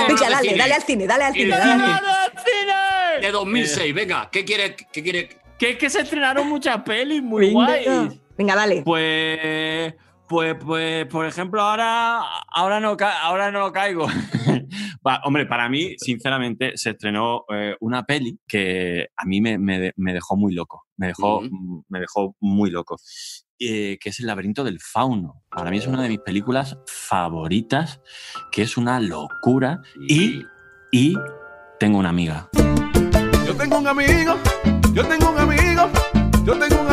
Venga, 0.08 0.28
dale, 0.30 0.48
cine. 0.48 0.58
dale 0.58 0.74
al 0.74 0.82
cine, 0.82 1.06
dale 1.06 1.24
al 1.24 1.32
cine, 1.34 1.44
Cine, 1.44 1.56
dale 1.58 1.72
al 1.84 2.30
cine. 2.30 2.42
cine. 2.44 3.26
De 3.26 3.32
2006, 3.32 3.94
venga, 3.94 4.28
¿qué 4.30 4.44
quiere? 4.44 4.76
¿Qué 4.76 5.02
quiere? 5.02 5.28
Que 5.60 5.70
es 5.72 5.76
que 5.78 5.90
se 5.90 6.00
estrenaron 6.00 6.48
muchas 6.48 6.82
pelis 6.84 7.22
muy 7.22 7.48
Venga, 7.48 7.66
guays. 7.66 8.18
venga, 8.38 8.54
dale. 8.56 8.80
Pues, 8.82 9.92
pues, 10.30 10.54
pues, 10.64 11.06
por 11.06 11.26
ejemplo, 11.26 11.60
ahora, 11.60 12.22
ahora, 12.54 12.78
no, 12.78 12.96
ahora 13.22 13.50
no 13.50 13.72
caigo. 13.72 14.06
Hombre, 15.24 15.44
para 15.46 15.68
mí, 15.68 15.96
sinceramente, 15.98 16.72
se 16.76 16.90
estrenó 16.90 17.44
eh, 17.52 17.74
una 17.80 18.04
peli 18.04 18.38
que 18.46 19.08
a 19.16 19.24
mí 19.24 19.40
me, 19.40 19.58
me 19.58 19.80
de- 19.80 19.92
me 19.96 20.12
dejó 20.12 20.36
muy 20.36 20.54
loco. 20.54 20.84
Me 20.96 21.08
dejó, 21.08 21.40
me 21.88 21.98
dejó 21.98 22.36
muy 22.40 22.70
loco. 22.70 22.96
eh, 23.58 23.98
que 24.00 24.10
es 24.10 24.20
El 24.20 24.26
laberinto 24.28 24.62
del 24.62 24.78
fauno. 24.80 25.42
Para 25.50 25.70
mí 25.70 25.78
es 25.78 25.86
una 25.88 26.00
de 26.02 26.08
mis 26.08 26.20
películas 26.20 26.78
favoritas, 26.86 28.00
que 28.52 28.62
es 28.62 28.76
una 28.76 29.00
locura. 29.00 29.80
Y, 30.08 30.42
y 30.92 31.14
tengo 31.80 31.98
una 31.98 32.10
amiga. 32.10 32.48
Yo 33.46 33.56
tengo 33.56 33.78
un 33.78 33.86
amigo, 33.88 34.36
yo 34.94 35.04
tengo 35.06 35.30
un 35.32 35.38
amigo, 35.38 35.90
yo 36.44 36.56
tengo 36.58 36.80
un 36.82 36.88
amigo, 36.88 36.89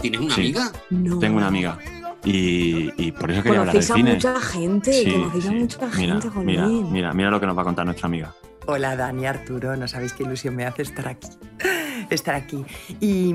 ¿Tienes 0.00 0.20
una 0.20 0.34
Sí. 0.34 0.40
amiga? 0.40 0.72
no. 0.90 1.18
Tengo 1.18 1.36
una 1.38 1.46
amiga. 1.48 1.78
Y, 2.24 2.90
y 2.96 3.12
por 3.12 3.30
eso 3.30 3.42
quería 3.42 3.60
hablar 3.60 3.74
del 3.74 3.86
Conocéis 3.86 3.90
a 3.90 3.94
cine. 3.94 4.14
mucha 4.14 4.40
gente, 4.40 4.92
Sí, 4.92 5.12
conocéis 5.12 5.44
a 5.44 5.48
sí. 5.48 5.54
mucha 5.54 5.78
Mira, 5.96 6.20
gente, 6.20 6.38
mira, 6.44 6.62
jolín. 6.64 6.92
mira, 6.92 7.12
mira 7.12 7.30
lo 7.30 7.40
que 7.40 7.46
nos 7.46 7.56
va 7.56 7.62
a 7.62 7.64
contar 7.64 7.84
nuestra 7.86 8.06
amiga. 8.06 8.34
Hola 8.66 8.96
Dani, 8.96 9.24
Arturo, 9.26 9.76
no 9.76 9.88
sabéis 9.88 10.12
qué 10.12 10.24
ilusión 10.24 10.54
me 10.56 10.66
hace 10.66 10.82
estar 10.82 11.08
aquí. 11.08 11.28
Estar 12.10 12.34
aquí. 12.34 12.64
Y, 13.00 13.32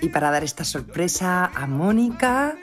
y 0.00 0.08
para 0.08 0.30
dar 0.30 0.44
esta 0.44 0.64
sorpresa 0.64 1.46
a 1.54 1.66
Mónica, 1.66 2.56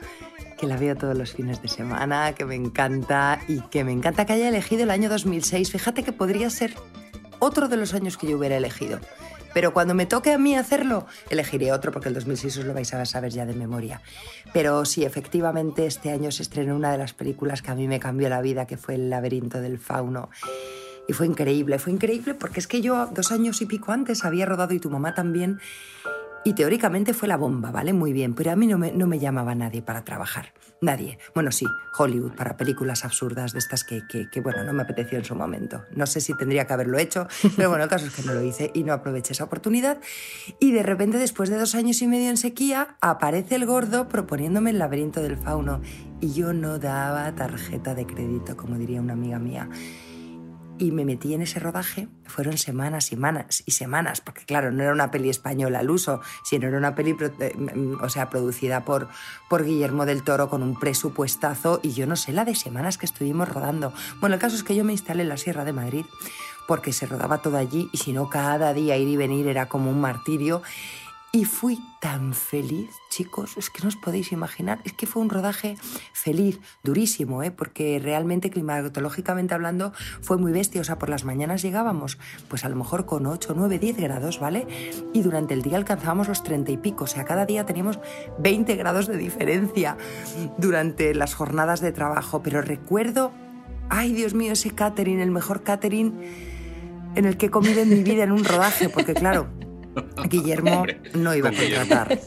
que 0.58 0.66
la 0.66 0.76
veo 0.78 0.96
todos 0.96 1.16
los 1.18 1.34
fines 1.34 1.62
de 1.62 1.68
semana, 1.68 2.34
que 2.34 2.46
me 2.46 2.56
encanta 2.56 3.40
y 3.48 3.62
que 3.62 3.84
me 3.84 3.92
encanta 3.92 4.26
que 4.26 4.34
haya 4.34 4.50
elegido 4.50 4.84
el 4.84 4.92
año 4.92 5.08
2006. 5.10 5.72
Fíjate 5.72 6.04
que 6.04 6.14
podría 6.14 6.50
ser 6.50 6.74
otro 7.40 7.68
de 7.68 7.78
los 7.78 7.94
años 7.94 8.18
que 8.18 8.28
yo 8.28 8.38
hubiera 8.38 8.58
elegido. 8.58 9.00
Pero 9.54 9.74
cuando 9.74 9.94
me 9.94 10.06
toque 10.06 10.32
a 10.32 10.38
mí 10.38 10.56
hacerlo, 10.56 11.06
elegiré 11.30 11.72
otro 11.72 11.92
porque 11.92 12.10
el 12.10 12.16
2006 12.16 12.60
os 12.60 12.66
lo 12.66 12.74
vais 12.74 12.94
a 12.94 13.06
saber 13.06 13.32
ya 13.32 13.46
de 13.46 13.54
memoria. 13.54 14.02
Pero 14.54 14.86
sí, 14.86 15.04
efectivamente, 15.04 15.86
este 15.86 16.12
año 16.12 16.32
se 16.32 16.44
estrenó 16.44 16.76
una 16.76 16.92
de 16.92 16.98
las 16.98 17.14
películas 17.14 17.62
que 17.62 17.72
a 17.72 17.76
mí 17.76 17.88
me 17.88 18.00
cambió 18.00 18.30
la 18.30 18.42
vida, 18.42 18.66
que 18.68 18.78
fue 18.78 18.96
El 18.96 19.10
laberinto 19.10 19.62
del 19.62 19.80
fauno. 19.80 20.30
Y 21.08 21.14
fue 21.14 21.26
increíble, 21.26 21.80
fue 21.80 21.92
increíble 21.92 22.34
porque 22.34 22.60
es 22.60 22.68
que 22.68 22.82
yo 22.82 23.08
dos 23.08 23.32
años 23.32 23.62
y 23.62 23.66
pico 23.66 23.92
antes 23.92 24.24
había 24.24 24.46
rodado 24.46 24.74
y 24.74 24.80
tu 24.80 24.90
mamá 24.90 25.14
también. 25.14 25.60
Y 26.44 26.54
teóricamente 26.54 27.14
fue 27.14 27.28
la 27.28 27.38
bomba, 27.38 27.72
¿vale? 27.72 27.94
Muy 27.94 28.14
bien, 28.14 28.34
pero 28.34 28.52
a 28.52 28.56
mí 28.56 28.66
no 28.66 28.80
me, 28.80 28.92
no 28.92 29.06
me 29.06 29.20
llamaba 29.20 29.54
nadie 29.54 29.84
para 29.84 30.04
trabajar. 30.04 30.54
Nadie. 30.82 31.20
Bueno, 31.36 31.52
sí, 31.52 31.68
Hollywood, 31.96 32.32
para 32.32 32.58
películas 32.58 33.06
absurdas 33.06 33.54
de 33.54 33.60
estas 33.60 33.84
que, 33.84 34.02
que, 34.10 34.28
que, 34.32 34.42
bueno, 34.42 34.64
no 34.64 34.74
me 34.74 34.82
apeteció 34.82 35.20
en 35.20 35.24
su 35.24 35.36
momento. 35.36 35.84
No 35.96 36.08
sé 36.08 36.20
si 36.20 36.36
tendría 36.36 36.66
que 36.66 36.74
haberlo 36.74 36.98
hecho, 36.98 37.28
pero 37.56 37.70
bueno, 37.70 37.84
el 37.84 37.90
caso 37.90 38.08
es 38.08 38.16
que 38.16 38.24
no 38.24 38.34
lo 38.34 38.42
hice 38.42 38.72
y 38.74 38.84
no 38.84 38.94
aproveché 38.94 39.34
esa 39.34 39.44
oportunidad. 39.44 40.00
Y 40.60 40.72
de 40.72 40.82
repente, 40.82 41.20
después 41.20 41.50
de 41.50 41.58
dos 41.58 41.76
años 41.76 42.02
y 42.02 42.08
medio 42.08 42.32
en 42.32 42.38
sequía, 42.38 42.96
aparece 43.02 43.54
el 43.56 43.68
gordo 43.68 44.08
proponiéndome 44.08 44.72
el 44.72 44.80
laberinto 44.80 45.22
del 45.22 45.38
fauno. 45.38 45.82
Y 46.22 46.34
yo 46.34 46.54
no 46.54 46.80
daba 46.80 47.32
tarjeta 47.36 47.94
de 47.94 48.08
crédito, 48.08 48.58
como 48.58 48.80
diría 48.80 49.00
una 49.00 49.14
amiga 49.14 49.38
mía 49.38 49.70
y 50.82 50.92
me 50.92 51.06
metí 51.06 51.36
en 51.36 51.44
ese 51.44 51.60
rodaje. 51.60 52.08
Fueron 52.26 52.58
semanas 52.58 53.06
y 53.06 53.10
semanas 53.12 53.64
y 53.68 53.72
semanas, 53.72 54.20
porque 54.20 54.46
claro, 54.46 54.72
no 54.72 54.82
era 54.82 54.92
una 54.92 55.12
peli 55.12 55.30
española 55.30 55.80
al 55.80 55.92
uso, 55.92 56.22
sino 56.44 56.68
era 56.68 56.78
una 56.78 56.96
peli, 56.96 57.16
eh, 57.40 57.56
o 58.02 58.10
sea, 58.10 58.32
producida 58.32 58.84
por, 58.84 59.08
por 59.48 59.64
Guillermo 59.64 60.08
del 60.08 60.24
Toro 60.24 60.50
con 60.50 60.64
un 60.64 60.80
presupuestazo 60.80 61.80
y 61.84 61.92
yo 61.92 62.08
no 62.08 62.16
sé 62.16 62.34
la 62.34 62.46
de 62.46 62.56
semanas 62.56 62.98
que 62.98 63.06
estuvimos 63.06 63.48
rodando. 63.48 63.94
Bueno, 64.20 64.34
el 64.34 64.42
caso 64.42 64.56
es 64.56 64.64
que 64.64 64.76
yo 64.76 64.84
me 64.84 64.92
instalé 64.92 65.22
en 65.22 65.30
la 65.30 65.38
Sierra 65.38 65.66
de 65.66 65.74
Madrid 65.74 66.06
porque 66.68 66.94
se 66.94 67.06
rodaba 67.06 67.44
todo 67.44 67.58
allí 67.58 67.90
y 67.92 67.98
si 67.98 68.12
no, 68.12 68.30
cada 68.30 68.74
día 68.74 68.98
ir 68.98 69.08
y 69.08 69.18
venir 69.18 69.48
era 69.48 69.68
como 69.68 69.92
un 69.92 70.02
martirio. 70.02 70.64
Y 71.34 71.46
fui 71.46 71.80
tan 72.02 72.34
feliz, 72.34 72.90
chicos, 73.10 73.56
es 73.56 73.70
que 73.70 73.82
no 73.84 73.88
os 73.88 73.96
podéis 73.96 74.34
imaginar, 74.34 74.82
es 74.84 74.92
que 74.92 75.08
fue 75.08 75.22
un 75.22 75.30
rodaje 75.30 75.78
feliz, 76.12 76.60
durísimo, 76.84 77.42
¿eh? 77.42 77.52
porque 77.52 78.02
realmente 78.04 78.50
climatológicamente 78.50 79.54
hablando 79.54 79.94
fue 80.22 80.38
muy 80.38 80.52
bestia, 80.52 80.82
o 80.82 80.84
sea, 80.84 81.00
por 81.00 81.08
las 81.08 81.24
mañanas 81.24 81.62
llegábamos 81.62 82.18
pues 82.50 82.66
a 82.66 82.70
lo 82.70 82.76
mejor 82.76 83.06
con 83.06 83.28
8, 83.28 83.54
9, 83.56 83.80
10 83.80 83.96
grados, 83.96 84.42
¿vale? 84.42 84.68
Y 85.14 85.22
durante 85.22 85.54
el 85.54 85.62
día 85.62 85.78
alcanzábamos 85.78 86.28
los 86.28 86.44
30 86.44 86.70
y 86.74 86.78
pico, 86.78 87.06
o 87.06 87.08
sea, 87.08 87.24
cada 87.24 87.46
día 87.46 87.66
teníamos 87.66 87.98
20 88.40 88.76
grados 88.76 89.08
de 89.08 89.16
diferencia 89.16 89.96
durante 90.58 91.16
las 91.16 91.34
jornadas 91.34 91.80
de 91.80 91.94
trabajo, 91.94 92.44
pero 92.44 92.62
recuerdo, 92.62 93.32
ay 93.90 94.12
Dios 94.12 94.34
mío, 94.34 94.52
ese 94.52 94.72
catering, 94.72 95.22
el 95.22 95.32
mejor 95.32 95.64
catering 95.64 96.14
en 97.16 97.24
el 97.24 97.38
que 97.38 97.46
he 97.46 97.50
comido 97.50 97.80
en 97.84 97.88
mi 97.88 98.04
vida 98.04 98.26
en 98.26 98.34
un 98.34 98.44
rodaje, 98.44 98.90
porque 98.90 99.14
claro, 99.14 99.48
Guillermo 100.30 100.86
no 101.14 101.36
iba 101.36 101.50
a 101.50 101.54
contratar 101.54 102.20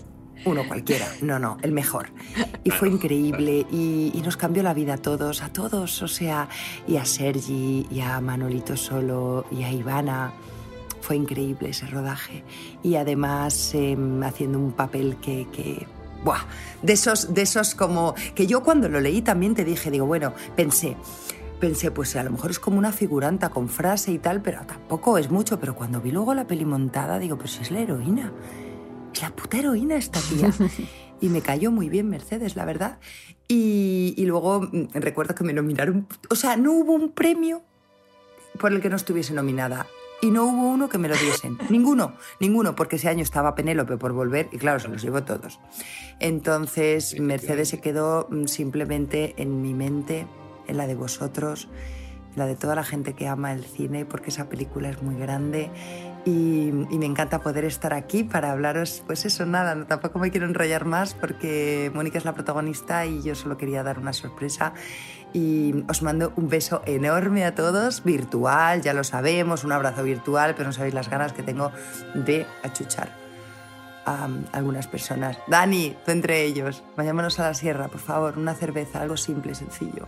uno 0.44 0.66
cualquiera, 0.66 1.06
no, 1.22 1.38
no, 1.38 1.58
el 1.62 1.72
mejor. 1.72 2.08
Y 2.64 2.70
fue 2.70 2.88
increíble 2.88 3.66
y, 3.70 4.12
y 4.14 4.22
nos 4.22 4.36
cambió 4.36 4.62
la 4.62 4.74
vida 4.74 4.94
a 4.94 4.98
todos, 4.98 5.42
a 5.42 5.52
todos, 5.52 6.02
o 6.02 6.08
sea, 6.08 6.48
y 6.86 6.96
a 6.96 7.04
Sergi, 7.04 7.86
y 7.90 8.00
a 8.00 8.20
Manolito 8.20 8.76
Solo, 8.76 9.46
y 9.50 9.62
a 9.62 9.72
Ivana. 9.72 10.32
Fue 11.00 11.16
increíble 11.16 11.70
ese 11.70 11.86
rodaje. 11.86 12.44
Y 12.82 12.96
además 12.96 13.74
em, 13.74 14.22
haciendo 14.22 14.58
un 14.58 14.72
papel 14.72 15.16
que... 15.20 15.46
que 15.52 15.86
Buah, 16.24 16.46
de 16.80 16.94
esos, 16.94 17.34
de 17.34 17.42
esos 17.42 17.74
como 17.74 18.14
que 18.34 18.46
yo 18.46 18.62
cuando 18.62 18.88
lo 18.88 18.98
leí 18.98 19.20
también 19.20 19.54
te 19.54 19.62
dije, 19.62 19.90
digo, 19.90 20.06
bueno, 20.06 20.32
pensé, 20.56 20.96
pensé, 21.64 21.90
pues 21.90 22.14
a 22.14 22.22
lo 22.22 22.30
mejor 22.30 22.50
es 22.50 22.58
como 22.58 22.76
una 22.76 22.92
figuranta 22.92 23.48
con 23.48 23.70
frase 23.70 24.12
y 24.12 24.18
tal, 24.18 24.42
pero 24.42 24.66
tampoco 24.66 25.16
es 25.16 25.30
mucho. 25.30 25.58
Pero 25.58 25.74
cuando 25.74 25.98
vi 26.02 26.10
luego 26.10 26.34
la 26.34 26.46
peli 26.46 26.66
montada, 26.66 27.18
digo, 27.18 27.38
pues 27.38 27.58
es 27.58 27.70
la 27.70 27.80
heroína. 27.80 28.34
Es 29.14 29.22
la 29.22 29.30
puta 29.30 29.56
heroína 29.56 29.96
esta 29.96 30.20
tía. 30.20 30.52
Y 31.20 31.30
me 31.30 31.40
cayó 31.40 31.70
muy 31.70 31.88
bien 31.88 32.10
Mercedes, 32.10 32.54
la 32.54 32.66
verdad. 32.66 32.98
Y, 33.48 34.12
y 34.18 34.26
luego 34.26 34.60
mm, 34.60 34.88
recuerdo 34.92 35.34
que 35.34 35.42
me 35.42 35.54
nominaron. 35.54 36.06
O 36.28 36.34
sea, 36.34 36.58
no 36.58 36.72
hubo 36.72 36.92
un 36.92 37.12
premio 37.12 37.62
por 38.58 38.72
el 38.72 38.82
que 38.82 38.90
no 38.90 38.96
estuviese 38.96 39.32
nominada. 39.32 39.86
y 40.20 40.30
no 40.30 40.44
hubo 40.44 40.68
uno 40.68 40.90
que 40.90 40.98
me 40.98 41.08
lo 41.08 41.16
diesen. 41.16 41.56
ninguno, 41.70 42.14
ninguno, 42.40 42.74
porque 42.74 42.96
ese 42.96 43.08
año 43.08 43.22
estaba 43.22 43.54
Penélope 43.54 43.96
por 43.96 44.12
volver 44.12 44.50
y 44.52 44.58
claro, 44.58 44.80
se 44.80 44.88
los 44.88 45.00
llevó 45.00 45.22
todos. 45.22 45.60
Entonces 46.20 47.18
Mercedes 47.18 47.70
se 47.70 47.80
quedó 47.80 48.26
mm, 48.28 48.46
simplemente 48.48 49.34
en 49.38 49.62
mi 49.62 49.72
mente, 49.72 50.26
en 50.66 50.76
la 50.76 50.86
de 50.86 50.94
vosotros, 50.94 51.68
en 52.32 52.38
la 52.38 52.46
de 52.46 52.56
toda 52.56 52.74
la 52.74 52.84
gente 52.84 53.14
que 53.14 53.28
ama 53.28 53.52
el 53.52 53.64
cine, 53.64 54.04
porque 54.04 54.30
esa 54.30 54.48
película 54.48 54.88
es 54.90 55.02
muy 55.02 55.16
grande 55.16 55.70
y, 56.24 56.68
y 56.90 56.98
me 56.98 57.06
encanta 57.06 57.40
poder 57.40 57.64
estar 57.64 57.92
aquí 57.92 58.24
para 58.24 58.52
hablaros, 58.52 59.02
pues 59.06 59.24
eso, 59.24 59.44
nada, 59.46 59.74
no, 59.74 59.86
tampoco 59.86 60.18
me 60.18 60.30
quiero 60.30 60.46
enrollar 60.46 60.84
más 60.84 61.14
porque 61.14 61.90
Mónica 61.94 62.18
es 62.18 62.24
la 62.24 62.32
protagonista 62.32 63.06
y 63.06 63.22
yo 63.22 63.34
solo 63.34 63.56
quería 63.56 63.82
dar 63.82 63.98
una 63.98 64.12
sorpresa 64.12 64.72
y 65.34 65.84
os 65.88 66.00
mando 66.02 66.32
un 66.36 66.48
beso 66.48 66.80
enorme 66.86 67.44
a 67.44 67.54
todos, 67.54 68.04
virtual, 68.04 68.80
ya 68.82 68.94
lo 68.94 69.04
sabemos, 69.04 69.64
un 69.64 69.72
abrazo 69.72 70.04
virtual, 70.04 70.54
pero 70.54 70.68
no 70.68 70.72
sabéis 70.72 70.94
las 70.94 71.10
ganas 71.10 71.32
que 71.32 71.42
tengo 71.42 71.72
de 72.14 72.46
achuchar 72.62 73.10
a 74.06 74.28
algunas 74.52 74.86
personas. 74.86 75.38
Dani, 75.48 75.96
tú 76.04 76.12
entre 76.12 76.44
ellos, 76.44 76.84
vayámonos 76.96 77.40
a 77.40 77.48
la 77.48 77.54
sierra, 77.54 77.88
por 77.88 78.00
favor, 78.00 78.38
una 78.38 78.54
cerveza, 78.54 79.02
algo 79.02 79.16
simple, 79.16 79.54
sencillo. 79.54 80.06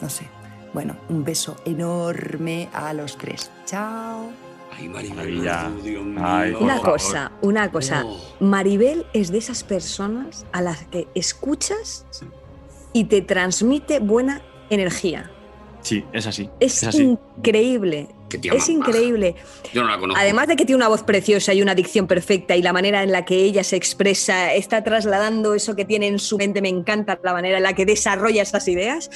No 0.00 0.08
sé. 0.10 0.26
Bueno, 0.72 0.96
un 1.08 1.24
beso 1.24 1.56
enorme 1.64 2.68
a 2.72 2.92
los 2.92 3.16
tres. 3.18 3.50
Chao. 3.66 4.30
Ay, 4.78 4.88
Maribel. 4.88 5.48
Ay, 5.48 6.52
Una 6.58 6.76
favor. 6.76 6.92
cosa, 6.92 7.32
una 7.42 7.70
cosa. 7.72 8.02
No. 8.04 8.16
Maribel 8.40 9.04
es 9.12 9.30
de 9.32 9.38
esas 9.38 9.64
personas 9.64 10.46
a 10.52 10.62
las 10.62 10.84
que 10.86 11.08
escuchas 11.14 12.06
y 12.92 13.04
te 13.04 13.20
transmite 13.20 13.98
buena 13.98 14.42
energía. 14.70 15.30
Sí, 15.82 16.04
es 16.12 16.26
así. 16.26 16.48
Es, 16.60 16.82
Es 16.82 16.88
así. 16.88 17.02
increíble. 17.36 18.08
Es 18.44 18.68
increíble. 18.68 19.34
Yo 19.74 19.82
no 19.82 19.88
la 19.88 19.98
conozco. 19.98 20.20
Además 20.20 20.46
de 20.46 20.54
que 20.54 20.64
tiene 20.64 20.76
una 20.76 20.86
voz 20.88 21.02
preciosa 21.02 21.52
y 21.52 21.62
una 21.62 21.74
dicción 21.74 22.06
perfecta 22.06 22.54
y 22.54 22.62
la 22.62 22.72
manera 22.72 23.02
en 23.02 23.10
la 23.10 23.24
que 23.24 23.34
ella 23.42 23.64
se 23.64 23.74
expresa, 23.74 24.54
está 24.54 24.84
trasladando 24.84 25.54
eso 25.54 25.74
que 25.74 25.84
tiene 25.84 26.06
en 26.06 26.20
su 26.20 26.38
mente, 26.38 26.62
me 26.62 26.68
encanta 26.68 27.18
la 27.24 27.32
manera 27.32 27.56
en 27.56 27.64
la 27.64 27.72
que 27.74 27.86
desarrolla 27.86 28.42
esas 28.42 28.68
ideas, 28.68 29.10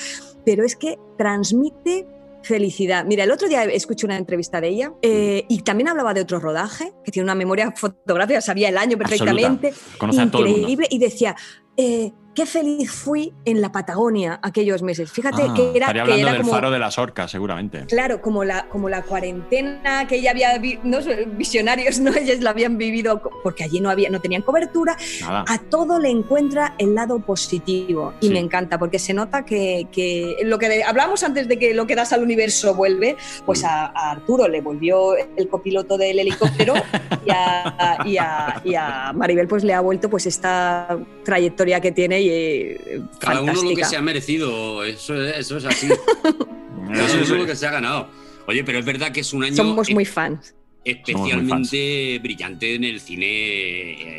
pero 0.45 0.65
es 0.65 0.77
que 0.77 0.99
transmite 1.17 2.07
felicidad. 2.43 3.05
Mira, 3.05 3.25
el 3.25 3.31
otro 3.31 3.49
día 3.49 3.65
escuché 3.65 4.07
una 4.07 4.17
entrevista 4.17 4.61
de 4.61 4.69
ella 4.69 4.93
eh, 5.03 5.45
y 5.49 5.63
también 5.63 5.89
hablaba 5.89 6.15
de 6.15 6.21
otro 6.21 6.39
rodaje, 6.39 6.93
que 7.05 7.11
tiene 7.11 7.25
una 7.25 7.35
memoria 7.35 7.73
fotográfica, 7.73 8.41
sabía 8.41 8.69
el 8.69 8.79
año 8.79 8.99
perfectamente, 8.99 9.69
a 9.69 10.31
todo 10.31 10.45
el 10.45 10.51
mundo. 10.51 10.59
increíble, 10.59 10.87
y 10.91 10.99
decía, 10.99 11.35
eh, 11.77 12.13
qué 12.35 12.47
feliz 12.47 12.91
fui 12.91 13.33
en 13.45 13.61
la 13.61 13.71
Patagonia 13.73 14.41
aquellos 14.43 14.83
meses. 14.83 15.11
Fíjate 15.13 15.43
Ah, 15.49 15.55
que 15.55 15.63
era, 15.77 15.87
estaría 15.87 16.05
que 16.05 16.13
hablando 16.13 16.23
era 16.29 16.33
del 16.33 16.43
como... 16.43 16.53
faro 16.53 16.71
de 16.71 16.79
las 16.79 16.99
orcas, 16.99 17.31
seguramente. 17.31 17.85
Claro, 17.87 18.21
como 18.21 18.45
la, 18.45 18.69
como 18.69 18.89
la 18.89 19.03
cuarentena 19.03 20.07
que 20.07 20.17
ella 20.17 20.31
había, 20.33 20.61
no 20.83 20.99
visionarios, 21.37 22.01
¿no? 22.01 22.15
Ellas 22.15 22.41
la 22.41 22.51
habían 22.51 22.77
vivido 22.79 23.21
porque 23.43 23.65
allí 23.65 23.81
no 23.81 23.91
había, 23.91 24.11
no 24.11 24.21
tenían 24.21 24.43
cobertura. 24.43 24.97
Nada. 25.21 25.45
A 25.49 25.59
todo 25.59 25.99
le 25.99 26.11
encuentra 26.11 26.75
el 26.79 26.95
lado 26.95 27.19
positivo 27.21 28.15
y 28.21 28.29
Sí. 28.29 28.33
me 28.33 28.39
encanta 28.41 28.79
porque 28.79 28.99
se 28.99 29.15
nota 29.15 29.45
que, 29.45 29.87
que 29.93 30.37
lo 30.45 30.59
que 30.59 30.83
hablamos 30.83 31.23
antes 31.23 31.47
de 31.49 31.59
que 31.59 31.75
lo 31.75 31.87
que 31.87 31.95
das 31.95 32.13
al 32.13 32.23
universo 32.23 32.75
vuelve, 32.75 33.17
pues 33.47 33.65
a, 33.65 33.87
a 33.87 34.11
Arturo 34.13 34.49
le 34.49 34.61
volvió 34.61 35.15
el 35.17 35.49
copiloto 35.49 35.97
del 35.99 36.19
helicóptero 36.19 36.75
y 37.27 37.31
a, 37.31 37.99
y 38.05 38.17
a- 38.17 38.61
y 38.65 38.75
a 38.75 39.13
Maribel 39.15 39.47
pues 39.47 39.63
le 39.65 39.75
ha 39.75 39.81
vuelto 39.81 40.09
pues 40.11 40.27
esta 40.27 40.99
trayectoria 41.25 41.81
que 41.81 41.93
tiene 41.93 42.23
y 42.25 42.29
eh, 42.31 43.01
Cada 43.19 43.41
uno 43.43 43.53
lo 43.63 43.75
que 43.75 43.85
se 43.85 43.97
ha 43.97 44.03
merecido, 44.03 44.85
eso 44.85 45.23
es, 45.23 45.39
eso 45.39 45.57
es 45.59 45.65
así. 45.65 45.89
Cada 45.89 47.07
Eso 47.07 47.19
es- 47.21 47.31
uno 47.31 47.41
lo 47.41 47.47
que 47.47 47.57
se 47.57 47.67
ha 47.67 47.71
ganado. 47.71 48.09
Oye, 48.47 48.63
pero 48.65 48.79
es 48.79 48.85
verdad 48.85 49.11
que 49.13 49.21
es 49.21 49.33
un 49.33 49.43
año 49.45 49.57
Somos 49.57 49.91
muy 49.91 50.05
fans. 50.05 50.55
especialmente 50.85 52.19
brillante 52.23 52.75
en 52.75 52.85
el 52.85 53.01
cine 53.01 53.27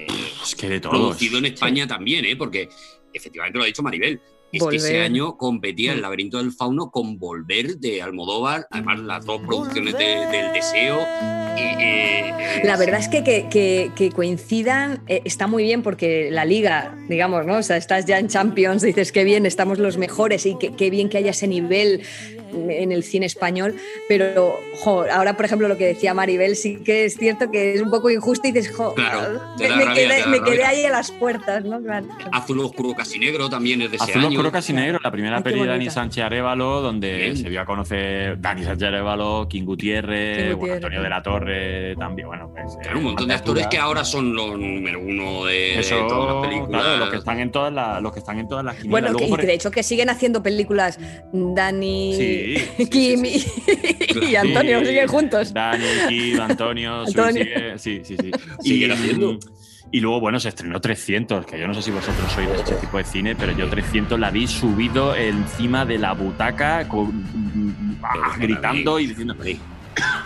eh, 0.04 0.08
Es 0.44 0.56
que 0.56 0.68
de 0.70 0.80
todo. 0.80 0.92
producido 0.92 1.38
en 1.38 1.46
España 1.46 1.88
también, 1.88 2.26
¿eh? 2.26 2.36
porque 2.36 2.70
efectivamente 3.14 3.58
lo 3.58 3.64
ha 3.64 3.68
dicho 3.68 3.84
Maribel. 3.84 4.20
Es 4.58 4.64
que 4.70 4.76
ese 4.78 5.02
año 5.02 5.38
competía 5.38 5.92
Mm. 5.92 5.96
el 5.96 6.02
laberinto 6.02 6.38
del 6.38 6.52
fauno 6.52 6.90
con 6.92 7.18
Volver 7.18 7.78
de 7.78 8.02
Almodóvar, 8.02 8.68
además 8.72 9.00
las 9.00 9.26
dos 9.26 9.42
producciones 9.42 9.98
de- 9.98 10.26
del 10.28 10.54
Deseo. 10.54 11.00
y, 11.58 11.62
eh, 11.62 12.30
eh, 12.30 12.62
La 12.66 12.76
verdad 12.78 13.00
es 13.00 13.08
que, 13.08 13.24
que, 13.24 13.48
que- 13.50 13.92
que 13.96 14.12
coincidan 14.12 15.02
eh, 15.08 15.22
está 15.26 15.48
muy 15.48 15.64
bien 15.64 15.84
porque 15.84 16.30
la 16.32 16.44
liga, 16.46 16.96
digamos, 17.08 17.46
¿no? 17.46 17.58
O 17.58 17.64
sea, 17.64 17.78
estás 17.78 18.06
ya 18.06 18.20
en 18.20 18.28
Champions, 18.28 18.82
dices 18.82 19.12
qué 19.12 19.24
bien, 19.24 19.46
estamos 19.46 19.80
los 19.80 19.98
mejores 19.98 20.46
y 20.46 20.58
qué, 20.58 20.74
qué 20.76 20.90
bien 20.90 21.08
que 21.10 21.18
haya 21.18 21.32
ese 21.32 21.48
nivel 21.48 22.02
en 22.54 22.92
el 22.94 23.04
cine 23.04 23.26
español, 23.26 23.76
pero 24.08 24.58
jo, 24.76 25.04
ahora, 25.12 25.36
por 25.36 25.46
ejemplo, 25.46 25.68
lo 25.68 25.78
que 25.78 25.86
decía 25.88 26.14
Maribel, 26.14 26.56
sí 26.56 26.78
que 26.86 27.04
es 27.06 27.16
cierto 27.18 27.52
que 27.52 27.74
es 27.74 27.82
un 27.82 27.90
poco 27.90 28.10
injusto 28.10 28.48
y 28.48 28.52
dices, 28.54 28.74
jo, 28.74 28.94
Claro, 28.94 29.42
me, 29.60 29.68
rabia, 29.68 29.94
quedé, 29.94 30.26
me 30.28 30.64
ahí 30.64 30.86
a 30.86 30.90
las 30.92 31.12
puertas, 31.12 31.66
¿no? 31.66 31.82
Claro. 31.82 32.08
Azul 32.32 32.60
Oscuro 32.62 32.94
Casi 32.96 33.20
Negro 33.20 33.50
también 33.50 33.82
es 33.82 33.92
de 33.92 33.98
ese 33.98 34.06
Azul 34.12 34.26
año. 34.26 34.30
Casi 34.52 34.74
Negro, 34.74 35.00
la 35.04 35.12
primera 35.12 35.38
Ay, 35.38 35.44
peli 35.44 35.60
de 35.62 35.68
Dani. 35.68 35.90
Sánchez 35.90 36.24
Arevalo, 36.24 36.82
donde 36.82 37.16
Bien. 37.18 37.38
se 37.38 37.50
dio 37.50 37.62
a 37.62 37.66
conocer 37.66 38.40
Dani 38.42 38.64
Sánchez 38.64 38.88
Arevalo, 38.88 39.48
King 39.50 39.64
Gutiérrez, 39.64 40.38
King 40.38 40.44
bueno, 40.44 40.58
Gutiérrez. 40.58 40.76
Antonio 40.84 41.02
de 41.04 41.10
la 41.10 41.24
Torre 41.24 41.96
también, 41.98 42.28
bueno, 42.28 42.50
pues... 42.54 42.74
eh, 42.74 42.78
Claro, 42.84 42.98
un 43.00 43.04
montón 43.06 43.28
de 43.28 43.34
Altura. 43.34 43.62
actores 43.64 43.68
que 43.68 43.78
ahora 43.78 44.04
son 44.04 44.36
los 44.36 44.58
número 44.58 45.00
uno 45.00 45.46
de, 45.46 45.86
todas 46.08 46.34
las 46.36 46.48
películas. 46.48 46.82
claro, 46.84 46.98
los 46.98 47.10
que 47.10 47.18
están 47.18 47.40
en 47.40 47.52
todas 47.52 47.74
las, 47.74 48.02
los 48.02 48.14
que 48.14 48.20
están 48.20 48.40
en 48.40 48.48
todas 48.48 48.66
las 48.66 48.76
quinielas. 48.76 48.92
Bueno, 48.92 49.08
Luego, 49.20 49.36
que, 49.38 49.44
y 49.44 49.46
de 49.48 49.54
hecho 49.54 49.72
que 49.72 49.84
siguen 49.84 50.10
haciendo 50.10 50.42
películas 50.44 51.00
Dani, 51.34 52.16
Sí, 52.16 52.56
sí, 52.78 52.90
Kim 52.90 53.26
y- 53.26 54.26
y 54.32 54.36
Antonio, 54.36 54.80
Sí, 54.80 54.86
siguen 54.88 55.08
juntos. 55.08 55.54
Dani, 55.54 55.84
Kim, 56.10 56.40
Antonio, 56.42 57.06
Sui 57.08 57.22
Antonio. 57.22 57.44
sigue- 57.44 57.78
sí, 57.78 58.02
sí, 58.04 58.16
sí. 58.20 58.32
Siguen 58.62 58.92
haciendo. 58.92 59.40
Y 59.96 60.02
luego, 60.02 60.20
bueno, 60.20 60.42
se 60.42 60.50
estrenó 60.50 60.82
300, 60.82 61.46
que 61.46 61.58
yo 61.58 61.68
no 61.70 61.74
sé 61.74 61.82
si 61.82 61.90
vosotros 61.90 62.30
sois 62.34 62.50
de 62.50 62.56
este 62.58 62.74
tipo 62.76 62.98
de 62.98 63.06
cine, 63.06 63.34
pero 63.34 63.54
yo 63.54 63.70
300 63.70 64.20
la 64.20 64.30
vi 64.30 64.46
subido 64.46 65.16
encima 65.16 65.86
de 65.86 65.98
la 65.98 66.12
butaca, 66.12 66.86
con- 66.90 67.98
ah, 68.04 68.36
gritando 68.38 69.00
y 69.00 69.08
diciendo, 69.08 69.38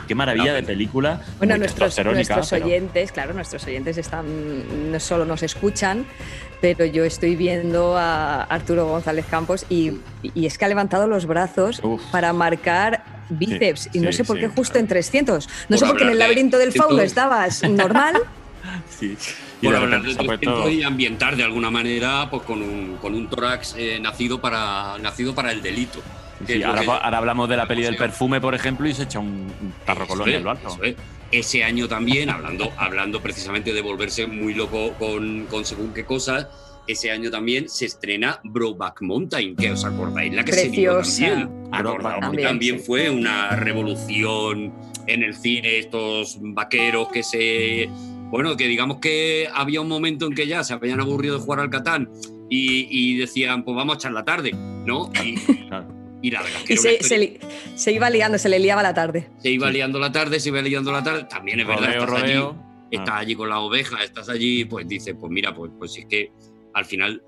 qué 0.07 0.15
maravilla 0.15 0.53
de 0.55 0.63
película. 0.63 1.21
Bueno, 1.37 1.55
nuestros, 1.55 1.93
pero- 1.93 2.09
oyentes, 2.65 3.11
claro, 3.11 3.35
nuestros 3.35 3.63
oyentes 3.65 3.99
están, 3.99 4.91
no 4.91 4.99
solo 4.99 5.23
nos 5.23 5.43
escuchan, 5.43 6.03
pero 6.61 6.83
yo 6.85 7.05
estoy 7.05 7.35
viendo 7.35 7.95
a 7.95 8.45
Arturo 8.45 8.87
González 8.87 9.27
Campos 9.29 9.67
y, 9.69 9.91
y 10.33 10.47
es 10.47 10.57
que 10.57 10.65
ha 10.65 10.67
levantado 10.67 11.05
los 11.05 11.27
brazos 11.27 11.79
Uf. 11.83 12.01
para 12.11 12.33
marcar 12.33 13.03
bíceps. 13.29 13.89
y 13.93 13.99
no 13.99 14.11
sí, 14.11 14.17
sé 14.17 14.23
por 14.23 14.37
sí, 14.37 14.41
qué 14.41 14.47
justo 14.47 14.79
en 14.79 14.87
300. 14.87 15.47
No 15.69 15.77
sé 15.77 15.85
Por 15.85 15.95
qué 15.97 16.05
en 16.05 16.09
el 16.09 16.17
laberinto 16.17 16.57
del 16.57 16.71
fauno 16.71 16.95
300. 16.97 17.05
estabas 17.05 17.69
normal. 17.69 18.15
Sí. 18.99 19.17
Y 19.61 19.65
Por 19.65 19.75
hablar 19.75 20.01
de 20.01 20.13
se 20.13 20.21
ha 20.21 20.23
puesto- 20.23 20.39
300 20.63 20.71
y 20.71 20.83
ambientar 20.83 21.35
de 21.35 21.43
alguna 21.43 21.69
manera 21.69 22.27
pues 22.29 22.43
con 22.43 22.61
un, 22.61 22.97
con 23.01 23.13
un 23.13 23.27
tórax 23.29 23.75
eh, 23.77 23.99
nacido, 24.01 24.39
para, 24.39 24.97
nacido 24.99 25.35
para 25.35 25.51
el 25.51 25.61
delito. 25.61 25.99
Sí, 26.47 26.63
ahora, 26.63 26.81
que- 26.81 26.87
ahora 26.89 27.17
hablamos 27.17 27.49
de 27.49 27.57
la 27.57 27.67
peli 27.67 27.81
del 27.83 27.97
perfume, 27.97 28.39
por 28.39 28.55
ejemplo, 28.55 28.87
y 28.87 28.93
se 28.93 29.03
echa 29.03 29.19
un, 29.19 29.51
un 29.61 29.73
tarro 29.85 30.05
Eso 30.05 30.13
colón 30.13 30.29
en 30.29 30.35
es, 30.35 30.41
lo 30.43 30.51
alto. 30.51 30.67
eso 30.69 30.83
es. 30.83 30.95
Ese 31.31 31.63
año 31.63 31.87
también, 31.89 32.29
hablando, 32.29 32.71
hablando 32.77 33.21
precisamente 33.21 33.73
de 33.73 33.81
volverse 33.81 34.25
muy 34.27 34.53
loco 34.53 34.93
con, 34.93 35.45
con 35.47 35.65
según 35.65 35.93
qué 35.93 36.05
cosas, 36.05 36.47
ese 36.87 37.11
año 37.11 37.29
también 37.29 37.67
se 37.69 37.85
estrena 37.85 38.39
Brokeback 38.45 39.01
Mountain, 39.01 39.55
que 39.57 39.71
os 39.71 39.83
acordáis, 39.83 40.33
la 40.33 40.43
que 40.45 40.53
Preciosa. 40.53 41.03
se 41.11 41.21
vio 41.25 41.33
también. 41.33 41.49
Brokeback 41.69 41.79
Acordaos, 41.85 42.21
Mountain. 42.21 42.47
también 42.47 42.79
sí. 42.79 42.85
fue 42.85 43.09
una 43.09 43.49
revolución 43.57 44.73
en 45.05 45.23
el 45.23 45.35
cine, 45.35 45.79
estos 45.79 46.37
vaqueros 46.39 47.09
que 47.09 47.23
se... 47.23 47.89
Bueno, 48.29 48.55
que 48.57 48.67
digamos 48.67 48.97
que 48.99 49.47
había 49.53 49.81
un 49.81 49.87
momento 49.87 50.25
en 50.27 50.33
que 50.35 50.45
ya 50.47 50.63
se 50.63 50.73
habían 50.73 50.99
aburrido 51.01 51.37
de 51.37 51.41
jugar 51.43 51.59
al 51.61 51.69
Catán 51.69 52.09
y, 52.49 52.87
y 52.89 53.17
decían, 53.17 53.63
pues 53.63 53.75
vamos 53.75 53.95
a 53.95 53.97
echar 53.97 54.11
la 54.11 54.23
tarde, 54.25 54.51
¿no? 54.53 55.11
Y, 55.23 55.35
Claro. 55.69 55.87
y 56.21 56.31
la 56.31 56.41
verdad 56.43 56.59
es 56.61 56.67
que 56.67 56.73
Y 56.73 56.77
se, 56.77 57.03
se 57.03 57.17
li- 57.17 57.39
se 57.75 57.91
iba 57.91 58.09
liando, 58.09 58.37
se 58.37 58.49
le 58.49 58.59
liaba 58.59 58.83
la 58.83 58.93
tarde. 58.93 59.29
se 59.39 59.49
iba 59.49 59.69
liando 59.71 59.99
la 59.99 60.11
tarde, 60.11 60.39
se 60.39 60.49
iba 60.49 60.61
liando 60.61 60.91
la 60.91 61.03
tarde, 61.03 61.23
también 61.25 61.59
es 61.59 61.67
verdad, 61.67 61.89
estás 61.91 62.09
rodeo. 62.09 62.49
allí, 62.51 62.59
estás 62.97 63.15
allí 63.15 63.35
con 63.35 63.49
la 63.49 63.59
oveja, 63.59 64.03
estás 64.03 64.29
allí, 64.29 64.65
pues 64.65 64.87
dices, 64.87 65.15
pues 65.19 65.31
mira, 65.31 65.53
pues, 65.55 65.71
pues 65.77 65.97
es 65.97 66.05
que 66.05 66.31
al 66.73 66.85
final 66.85 67.21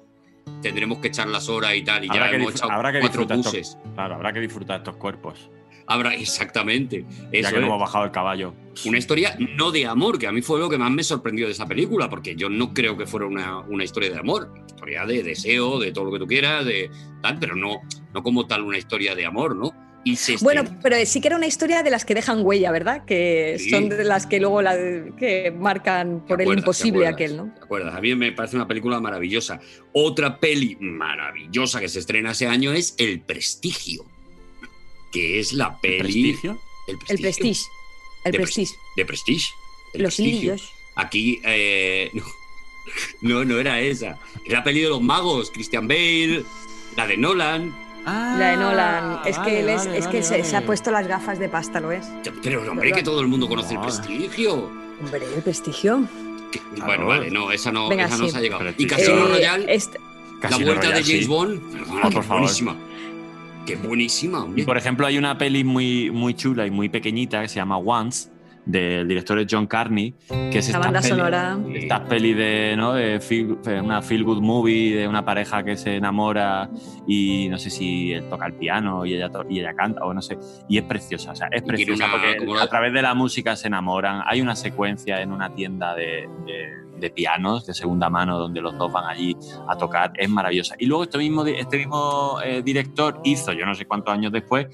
tendremos 0.61 0.99
que 0.99 1.07
echar 1.09 1.27
las 1.27 1.49
horas 1.49 1.73
y 1.75 1.83
tal, 1.83 2.03
y 2.05 2.09
Habrá 2.09 2.25
ya 2.25 2.29
que, 2.31 2.35
hemos 2.37 2.51
echado 2.55 2.71
habrá 2.71 2.91
que 2.91 2.99
cuatro 2.99 3.21
disfrutar 3.21 3.37
buses. 3.37 3.67
estos, 3.69 3.93
claro, 3.95 4.15
habrá 4.15 4.33
que 4.33 4.39
disfrutar 4.39 4.77
estos 4.79 4.95
cuerpos. 4.97 5.49
Habrá, 5.87 6.13
exactamente. 6.15 7.05
ya 7.31 7.51
que 7.51 7.59
no 7.59 7.67
hemos 7.67 7.79
bajado 7.79 8.05
el 8.05 8.11
caballo. 8.11 8.53
Una 8.85 8.97
historia 8.97 9.35
no 9.57 9.71
de 9.71 9.85
amor, 9.85 10.17
que 10.17 10.27
a 10.27 10.31
mí 10.31 10.41
fue 10.41 10.59
lo 10.59 10.69
que 10.69 10.77
más 10.77 10.91
me 10.91 11.03
sorprendió 11.03 11.45
de 11.45 11.51
esa 11.51 11.65
película, 11.67 12.09
porque 12.09 12.35
yo 12.35 12.49
no 12.49 12.73
creo 12.73 12.97
que 12.97 13.05
fuera 13.05 13.25
una, 13.25 13.59
una 13.59 13.83
historia 13.83 14.09
de 14.11 14.17
amor, 14.19 14.49
una 14.53 14.65
historia 14.65 15.05
de 15.05 15.23
deseo, 15.23 15.79
de 15.79 15.91
todo 15.91 16.05
lo 16.05 16.11
que 16.13 16.19
tú 16.19 16.27
quieras, 16.27 16.65
de 16.65 16.89
tal, 17.21 17.37
pero 17.39 17.55
no, 17.55 17.81
no 18.13 18.23
como 18.23 18.47
tal 18.47 18.63
una 18.63 18.77
historia 18.77 19.15
de 19.15 19.25
amor, 19.25 19.55
¿no? 19.55 19.71
Y 20.03 20.15
se 20.15 20.37
Bueno, 20.37 20.63
pero 20.81 20.95
sí 21.05 21.21
que 21.21 21.27
era 21.27 21.37
una 21.37 21.45
historia 21.45 21.83
de 21.83 21.91
las 21.91 22.05
que 22.05 22.15
dejan 22.15 22.43
huella, 22.43 22.71
¿verdad? 22.71 23.05
Que 23.05 23.57
Sí. 23.59 23.69
son 23.69 23.87
de 23.87 24.03
las 24.03 24.25
que 24.25 24.39
luego 24.39 24.61
la, 24.63 24.75
que 25.17 25.53
marcan 25.55 26.25
por 26.25 26.37
¿Te 26.37 26.43
el 26.43 26.57
imposible 26.57 27.05
aquel, 27.05 27.37
¿no? 27.37 27.53
¿Te 27.53 27.63
acuerdas? 27.63 27.93
A 27.93 28.01
mí 28.01 28.15
me 28.15 28.31
parece 28.31 28.55
una 28.55 28.67
película 28.67 28.99
maravillosa. 28.99 29.59
Otra 29.93 30.39
peli 30.39 30.75
maravillosa 30.79 31.79
que 31.79 31.87
se 31.87 31.99
estrena 31.99 32.31
ese 32.31 32.47
año 32.47 32.71
es 32.71 32.95
El 32.97 33.21
Prestigio, 33.21 34.05
que 35.11 35.39
es 35.39 35.53
la 35.53 35.77
peli... 35.79 35.99
¿Prestigio? 36.31 36.57
El 36.87 36.97
El 37.07 37.19
Prestige. 37.21 37.69
El 38.23 38.31
de 38.31 38.37
pres- 38.39 38.41
Prestige. 38.43 38.75
De 38.95 39.05
Prestige. 39.05 39.49
el 39.93 40.01
Los 40.03 40.15
Prestigio. 40.15 40.55
Aquí, 40.95 41.41
eh, 41.43 42.11
no, 43.21 43.39
no, 43.39 43.45
no 43.45 43.59
era 43.59 43.79
esa. 43.79 44.17
Era 44.45 44.59
la 44.59 44.63
peli 44.63 44.81
de 44.81 44.89
los 44.89 45.01
magos, 45.01 45.51
Christian 45.51 45.87
Bale, 45.87 46.43
la 46.95 47.07
de 47.07 47.17
Nolan. 47.17 47.75
La 48.05 48.51
de 48.51 48.57
Nolan. 48.57 49.19
Es 49.25 49.37
vale, 49.37 49.51
que 49.51 49.59
él 49.59 49.69
es, 49.69 49.85
vale, 49.85 49.97
es 49.99 50.07
que 50.07 50.21
vale, 50.21 50.43
se, 50.43 50.49
se 50.49 50.57
ha 50.57 50.65
puesto 50.65 50.91
las 50.91 51.07
gafas 51.07 51.37
de 51.39 51.49
pasta, 51.49 51.79
¿lo 51.79 51.91
es? 51.91 52.05
Pero, 52.41 52.69
hombre, 52.69 52.91
que 52.91 53.03
todo 53.03 53.21
el 53.21 53.27
mundo 53.27 53.47
conoce 53.47 53.75
el 53.75 53.79
prestigio. 53.81 54.71
Hombre, 54.99 55.21
el 55.35 55.41
prestigio. 55.43 56.07
Bueno, 56.85 57.05
vale, 57.05 57.29
no, 57.31 57.51
esa 57.51 57.71
no, 57.71 57.87
Venga, 57.89 58.05
esa 58.05 58.17
no 58.17 58.27
se 58.27 58.37
ha 58.37 58.41
llegado. 58.41 58.63
Y 58.77 58.85
Prestigio. 58.85 58.97
Casino 58.97 59.25
Eh, 59.27 59.29
Royale, 59.29 59.65
este- 59.73 59.99
la 59.99 60.39
Casino 60.49 60.65
vuelta 60.65 60.81
Royale, 60.87 61.03
de 61.03 61.07
James 61.09 61.23
sí. 61.23 61.27
Bond. 61.29 61.71
Perdona, 61.71 62.01
Oh, 62.03 62.09
qué 62.09 62.15
por 62.15 62.23
favor. 62.25 62.49
Qué 63.65 63.75
buenísima, 63.75 64.43
hombre. 64.43 64.63
Y 64.63 64.65
por 64.65 64.77
ejemplo, 64.77 65.05
hay 65.05 65.17
una 65.17 65.37
peli 65.37 65.63
muy, 65.63 66.11
muy 66.11 66.33
chula 66.33 66.65
y 66.65 66.71
muy 66.71 66.89
pequeñita 66.89 67.41
que 67.41 67.47
se 67.47 67.55
llama 67.55 67.77
Once, 67.77 68.29
del 68.65 69.07
director 69.07 69.39
es 69.39 69.47
John 69.49 69.65
Carney, 69.67 70.13
que 70.27 70.59
es 70.59 70.65
La 70.69 70.77
esta 70.77 70.79
banda 70.79 71.01
peli, 71.01 71.09
sonora. 71.09 71.57
Esta 71.73 72.03
peli 72.05 72.33
de, 72.33 72.75
¿no? 72.77 72.93
de 72.93 73.19
feel- 73.19 73.59
de 73.63 73.81
una 73.81 74.01
feel 74.01 74.23
good 74.23 74.41
movie 74.41 74.95
de 74.95 75.07
una 75.07 75.25
pareja 75.25 75.63
que 75.63 75.75
se 75.77 75.95
enamora 75.95 76.69
y 77.07 77.47
no 77.49 77.57
sé 77.57 77.69
si 77.69 78.13
él 78.13 78.29
toca 78.29 78.45
el 78.45 78.53
piano 78.53 79.05
y 79.05 79.15
ella, 79.15 79.29
to- 79.29 79.45
y 79.49 79.59
ella 79.59 79.73
canta 79.73 80.05
o 80.05 80.13
no 80.13 80.21
sé. 80.21 80.37
Y 80.69 80.77
es 80.77 80.83
preciosa, 80.83 81.31
o 81.31 81.35
sea, 81.35 81.47
es 81.51 81.63
preciosa 81.63 82.05
una- 82.05 82.11
porque 82.13 82.61
a 82.61 82.67
través 82.67 82.93
de 82.93 83.01
la 83.01 83.13
música 83.15 83.55
se 83.55 83.67
enamoran. 83.67 84.21
Hay 84.25 84.41
una 84.41 84.55
secuencia 84.55 85.21
en 85.21 85.31
una 85.31 85.53
tienda 85.53 85.95
de, 85.95 86.27
de- 86.45 86.81
de 87.01 87.09
pianos 87.09 87.65
de 87.65 87.73
segunda 87.73 88.11
mano 88.11 88.37
donde 88.37 88.61
los 88.61 88.77
dos 88.77 88.91
van 88.91 89.05
allí 89.05 89.35
a 89.67 89.75
tocar. 89.75 90.13
Es 90.15 90.29
maravillosa. 90.29 90.75
Y 90.77 90.85
luego 90.85 91.01
este 91.05 91.17
mismo, 91.17 91.43
este 91.47 91.77
mismo 91.79 92.37
eh, 92.45 92.61
director 92.61 93.19
hizo, 93.23 93.53
yo 93.53 93.65
no 93.65 93.73
sé 93.73 93.85
cuántos 93.87 94.13
años 94.13 94.31
después, 94.31 94.67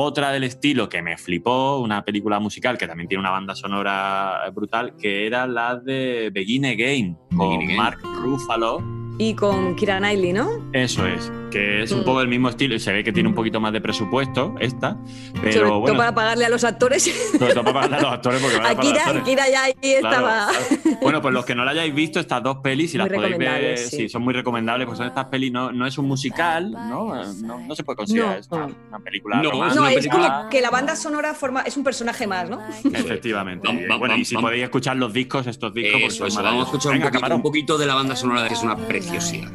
otra 0.00 0.30
del 0.30 0.44
estilo 0.44 0.88
que 0.88 1.02
me 1.02 1.16
flipó, 1.16 1.78
una 1.78 2.04
película 2.04 2.38
musical 2.38 2.78
que 2.78 2.86
también 2.86 3.08
tiene 3.08 3.20
una 3.20 3.30
banda 3.30 3.54
sonora 3.54 4.50
brutal, 4.54 4.94
que 4.96 5.26
era 5.26 5.46
la 5.46 5.76
de 5.76 6.30
Begin 6.32 6.66
Again, 6.66 7.18
con 7.36 7.54
Again. 7.54 7.76
Mark 7.76 7.98
Ruffalo. 8.02 8.82
Y 9.18 9.34
con 9.34 9.74
Kira 9.74 9.98
Knightley, 9.98 10.32
¿no? 10.32 10.48
Eso 10.72 11.06
es, 11.06 11.32
que 11.50 11.82
es 11.82 11.92
un 11.92 12.00
Mm. 12.00 12.04
poco 12.04 12.20
el 12.20 12.28
mismo 12.28 12.48
estilo 12.48 12.74
y 12.74 12.80
se 12.80 12.92
ve 12.92 13.02
que 13.04 13.12
tiene 13.12 13.28
un 13.28 13.34
poquito 13.34 13.60
más 13.60 13.72
de 13.72 13.80
presupuesto 13.80 14.54
esta, 14.60 14.96
Sobre 15.34 15.50
pero 15.52 15.68
todo 15.68 15.80
bueno, 15.80 15.96
para 15.98 16.14
pagarle 16.14 16.44
a 16.46 16.48
los 16.48 16.64
actores. 16.64 17.02
sobre 17.38 17.54
todo 17.54 17.64
para 17.64 17.74
pagarle 17.74 17.96
a 17.96 18.00
los 18.02 18.12
actores 18.12 18.40
porque 18.40 18.56
vaya 18.58 18.70
A 18.70 18.74
para 18.76 18.88
los 18.88 18.98
actores. 18.98 19.22
Kira 19.24 19.48
ya 19.50 19.62
ahí 19.64 19.72
Claro, 20.00 20.08
estaba. 20.08 20.48
claro. 20.50 20.98
Bueno, 21.02 21.22
pues 21.22 21.34
los 21.34 21.44
que 21.44 21.54
no 21.54 21.64
la 21.64 21.70
hayáis 21.72 21.94
visto, 21.94 22.20
estas 22.20 22.42
dos 22.42 22.58
pelis, 22.58 22.90
si 22.92 22.98
Muy 22.98 23.08
las 23.08 23.16
podéis 23.16 23.38
ver, 23.38 23.78
sí. 23.78 23.96
sí. 23.96 24.08
son 24.08 24.22
muy 24.22 24.34
recomendables, 24.34 24.86
pues 24.86 24.98
son 24.98 25.06
estas 25.06 25.26
pelis, 25.26 25.50
no, 25.52 25.72
no 25.72 25.86
es 25.86 25.96
un 25.98 26.06
musical, 26.06 26.70
¿no? 26.72 27.14
No, 27.42 27.60
no 27.60 27.74
se 27.74 27.84
puede 27.84 27.96
considerar, 27.96 28.34
No. 28.34 28.38
es 28.40 28.48
una, 28.50 28.66
una 28.88 28.98
película 29.00 29.42
No. 29.42 29.74
No, 29.74 29.88
es 29.88 30.08
como 30.08 30.48
que 30.50 30.60
la 30.60 30.70
banda 30.70 30.96
sonora 30.96 31.34
forma, 31.34 31.62
es 31.62 31.76
un 31.76 31.84
personaje 31.84 32.26
más, 32.26 32.48
¿no? 32.50 32.60
Efectivamente. 32.84 33.68
Bueno, 33.98 34.16
y 34.16 34.24
si 34.24 34.34
vamos. 34.34 34.48
podéis 34.50 34.64
escuchar 34.64 34.96
los 34.96 35.12
discos, 35.12 35.46
estos 35.46 35.72
discos, 35.74 36.00
Eso, 36.02 36.16
son 36.18 36.26
eso. 36.28 36.42
Vamos 36.42 36.62
a 36.62 36.64
escuchar 36.66 36.92
un, 36.94 37.02
poquito, 37.02 37.34
un 37.36 37.42
poquito 37.42 37.78
de 37.78 37.86
la 37.86 37.94
banda 37.94 38.16
sonora, 38.16 38.46
que 38.48 38.54
es 38.54 38.62
una 38.62 38.76
preciosidad. 38.76 39.50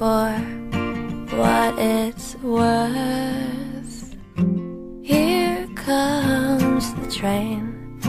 For 0.00 0.32
what 1.36 1.78
it's 1.78 2.34
worth. 2.36 4.16
Here 5.02 5.68
comes 5.74 6.94
the 6.94 7.06
train 7.10 8.00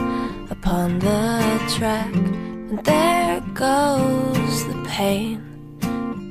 upon 0.49 0.99
the 0.99 1.59
track, 1.75 2.15
and 2.15 2.81
there 2.85 3.41
goes 3.53 4.67
the 4.67 4.81
pain. 4.87 5.43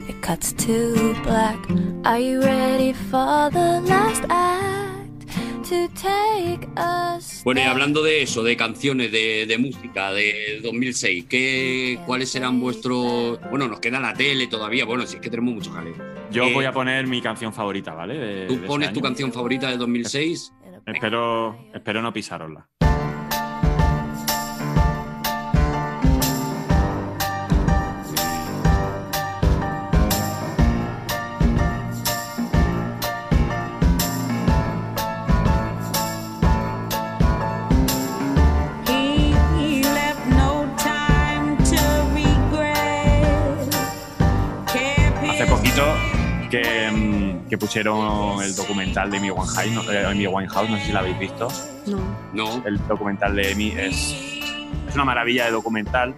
It 0.09 0.23
cuts 0.23 0.55
to 0.65 1.15
black. 1.25 1.61
Are 2.07 2.19
you 2.19 2.41
ready 2.41 2.95
for 2.95 3.51
the 3.51 3.83
last 3.85 4.25
act? 4.31 4.90
Bueno, 7.45 7.61
y 7.61 7.65
hablando 7.65 8.03
de 8.03 8.23
eso, 8.23 8.43
de 8.43 8.57
canciones, 8.57 9.13
de, 9.13 9.47
de 9.47 9.59
música, 9.59 10.13
de 10.13 10.61
2006, 10.63 11.27
¿qué, 11.29 11.99
¿cuáles 12.07 12.31
serán 12.31 12.61
vuestros...? 12.61 13.39
Bueno, 13.51 13.69
nos 13.69 13.81
queda 13.81 14.01
la 14.01 14.13
tele 14.15 14.47
todavía, 14.47 14.85
bueno, 14.85 15.07
si 15.07 15.17
es 15.17 15.23
que 15.23 15.31
tenemos 15.31 15.55
mucho 15.55 15.71
jaleo. 15.71 15.95
Yo 16.31 16.45
Eh, 16.45 16.53
voy 16.55 16.65
a 16.65 16.73
poner 16.73 17.07
mi 17.07 17.21
canción 17.21 17.53
favorita, 17.53 17.95
¿vale? 17.95 18.15
De- 18.19 18.47
¿Tú 18.47 18.53
de 18.55 18.59
ese 18.61 18.67
pones 18.67 18.93
tu 18.93 19.01
canción 19.01 19.33
favorita 19.33 19.69
del 19.71 19.79
2006? 19.79 20.53
Espero, 20.87 21.67
espero 21.75 22.03
no 22.03 22.13
pisarosla. 22.13 22.69
Que, 46.51 46.91
mm, 46.91 47.49
que 47.49 47.57
pusieron 47.57 48.43
el 48.43 48.55
documental 48.55 49.11
de 49.11 49.19
Amy 49.19 49.31
Winehouse, 49.31 49.71
no, 49.73 50.09
Amy 50.09 50.27
Winehouse, 50.27 50.69
no 50.71 50.77
sé 50.77 50.85
si 50.87 50.93
la 50.93 51.01
habéis 51.01 51.19
visto. 51.19 51.49
No. 51.87 51.99
No. 52.33 52.63
El 52.67 52.77
documental 52.87 53.35
de 53.37 53.53
Amy 53.53 53.69
es, 53.77 54.13
es 54.89 54.95
una 54.95 55.05
maravilla 55.05 55.47
de 55.47 55.53
documental, 55.53 56.15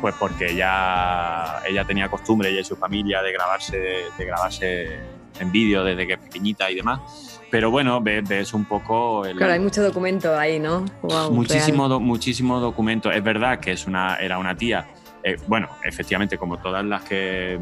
pues 0.00 0.14
porque 0.18 0.52
ella, 0.52 1.60
ella 1.68 1.84
tenía 1.84 2.08
costumbre, 2.08 2.50
ella 2.50 2.60
y 2.60 2.64
su 2.64 2.76
familia, 2.76 3.20
de 3.22 3.32
grabarse, 3.32 3.76
de 4.16 4.24
grabarse 4.24 5.00
en 5.40 5.52
vídeo 5.52 5.84
desde 5.84 6.06
que 6.06 6.14
es 6.14 6.18
pequeñita 6.18 6.70
y 6.70 6.76
demás. 6.76 7.40
Pero 7.50 7.70
bueno, 7.70 8.00
ves, 8.00 8.28
ves 8.28 8.54
un 8.54 8.64
poco 8.64 9.24
el, 9.24 9.36
Claro, 9.36 9.52
hay 9.52 9.60
mucho 9.60 9.82
documento 9.82 10.36
ahí, 10.36 10.58
¿no? 10.58 10.84
Guau, 11.02 11.30
muchísimo, 11.32 11.88
do- 11.88 12.00
muchísimo 12.00 12.58
documento. 12.58 13.10
Es 13.12 13.22
verdad 13.22 13.60
que 13.60 13.72
es 13.72 13.86
una, 13.86 14.16
era 14.16 14.38
una 14.38 14.56
tía, 14.56 14.86
eh, 15.22 15.36
bueno, 15.46 15.68
efectivamente, 15.84 16.38
como 16.38 16.58
todas 16.58 16.84
las 16.84 17.02
que. 17.02 17.58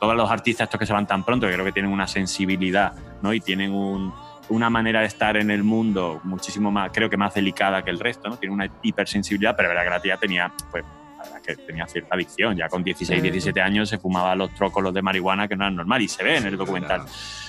Todos 0.00 0.14
los 0.16 0.30
artistas 0.30 0.66
estos 0.66 0.78
que 0.78 0.86
se 0.86 0.92
van 0.92 1.06
tan 1.06 1.24
pronto, 1.24 1.46
que 1.46 1.52
creo 1.54 1.64
que 1.64 1.72
tienen 1.72 1.90
una 1.90 2.06
sensibilidad, 2.06 2.92
¿no? 3.22 3.32
Y 3.32 3.40
tienen 3.40 3.72
un- 3.72 4.12
una 4.48 4.70
manera 4.70 5.00
de 5.00 5.06
estar 5.06 5.36
en 5.36 5.50
el 5.50 5.64
mundo 5.64 6.20
muchísimo 6.22 6.70
más, 6.70 6.90
creo 6.92 7.10
que 7.10 7.16
más 7.16 7.34
delicada 7.34 7.82
que 7.82 7.90
el 7.90 7.98
resto, 7.98 8.28
¿no? 8.28 8.36
Tiene 8.36 8.54
una 8.54 8.68
hipersensibilidad, 8.82 9.56
pero 9.56 9.68
es 9.68 9.74
verdad 9.74 9.84
que 9.84 9.90
la 9.96 10.00
tía 10.00 10.16
tenía, 10.18 10.52
pues, 10.70 10.84
la 11.18 11.22
verdad 11.24 11.42
que 11.42 11.56
tenía 11.56 11.86
cierta 11.88 12.14
adicción. 12.14 12.56
Ya 12.56 12.68
con 12.68 12.84
16, 12.84 13.18
Mm. 13.20 13.22
17 13.22 13.60
años 13.60 13.88
se 13.88 13.98
fumaba 13.98 14.36
los 14.36 14.54
trócolos 14.54 14.94
de 14.94 15.02
marihuana 15.02 15.48
que 15.48 15.56
no 15.56 15.64
eran 15.64 15.74
normal 15.76 16.00
y 16.02 16.08
se 16.08 16.22
ve 16.22 16.36
en 16.36 16.46
el 16.46 16.56
documental. 16.56 17.02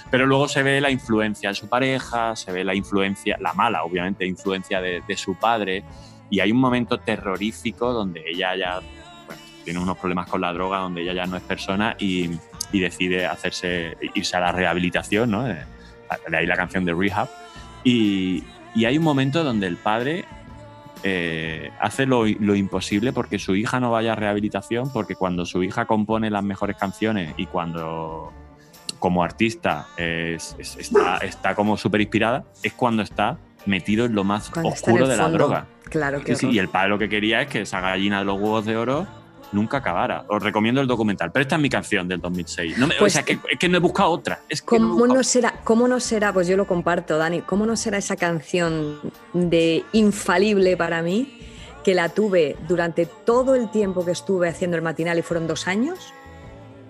Pero 0.10 0.26
luego 0.26 0.48
se 0.48 0.64
ve 0.64 0.80
la 0.82 0.90
influencia 0.90 1.50
de 1.50 1.56
su 1.56 1.68
pareja, 1.70 2.36
se 2.36 2.52
ve 2.52 2.64
la 2.64 2.74
influencia, 2.74 3.38
la 3.42 3.54
mala, 3.54 3.84
obviamente, 3.84 4.26
influencia 4.26 4.82
de, 4.82 5.04
de 5.08 5.18
su 5.18 5.36
padre. 5.36 5.84
Y 6.30 6.40
hay 6.40 6.52
un 6.52 6.60
momento 6.60 6.98
terrorífico 6.98 7.94
donde 7.94 8.24
ella 8.26 8.56
ya 8.56 8.80
tiene 9.68 9.82
unos 9.82 9.98
problemas 9.98 10.30
con 10.30 10.40
la 10.40 10.54
droga, 10.54 10.78
donde 10.80 11.02
ella 11.02 11.12
ya 11.14 11.26
no 11.26 11.36
es 11.36 11.44
persona 11.44 11.98
y, 12.00 12.30
y 12.72 12.80
decide 12.80 13.26
hacerse, 13.26 13.98
irse 14.16 14.38
a 14.38 14.40
la 14.40 14.54
rehabilitación, 14.54 15.30
¿no? 15.30 15.44
De, 15.44 15.56
de 16.30 16.38
ahí 16.38 16.46
la 16.46 16.56
canción 16.56 16.86
de 16.86 16.94
Rehab. 16.94 17.28
Y, 17.84 18.46
y 18.74 18.86
hay 18.86 18.98
un 18.98 19.04
momento 19.04 19.44
donde 19.44 19.68
el 19.68 19.76
padre 19.76 20.24
eh, 21.04 21.70
hace 21.82 22.06
lo, 22.06 22.26
lo 22.26 22.56
imposible 22.56 23.12
porque 23.12 23.40
su 23.40 23.58
hija 23.58 23.82
no 23.82 23.92
vaya 23.92 24.14
a 24.14 24.16
rehabilitación, 24.16 24.90
porque 24.94 25.16
cuando 25.16 25.46
su 25.46 25.62
hija 25.64 25.84
compone 25.86 26.30
las 26.30 26.46
mejores 26.46 26.78
canciones 26.78 27.34
y 27.36 27.46
cuando 27.48 28.32
como 29.00 29.22
artista 29.22 29.88
es- 29.98 30.56
es- 30.58 30.78
está, 30.78 31.18
está 31.18 31.56
como 31.56 31.76
súper 31.76 32.00
inspirada, 32.00 32.46
es 32.64 32.72
cuando 32.72 33.04
está 33.04 33.38
metido 33.66 34.06
en 34.06 34.16
lo 34.16 34.24
más 34.24 34.50
Cuando 34.50 34.70
en 34.70 34.74
oscuro 34.76 35.08
de 35.10 35.18
la 35.18 35.24
fondo. 35.24 35.38
droga. 35.40 35.66
Claro, 35.90 36.24
qué 36.24 36.36
Sí, 36.38 36.50
y 36.52 36.58
el 36.60 36.70
padre 36.70 36.88
lo 36.88 36.98
que 36.98 37.10
quería 37.10 37.42
es 37.42 37.48
que 37.50 37.62
esa 37.62 37.82
gallina 37.82 38.20
de 38.20 38.26
los 38.26 38.36
huevos 38.40 38.66
de 38.66 38.78
oro 38.78 39.06
nunca 39.52 39.78
acabara. 39.78 40.26
Os 40.28 40.42
recomiendo 40.42 40.82
el 40.82 40.88
documental, 40.88 41.32
pero 41.32 41.42
esta 41.42 41.56
es 41.56 41.62
mi 41.62 41.70
canción 41.70 42.08
del 42.08 42.20
2006. 42.22 42.78
No 42.78 42.88
me- 42.88 42.96
Pues- 42.96 43.14
o 43.14 43.16
sea, 43.16 43.24
que, 43.24 43.40
es 43.52 43.60
que 43.60 43.70
no 43.70 43.78
he 43.78 43.80
buscado 43.80 44.10
otra. 44.12 44.40
Es 44.50 44.62
que 44.62 44.80
no 44.80 44.88
¿Cómo 44.90 44.94
buscado 45.00 45.14
no 45.16 45.24
será? 45.24 45.54
¿Cómo 45.64 45.88
no 45.88 46.00
será? 46.00 46.34
Pues 46.34 46.48
yo 46.48 46.58
lo 46.58 46.68
comparto, 46.68 47.18
Dani. 47.18 47.42
¿Cómo 47.42 47.66
no 47.66 47.76
será 47.76 47.98
esa 47.98 48.16
canción 48.16 49.00
de 49.34 49.84
infalible 49.94 50.76
para 50.78 51.02
mí 51.02 51.40
que 51.84 51.94
la 51.94 52.10
tuve 52.10 52.58
durante 52.68 53.06
todo 53.06 53.56
el 53.56 53.70
tiempo 53.72 54.04
que 54.04 54.12
estuve 54.12 54.50
haciendo 54.50 54.76
el 54.78 54.84
matinal 54.84 55.18
y 55.20 55.22
fueron 55.22 55.48
dos 55.48 55.68
años? 55.68 55.98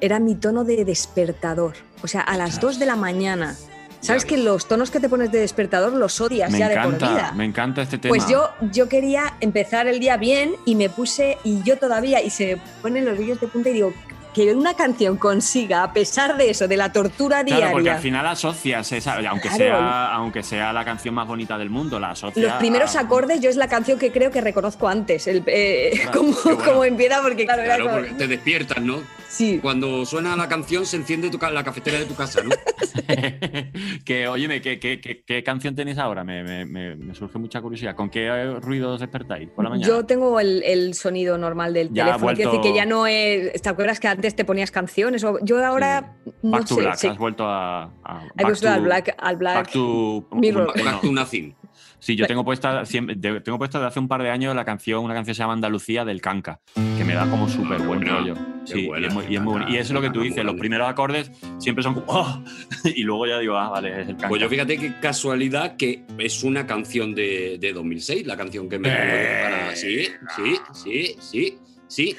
Era 0.01 0.19
mi 0.19 0.35
tono 0.35 0.63
de 0.63 0.85
despertador. 0.85 1.73
O 2.03 2.07
sea, 2.07 2.21
a 2.21 2.37
las 2.37 2.59
dos 2.59 2.77
de 2.79 2.85
la 2.85 2.95
mañana. 2.95 3.55
¿Sabes 4.01 4.25
que 4.25 4.37
los 4.37 4.67
tonos 4.67 4.91
que 4.91 4.99
te 4.99 5.09
pones 5.09 5.31
de 5.31 5.39
despertador 5.39 5.93
los 5.93 6.21
odias 6.21 6.51
me 6.51 6.59
ya 6.59 6.69
de 6.69 6.75
por 6.75 6.85
encanta, 6.93 7.09
vida? 7.09 7.31
me 7.35 7.45
encanta 7.45 7.81
este 7.81 7.97
tema. 7.97 8.09
Pues 8.15 8.27
yo, 8.29 8.49
yo 8.71 8.87
quería 8.87 9.33
empezar 9.41 9.87
el 9.87 9.99
día 9.99 10.17
bien 10.17 10.55
y 10.65 10.75
me 10.75 10.89
puse, 10.89 11.37
y 11.43 11.61
yo 11.63 11.77
todavía, 11.77 12.21
y 12.21 12.29
se 12.29 12.55
me 12.55 12.61
ponen 12.81 13.05
los 13.05 13.17
vídeos 13.17 13.39
de 13.41 13.47
punta 13.47 13.69
y 13.69 13.73
digo, 13.73 13.93
que 14.33 14.53
una 14.53 14.75
canción 14.75 15.17
consiga, 15.17 15.81
a 15.81 15.93
pesar 15.93 16.37
de 16.37 16.51
eso, 16.51 16.67
de 16.67 16.77
la 16.77 16.91
tortura 16.91 17.43
Claro, 17.43 17.71
porque 17.71 17.81
diaria, 17.85 17.95
al 17.95 18.01
final 18.03 18.27
asocias 18.27 18.91
esa, 18.91 19.15
aunque, 19.27 19.47
Claro. 19.49 19.57
sea, 19.57 20.13
aunque 20.13 20.43
sea 20.43 20.71
la 20.73 20.85
canción 20.85 21.15
más 21.15 21.27
bonita 21.27 21.57
del 21.57 21.71
mundo, 21.71 21.99
la 21.99 22.11
asocias. 22.11 22.45
los 22.45 22.53
primeros 22.59 22.95
a- 22.95 22.99
acordes, 22.99 23.41
yo 23.41 23.49
es 23.49 23.55
la 23.55 23.67
canción 23.67 23.97
que 23.97 24.11
creo 24.11 24.29
que 24.29 24.39
reconozco 24.41 24.87
antes, 24.87 25.25
el, 25.25 25.41
eh, 25.47 25.89
Claro, 26.03 26.21
bueno. 26.43 26.59
cómo 26.63 26.83
empieza, 26.85 27.19
porque 27.23 27.45
claro, 27.45 27.63
era 27.63 27.79
como- 27.79 27.91
porque 27.95 28.11
te 28.11 28.27
despiertas, 28.27 28.79
¿no? 28.79 29.01
Sí. 29.29 29.59
Cuando 29.61 30.05
suena 30.05 30.35
la 30.35 30.47
canción 30.47 30.85
se 30.85 30.95
enciende 30.97 31.29
tu 31.29 31.37
ca- 31.37 31.51
la 31.51 31.63
cafetera 31.63 31.99
de 31.99 32.05
tu 32.05 32.15
casa, 32.15 32.41
¿no? 32.43 32.49
que, 34.05 34.27
óyeme, 34.27 34.61
¿qué, 34.61 34.79
qué, 34.79 34.99
qué- 35.01 35.21
qué 35.25 35.43
canción 35.43 35.75
tenéis 35.75 35.97
ahora? 35.97 36.23
Me, 36.23 36.43
me- 36.43 36.65
me- 36.65 36.95
me 36.95 37.13
surge 37.13 37.37
mucha 37.37 37.61
curiosidad. 37.61 37.95
¿Con 37.95 38.09
qué 38.09 38.25
eh, 38.27 38.59
ruidos 38.59 38.99
despertáis 38.99 39.49
por 39.49 39.63
la 39.63 39.69
mañana? 39.71 39.87
Yo 39.87 40.05
tengo 40.05 40.39
el, 40.39 40.63
el 40.63 40.93
sonido 40.93 41.37
normal 41.37 41.73
del 41.73 41.89
Ya 41.91 42.05
teléfono. 42.05 42.33
Quiero 42.35 42.51
decir 42.51 42.59
vuelto- 42.61 42.73
que 42.73 42.75
ya 42.75 42.85
no 42.85 43.05
es. 43.07 43.61
¿Te 43.61 43.69
acuerdas 43.69 43.99
que 43.99 44.07
antes 44.07 44.35
te 44.35 44.45
ponías 44.45 44.71
canciones? 44.71 45.23
O- 45.23 45.39
Yo 45.43 45.63
ahora 45.65 46.15
no 46.41 46.51
Back 46.51 46.65
to 46.67 46.75
sé. 46.75 46.81
Black, 46.81 46.95
sí. 46.95 47.07
has 47.07 47.17
vuelto 47.17 47.45
a. 47.47 47.83
a 47.83 48.13
back 48.13 48.31
vuelto 48.43 48.69
al 48.69 48.77
to- 48.77 48.83
Black, 48.83 49.15
al 49.17 49.35
Black 49.37 49.55
Back 49.55 49.71
to 49.71 50.27
Mirror. 50.31 50.83
Back 50.83 51.01
to 51.01 51.11
nothing. 51.11 51.53
Sí, 51.99 52.15
yo 52.15 52.25
tengo 52.27 52.45
puesta, 52.45 52.83
de- 52.83 53.41
tengo 53.41 53.57
puesta 53.57 53.79
desde 53.79 53.87
hace 53.87 53.99
un 53.99 54.07
par 54.07 54.21
de 54.23 54.29
años 54.29 54.55
la 54.55 54.63
canción, 54.65 55.03
una 55.03 55.13
canción 55.13 55.31
que 55.31 55.35
se 55.35 55.39
llama 55.39 55.53
Andalucía 55.53 56.05
del 56.05 56.21
Canca, 56.21 56.61
que 56.75 57.03
me 57.03 57.13
da 57.15 57.29
como 57.29 57.47
súper 57.49 57.81
buen 57.81 58.01
rollo. 58.01 58.35
Sí, 58.65 58.85
buena, 58.85 59.05
y, 59.05 59.07
es 59.07 59.13
muy, 59.13 59.23
y 59.23 59.27
es 59.27 59.31
Canca, 59.33 59.43
muy 59.43 59.51
bueno. 59.53 59.65
Y 59.69 59.77
eso 59.77 59.81
es 59.87 59.91
lo 59.91 60.01
que 60.01 60.09
tú 60.09 60.21
dices, 60.21 60.43
los 60.45 60.55
primeros 60.55 60.87
acordes 60.87 61.31
siempre 61.57 61.83
son 61.83 61.95
como 61.95 62.05
"Oh", 62.09 62.43
y 62.83 63.03
luego 63.03 63.25
ya 63.27 63.39
digo, 63.39 63.57
ah, 63.57 63.69
vale, 63.69 63.89
es 64.01 64.07
el 64.09 64.15
Canca. 64.15 64.27
Pues 64.29 64.41
yo 64.41 64.49
fíjate 64.49 64.77
qué 64.77 64.93
casualidad 65.01 65.75
que 65.75 66.03
es 66.17 66.43
una 66.43 66.67
canción 66.67 67.15
de, 67.15 67.57
de 67.59 67.73
2006, 67.73 68.27
la 68.27 68.37
canción 68.37 68.69
que 68.69 68.77
me 68.77 68.89
para... 68.89 69.75
Sí, 69.75 70.05
sí, 70.29 70.61
sí, 70.73 71.15
sí, 71.19 71.57
sí. 71.87 72.15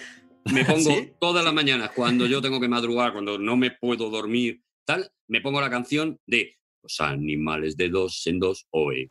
Me 0.52 0.64
pongo 0.64 0.90
¿Sí? 0.90 1.12
todas 1.20 1.44
las 1.44 1.55
mañanas 1.55 1.90
cuando 1.94 2.26
yo 2.26 2.40
tengo 2.42 2.60
que 2.60 2.68
madrugar, 2.68 3.12
cuando 3.12 3.38
no 3.38 3.56
me 3.56 3.70
puedo 3.70 4.10
dormir, 4.10 4.60
tal, 4.84 5.09
me 5.28 5.40
pongo 5.40 5.60
la 5.60 5.70
canción 5.70 6.18
de 6.26 6.56
Los 6.82 7.00
animales 7.00 7.76
de 7.76 7.90
dos 7.90 8.26
en 8.26 8.38
dos, 8.40 8.66
oe. 8.70 9.10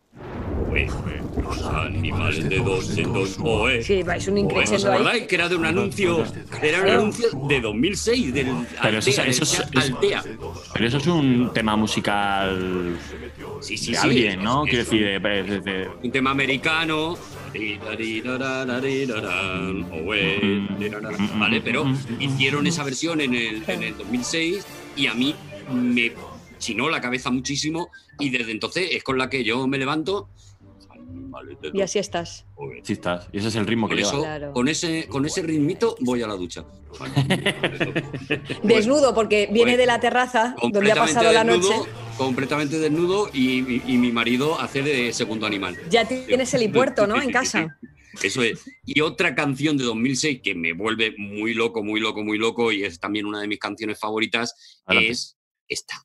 Los 0.86 1.62
animales 1.64 2.48
de 2.49 2.58
dos 2.60 2.98
en 2.98 3.14
dos, 3.14 3.38
oe. 3.41 3.82
Sí, 3.84 4.04
vais 4.04 4.28
un 4.28 4.34
Oe. 4.38 4.44
¿Os 4.44 4.52
increciendo 4.52 4.88
ahí. 4.91 4.94
acordáis 4.95 5.24
que 5.28 5.36
era 5.36 5.49
de 5.49 5.56
un 5.56 5.66
anuncio? 5.66 6.24
Era 6.62 6.82
un 6.82 6.90
anuncio 6.90 7.28
de 7.48 7.62
2006, 7.62 8.34
del 8.34 8.48
Pero 8.82 8.98
eso, 8.99 9.10
es- 9.10 9.20
Altea, 9.20 9.32
eso 9.32 9.44
es- 9.44 9.72
del 9.72 9.80
es- 9.84 9.90
Altea. 9.91 10.24
pero 10.74 10.88
eso 10.88 10.98
es 10.98 11.08
un 11.08 11.52
tema 11.54 11.76
musical 11.76 12.98
Sí, 13.62 13.78
sí, 13.78 13.91
de 13.91 13.98
sí, 13.98 14.04
alguien, 14.04 14.40
es- 14.40 14.44
¿no? 14.44 14.66
es 14.66 14.70
Quiero 14.70 14.84
un- 14.84 14.90
decir, 14.91 15.22
de- 15.22 15.44
de- 15.44 15.62
de- 15.62 15.90
un 16.04 16.12
tema 16.12 16.32
americano. 16.32 17.18
Vale, 21.38 21.62
pero 21.62 21.86
hicieron 22.20 22.68
esa 22.68 22.84
versión 22.84 23.22
en 23.22 23.34
el, 23.34 23.64
en 23.68 23.84
el 23.84 23.98
2006 23.98 24.66
y 24.95 25.08
a 25.08 25.14
mí 25.14 25.34
me 25.72 26.12
chinó 26.60 26.90
la 26.90 26.99
cabeza 27.02 27.30
muchísimo 27.30 27.90
y 28.20 28.30
desde 28.30 28.52
entonces 28.52 28.90
es 28.91 29.04
con 29.04 29.18
la 29.18 29.30
que 29.30 29.44
yo 29.44 29.68
me 29.68 29.78
levanto. 29.78 30.30
Y 31.74 31.82
así 31.82 32.00
estás. 32.00 32.46
sí 32.84 32.94
estás. 32.94 33.28
Y 33.32 33.38
ese 33.38 33.50
es 33.50 33.56
el 33.56 33.68
ritmo 33.68 33.88
que 33.88 33.96
Por 33.96 33.98
lleva. 33.98 34.10
eso, 34.10 34.22
Claro. 34.22 34.54
con 34.54 34.68
ese, 34.68 35.08
con 35.08 35.26
ese 35.26 35.42
ritmito 35.44 35.96
voy 36.02 36.22
a 36.24 36.28
la 36.28 36.34
ducha. 36.36 36.66
Desnudo, 38.64 39.14
porque 39.14 39.48
viene 39.52 39.72
pues, 39.72 39.78
de 39.78 39.86
la 39.86 40.00
terraza 40.00 40.56
donde 40.62 40.92
ha 40.92 40.96
pasado 40.96 41.32
la 41.32 41.44
desnudo, 41.44 41.78
noche. 41.78 41.90
completamente 42.18 42.80
desnudo 42.80 43.30
y, 43.34 43.60
y- 43.76 43.84
y 43.88 43.98
mi 43.98 44.12
marido 44.12 44.60
hace 44.60 44.82
de 44.82 45.14
segundo 45.14 45.46
animal. 45.46 45.78
Ya 45.90 46.06
tienes 46.08 46.54
el 46.54 46.64
helipuerto, 46.64 47.06
¿no? 47.08 47.22
En 47.22 47.32
casa. 47.32 47.78
Eso 48.24 48.42
es. 48.42 48.66
Y 48.84 49.02
otra 49.02 49.36
canción 49.36 49.78
de 49.78 49.84
2006 49.84 50.42
que 50.42 50.56
me 50.56 50.74
vuelve 50.74 51.14
muy 51.20 51.54
loco, 51.54 51.84
muy 51.84 52.00
loco, 52.00 52.24
muy 52.24 52.40
loco 52.40 52.72
y 52.72 52.84
es 52.84 53.00
también 53.00 53.26
una 53.28 53.42
de 53.42 53.48
mis 53.48 53.60
canciones 53.60 54.00
favoritas 54.00 54.82
Adelante. 54.88 55.12
es 55.12 55.38
esta. 55.68 56.04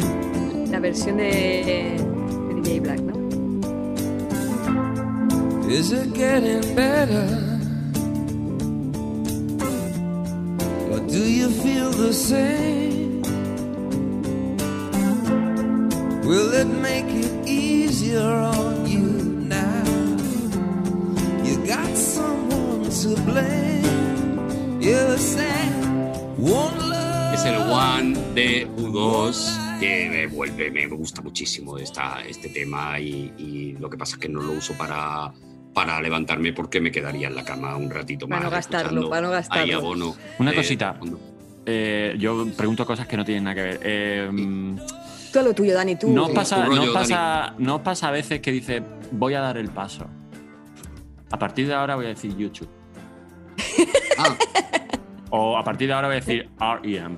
La 0.00 0.80
versión 0.80 1.18
de, 1.18 1.96
de 2.48 2.54
DJ 2.62 2.80
Black, 2.80 3.00
¿no? 3.00 3.12
Is 5.68 5.92
it 5.92 6.14
getting 6.14 6.74
better? 6.74 7.26
Or 10.90 11.00
do 11.00 11.18
you 11.18 11.48
feel 11.48 11.90
the 11.90 12.12
same? 12.12 13.22
Will 16.24 16.52
it 16.54 16.66
make 16.66 17.06
it 17.08 17.46
easier 17.46 18.20
on 18.22 18.86
you 18.86 19.00
now? 19.48 19.84
You 21.42 21.58
got 21.66 21.96
someone 21.96 22.88
to 22.90 23.16
blame. 23.22 24.80
You 24.80 25.16
said 25.18 25.72
one 26.38 26.78
love. 26.88 27.34
Es 27.34 27.44
el 27.46 27.70
One 27.70 28.34
de 28.34 28.66
U2 28.76 29.71
que 29.82 30.08
me 30.08 30.26
vuelve, 30.26 30.70
me 30.70 30.86
gusta 30.86 31.20
muchísimo 31.22 31.76
esta, 31.78 32.22
este 32.26 32.48
tema 32.48 32.98
y, 33.00 33.32
y 33.38 33.72
lo 33.78 33.90
que 33.90 33.96
pasa 33.98 34.16
es 34.16 34.20
que 34.20 34.28
no 34.28 34.40
lo 34.40 34.52
uso 34.52 34.74
para, 34.74 35.32
para 35.74 36.00
levantarme 36.00 36.52
porque 36.52 36.80
me 36.80 36.90
quedaría 36.90 37.28
en 37.28 37.34
la 37.34 37.44
cama 37.44 37.76
un 37.76 37.90
ratito 37.90 38.28
más. 38.28 38.38
Para 38.38 38.44
no 38.50 38.54
gastarlo, 38.54 39.10
para 39.10 39.22
no 39.22 39.30
gastarlo. 39.30 39.64
ahí 39.64 39.70
abono 39.72 40.14
Una 40.38 40.50
de 40.50 40.56
cosita. 40.56 40.98
Eh, 41.66 42.14
yo 42.18 42.46
pregunto 42.56 42.84
cosas 42.86 43.06
que 43.06 43.16
no 43.16 43.24
tienen 43.24 43.44
nada 43.44 43.54
que 43.56 43.62
ver. 43.62 43.80
Eh, 43.82 44.30
Tú 45.32 45.38
a 45.38 45.42
lo 45.42 45.54
tuyo, 45.54 45.74
Dani, 45.74 45.96
tú. 45.96 46.12
¿No 46.12 46.26
os 46.26 46.30
pasa, 46.32 46.64
rollo, 46.66 46.86
no 46.86 46.92
pasa, 46.92 47.54
no 47.58 47.76
os 47.76 47.80
pasa 47.82 48.08
a 48.08 48.10
veces 48.10 48.40
que 48.40 48.52
dice 48.52 48.82
voy 49.12 49.34
a 49.34 49.40
dar 49.40 49.56
el 49.56 49.70
paso? 49.70 50.06
A 51.30 51.38
partir 51.38 51.66
de 51.66 51.74
ahora 51.74 51.96
voy 51.96 52.04
a 52.04 52.08
decir 52.08 52.36
YouTube. 52.36 52.68
Ah, 54.18 54.36
O 55.30 55.56
a 55.56 55.64
partir 55.64 55.88
de 55.88 55.94
ahora 55.94 56.08
voy 56.08 56.18
a 56.18 56.20
decir 56.20 56.50
REM. 56.60 57.16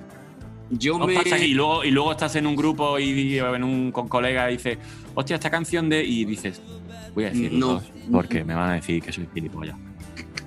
Yo 0.69 0.97
¿No 0.97 1.05
os 1.05 1.25
me... 1.25 1.45
y, 1.45 1.53
luego, 1.53 1.83
y 1.83 1.91
luego 1.91 2.11
estás 2.11 2.35
en 2.35 2.47
un 2.47 2.55
grupo 2.55 2.97
y, 2.99 3.03
y 3.09 3.37
en 3.39 3.63
un, 3.63 3.91
con 3.91 4.07
colegas 4.07 4.49
y 4.49 4.57
dices, 4.57 4.77
hostia, 5.13 5.35
esta 5.35 5.49
canción 5.49 5.89
de. 5.89 6.03
Y 6.03 6.25
dices, 6.25 6.61
voy 7.13 7.25
a 7.25 7.29
decir 7.29 7.53
No. 7.53 7.67
dos, 7.75 7.83
porque 8.11 8.43
me 8.43 8.53
van 8.55 8.71
a 8.71 8.73
decir 8.75 9.01
que 9.03 9.11
soy 9.11 9.27
gilipollas. 9.33 9.75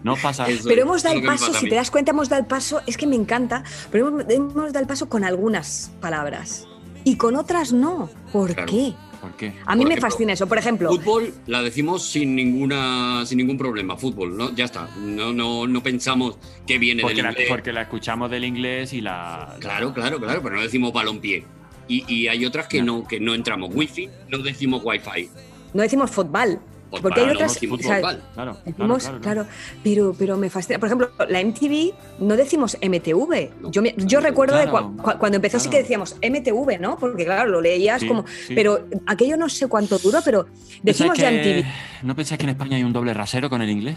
No 0.03 0.13
os 0.13 0.21
pasa. 0.21 0.47
Eso- 0.49 0.69
Pero 0.69 0.83
hemos 0.83 1.03
dado 1.03 1.17
el 1.17 1.25
paso, 1.25 1.53
si 1.55 1.69
te 1.69 1.75
das 1.75 1.91
cuenta, 1.91 2.13
hemos 2.13 2.29
dado 2.29 2.41
el 2.43 2.47
paso, 2.49 2.81
es 2.87 2.97
que 2.97 3.07
me 3.07 3.17
encanta, 3.17 3.65
pero 3.91 4.09
hemos, 4.09 4.25
hemos 4.29 4.55
dado 4.73 4.81
el 4.81 4.87
paso 4.87 5.09
con 5.09 5.25
algunas 5.25 5.91
palabras 6.01 6.67
y 7.05 7.17
con 7.17 7.35
otras 7.37 7.73
no. 7.73 8.09
¿Por 8.33 8.55
Claro. 8.55 8.71
qué? 8.71 8.95
¿Por 9.21 9.33
qué? 9.33 9.53
A 9.67 9.75
mí 9.75 9.83
Por 9.83 9.89
me 9.89 9.95
ejemplo, 9.95 10.11
fascina 10.11 10.33
eso. 10.33 10.47
Por 10.47 10.59
ejemplo, 10.59 10.91
Fútbol 10.91 11.35
la 11.47 11.63
decimos 11.63 12.05
sin 12.09 12.35
ninguna 12.37 13.25
sin 13.27 13.39
ningún 13.39 13.59
problema. 13.59 13.97
Fútbol, 13.97 14.37
¿no? 14.37 14.55
Ya 14.55 14.65
está. 14.67 14.89
No, 14.97 15.33
no, 15.33 15.67
no 15.67 15.83
pensamos 15.83 16.37
que 16.67 16.79
viene 16.79 17.03
Porque 17.03 17.17
del 17.17 17.25
la, 17.25 17.31
inglés. 17.33 17.47
porque 17.49 17.73
la 17.73 17.83
escuchamos 17.83 18.31
del 18.31 18.45
inglés 18.45 18.93
y 18.93 19.01
la. 19.01 19.57
Claro, 19.61 19.93
claro, 19.93 20.19
claro, 20.21 20.41
pero 20.43 20.57
no 20.57 20.63
decimos 20.63 20.93
balompié. 20.93 21.45
Y, 21.89 22.05
y 22.13 22.29
hay 22.29 22.45
otras 22.45 22.69
que 22.69 22.83
no, 22.83 23.07
que 23.09 23.19
no 23.19 23.35
entramos. 23.35 23.71
Wifi, 23.75 24.09
no 24.29 24.39
decimos 24.39 24.83
wifi. 24.85 25.29
no 25.75 25.83
decimos 25.83 26.11
fútbol, 26.11 26.61
Fútbol, 26.91 27.03
porque 27.03 27.21
hay 27.21 27.31
otras. 27.31 27.57
o 27.57 27.79
sea. 27.79 28.01
Claro, 28.01 28.19
claro, 28.35 28.57
decimos- 28.65 29.03
claro, 29.03 29.21
claro, 29.21 29.47
pero, 29.85 30.15
pero 30.19 30.37
me 30.37 30.49
fascina. 30.51 30.79
Por 30.79 30.87
ejemplo, 30.89 31.11
la 31.29 31.41
MTV 31.41 31.95
no 32.21 32.37
decimos 32.37 32.77
MTV. 32.81 33.51
No, 33.61 33.71
yo 33.71 33.83
me- 33.83 33.95
yo 33.99 34.21
recuerdo 34.21 34.57
de 34.57 34.69
cua- 34.69 35.19
cuando 35.19 35.37
empezó 35.37 35.59
sí 35.61 35.69
que 35.71 35.79
decíamos 35.79 36.17
MTV, 36.23 36.79
¿no? 36.81 36.97
Porque 36.99 37.25
claro, 37.25 37.51
lo 37.51 37.61
leías 37.61 38.01
Sí, 38.01 38.09
como. 38.09 38.25
sí. 38.27 38.55
Pero 38.55 38.87
aquello 39.07 39.37
no 39.37 39.49
sé 39.49 39.67
cuánto 39.69 39.99
duró, 39.99 40.21
pero 40.25 40.47
decimos 40.83 41.17
ya 41.19 41.29
¿Pensáis 41.31 41.43
que- 41.43 41.59
MTV. 41.61 42.07
¿No 42.07 42.17
pensáis 42.17 42.39
que 42.39 42.45
en 42.45 42.51
España 42.51 42.77
hay 42.77 42.85
un 42.85 42.93
doble 42.93 43.13
rasero 43.15 43.51
con 43.51 43.61
el 43.63 43.71
inglés? 43.71 43.97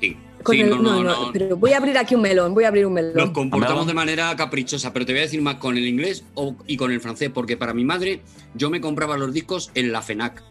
Sí. 0.00 0.16
Con 0.42 0.54
Sí, 0.54 0.62
el- 0.62 0.70
no, 0.70 0.78
no, 0.80 1.02
no, 1.02 1.30
pero 1.30 1.54
voy 1.58 1.74
a 1.74 1.76
abrir 1.76 1.98
aquí 1.98 2.14
un 2.14 2.22
melón, 2.22 2.54
voy 2.54 2.64
a 2.64 2.68
abrir 2.68 2.86
un 2.86 2.94
melón. 2.94 3.12
Nos 3.14 3.30
comportamos 3.32 3.86
de 3.86 3.92
manera 3.92 4.34
caprichosa, 4.34 4.90
pero 4.94 5.04
te 5.04 5.12
voy 5.12 5.18
a 5.18 5.22
decir 5.24 5.42
más 5.42 5.56
con 5.56 5.76
el 5.76 5.86
inglés 5.86 6.24
o- 6.34 6.54
y 6.66 6.78
con 6.78 6.90
el 6.90 7.00
francés, 7.02 7.30
porque 7.34 7.58
para 7.58 7.74
mi 7.74 7.84
madre 7.84 8.22
yo 8.54 8.70
me 8.70 8.80
compraba 8.80 9.18
los 9.18 9.34
discos 9.34 9.70
en 9.74 9.92
la 9.92 10.00
FENAC. 10.00 10.42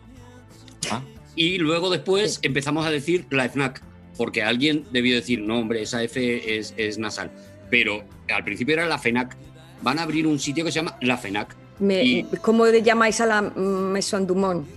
Ah. 0.91 1.01
Y 1.35 1.57
luego 1.57 1.89
después 1.89 2.39
empezamos 2.41 2.85
a 2.85 2.91
decir 2.91 3.25
la 3.29 3.45
FNAC, 3.49 3.81
porque 4.17 4.43
alguien 4.43 4.83
debió 4.91 5.15
decir, 5.15 5.39
no, 5.41 5.59
hombre, 5.59 5.81
esa 5.81 6.03
F 6.03 6.57
es, 6.57 6.73
es 6.77 6.97
nasal. 6.97 7.31
Pero 7.69 8.03
al 8.33 8.43
principio 8.43 8.73
era 8.73 8.85
la 8.87 8.97
FENAC. 8.97 9.37
Van 9.81 9.99
a 9.99 10.03
abrir 10.03 10.27
un 10.27 10.39
sitio 10.39 10.65
que 10.65 10.71
se 10.71 10.79
llama 10.79 10.97
la 11.01 11.17
FENAC. 11.17 11.55
Me- 11.79 12.03
Y- 12.03 12.23
¿Cómo 12.41 12.65
le 12.65 12.81
llamáis 12.81 13.21
a 13.21 13.25
la 13.25 13.41
Maison 13.41 14.27
Dumont? 14.27 14.67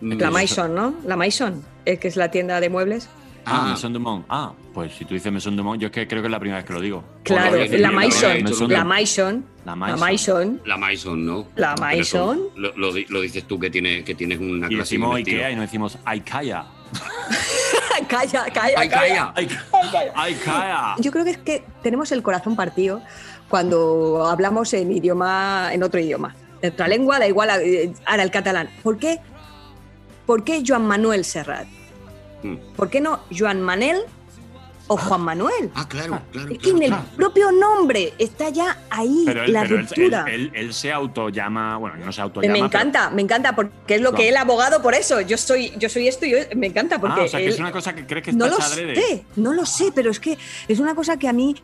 La 0.00 0.30
Mm, 0.30 0.34
Maison, 0.34 0.74
¿no? 0.74 0.94
La 1.04 1.16
Maison, 1.16 1.64
eh, 1.84 1.96
que 1.96 2.06
es 2.06 2.14
la 2.16 2.30
tienda 2.30 2.60
de 2.60 2.68
muebles. 2.68 3.08
Ah, 3.44 3.62
Ah. 3.64 3.68
Maison 3.70 3.92
Dumont. 3.92 4.24
Ah, 4.28 4.52
pues 4.74 4.92
si 4.94 5.04
tú 5.04 5.14
dices 5.14 5.32
Maison 5.32 5.56
Dumont, 5.56 5.80
yo 5.80 5.86
es 5.86 5.92
que 5.92 6.06
creo 6.06 6.20
que 6.22 6.26
es 6.28 6.32
la 6.32 6.38
primera 6.40 6.58
vez 6.58 6.66
que 6.66 6.72
lo 6.74 6.80
digo. 6.80 7.02
Claro, 7.22 7.56
lo 7.56 7.62
a 7.62 7.66
la 7.66 7.90
Maison, 7.90 8.68
la. 8.70 8.84
Maison, 8.84 9.44
La 9.64 9.96
Maison. 9.96 10.60
La 10.64 10.76
Maison, 10.76 11.26
¿no? 11.26 11.48
La 11.56 11.74
Maison. 11.76 12.40
Lo, 12.56 12.76
lo 12.76 12.92
di- 12.92 13.06
lo 13.08 13.20
dices 13.20 13.44
tú 13.46 13.58
que, 13.58 13.70
tiene, 13.70 14.04
que 14.04 14.14
tienes 14.14 14.38
una 14.38 14.66
Y 14.66 14.70
clase 14.76 14.94
decimos. 14.94 15.16
Ikea 15.16 15.50
y 15.50 15.56
no 15.56 15.62
decimos 15.62 15.98
Ikea. 16.04 16.66
calla, 18.08 18.44
calla, 18.52 19.32
¡Ay, 20.14 20.34
calla. 20.36 20.94
Yo 20.98 21.10
creo 21.10 21.24
que 21.24 21.30
es 21.32 21.38
que 21.38 21.64
tenemos 21.82 22.10
el 22.12 22.22
corazón 22.22 22.56
partido 22.56 23.02
cuando 23.48 24.26
hablamos 24.26 24.72
en 24.74 24.92
idioma, 24.92 25.70
en 25.72 25.82
otro 25.82 26.00
idioma. 26.00 26.34
En 26.60 26.72
otra 26.72 26.88
lengua, 26.88 27.18
da 27.18 27.26
igual, 27.28 27.50
eh, 27.62 27.92
ahora 28.06 28.22
el 28.22 28.30
catalán. 28.30 28.68
¿Por 28.82 28.98
qué? 28.98 29.18
¿Por 30.26 30.44
qué 30.44 30.62
Joan 30.66 30.86
Manuel 30.86 31.24
Serrat? 31.24 31.66
Mm. 32.42 32.56
¿Por 32.76 32.88
qué 32.90 33.00
no 33.00 33.20
Joan 33.36 33.60
Manel 33.62 34.02
o 34.90 34.96
Juan 34.96 35.20
Manuel. 35.20 35.70
Ah, 35.74 35.86
claro, 35.86 36.18
claro. 36.32 36.50
Es 36.50 36.58
que 36.60 36.70
en 36.70 36.82
el 36.82 36.94
propio 37.14 37.52
nombre 37.52 38.14
está 38.18 38.48
ya 38.48 38.78
ahí 38.88 39.24
Pero, 39.26 39.42
él, 39.44 39.52
la 39.52 39.60
pero 39.64 39.76
ruptura. 39.82 40.24
él- 40.28 40.32
él- 40.46 40.52
él 40.54 40.72
se 40.72 40.90
autollama, 40.90 41.76
bueno, 41.76 41.96
no 42.02 42.10
se 42.10 42.22
autollama. 42.22 42.50
me 42.54 42.58
pero- 42.58 42.66
encanta, 42.68 43.10
me 43.10 43.20
encanta, 43.20 43.54
porque 43.54 43.96
es 43.96 44.00
lo 44.00 44.12
No. 44.12 44.16
que 44.16 44.30
él 44.30 44.36
ha 44.38 44.40
abogado 44.40 44.80
por 44.80 44.94
eso. 44.94 45.20
Yo 45.20 45.36
soy, 45.36 45.74
yo 45.76 45.90
soy 45.90 46.08
esto 46.08 46.24
y 46.24 46.30
yo- 46.30 46.38
me 46.56 46.68
encanta 46.68 46.98
porque 46.98 47.20
ah, 47.20 47.24
o 47.24 47.28
sea, 47.28 47.38
que 47.38 47.48
él- 47.48 47.52
es 47.52 47.60
una 47.60 47.70
cosa 47.70 47.94
que 47.94 48.06
crees 48.06 48.24
que 48.24 48.32
no 48.32 48.46
está 48.46 48.56
lo 48.56 48.64
adrede. 48.64 48.94
sé, 48.94 49.24
no 49.36 49.52
lo 49.52 49.66
sé, 49.66 49.92
pero 49.94 50.10
es 50.10 50.20
que 50.20 50.38
es 50.68 50.78
una 50.80 50.94
cosa 50.94 51.18
que 51.18 51.28
a 51.28 51.34
mí 51.34 51.54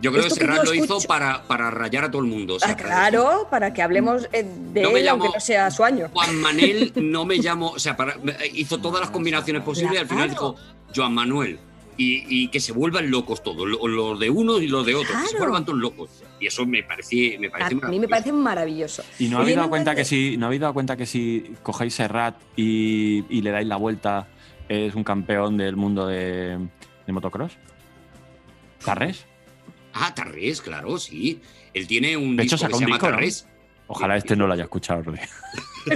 Yo 0.00 0.10
creo 0.12 0.22
que 0.22 0.28
Esto 0.28 0.40
que 0.40 0.46
Serrat 0.46 0.64
lo 0.64 0.74
hizo 0.74 0.98
para, 1.02 1.42
para 1.44 1.70
rayar 1.70 2.04
a 2.04 2.10
todo 2.10 2.22
el 2.22 2.28
mundo. 2.28 2.54
o 2.54 2.58
sea, 2.58 2.70
Ah, 2.70 2.76
claro, 2.76 3.46
para 3.50 3.72
que 3.72 3.82
hablemos 3.82 4.28
eh, 4.32 4.44
de 4.72 4.82
No 4.82 4.92
me 4.92 5.00
él, 5.00 5.08
aunque 5.08 5.28
no 5.28 5.40
sea 5.40 5.70
su 5.70 5.84
año. 5.84 6.08
Juan 6.12 6.36
Manel 6.36 6.92
no 6.96 7.24
me 7.24 7.36
llamo, 7.36 7.70
o 7.70 7.78
sea, 7.78 7.96
para- 7.96 8.16
hizo 8.54 8.78
todas 8.78 9.00
las 9.00 9.10
combinaciones 9.10 9.62
posibles 9.62 9.94
y 9.94 9.98
al 9.98 10.06
final 10.08 10.30
dijo 10.30 10.56
Joan 10.94 11.12
Manuel. 11.14 11.58
Y, 11.96 12.24
y 12.44 12.48
que 12.48 12.60
se 12.60 12.72
vuelvan 12.72 13.10
locos 13.10 13.42
todos, 13.42 13.68
lo- 13.68 13.86
los 13.86 14.18
de 14.18 14.30
unos 14.30 14.62
y 14.62 14.68
los 14.68 14.86
de 14.86 14.94
otros, 14.94 15.14
que 15.20 15.28
se 15.28 15.36
vuelvan 15.38 15.66
todos 15.66 15.78
locos. 15.78 16.08
Y 16.40 16.46
eso 16.46 16.64
me 16.64 16.82
parece, 16.82 17.36
me 17.38 17.48
A 17.48 17.50
parece 17.50 17.74
mí 17.74 18.00
me 18.00 18.08
parece 18.08 18.32
maravilloso. 18.32 19.02
Y 19.18 19.28
no 19.28 19.40
habéis 19.40 19.56
dado 19.56 19.68
cuenta 19.68 19.94
que 19.94 20.06
si 20.06 20.38
no 20.38 20.46
habéis 20.46 20.62
dado 20.62 20.72
cuenta 20.72 20.96
que 20.96 21.04
si 21.04 21.52
cogéis 21.62 21.92
Serrat 21.92 22.36
y, 22.56 23.22
y 23.28 23.42
le 23.42 23.50
dais 23.50 23.66
la 23.66 23.76
vuelta 23.76 24.28
es 24.66 24.94
un 24.94 25.04
campeón 25.04 25.58
del 25.58 25.76
mundo 25.76 26.06
de, 26.06 26.56
de 27.06 27.12
motocross. 27.12 27.52
Tarrés. 28.82 29.26
Ah, 29.92 30.14
Tarrés, 30.14 30.60
claro, 30.60 30.98
sí. 30.98 31.40
Él 31.74 31.86
tiene 31.86 32.16
un 32.16 32.36
De 32.36 32.44
hecho, 32.44 32.56
disco 32.56 32.68
que 32.68 32.72
se 32.74 32.76
un 32.78 32.80
llama 32.82 32.94
disco, 32.96 33.06
¿no? 33.08 33.12
Tarrés. 33.16 33.46
Ojalá 33.92 34.16
este 34.16 34.36
no 34.36 34.46
lo 34.46 34.52
haya 34.52 34.62
escuchado, 34.64 35.02
Rodrigo. 35.02 35.26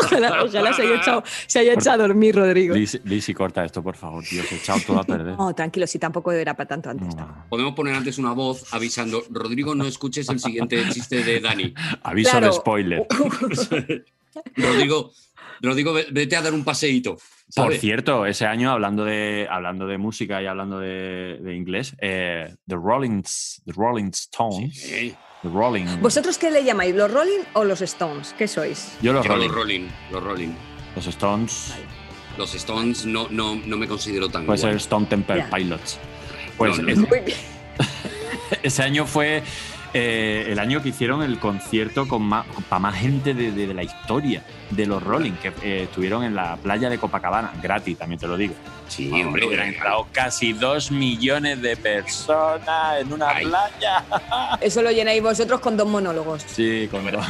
Ojalá, 0.00 0.42
ojalá 0.44 0.72
se 0.72 0.82
haya 0.82 0.96
echado, 0.96 1.22
se 1.46 1.58
haya 1.58 1.74
echado 1.74 2.02
a 2.04 2.06
dormir, 2.08 2.34
Rodrigo. 2.34 2.74
Lisi, 2.74 2.98
Lisi, 3.04 3.34
corta 3.34 3.64
esto, 3.64 3.82
por 3.82 3.94
favor, 3.94 4.24
tío. 4.24 4.42
Se 4.42 4.54
ha 4.54 4.58
echado 4.58 4.80
todo 4.86 4.98
a 4.98 5.04
perder. 5.04 5.36
No, 5.36 5.54
tranquilo, 5.54 5.86
si 5.86 5.98
tampoco 5.98 6.32
era 6.32 6.54
para 6.56 6.66
tanto 6.66 6.88
antes. 6.90 7.14
Podemos 7.50 7.74
poner 7.74 7.94
antes 7.94 8.16
una 8.18 8.32
voz 8.32 8.72
avisando, 8.72 9.22
Rodrigo, 9.30 9.74
no 9.74 9.84
escuches 9.86 10.28
el 10.30 10.40
siguiente 10.40 10.82
chiste 10.90 11.22
de 11.22 11.38
Dani. 11.40 11.72
Aviso 12.02 12.30
Claro. 12.30 12.46
de 12.46 12.52
spoiler. 12.54 13.06
Rodrigo, 14.56 15.12
Rodrigo, 15.62 15.92
ve- 15.92 16.06
vete 16.10 16.36
a 16.36 16.42
dar 16.42 16.52
un 16.54 16.64
paseíto. 16.64 17.16
Por 17.54 17.74
cierto, 17.74 18.26
ese 18.26 18.44
año, 18.46 18.70
hablando 18.72 19.04
de, 19.04 19.46
hablando 19.50 19.86
de 19.86 19.98
música 19.98 20.42
y 20.42 20.46
hablando 20.46 20.80
de, 20.80 21.38
de 21.40 21.54
inglés, 21.54 21.94
eh, 22.00 22.54
The, 22.66 22.74
Rolling, 22.74 23.22
the 23.64 23.72
Rolling 23.72 24.10
Stones. 24.12 24.82
The 25.42 25.48
Rolling. 25.48 25.86
¿Vosotros 26.00 26.38
qué 26.38 26.50
le 26.50 26.64
llamáis? 26.64 26.94
¿Los 26.94 27.10
Rolling 27.12 27.40
o 27.52 27.62
los 27.64 27.80
Stones? 27.82 28.34
¿Qué 28.36 28.48
sois? 28.48 28.96
Yo 29.00 29.12
los 29.12 29.24
Yo 29.24 29.32
Rolling. 29.32 29.46
los 29.48 29.54
Rolling, 29.56 29.88
los 30.10 30.22
Rolling. 30.24 30.48
Los 30.96 31.06
Stones. 31.06 31.74
Los 32.36 32.54
Stones 32.54 33.06
no, 33.06 33.28
no, 33.30 33.54
no 33.54 33.76
me 33.76 33.86
considero 33.86 34.28
tan 34.28 34.44
Puede 34.44 34.58
ser. 34.58 34.74
Stone 34.76 35.06
Temple. 35.06 35.44
Pilots. 35.54 35.98
Pues 36.58 36.78
No, 36.78 36.92
no, 37.02 37.06
ese, 38.62 38.82
año 38.82 39.06
fue 39.06 39.42
eh, 39.94 40.46
el 40.48 40.58
año 40.58 40.82
que 40.82 40.88
hicieron 40.90 41.22
el 41.22 41.38
concierto 41.38 42.08
con 42.08 42.22
más, 42.22 42.46
para 42.68 42.80
más 42.80 42.94
gente 42.96 43.34
de, 43.34 43.52
de- 43.52 43.66
de 43.66 43.74
la 43.74 43.82
historia 43.82 44.42
de 44.70 44.86
los 44.86 45.02
Rolling, 45.02 45.32
que 45.32 45.48
eh, 45.62 45.82
estuvieron 45.84 46.24
en 46.24 46.34
la 46.34 46.56
playa 46.56 46.88
de 46.88 46.98
Copacabana, 46.98 47.52
gratis, 47.62 47.98
también 47.98 48.18
te 48.18 48.26
lo 48.26 48.36
digo. 48.36 48.54
Sí, 48.88 49.08
Vamos, 49.10 49.26
hombre, 49.26 49.46
hubieran 49.46 49.68
era- 49.68 49.76
entrado 49.76 50.06
casi 50.12 50.52
dos 50.52 50.90
millones 50.90 51.60
de 51.62 51.76
personas 51.76 53.00
en 53.00 53.12
una 53.12 53.28
playa. 53.34 54.04
Eso 54.60 54.82
lo 54.82 54.90
llenáis 54.90 55.22
vosotros 55.22 55.60
con 55.60 55.76
dos 55.76 55.88
monólogos. 55.88 56.42
Sí, 56.46 56.88
con 56.90 57.04
dos. 57.10 57.24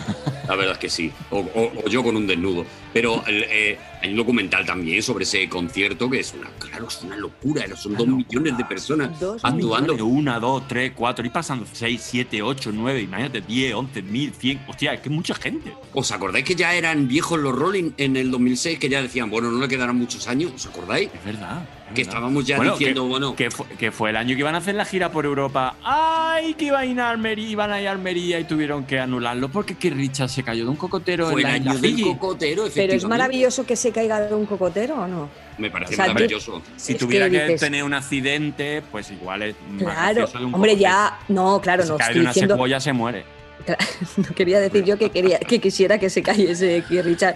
La 0.49 0.55
verdad 0.55 0.73
es 0.73 0.79
que 0.79 0.89
sí. 0.91 1.13
O, 1.31 1.39
o- 1.41 1.73
o 1.85 1.89
yo 1.89 2.03
con 2.03 2.17
un 2.17 2.27
desnudo. 2.27 2.65
Pero 2.93 3.23
eh, 3.27 3.79
hay 4.01 4.11
un 4.11 4.17
documental 4.17 4.65
también 4.65 5.03
sobre 5.03 5.25
ese 5.25 5.47
concierto 5.51 6.09
que 6.09 6.21
es 6.21 6.33
una, 6.33 6.49
claro, 6.59 6.89
es 6.89 7.03
una 7.03 7.17
locura. 7.17 7.65
Son 7.77 7.95
dos 7.95 8.07
millones 8.07 8.57
de 8.57 8.65
personas 8.65 9.11
actuando. 9.43 10.07
Una, 10.07 10.39
dos, 10.41 10.67
tres, 10.67 10.93
cuatro, 10.95 11.27
y 11.27 11.29
pasando 11.31 11.67
seis, 11.71 12.01
siete, 12.03 12.41
ocho, 12.41 12.71
nueve, 12.73 13.03
imagínate, 13.03 13.43
diez, 13.43 13.75
once, 13.75 14.01
mil, 14.03 14.33
cien. 14.33 14.63
Hostia, 14.67 14.95
es 14.95 15.01
que 15.01 15.09
es 15.11 15.15
mucha 15.15 15.35
gente. 15.35 15.75
¿Os 15.93 16.11
acordáis 16.11 16.45
que 16.47 16.55
ya 16.55 16.73
eran 16.75 17.07
viejos 17.09 17.39
los 17.39 17.55
Rolling 17.55 17.91
en 17.99 18.17
el 18.17 18.31
2006? 18.31 18.79
Que 18.79 18.89
ya 18.89 19.03
decían, 19.03 19.29
bueno, 19.29 19.51
no 19.51 19.61
le 19.61 19.69
quedarán 19.69 19.97
muchos 19.97 20.27
años. 20.29 20.53
¿Os 20.55 20.65
acordáis? 20.67 21.11
Es 21.13 21.25
verdad. 21.25 21.46
Que 21.95 22.03
estábamos 22.03 22.45
ya 22.45 22.57
Bueno, 22.57 22.73
diciendo, 22.73 23.03
que, 23.05 23.09
bueno. 23.09 23.37
Que 23.37 23.51
fue, 23.51 23.67
que 23.79 23.93
fue 23.93 24.11
el 24.11 24.17
año 24.17 24.35
que 24.35 24.41
iban 24.41 24.55
a 24.57 24.59
hacer 24.59 24.75
la 24.75 24.85
gira 24.85 25.13
por 25.13 25.25
Europa. 25.25 25.77
¡Ay! 25.85 26.55
Que 26.55 26.67
iban 26.67 26.81
a 26.81 26.85
ir 26.87 27.01
a 27.01 27.11
Almería, 27.11 27.49
iban 27.49 27.73
a 27.73 27.81
ir 27.81 27.87
a 27.87 27.93
Almería 27.93 28.41
y 28.41 28.45
tuvieron 28.45 28.85
que 28.85 28.99
anularlo 28.99 29.49
porque 29.51 29.77
que 29.77 29.91
Richard 29.91 30.29
se 30.29 30.43
cayó 30.43 30.65
de 30.65 30.71
un 30.71 30.77
cocotero 30.77 31.31
Fue 31.31 31.43
en 31.43 31.47
el 31.49 31.65
la 31.65 31.71
año 31.71 31.81
del 31.81 31.93
Fiji. 31.95 32.03
cocotero, 32.03 32.65
Pero 32.75 32.93
es 32.93 33.05
maravilloso 33.05 33.65
que 33.65 33.77
se 33.77 33.93
caiga 33.93 34.21
de 34.21 34.35
un 34.35 34.47
cocotero 34.47 34.97
o 34.97 35.07
no. 35.07 35.29
Me 35.59 35.71
parece 35.71 35.95
O 35.95 35.97
sea, 35.97 36.07
yo- 36.09 36.13
maravilloso. 36.15 36.63
Si 36.77 36.97
tuviera 36.97 37.27
que 37.31 37.39
que, 37.39 37.45
dices- 37.45 37.61
tener 37.61 37.85
un 37.85 37.95
accidente, 37.95 38.83
pues 38.91 39.11
igual 39.13 39.43
es 39.43 39.55
Claro, 39.79 40.27
de 40.27 40.45
un 40.45 40.55
hombre, 40.55 40.73
cocotero. 40.73 40.77
ya. 40.81 41.19
No, 41.29 41.61
claro, 41.61 41.83
Si 41.85 41.89
no 41.91 41.97
cae 41.99 42.07
estoy 42.09 42.15
de 42.17 42.21
una 42.23 42.31
diciendo. 42.31 42.55
secuoya 42.55 42.81
se 42.81 42.93
muere. 42.93 43.25
No 44.17 44.35
quería 44.35 44.61
decir 44.61 44.85
yo 44.85 44.97
que 44.99 45.11
quería 45.11 45.39
que 45.39 45.61
quisiera 45.61 45.99
que 45.99 46.09
se 46.11 46.23
cayese 46.23 46.85
Keith 46.89 47.05
Richard. 47.05 47.35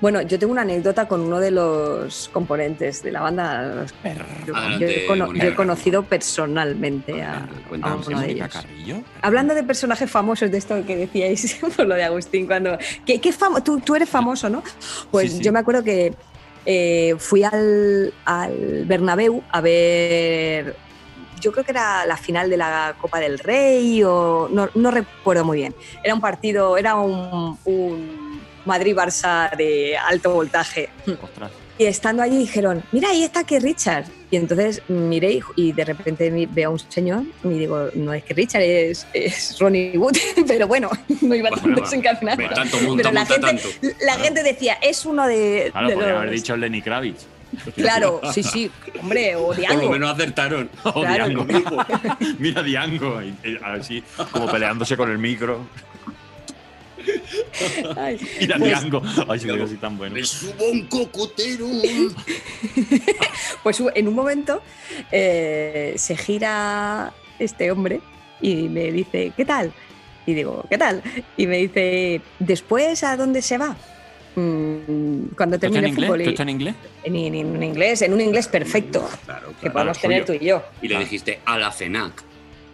Bueno, 0.00 0.22
yo 0.22 0.38
tengo 0.38 0.52
una 0.52 0.62
anécdota 0.62 1.06
con 1.06 1.20
uno 1.20 1.38
de 1.40 1.50
los 1.50 2.30
componentes 2.32 3.02
de 3.02 3.12
la 3.12 3.20
banda. 3.20 3.84
Yo, 4.46 4.54
yo 4.78 4.86
he, 4.86 5.06
yo 5.38 5.54
conocido 5.56 6.02
personalmente 6.04 7.22
a, 7.22 7.46
uno 7.70 8.20
de 8.20 8.30
ellos. 8.30 8.48
Carrillo. 8.48 8.96
Hablando 9.22 9.54
de 9.54 9.62
personajes 9.62 10.10
famosos 10.10 10.50
de 10.50 10.58
esto 10.58 10.84
que 10.86 10.96
decíais 10.96 11.58
por 11.76 11.86
lo 11.86 11.94
de 11.94 12.04
Agustín, 12.04 12.46
cuando. 12.46 12.78
¿Qué, 13.04 13.20
qué 13.20 13.32
famo- 13.32 13.62
tú, 13.62 13.80
tú 13.80 13.94
eres 13.94 14.08
famoso, 14.08 14.48
¿no? 14.48 14.62
Pues 15.10 15.30
Sí, 15.32 15.38
sí. 15.38 15.44
yo 15.44 15.52
me 15.52 15.58
acuerdo 15.58 15.82
que 15.84 16.14
eh, 16.64 17.14
fui 17.18 17.42
al, 17.44 18.12
al 18.24 18.84
Bernabéu 18.86 19.42
a 19.50 19.60
ver. 19.60 20.76
Yo 21.46 21.52
creo 21.52 21.62
que 21.64 21.70
era 21.70 22.04
la 22.06 22.16
final 22.16 22.50
de 22.50 22.56
la 22.56 22.96
Copa 23.00 23.20
del 23.20 23.38
Rey 23.38 24.02
o 24.02 24.48
no, 24.50 24.68
no 24.74 24.90
recuerdo 24.90 25.44
muy 25.44 25.58
bien. 25.58 25.76
Era 26.02 26.12
un 26.12 26.20
partido, 26.20 26.76
era 26.76 26.96
un, 26.96 27.56
un 27.64 28.40
Madrid-Barça 28.64 29.54
de 29.56 29.96
alto 29.96 30.32
voltaje. 30.32 30.88
Ostras. 31.22 31.52
Y 31.78 31.84
estando 31.84 32.24
allí 32.24 32.36
dijeron, 32.38 32.82
mira, 32.90 33.10
ahí 33.10 33.22
está 33.22 33.44
que 33.44 33.60
Richard. 33.60 34.06
Y 34.28 34.36
entonces 34.38 34.82
miré 34.88 35.38
y, 35.54 35.70
de 35.70 35.84
repente 35.84 36.48
veo 36.50 36.70
a 36.70 36.72
un 36.72 36.80
señor 36.80 37.22
y 37.44 37.48
digo, 37.50 37.90
no 37.94 38.12
es 38.12 38.24
que 38.24 38.34
Richard, 38.34 38.62
es, 38.62 39.06
es 39.12 39.56
Ronnie 39.60 39.96
Wood. 39.96 40.16
Pero 40.48 40.66
bueno, 40.66 40.90
no 41.20 41.32
iba 41.32 41.50
tan 41.50 41.60
Bueno, 41.60 41.80
desencadenado. 41.80 42.38
ve 42.38 42.48
tanto, 42.48 42.76
monta, 42.80 43.04
Pero 43.04 43.14
la 43.14 43.24
gente, 43.24 43.60
la 44.04 44.14
gente 44.14 44.42
decía, 44.42 44.78
es 44.82 45.06
uno 45.06 45.28
de, 45.28 45.68
Claro, 45.70 45.88
de 45.90 45.94
podría 45.94 46.12
los- 46.14 46.18
haber 46.22 46.30
dicho 46.32 46.56
Lenny 46.56 46.82
Kravitz. 46.82 47.24
Claro, 47.74 48.20
sí, 48.32 48.42
sí, 48.42 48.70
hombre, 49.00 49.36
o 49.36 49.46
Por 49.46 49.54
lo 49.56 49.60
Diango. 49.60 49.90
menos 49.90 50.10
acertaron. 50.14 50.68
Oh, 50.84 50.92
Claro. 51.00 51.28
Diango. 51.28 51.46
Mira 52.38 52.62
Diango. 52.62 53.22
y 53.22 53.34
Así, 53.62 54.02
como 54.32 54.46
peleándose 54.46 54.96
con 54.96 55.10
el 55.10 55.18
micro. 55.18 55.66
Ay, 57.96 58.18
Mira 58.40 58.56
pues- 58.58 58.68
Diango. 58.80 59.02
Ay, 59.28 59.38
se 59.40 59.52
me 59.52 59.62
así 59.62 59.76
tan 59.76 59.96
bueno. 59.96 60.14
Me 60.16 60.24
subo 60.24 60.64
un 60.70 60.86
cocotero. 60.86 61.66
Pues 63.62 63.82
en 63.94 64.06
un 64.08 64.14
momento 64.14 64.62
eh, 65.10 65.94
se 65.96 66.16
gira 66.16 67.12
este 67.38 67.70
hombre 67.72 68.00
y 68.40 68.68
me 68.68 68.92
dice, 68.92 69.32
¿qué 69.36 69.44
tal? 69.44 69.72
Y 70.24 70.34
digo, 70.34 70.64
¿qué 70.68 70.78
tal? 70.78 71.02
Y 71.36 71.46
me 71.48 71.58
dice, 71.58 72.20
¿después 72.38 73.02
a 73.02 73.16
dónde 73.16 73.42
se 73.42 73.58
va? 73.58 73.76
Mm, 74.36 75.34
cuando 75.36 75.58
¿Tú 75.58 75.66
estás 75.66 75.72
termine 75.72 75.78
en 75.78 75.84
el 75.86 75.94
fútbol. 75.94 76.20
inglés? 76.20 76.24
¿Tú 76.26 76.30
estás 76.30 76.42
en 76.44 76.48
inglés? 76.50 76.74
en, 77.04 77.16
en- 77.16 77.62
inglés, 77.62 78.02
en 78.02 78.12
un 78.12 78.20
inglés 78.20 78.48
perfecto, 78.48 79.08
Claro, 79.24 79.48
que 79.48 79.54
claro. 79.60 79.72
podemos 79.72 79.98
tener 79.98 80.24
tú 80.26 80.32
y 80.34 80.40
yo. 80.44 80.62
Y 80.82 80.88
le 80.88 80.98
dijiste 80.98 81.40
a 81.44 81.58
la 81.58 81.72
CENAC. 81.72 82.22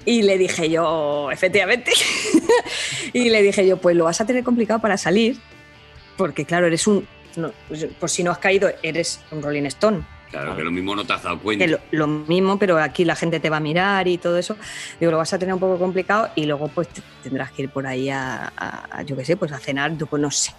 Y 0.05 0.23
le 0.23 0.37
dije 0.39 0.69
yo, 0.69 1.31
efectivamente, 1.31 1.93
y 3.13 3.31
le 3.31 3.41
dije 3.43 3.67
yo, 3.67 3.77
pues 3.77 3.95
lo 3.95 4.05
vas 4.05 4.21
a 4.21 4.27
tener 4.27 4.43
complicado 4.43 4.81
para 4.81 4.97
salir, 4.97 5.37
porque 6.17 6.45
claro, 6.45 6.67
eres 6.67 6.87
un, 6.89 7.07
no, 7.37 7.53
pues, 7.69 7.85
por 8.01 8.11
si 8.11 8.25
no 8.25 8.33
has 8.33 8.39
caído, 8.39 8.69
eres 8.83 9.21
un 9.31 9.41
Rolling 9.43 9.63
Stone. 9.67 10.03
Claro, 10.33 10.57
que 10.57 10.65
lo 10.65 10.71
mismo 10.73 10.97
no 10.97 11.05
te 11.05 11.13
has 11.13 11.23
dado 11.23 11.39
cuenta. 11.39 11.67
Lo, 11.67 11.79
lo 11.93 12.07
mismo, 12.09 12.59
pero 12.59 12.79
aquí 12.79 13.05
la 13.05 13.15
gente 13.15 13.39
te 13.39 13.51
va 13.51 13.59
a 13.59 13.61
mirar 13.61 14.09
y 14.09 14.17
todo 14.19 14.39
eso. 14.39 14.57
Digo, 14.99 15.13
lo 15.13 15.19
vas 15.19 15.33
a 15.35 15.39
tener 15.39 15.53
un 15.55 15.61
poco 15.61 15.79
complicado 15.79 16.31
y 16.35 16.47
luego 16.47 16.69
pues 16.69 16.89
te- 16.89 17.03
tendrás 17.23 17.53
que 17.53 17.63
ir 17.63 17.69
por 17.69 17.87
ahí 17.87 18.09
a, 18.09 18.51
a- 18.57 18.89
a, 18.91 19.03
yo 19.03 19.15
qué 19.15 19.25
sé, 19.27 19.37
pues 19.37 19.53
a 19.53 19.59
cenar, 19.59 19.97
yo, 19.99 20.07
pues 20.07 20.21
no 20.23 20.31
sé. 20.31 20.53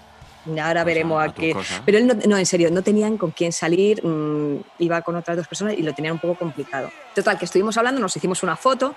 Ahora 0.62 0.84
veremos 0.84 1.24
a 1.24 1.34
qué. 1.34 1.56
Pero 1.86 1.98
él 1.98 2.08
no, 2.08 2.14
no, 2.28 2.38
en 2.38 2.46
serio, 2.46 2.70
no 2.70 2.82
tenían 2.82 3.18
con 3.18 3.32
quién 3.32 3.52
salir, 3.52 4.06
mm, 4.06 4.58
iba 4.80 5.02
con 5.02 5.16
otras 5.16 5.38
dos 5.38 5.48
personas 5.48 5.76
y 5.78 5.84
lo 5.84 5.94
tenían 5.94 6.14
un 6.14 6.20
poco 6.20 6.36
complicado. 6.36 6.92
Total, 7.16 7.38
que 7.38 7.46
estuvimos 7.46 7.78
hablando, 7.78 8.02
nos 8.02 8.16
hicimos 8.16 8.44
una 8.44 8.56
foto 8.56 8.96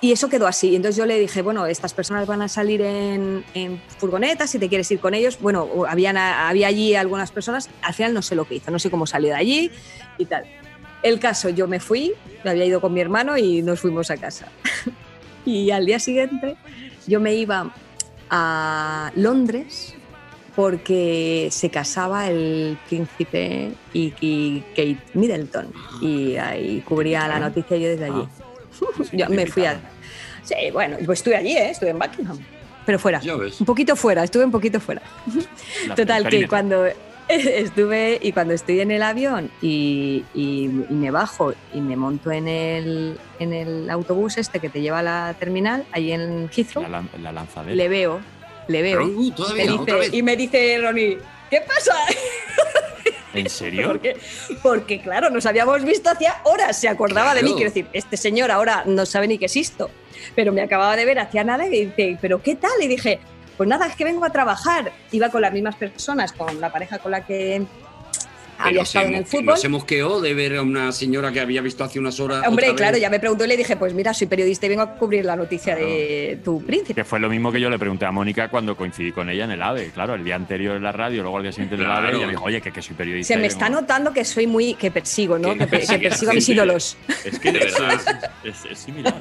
y 0.00 0.12
eso 0.12 0.28
quedó 0.28 0.46
así. 0.46 0.76
Entonces 0.76 0.96
yo 0.96 1.06
le 1.06 1.18
dije, 1.18 1.42
bueno, 1.42 1.66
estas 1.66 1.94
personas 1.94 2.26
van 2.26 2.42
a 2.42 2.48
salir 2.48 2.82
en, 2.82 3.44
en 3.54 3.82
furgonetas, 3.98 4.50
si 4.50 4.58
te 4.58 4.68
quieres 4.68 4.90
ir 4.90 5.00
con 5.00 5.14
ellos. 5.14 5.38
Bueno, 5.40 5.84
habían, 5.88 6.16
había 6.16 6.68
allí 6.68 6.94
algunas 6.94 7.32
personas, 7.32 7.68
al 7.82 7.94
final 7.94 8.14
no 8.14 8.22
sé 8.22 8.34
lo 8.34 8.44
que 8.44 8.56
hizo, 8.56 8.70
no 8.70 8.78
sé 8.78 8.90
cómo 8.90 9.06
salió 9.06 9.30
de 9.30 9.36
allí 9.36 9.70
y 10.18 10.26
tal. 10.26 10.44
El 11.02 11.18
caso, 11.18 11.48
yo 11.48 11.66
me 11.68 11.80
fui, 11.80 12.14
me 12.44 12.50
había 12.50 12.64
ido 12.64 12.80
con 12.80 12.92
mi 12.92 13.00
hermano 13.00 13.36
y 13.36 13.62
nos 13.62 13.80
fuimos 13.80 14.10
a 14.10 14.16
casa. 14.16 14.46
y 15.44 15.70
al 15.70 15.86
día 15.86 15.98
siguiente 15.98 16.56
yo 17.06 17.20
me 17.20 17.34
iba 17.34 17.74
a 18.30 19.12
Londres 19.14 19.93
porque 20.54 21.48
se 21.50 21.68
casaba 21.70 22.28
el 22.28 22.78
príncipe 22.88 23.72
y, 23.92 24.12
y 24.20 24.60
Kate 24.70 24.98
Middleton 25.14 25.72
y 26.00 26.36
ahí 26.36 26.80
cubría 26.86 27.26
la 27.28 27.40
noticia 27.40 27.76
yo 27.76 27.88
desde 27.88 28.04
allí. 28.06 28.26
yo 29.12 29.28
me 29.28 29.46
fui 29.46 29.66
a... 29.66 29.80
Sí, 30.42 30.54
bueno, 30.72 30.96
pues 31.06 31.20
estuve 31.20 31.36
allí, 31.36 31.56
¿eh? 31.56 31.70
estuve 31.70 31.90
en 31.90 31.98
Buckingham. 31.98 32.38
Pero 32.86 32.98
fuera, 32.98 33.20
un 33.60 33.66
poquito 33.66 33.96
fuera, 33.96 34.22
estuve 34.24 34.44
un 34.44 34.50
poquito 34.50 34.78
fuera. 34.78 35.00
La- 35.88 35.94
Total, 35.96 36.28
que 36.28 36.46
cuando 36.46 36.84
estuve 37.28 38.18
y 38.22 38.32
cuando 38.32 38.52
estoy 38.52 38.80
en 38.80 38.90
el 38.90 39.02
avión 39.02 39.50
y, 39.62 40.22
y- 40.34 40.64
y 40.90 40.92
me 40.94 41.10
bajo 41.10 41.54
y 41.72 41.80
me 41.80 41.96
monto 41.96 42.30
en 42.30 42.46
el, 42.46 43.18
en 43.38 43.52
el 43.54 43.88
autobús 43.90 44.36
este 44.36 44.60
que 44.60 44.68
te 44.68 44.82
lleva 44.82 44.98
a 44.98 45.02
la 45.02 45.34
terminal, 45.38 45.84
ahí 45.92 46.12
en 46.12 46.50
Heathrow, 46.54 46.84
La, 46.86 47.02
la 47.32 47.46
le 47.72 47.88
veo, 47.88 48.20
le 48.68 48.82
veo. 48.82 48.98
Pero, 48.98 49.10
uh, 49.18 49.30
todavía, 49.32 49.64
me 49.66 49.72
otra 49.72 49.94
dice- 49.96 50.08
vez. 50.10 50.14
y 50.14 50.22
me 50.22 50.36
dice 50.36 50.78
Ronnie, 50.80 51.18
¿qué 51.50 51.60
pasa? 51.62 51.94
¿En 53.34 53.48
serio? 53.50 53.88
Porque, 53.88 54.16
porque, 54.62 55.00
claro, 55.00 55.28
nos 55.30 55.44
habíamos 55.46 55.82
visto 55.84 56.08
hacía 56.08 56.36
horas, 56.44 56.78
se 56.80 56.88
acordaba 56.88 57.34
de 57.34 57.42
mí. 57.42 57.52
Quiero 57.54 57.70
decir, 57.70 57.86
este 57.92 58.16
señor 58.16 58.50
ahora 58.52 58.84
no 58.86 59.04
sabe 59.06 59.26
ni 59.26 59.38
que 59.38 59.46
existo, 59.46 59.90
pero 60.36 60.52
me 60.52 60.62
acababa 60.62 60.94
de 60.96 61.04
ver 61.04 61.18
hacía 61.18 61.42
nada 61.42 61.66
y 61.66 61.86
dice, 61.86 62.16
¿pero 62.20 62.40
qué 62.42 62.54
tal? 62.54 62.70
Y 62.80 62.86
dije, 62.86 63.18
pues 63.56 63.68
nada, 63.68 63.86
es 63.86 63.96
que 63.96 64.04
vengo 64.04 64.24
a 64.24 64.30
trabajar. 64.30 64.92
Iba 65.10 65.30
con 65.30 65.42
las 65.42 65.52
mismas 65.52 65.74
personas, 65.74 66.32
con 66.32 66.60
la 66.60 66.70
pareja 66.70 66.98
con 67.00 67.10
la 67.10 67.26
que 67.26 67.62
había 68.58 68.70
Pero 68.70 68.82
estado 68.82 69.06
en 69.08 69.14
el 69.14 69.24
fútbol. 69.26 69.44
No 69.46 69.56
se 69.56 69.68
mosqueó 69.68 70.20
de 70.20 70.34
ver 70.34 70.56
a 70.56 70.62
una 70.62 70.92
señora 70.92 71.32
que 71.32 71.40
había 71.40 71.60
visto 71.60 71.84
hace 71.84 71.98
unas 71.98 72.18
horas. 72.20 72.46
Hombre, 72.46 72.66
otra 72.66 72.76
claro, 72.76 72.92
vez. 72.94 73.02
ya 73.02 73.10
me 73.10 73.20
preguntó 73.20 73.44
y 73.44 73.48
le 73.48 73.56
dije, 73.56 73.76
pues 73.76 73.94
mira, 73.94 74.12
soy 74.14 74.26
periodista 74.26 74.66
y 74.66 74.68
vengo 74.70 74.82
a 74.82 74.94
cubrir 74.94 75.24
la 75.24 75.36
noticia 75.36 75.74
de 75.76 76.38
tu 76.44 76.62
príncipe. 76.64 76.94
Que 76.94 77.04
fue 77.04 77.20
lo 77.20 77.28
mismo 77.28 77.50
que 77.52 77.60
yo 77.60 77.70
le 77.70 77.78
pregunté 77.78 78.04
a 78.06 78.12
Mónica 78.12 78.48
cuando 78.48 78.76
coincidí 78.76 79.12
con 79.12 79.28
ella 79.30 79.44
en 79.44 79.50
el 79.52 79.62
AVE. 79.62 79.90
Claro, 79.90 80.14
el 80.14 80.24
día 80.24 80.36
anterior 80.36 80.76
en 80.76 80.82
la 80.82 80.92
radio, 80.92 81.22
luego 81.22 81.36
al 81.38 81.42
día 81.44 81.52
siguiente 81.52 81.74
en 81.76 81.82
el 81.82 81.86
AVE, 81.90 82.00
Claro. 82.00 82.16
y 82.16 82.18
ella 82.18 82.26
me 82.26 82.32
dijo, 82.32 82.44
oye, 82.44 82.60
que, 82.60 82.70
que 82.72 82.82
soy 82.82 82.94
periodista. 82.96 83.34
Se 83.34 83.40
me 83.40 83.46
está 83.46 83.66
vengo- 83.68 83.80
notando 83.82 84.12
que 84.12 84.24
soy 84.24 84.46
muy, 84.46 84.74
que 84.74 84.90
persigo, 84.90 85.38
¿no? 85.38 85.54
Que, 85.56 85.66
persigo 85.66 86.30
a 86.30 86.34
mis 86.34 86.48
ídolos. 86.48 86.96
Es 87.24 87.38
que 87.38 87.52
De 87.52 87.58
verdad. 87.60 88.00
es, 88.44 88.64
es- 88.64 88.70
es 88.72 88.78
similar. 88.78 89.14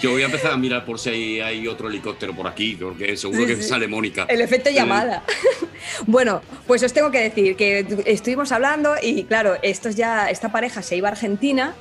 Yo 0.00 0.10
voy 0.12 0.22
a 0.22 0.26
empezar 0.26 0.52
a 0.52 0.56
mirar 0.56 0.84
por 0.84 0.98
si 0.98 1.10
hay, 1.10 1.40
hay 1.40 1.68
otro 1.68 1.88
helicóptero 1.88 2.34
por 2.34 2.46
aquí, 2.46 2.74
porque 2.80 3.16
seguro 3.16 3.40
Sí, 3.40 3.46
que 3.46 3.56
sí. 3.56 3.62
sale 3.68 3.86
Mónica. 3.86 4.26
El 4.28 4.40
efecto 4.40 4.70
Eh, 4.70 4.74
llamada. 4.74 5.22
bueno, 6.06 6.40
pues 6.66 6.82
os 6.82 6.92
tengo 6.92 7.10
que 7.10 7.20
decir 7.20 7.56
que 7.56 7.84
tu- 7.84 8.02
estuvimos 8.06 8.50
hablando 8.52 8.94
y 9.02 9.24
claro, 9.24 9.56
estos 9.62 9.94
ya, 9.96 10.30
esta 10.30 10.50
pareja 10.50 10.82
se 10.82 10.96
iba 10.96 11.08
a 11.08 11.12
Argentina 11.12 11.74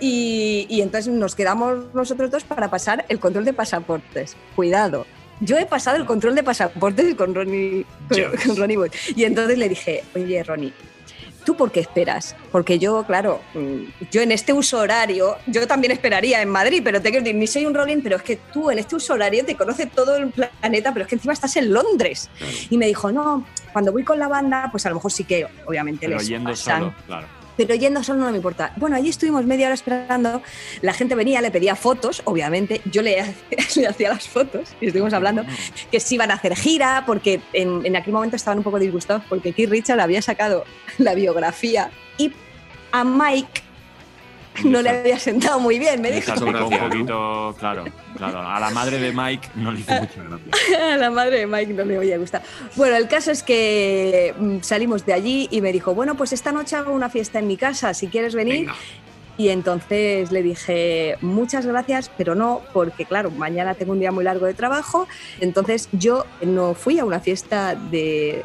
y, 0.00 0.66
y 0.68 0.80
entonces 0.82 1.12
nos 1.12 1.34
quedamos 1.34 1.92
nosotros 1.94 2.30
dos 2.30 2.44
para 2.44 2.70
pasar 2.70 3.04
el 3.08 3.18
control 3.18 3.44
de 3.44 3.52
pasaportes. 3.52 4.36
Cuidado. 4.56 5.06
Yo 5.40 5.58
he 5.58 5.66
pasado 5.66 5.96
el 5.96 6.04
control 6.06 6.36
de 6.36 6.44
pasaportes 6.44 7.14
con 7.16 7.34
Ronnie, 7.34 7.84
con, 8.08 8.38
con 8.46 8.56
Ronnie 8.56 8.76
Wood. 8.78 8.90
Y 9.16 9.24
entonces 9.24 9.58
le 9.58 9.68
dije, 9.68 10.04
oye, 10.14 10.42
Ronnie, 10.44 10.72
¿tú 11.44 11.56
por 11.56 11.70
qué 11.70 11.80
esperas? 11.80 12.36
Porque 12.50 12.78
yo, 12.78 13.04
claro, 13.04 13.40
mm, 13.54 14.08
yo 14.10 14.22
en 14.22 14.32
este 14.32 14.52
uso 14.52 14.78
horario, 14.78 15.36
yo 15.46 15.66
también 15.66 15.92
esperaría 15.92 16.40
en 16.42 16.48
Madrid, 16.48 16.80
pero 16.84 17.00
te 17.00 17.10
quiero 17.10 17.24
decir, 17.24 17.38
ni 17.38 17.46
soy 17.46 17.66
un 17.66 17.74
rolling, 17.74 18.00
pero 18.02 18.16
es 18.16 18.22
que 18.22 18.36
tú 18.36 18.70
en 18.70 18.78
este 18.78 18.96
uso 18.96 19.14
horario 19.14 19.44
te 19.44 19.56
conoce 19.56 19.86
todo 19.86 20.16
el 20.16 20.30
planeta, 20.30 20.92
pero 20.92 21.04
es 21.04 21.08
que 21.08 21.16
encima 21.16 21.32
estás 21.32 21.56
en 21.56 21.72
Londres. 21.72 22.30
Y 22.70 22.78
me 22.78 22.86
dijo, 22.86 23.12
no, 23.12 23.46
cuando 23.72 23.92
voy 23.92 24.04
con 24.04 24.18
la 24.18 24.28
banda, 24.28 24.68
pues 24.70 24.86
a 24.86 24.88
lo 24.88 24.96
mejor 24.96 25.12
sí 25.12 25.24
que, 25.24 25.46
obviamente, 25.66 26.06
Pero 26.06 26.18
les 26.18 26.28
yendo 26.28 26.50
pasan. 26.50 26.80
solo, 26.80 26.94
claro. 27.06 27.41
Pero 27.56 27.74
yendo 27.74 28.02
solo 28.02 28.20
no 28.20 28.30
me 28.30 28.36
importa. 28.36 28.72
Bueno, 28.76 28.96
allí 28.96 29.08
estuvimos 29.08 29.44
media 29.44 29.66
hora 29.66 29.74
esperando. 29.74 30.42
La 30.80 30.92
gente 30.92 31.14
venía, 31.14 31.40
le 31.40 31.50
pedía 31.50 31.76
fotos, 31.76 32.22
obviamente. 32.24 32.80
Yo 32.86 33.02
le, 33.02 33.34
le 33.76 33.86
hacía 33.86 34.08
las 34.10 34.28
fotos 34.28 34.74
y 34.80 34.86
estuvimos 34.86 35.12
hablando 35.12 35.44
que 35.90 36.00
se 36.00 36.14
iban 36.14 36.30
a 36.30 36.34
hacer 36.34 36.56
gira, 36.56 37.04
porque 37.06 37.40
en, 37.52 37.84
en 37.84 37.96
aquel 37.96 38.12
momento 38.12 38.36
estaban 38.36 38.58
un 38.58 38.64
poco 38.64 38.78
disgustados 38.78 39.22
porque 39.28 39.52
Keith 39.52 39.70
Richard 39.70 40.00
había 40.00 40.22
sacado 40.22 40.64
la 40.98 41.14
biografía 41.14 41.90
y 42.18 42.32
a 42.92 43.04
Mike 43.04 43.71
no 44.64 44.82
le 44.82 44.90
había 44.90 45.18
sentado 45.18 45.58
muy 45.58 45.78
bien, 45.78 46.00
me 46.00 46.10
dijo. 46.10 46.32
un 46.44 46.52
poquito, 46.52 47.54
claro, 47.58 47.84
claro. 48.16 48.40
A 48.40 48.60
la 48.60 48.70
madre 48.70 48.98
de 48.98 49.12
Mike 49.12 49.48
no 49.54 49.72
le 49.72 49.80
hizo 49.80 49.92
mucha 49.92 50.22
gracia. 50.22 50.92
A 50.94 50.96
la 50.96 51.10
madre 51.10 51.38
de 51.38 51.46
Mike 51.46 51.72
no 51.72 51.84
le 51.84 51.96
voy 51.96 52.12
a 52.12 52.18
gustar. 52.18 52.42
Bueno, 52.76 52.96
el 52.96 53.08
caso 53.08 53.30
es 53.30 53.42
que 53.42 54.34
mm, 54.38 54.58
salimos 54.60 55.06
de 55.06 55.12
allí 55.14 55.48
y 55.50 55.60
me 55.60 55.72
dijo, 55.72 55.94
bueno, 55.94 56.14
pues 56.16 56.32
esta 56.32 56.52
noche 56.52 56.76
hago 56.76 56.92
una 56.92 57.08
fiesta 57.08 57.38
en 57.38 57.46
mi 57.46 57.56
casa, 57.56 57.94
si 57.94 58.08
quieres 58.08 58.34
venir. 58.34 58.68
Y 59.38 59.48
entonces 59.48 60.30
le 60.30 60.42
dije, 60.42 61.16
muchas 61.22 61.64
gracias, 61.64 62.10
pero 62.18 62.34
no, 62.34 62.60
porque 62.72 63.06
claro, 63.06 63.30
mañana 63.30 63.74
tengo 63.74 63.92
un 63.92 64.00
día 64.00 64.12
muy 64.12 64.24
largo 64.24 64.46
de 64.46 64.54
trabajo. 64.54 65.08
Entonces 65.40 65.88
yo 65.92 66.26
no 66.42 66.74
fui 66.74 66.98
a 66.98 67.04
una 67.04 67.18
fiesta 67.18 67.74
de 67.74 68.44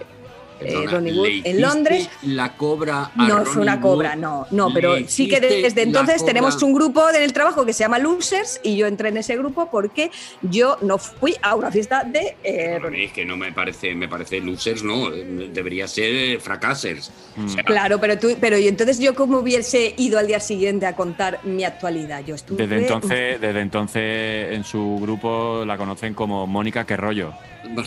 Perdona, 0.60 0.92
Ronnie 0.92 1.14
Wood 1.14 1.28
¿le 1.28 1.50
en 1.50 1.62
Londres. 1.62 2.10
La 2.24 2.54
cobra 2.58 3.12
a 3.16 3.28
No 3.28 3.46
fue 3.46 3.62
una 3.62 3.74
Ronnie 3.76 3.82
cobra, 3.90 4.10
Wood? 4.12 4.18
no, 4.20 4.48
no, 4.52 4.68
¿Le 4.70 4.74
pero 4.74 4.96
sí 5.08 5.28
que 5.28 5.40
desde 5.40 5.82
entonces 5.84 6.26
tenemos 6.26 6.62
un 6.64 6.74
grupo 6.74 7.10
en 7.10 7.22
el 7.22 7.34
trabajo 7.34 7.66
que 7.66 7.74
se 7.74 7.84
llama 7.84 8.00
Losers 8.00 8.60
y 8.64 8.76
yo 8.78 8.88
entré 8.88 9.10
en 9.10 9.18
ese 9.18 9.36
grupo 9.38 9.70
porque 9.72 10.12
yo 10.42 10.78
no 10.82 10.98
fui 10.98 11.36
a 11.42 11.56
una 11.56 11.72
fiesta 11.72 12.04
de 12.04 12.36
eh, 12.44 12.80
mí 12.90 13.04
es 13.04 13.12
que 13.14 13.26
no 13.26 13.38
me 13.38 13.52
parece, 13.52 13.94
me 13.96 14.08
parece 14.08 14.40
losers, 14.40 14.84
no, 14.84 15.10
debería 15.12 15.88
ser 15.88 16.40
fracasers. 16.40 17.12
O 17.44 17.48
sea, 17.48 17.64
Claro, 17.64 18.00
pero 18.00 18.18
tú, 18.18 18.30
pero 18.40 18.58
y 18.58 18.68
entonces 18.68 19.00
yo 19.00 19.14
como 19.16 19.40
hubiese 19.40 19.94
ido 19.98 20.18
al 20.20 20.28
día 20.28 20.40
siguiente 20.40 20.86
a 20.86 20.96
contar 20.96 21.40
mi 21.44 21.64
actualidad. 21.64 22.24
Yo 22.26 22.36
estuve 22.36 22.66
Desde 22.66 22.82
entonces, 22.82 23.40
desde 23.42 23.60
entonces 23.62 24.54
en 24.54 24.64
su 24.64 24.98
grupo 25.02 25.64
la 25.66 25.78
conocen 25.78 26.14
como 26.14 26.48
Mónica 26.48 26.86
Que 26.86 26.98
rollo. 26.98 27.34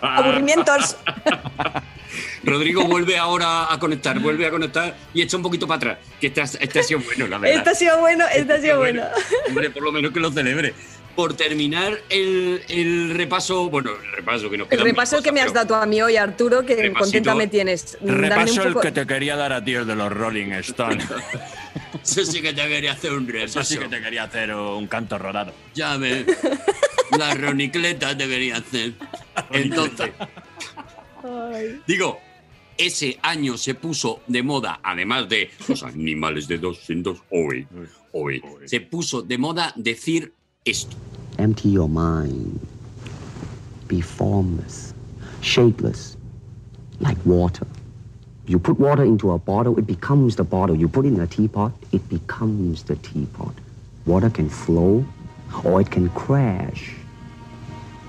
aburrimientos. 0.00 0.96
Rodrigo 2.44 2.84
vuelve 2.84 3.18
ahora 3.18 3.72
a 3.72 3.78
conectar, 3.78 4.18
vuelve 4.20 4.46
a 4.46 4.50
conectar 4.50 4.96
y 5.12 5.22
echa 5.22 5.36
un 5.36 5.42
poquito 5.42 5.66
para 5.66 5.76
atrás. 5.76 5.98
Que 6.20 6.28
este, 6.28 6.40
ha- 6.40 6.44
este 6.44 6.80
ha 6.80 6.82
sido 6.82 7.00
bueno, 7.00 7.26
la 7.26 7.38
verdad. 7.38 7.58
Este 7.58 7.70
ha 7.70 7.74
sido 7.74 7.98
bueno, 8.00 8.24
este 8.34 8.52
ha 8.52 8.60
sido 8.60 8.78
bueno. 8.78 9.02
Hombre, 9.48 9.70
por 9.70 9.82
lo 9.82 9.92
menos 9.92 10.12
que 10.12 10.20
lo 10.20 10.30
celebre. 10.32 10.74
Por 11.16 11.34
terminar 11.34 11.98
el, 12.10 12.62
el 12.68 13.10
repaso, 13.12 13.68
bueno, 13.68 13.90
el 13.90 14.12
repaso 14.12 14.48
que 14.48 14.56
nos 14.56 14.66
El 14.70 14.78
queda. 14.78 14.84
repaso 14.84 15.20
que 15.20 15.32
me 15.32 15.40
has 15.40 15.52
dado 15.52 15.74
a 15.74 15.84
mí 15.84 16.00
hoy, 16.00 16.16
Arturo, 16.16 16.64
que 16.64 16.76
Repasito. 16.76 16.98
contenta 17.00 17.34
me 17.34 17.48
tienes. 17.48 17.98
Repaso 18.00 18.62
un 18.62 18.68
el 18.68 18.80
que 18.80 18.92
te 18.92 19.04
quería 19.04 19.34
dar 19.34 19.52
a 19.52 19.64
ti, 19.64 19.74
el 19.74 19.84
de 19.86 19.96
los 19.96 20.12
Rolling 20.12 20.52
Stones. 20.52 21.04
Eso 22.04 22.24
sí 22.24 22.40
que 22.40 22.52
te 22.52 22.68
quería 22.68 22.92
hacer 22.92 23.12
un 23.12 23.26
repaso. 23.26 23.60
Eso 23.60 23.64
sí 23.74 23.78
que 23.78 23.88
te 23.88 24.00
quería 24.00 24.22
hacer 24.24 24.54
un 24.54 24.86
canto 24.86 25.18
rodado. 25.18 25.52
Ya 25.74 25.96
ves. 25.96 26.24
La 27.18 27.34
ronicleta 27.34 28.16
te 28.16 28.28
quería 28.28 28.58
hacer. 28.58 28.92
Entonces, 29.50 30.10
digo, 31.86 32.18
ese 32.76 33.18
año 33.22 33.56
se 33.56 33.74
puso 33.74 34.20
de 34.26 34.42
moda, 34.42 34.80
además 34.82 35.28
de 35.28 35.50
los 35.68 35.82
animales 35.82 36.46
de 36.46 36.58
dos 36.58 36.88
en 36.90 37.02
dos, 37.02 37.22
hoy, 37.30 37.66
hoy, 38.12 38.42
se 38.66 38.80
puso 38.80 39.22
de 39.22 39.36
moda 39.36 39.72
decir 39.76 40.32
esto. 40.64 40.96
Empty 41.38 41.72
your 41.72 41.88
mind. 41.88 42.60
Be 43.88 44.00
formless, 44.00 44.94
shapeless, 45.40 46.16
like 47.00 47.18
water. 47.24 47.66
You 48.46 48.58
put 48.58 48.78
water 48.78 49.04
into 49.04 49.32
a 49.32 49.38
bottle, 49.38 49.78
it 49.78 49.86
becomes 49.86 50.36
the 50.36 50.44
bottle. 50.44 50.74
You 50.74 50.88
put 50.88 51.04
it 51.04 51.08
in 51.08 51.20
a 51.20 51.26
teapot, 51.26 51.72
it 51.92 52.08
becomes 52.08 52.82
the 52.84 52.96
teapot. 52.96 53.54
Water 54.06 54.30
can 54.30 54.48
flow 54.48 55.04
or 55.64 55.80
it 55.80 55.90
can 55.90 56.08
crash. 56.10 56.94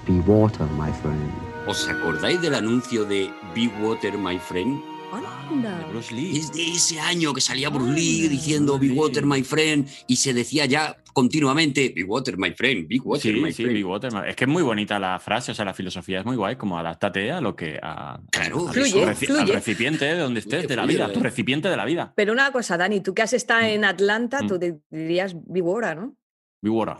Be 0.05 0.19
water, 0.21 0.65
my 0.77 0.91
friend. 0.91 1.48
¿Os 1.69 1.87
acordáis 1.87 2.41
del 2.41 2.55
anuncio 2.55 3.05
de 3.05 3.29
Be 3.55 3.67
Water, 3.81 4.17
my 4.17 4.37
friend? 4.39 4.81
Anda. 5.51 5.83
Bruce 5.89 6.13
Lee. 6.13 6.37
Es 6.37 6.51
de 6.53 6.63
ese 6.73 6.99
año 6.99 7.33
que 7.33 7.41
salía 7.41 7.69
Bruce 7.69 7.91
Lee 7.93 8.27
diciendo 8.27 8.77
Be 8.77 8.91
Water, 8.91 9.25
my 9.25 9.43
friend, 9.43 9.87
y 10.07 10.15
se 10.15 10.33
decía 10.33 10.65
ya 10.65 10.95
continuamente 11.13 11.91
Be 11.95 12.03
Water, 12.03 12.37
my 12.37 12.51
friend, 12.53 12.87
Be 12.87 12.99
Water, 13.03 13.33
Sí, 13.33 13.39
my 13.41 13.51
sí, 13.51 13.63
friend. 13.63 13.73
Big 13.73 13.85
Water. 13.85 14.11
Es 14.27 14.35
que 14.35 14.43
es 14.45 14.47
muy 14.49 14.61
bonita 14.63 14.99
la 14.99 15.19
frase, 15.19 15.51
o 15.51 15.55
sea, 15.55 15.65
la 15.65 15.73
filosofía 15.73 16.19
es 16.19 16.25
muy 16.25 16.35
guay, 16.35 16.55
como 16.55 16.77
adáptate 16.77 17.31
a 17.31 17.41
lo 17.41 17.55
que. 17.55 17.79
A, 17.81 18.19
Claro, 18.31 18.67
al- 18.67 18.73
Fluye, 18.73 19.03
al 19.03 19.09
reci- 19.15 19.25
fluye. 19.27 19.41
al 19.41 19.47
recipiente 19.49 20.05
de 20.05 20.17
donde 20.17 20.39
estés, 20.41 20.67
de 20.67 20.75
la 20.75 20.85
vida, 20.85 21.07
eh. 21.07 21.13
tu 21.13 21.19
recipiente 21.19 21.67
de 21.69 21.77
la 21.77 21.85
vida. 21.85 22.13
Pero 22.15 22.31
una 22.33 22.51
cosa, 22.51 22.77
Dani, 22.77 23.01
tú 23.01 23.13
que 23.15 23.23
has 23.23 23.33
estado 23.33 23.61
en 23.65 23.85
Atlanta, 23.85 24.41
Mm. 24.43 24.47
tú 24.47 24.59
te 24.59 24.79
dirías 24.91 25.35
Vigora, 25.47 25.95
¿no? 25.95 26.15
Big 26.61 26.73
Water. 26.73 26.97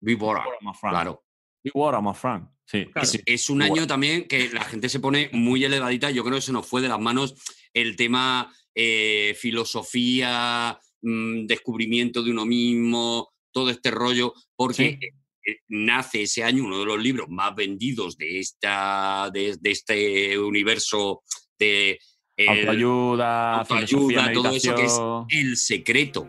Be 0.00 0.14
Water, 0.14 0.42
my 0.60 0.72
friend. 0.74 0.94
claro. 0.94 1.24
Big 1.64 1.74
Water, 1.74 2.00
my 2.00 2.14
friend. 2.14 2.46
Sí. 2.70 2.86
Es, 3.00 3.18
es 3.24 3.48
un 3.50 3.62
año 3.62 3.86
también 3.86 4.28
que 4.28 4.50
la 4.50 4.62
gente 4.62 4.90
se 4.90 5.00
pone 5.00 5.30
muy 5.32 5.64
elevadita. 5.64 6.10
Yo 6.10 6.22
creo 6.22 6.34
que 6.36 6.42
se 6.42 6.52
nos 6.52 6.66
fue 6.66 6.82
de 6.82 6.88
las 6.88 7.00
manos 7.00 7.34
el 7.72 7.96
tema 7.96 8.54
eh, 8.74 9.34
filosofía, 9.38 10.78
mm, 11.02 11.46
descubrimiento 11.46 12.22
de 12.22 12.30
uno 12.30 12.44
mismo, 12.44 13.30
todo 13.52 13.70
este 13.70 13.90
rollo, 13.90 14.34
porque 14.54 14.98
eh, 15.46 15.56
nace 15.68 16.22
ese 16.22 16.44
año 16.44 16.64
uno 16.64 16.78
de 16.80 16.84
los 16.84 17.02
libros 17.02 17.28
más 17.30 17.54
vendidos 17.54 18.16
de, 18.18 18.38
esta, 18.38 19.30
de, 19.32 19.56
de 19.58 19.70
este 19.70 20.38
universo 20.38 21.22
de 21.58 21.98
el- 22.36 22.48
Autoayuda, 23.60 24.32
todo 24.32 24.50
eso 24.50 24.74
que 24.74 24.84
es 24.84 25.00
el 25.30 25.56
secreto. 25.56 26.28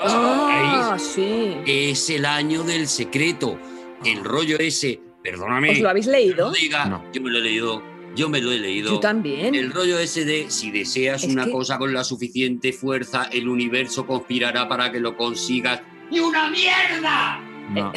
Ah, 0.00 0.96
sí. 0.98 1.56
Es 1.66 2.08
el 2.10 2.24
año 2.24 2.62
del 2.62 2.86
secreto. 2.88 3.58
El 4.04 4.24
rollo 4.24 4.58
ese, 4.58 5.00
perdóname. 5.22 5.70
¿Os 5.70 5.78
lo 5.80 5.88
habéis 5.90 6.06
leído? 6.06 6.46
no 6.48 6.52
diga, 6.52 7.02
yo 7.12 7.20
me 7.22 7.30
lo 7.30 7.38
he 7.38 7.42
leído. 7.42 7.82
Yo 8.14 8.28
me 8.28 8.42
lo 8.42 8.52
he 8.52 8.58
leído. 8.58 8.90
Yo 8.92 9.00
también. 9.00 9.54
El 9.54 9.72
rollo 9.72 9.98
ese 9.98 10.26
de 10.26 10.50
si 10.50 10.70
deseas 10.70 11.24
Es 11.24 11.30
una 11.30 11.46
que- 11.46 11.50
cosa 11.52 11.78
con 11.78 11.94
la 11.94 12.04
suficiente 12.04 12.72
fuerza, 12.74 13.24
el 13.32 13.48
universo 13.48 14.06
conspirará 14.06 14.68
para 14.68 14.92
que 14.92 15.00
lo 15.00 15.16
consigas. 15.16 15.80
¡Y 16.10 16.18
una 16.20 16.50
mierda! 16.50 17.40
No. 17.70 17.90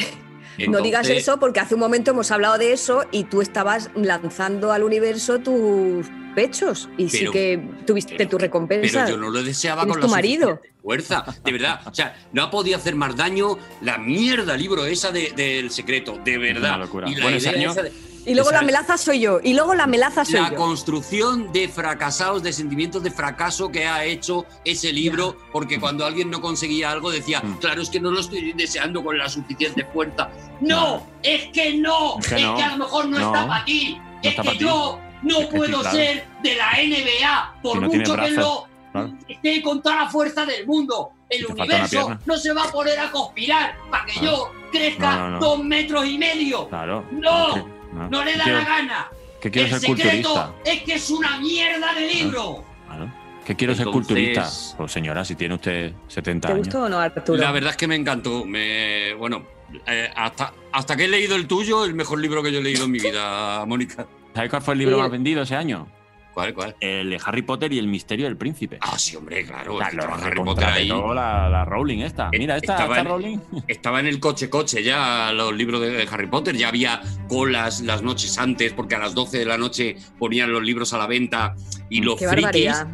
no 0.68 0.80
digas 0.80 1.10
eso 1.10 1.38
porque 1.38 1.60
hace 1.60 1.74
un 1.74 1.80
momento 1.80 2.12
hemos 2.12 2.30
hablado 2.30 2.56
de 2.56 2.72
eso 2.72 3.04
y 3.12 3.24
tú 3.24 3.42
estabas 3.42 3.90
lanzando 3.94 4.72
al 4.72 4.84
universo 4.84 5.38
tus 5.40 6.06
pechos 6.36 6.88
y 6.98 7.08
sí 7.08 7.26
que 7.32 7.58
tuviste 7.86 8.26
tu 8.26 8.36
recompensa. 8.38 9.04
Pero 9.06 9.16
yo 9.16 9.20
no 9.20 9.30
lo 9.30 9.42
deseaba 9.42 9.84
con 9.86 9.94
tu 9.98 10.06
la 10.06 10.12
marido. 10.12 10.48
suficiente 10.50 10.76
fuerza, 10.82 11.24
de 11.42 11.52
verdad. 11.52 11.80
O 11.86 11.92
sea, 11.94 12.14
no 12.32 12.42
ha 12.44 12.50
podido 12.50 12.76
hacer 12.76 12.94
más 12.94 13.16
daño 13.16 13.58
la 13.80 13.98
mierda 13.98 14.56
libro 14.56 14.84
esa 14.86 15.10
de- 15.10 15.32
del 15.34 15.70
secreto, 15.72 16.20
de 16.24 16.38
verdad. 16.38 16.76
una 16.76 16.84
locura. 16.84 17.08
Y 17.10 17.14
la 17.16 17.22
Bueno, 17.24 17.38
ese 17.38 17.48
idea 17.48 17.58
año- 17.60 17.70
esa 17.72 17.82
de- 17.82 17.92
Y 18.28 18.34
luego 18.34 18.50
la 18.50 18.62
melaza 18.62 18.98
soy 18.98 19.20
yo. 19.20 19.38
Y 19.42 19.54
luego 19.54 19.74
la 19.76 19.86
melaza 19.86 20.24
soy 20.24 20.40
la 20.40 20.50
yo. 20.50 20.56
construcción 20.56 21.52
de 21.52 21.68
fracasados, 21.68 22.42
de 22.42 22.52
sentimientos 22.52 23.02
de 23.04 23.12
fracaso 23.12 23.70
que 23.70 23.86
ha 23.86 24.04
hecho 24.04 24.44
ese 24.64 24.92
libro, 24.92 25.36
porque 25.52 25.78
cuando 25.78 26.04
alguien 26.04 26.28
no 26.30 26.40
conseguía 26.40 26.90
algo 26.90 27.10
decía, 27.12 27.40
Mm. 27.40 27.58
claro, 27.58 27.80
es 27.82 27.88
que 27.88 28.00
no 28.00 28.10
lo 28.10 28.18
estoy 28.20 28.52
deseando 28.52 29.02
con 29.04 29.16
la 29.16 29.28
suficiente 29.28 29.84
fuerza. 29.92 30.28
No, 30.60 31.06
es 31.22 31.46
que 31.52 31.74
no, 31.78 32.18
Es 32.18 32.26
es 32.26 32.34
que 32.34 32.42
no. 32.42 32.58
a 32.58 32.68
lo 32.70 32.76
mejor 32.78 33.06
no, 33.08 33.18
No. 33.20 33.26
está 33.32 33.46
para 33.46 33.64
ti, 33.64 33.96
es 34.24 34.34
que 34.34 34.58
yo 34.58 34.98
no 35.26 35.40
Es 35.40 35.46
que 35.48 35.56
puedo 35.56 35.76
sí, 35.76 35.80
claro. 35.82 35.96
ser 35.96 36.24
de 36.42 36.54
la 36.54 36.72
NBA, 36.72 37.54
por 37.62 37.74
Si 37.74 37.80
no 37.80 37.88
tiene 37.90 38.04
mucho 38.08 38.16
que 38.22 38.30
lo 38.30 38.66
claro. 38.92 39.12
esté 39.28 39.62
con 39.62 39.82
toda 39.82 39.96
la 39.96 40.08
fuerza 40.08 40.46
del 40.46 40.66
mundo. 40.66 41.10
El 41.28 41.44
universo 41.46 42.18
no 42.24 42.36
se 42.36 42.52
va 42.52 42.64
a 42.64 42.70
poner 42.70 42.98
a 43.00 43.10
conspirar 43.10 43.76
para 43.90 44.06
que 44.06 44.20
yo 44.24 44.52
crezca 44.70 45.16
No, 45.16 45.18
no, 45.18 45.30
no. 45.30 45.38
dos 45.40 45.64
metros 45.64 46.06
y 46.06 46.16
medio. 46.18 46.68
Claro. 46.68 47.04
No, 47.10 47.68
no 48.10 48.24
le 48.24 48.36
da 48.36 48.44
quiero- 48.44 48.58
la 48.60 48.64
gana. 48.64 49.06
Que 49.40 49.50
quiero 49.50 49.66
el 49.66 49.80
ser 49.80 49.80
secreto 49.96 50.28
culturista. 50.34 50.54
es 50.64 50.82
que 50.82 50.94
es 50.94 51.10
una 51.10 51.38
mierda 51.40 51.92
de 51.94 52.00
libro. 52.06 52.64
Claro. 52.86 53.12
Que 53.44 53.54
quiero 53.54 53.74
ser 53.74 53.86
culturista. 53.86 54.48
Pues 54.76 54.90
señora, 54.92 55.24
si 55.24 55.34
tiene 55.36 55.54
usted 55.54 55.92
70 56.08 56.48
¿Te 56.48 56.54
años. 56.54 56.66
gustó 56.66 56.82
o 56.84 56.88
no, 56.88 56.98
Arturo? 56.98 57.40
La 57.42 57.52
verdad 57.52 57.70
es 57.70 57.76
que 57.76 57.86
me 57.86 57.94
encantó. 57.96 58.44
Me, 58.44 59.14
bueno, 59.14 59.44
eh, 59.86 60.10
hasta, 60.16 60.52
hasta 60.72 60.96
que 60.96 61.04
he 61.04 61.08
leído 61.08 61.36
el 61.36 61.46
tuyo, 61.46 61.84
el 61.84 61.94
mejor 61.94 62.18
libro 62.20 62.42
que 62.42 62.50
yo 62.52 62.58
he 62.58 62.62
leído 62.62 62.84
en 62.86 62.90
mi 62.92 62.98
vida, 62.98 63.64
Mónica. 63.66 64.06
¿Sabes 64.36 64.50
cuál 64.50 64.62
fue 64.62 64.74
el 64.74 64.78
libro 64.80 64.96
Sí. 64.96 65.02
más 65.02 65.10
vendido 65.10 65.42
ese 65.42 65.56
año? 65.56 65.88
¿Cuál, 66.34 66.52
cuál? 66.52 66.76
El 66.80 67.08
de 67.08 67.18
Harry 67.24 67.40
Potter 67.40 67.72
y 67.72 67.78
el 67.78 67.86
misterio 67.88 68.26
del 68.26 68.36
príncipe. 68.36 68.76
Ah, 68.82 68.98
sí, 68.98 69.16
hombre, 69.16 69.42
claro. 69.46 69.76
O 69.76 69.78
sea, 69.78 69.86
es 69.86 69.90
que 69.92 69.96
lo 69.96 70.02
estaba 70.02 70.26
Harry 70.26 70.44
Potter 70.44 70.64
ahí. 70.66 70.88
la, 70.88 71.48
la 71.48 71.64
Rowling 71.64 72.00
esta. 72.00 72.28
Eh, 72.30 72.38
Mira, 72.38 72.56
esta, 72.58 72.74
estaba 72.74 72.94
esta 72.98 73.00
en- 73.00 73.06
Rowling. 73.08 73.38
Estaba 73.68 74.00
en 74.00 74.06
el 74.06 74.20
coche-coche 74.20 74.82
ya 74.82 75.32
los 75.32 75.54
libros 75.56 75.80
de 75.80 75.90
de 75.92 76.06
Harry 76.12 76.26
Potter, 76.26 76.54
ya 76.54 76.68
había 76.68 77.00
colas 77.26 77.80
las 77.80 78.02
noches 78.02 78.36
antes, 78.36 78.74
porque 78.74 78.94
a 78.96 78.98
las 78.98 79.14
12 79.14 79.38
de 79.38 79.46
la 79.46 79.56
noche 79.56 79.96
ponían 80.18 80.52
los 80.52 80.62
libros 80.62 80.92
a 80.92 80.98
la 80.98 81.06
venta 81.06 81.54
y 81.88 82.02
los 82.02 82.16
Qué 82.18 82.28
frikis, 82.28 82.42
barbaridad. 82.44 82.86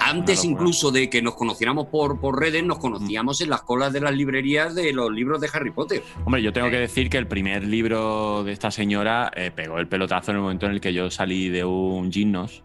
Antes 0.00 0.44
incluso 0.44 0.90
de 0.90 1.08
que 1.10 1.22
nos 1.22 1.34
conociéramos 1.34 1.86
por, 1.86 2.20
por 2.20 2.38
redes, 2.40 2.64
nos 2.64 2.78
conocíamos 2.78 3.40
en 3.40 3.50
las 3.50 3.62
colas 3.62 3.92
de 3.92 4.00
las 4.00 4.14
librerías 4.14 4.74
de 4.74 4.92
los 4.92 5.10
libros 5.12 5.40
de 5.40 5.48
Harry 5.52 5.70
Potter. 5.70 6.02
Hombre, 6.24 6.42
yo 6.42 6.52
tengo 6.52 6.70
que 6.70 6.78
decir 6.78 7.08
que 7.10 7.18
el 7.18 7.26
primer 7.26 7.64
libro 7.64 8.42
de 8.44 8.52
esta 8.52 8.70
señora 8.70 9.30
eh, 9.36 9.50
pegó 9.54 9.78
el 9.78 9.86
pelotazo 9.88 10.30
en 10.30 10.38
el 10.38 10.42
momento 10.42 10.66
en 10.66 10.72
el 10.72 10.80
que 10.80 10.92
yo 10.92 11.10
salí 11.10 11.48
de 11.48 11.64
un 11.64 12.10
gimnos. 12.10 12.62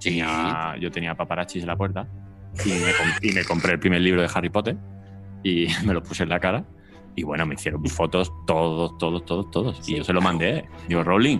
Tenía- 0.00 0.76
yo 0.80 0.90
tenía 0.90 1.14
paparachis 1.14 1.62
en 1.62 1.68
la 1.68 1.76
puerta 1.76 2.06
y 2.64 2.68
me, 2.68 2.92
y 3.22 3.32
me 3.32 3.44
compré 3.44 3.72
el 3.72 3.78
primer 3.78 4.00
libro 4.02 4.20
de 4.22 4.28
Harry 4.34 4.50
Potter 4.50 4.76
y 5.42 5.66
me 5.84 5.94
lo 5.94 6.02
puse 6.02 6.22
en 6.24 6.28
la 6.28 6.40
cara. 6.40 6.64
Y 7.16 7.22
bueno, 7.22 7.46
me 7.46 7.54
hicieron 7.54 7.84
fotos 7.86 8.30
todos, 8.46 8.98
todos, 8.98 9.24
todos, 9.24 9.50
todos. 9.50 9.88
Y 9.88 9.96
yo 9.96 10.04
se 10.04 10.12
lo 10.12 10.20
mandé. 10.20 10.64
Digo, 10.88 11.04
Rowling, 11.04 11.38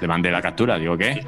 le 0.00 0.06
mandé 0.08 0.30
la 0.30 0.40
captura. 0.40 0.78
Digo, 0.78 0.96
¿qué? 0.96 1.20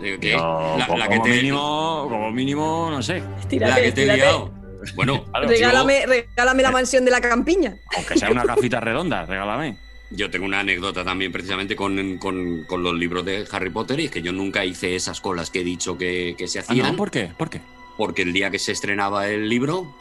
Digo, 0.00 0.18
¿qué? 0.20 0.28
Digo, 0.28 0.74
La- 0.78 0.86
como, 0.86 0.98
la 0.98 1.08
que 1.08 1.20
te- 1.20 1.28
mínimo, 1.30 2.06
como 2.08 2.30
mínimo, 2.30 2.88
no 2.90 3.02
sé. 3.02 3.20
La 3.20 3.74
que 3.76 3.82
te 3.82 3.88
he 3.88 3.92
tírate. 3.92 4.16
liado. 4.16 4.50
Bueno, 4.94 5.24
Claro, 5.30 5.48
Regálame, 5.48 6.06
regálame 6.06 6.62
la 6.62 6.70
mansión 6.70 7.04
de 7.04 7.10
la 7.10 7.20
campiña. 7.20 7.76
Aunque 7.96 8.18
sea 8.18 8.30
una 8.30 8.44
gafita 8.44 8.78
redonda, 8.80 9.24
regálame. 9.24 9.78
Yo 10.10 10.30
tengo 10.30 10.46
una 10.46 10.60
anécdota 10.60 11.02
también 11.02 11.32
precisamente 11.32 11.74
con, 11.74 12.18
con- 12.18 12.64
con 12.64 12.82
los 12.82 12.94
libros 12.94 13.24
de 13.24 13.44
Harry 13.50 13.70
Potter 13.70 13.98
y 14.00 14.04
es 14.04 14.10
que 14.10 14.22
yo 14.22 14.32
nunca 14.32 14.64
hice 14.64 14.94
esas 14.94 15.20
colas 15.20 15.50
que 15.50 15.60
he 15.60 15.64
dicho 15.64 15.98
que, 15.98 16.34
que 16.38 16.46
se 16.46 16.60
Ah, 16.60 16.62
hacían. 16.68 16.92
no, 16.92 16.96
¿por 16.96 17.10
qué? 17.10 17.32
¿Por 17.36 17.50
qué? 17.50 17.60
Porque 17.96 18.22
el 18.22 18.32
día 18.32 18.50
que 18.50 18.58
se 18.60 18.70
estrenaba 18.72 19.26
el 19.28 19.48
libro, 19.48 19.92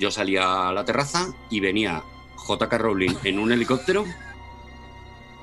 yo 0.00 0.10
salía 0.10 0.68
a 0.68 0.72
la 0.72 0.84
terraza 0.84 1.28
y 1.50 1.60
venía 1.60 2.02
J.K. 2.34 2.78
Rowling 2.78 3.14
en 3.22 3.38
un 3.38 3.52
helicóptero 3.52 4.04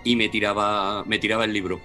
y 0.04 0.16
me 0.16 0.28
tiraba, 0.30 1.04
me 1.06 1.20
tiraba 1.20 1.46
el 1.46 1.54
libro. 1.54 1.80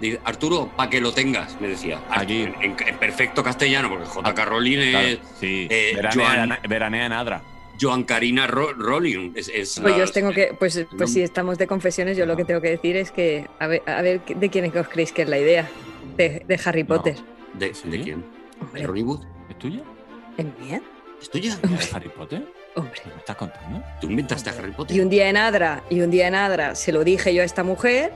Dice, 0.00 0.20
Arturo, 0.24 0.70
para 0.76 0.90
que 0.90 1.00
lo 1.00 1.12
tengas, 1.12 1.60
me 1.60 1.68
decía. 1.68 2.00
Aquí. 2.10 2.42
En, 2.42 2.54
en- 2.60 2.76
en 2.86 2.96
perfecto 2.98 3.42
castellano, 3.42 3.88
porque 3.88 4.04
J.K. 4.06 4.44
Rowling 4.44 4.78
es 4.78 4.90
Claro, 4.90 5.18
sí. 5.40 5.66
eh, 5.70 5.92
veranea, 5.94 6.26
Joan, 6.26 6.58
veranea 6.68 7.06
en 7.06 7.12
Adra. 7.12 7.42
Joan 7.80 8.04
Carina 8.04 8.46
Ro- 8.46 8.72
Rowling. 8.72 9.32
Es, 9.34 9.48
es 9.48 9.78
Pues 9.80 9.92
la- 9.92 9.98
yo 9.98 10.04
os 10.04 10.12
tengo 10.12 10.32
que, 10.32 10.54
pues, 10.58 10.86
pues 10.96 11.12
si 11.12 11.22
estamos 11.22 11.58
de 11.58 11.66
confesiones, 11.66 12.16
yo 12.16 12.26
lo 12.26 12.36
que 12.36 12.44
tengo 12.44 12.60
que 12.60 12.70
decir 12.70 12.96
es 12.96 13.10
que 13.10 13.46
a 13.58 13.66
ver, 13.66 13.82
a 13.86 14.00
ver 14.02 14.20
de 14.24 14.48
quién 14.50 14.76
os 14.76 14.88
creéis 14.88 15.12
que 15.12 15.22
es 15.22 15.28
la 15.28 15.38
idea 15.38 15.68
de, 16.16 16.44
de 16.46 16.60
Harry 16.64 16.84
Potter. 16.84 17.16
¿De, 17.54 17.72
de 17.84 18.00
quién? 18.00 18.24
Hombre. 18.60 18.80
¿De 18.80 18.86
Ronnie 18.86 19.02
Wood? 19.02 19.24
¿Es 19.48 19.58
tuya? 19.58 19.80
¿Es 20.36 20.44
mía? 20.60 20.80
¿Es 21.20 21.30
tuya? 21.30 21.56
¿De 21.62 21.78
Harry 21.96 22.08
Potter? 22.10 22.46
Hombre. 22.76 23.00
¿Qué 23.02 23.08
me 23.10 23.16
estás 23.16 23.36
contando? 23.36 23.82
¿Tú 24.00 24.08
inventaste 24.08 24.50
a 24.50 24.52
Harry 24.52 24.72
Potter? 24.72 24.96
Y 24.96 25.00
un 25.00 25.08
día 25.08 25.28
en 25.28 25.36
Adra, 25.36 25.82
y 25.90 26.00
un 26.00 26.10
día 26.10 26.26
en 26.28 26.34
Adra 26.34 26.74
se 26.74 26.92
lo 26.92 27.02
dije 27.04 27.32
yo 27.34 27.42
a 27.42 27.44
esta 27.44 27.62
mujer, 27.64 28.12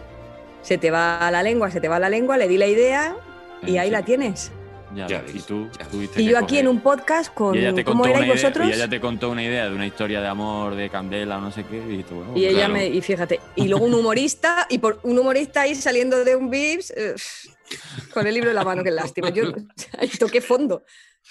se 0.62 0.78
te 0.78 0.90
va 0.90 1.30
la 1.30 1.42
lengua, 1.42 1.70
se 1.70 1.80
te 1.80 1.88
va 1.88 1.98
la 1.98 2.08
lengua, 2.08 2.36
le 2.36 2.48
di 2.48 2.56
la 2.58 2.66
idea 2.66 3.16
y 3.66 3.76
Eh, 3.76 3.78
ahí 3.80 3.88
sí. 3.88 3.92
la 3.92 4.02
tienes. 4.04 4.52
Ya, 4.94 5.06
Ya 5.06 5.20
ves, 5.20 5.34
y 5.34 5.40
tú 5.40 5.68
tuviste 5.90 6.22
Y 6.22 6.28
yo 6.30 6.38
aquí 6.38 6.54
coger- 6.56 6.60
en 6.60 6.68
un 6.68 6.80
podcast 6.80 7.34
con 7.34 7.54
y 7.54 7.58
ella 7.58 7.74
te 7.74 7.84
¿cómo 7.84 8.06
erais 8.06 8.24
idea- 8.24 8.32
vosotros? 8.34 8.68
Y 8.68 8.72
ella 8.72 8.88
te 8.88 8.98
contó 9.00 9.28
una 9.30 9.44
idea 9.44 9.68
de 9.68 9.74
una 9.74 9.86
historia 9.86 10.22
de 10.22 10.28
amor, 10.28 10.74
de 10.76 10.88
candela, 10.88 11.38
no 11.38 11.50
sé 11.52 11.64
qué. 11.64 11.76
Y, 11.76 11.80
dijiste, 11.90 12.14
bueno, 12.14 12.32
Y 12.34 12.46
ella 12.46 12.60
claro. 12.60 12.72
me, 12.72 12.86
y 12.86 13.02
fíjate, 13.02 13.38
y 13.56 13.68
luego 13.68 13.84
un 13.84 13.92
humorista, 13.92 14.66
y 14.70 14.78
por 14.78 14.98
un 15.02 15.18
humorista 15.18 15.60
ahí 15.62 15.74
saliendo 15.74 16.24
de 16.24 16.36
un 16.36 16.48
Vips, 16.48 16.90
eh, 16.96 17.14
con 18.14 18.26
el 18.26 18.32
libro 18.32 18.48
en 18.48 18.56
la 18.56 18.64
mano, 18.64 18.82
qué 18.82 18.90
lástima. 18.90 19.28
Yo 19.28 19.44
ahí 19.98 20.08
toqué 20.18 20.40
fondo, 20.40 20.82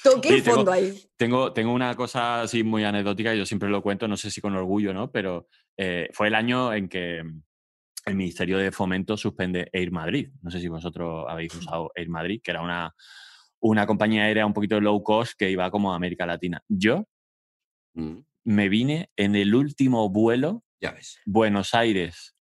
toqué 0.03 0.39
tengo- 0.43 0.55
fondo 0.57 0.71
ahí. 0.71 0.93
Tengo, 1.17 1.51
tengo 1.51 1.73
una 1.73 1.95
cosa 1.95 2.41
así 2.41 2.63
muy 2.63 2.83
anecdótica, 2.83 3.33
y 3.33 3.39
yo 3.39 3.45
siempre 3.47 3.69
lo 3.69 3.81
cuento, 3.81 4.07
no 4.07 4.17
sé 4.17 4.29
si 4.29 4.39
con 4.39 4.55
orgullo, 4.55 4.93
¿no? 4.93 5.09
Pero 5.11 5.47
eh, 5.77 6.09
fue 6.13 6.27
el 6.27 6.35
año 6.35 6.73
en 6.75 6.87
que 6.89 7.23
el 8.07 8.15
Ministerio 8.15 8.57
de 8.57 8.71
Fomento 8.71 9.17
suspende 9.17 9.69
Air 9.71 9.91
Madrid. 9.91 10.29
No 10.41 10.49
sé 10.49 10.59
si 10.59 10.67
vosotros 10.67 11.25
habéis 11.27 11.53
usado 11.55 11.91
Air 11.95 12.09
Madrid, 12.09 12.41
que 12.43 12.51
era 12.51 12.61
una, 12.61 12.95
una 13.59 13.85
compañía 13.85 14.23
aérea 14.23 14.45
un 14.45 14.53
poquito 14.53 14.79
low 14.81 15.03
cost 15.03 15.34
que 15.38 15.51
iba 15.51 15.69
como 15.69 15.93
a 15.93 15.95
América 15.95 16.25
Latina. 16.25 16.61
Yo 16.67 17.05
Mm, 17.97 18.19
me 18.45 18.69
vine 18.69 19.09
en 19.15 19.35
el 19.35 19.55
último 19.55 20.07
vuelo 20.09 20.63
ya 20.79 20.91
ves. 20.91 21.19
Buenos 21.25 21.73
Aires, 21.73 22.35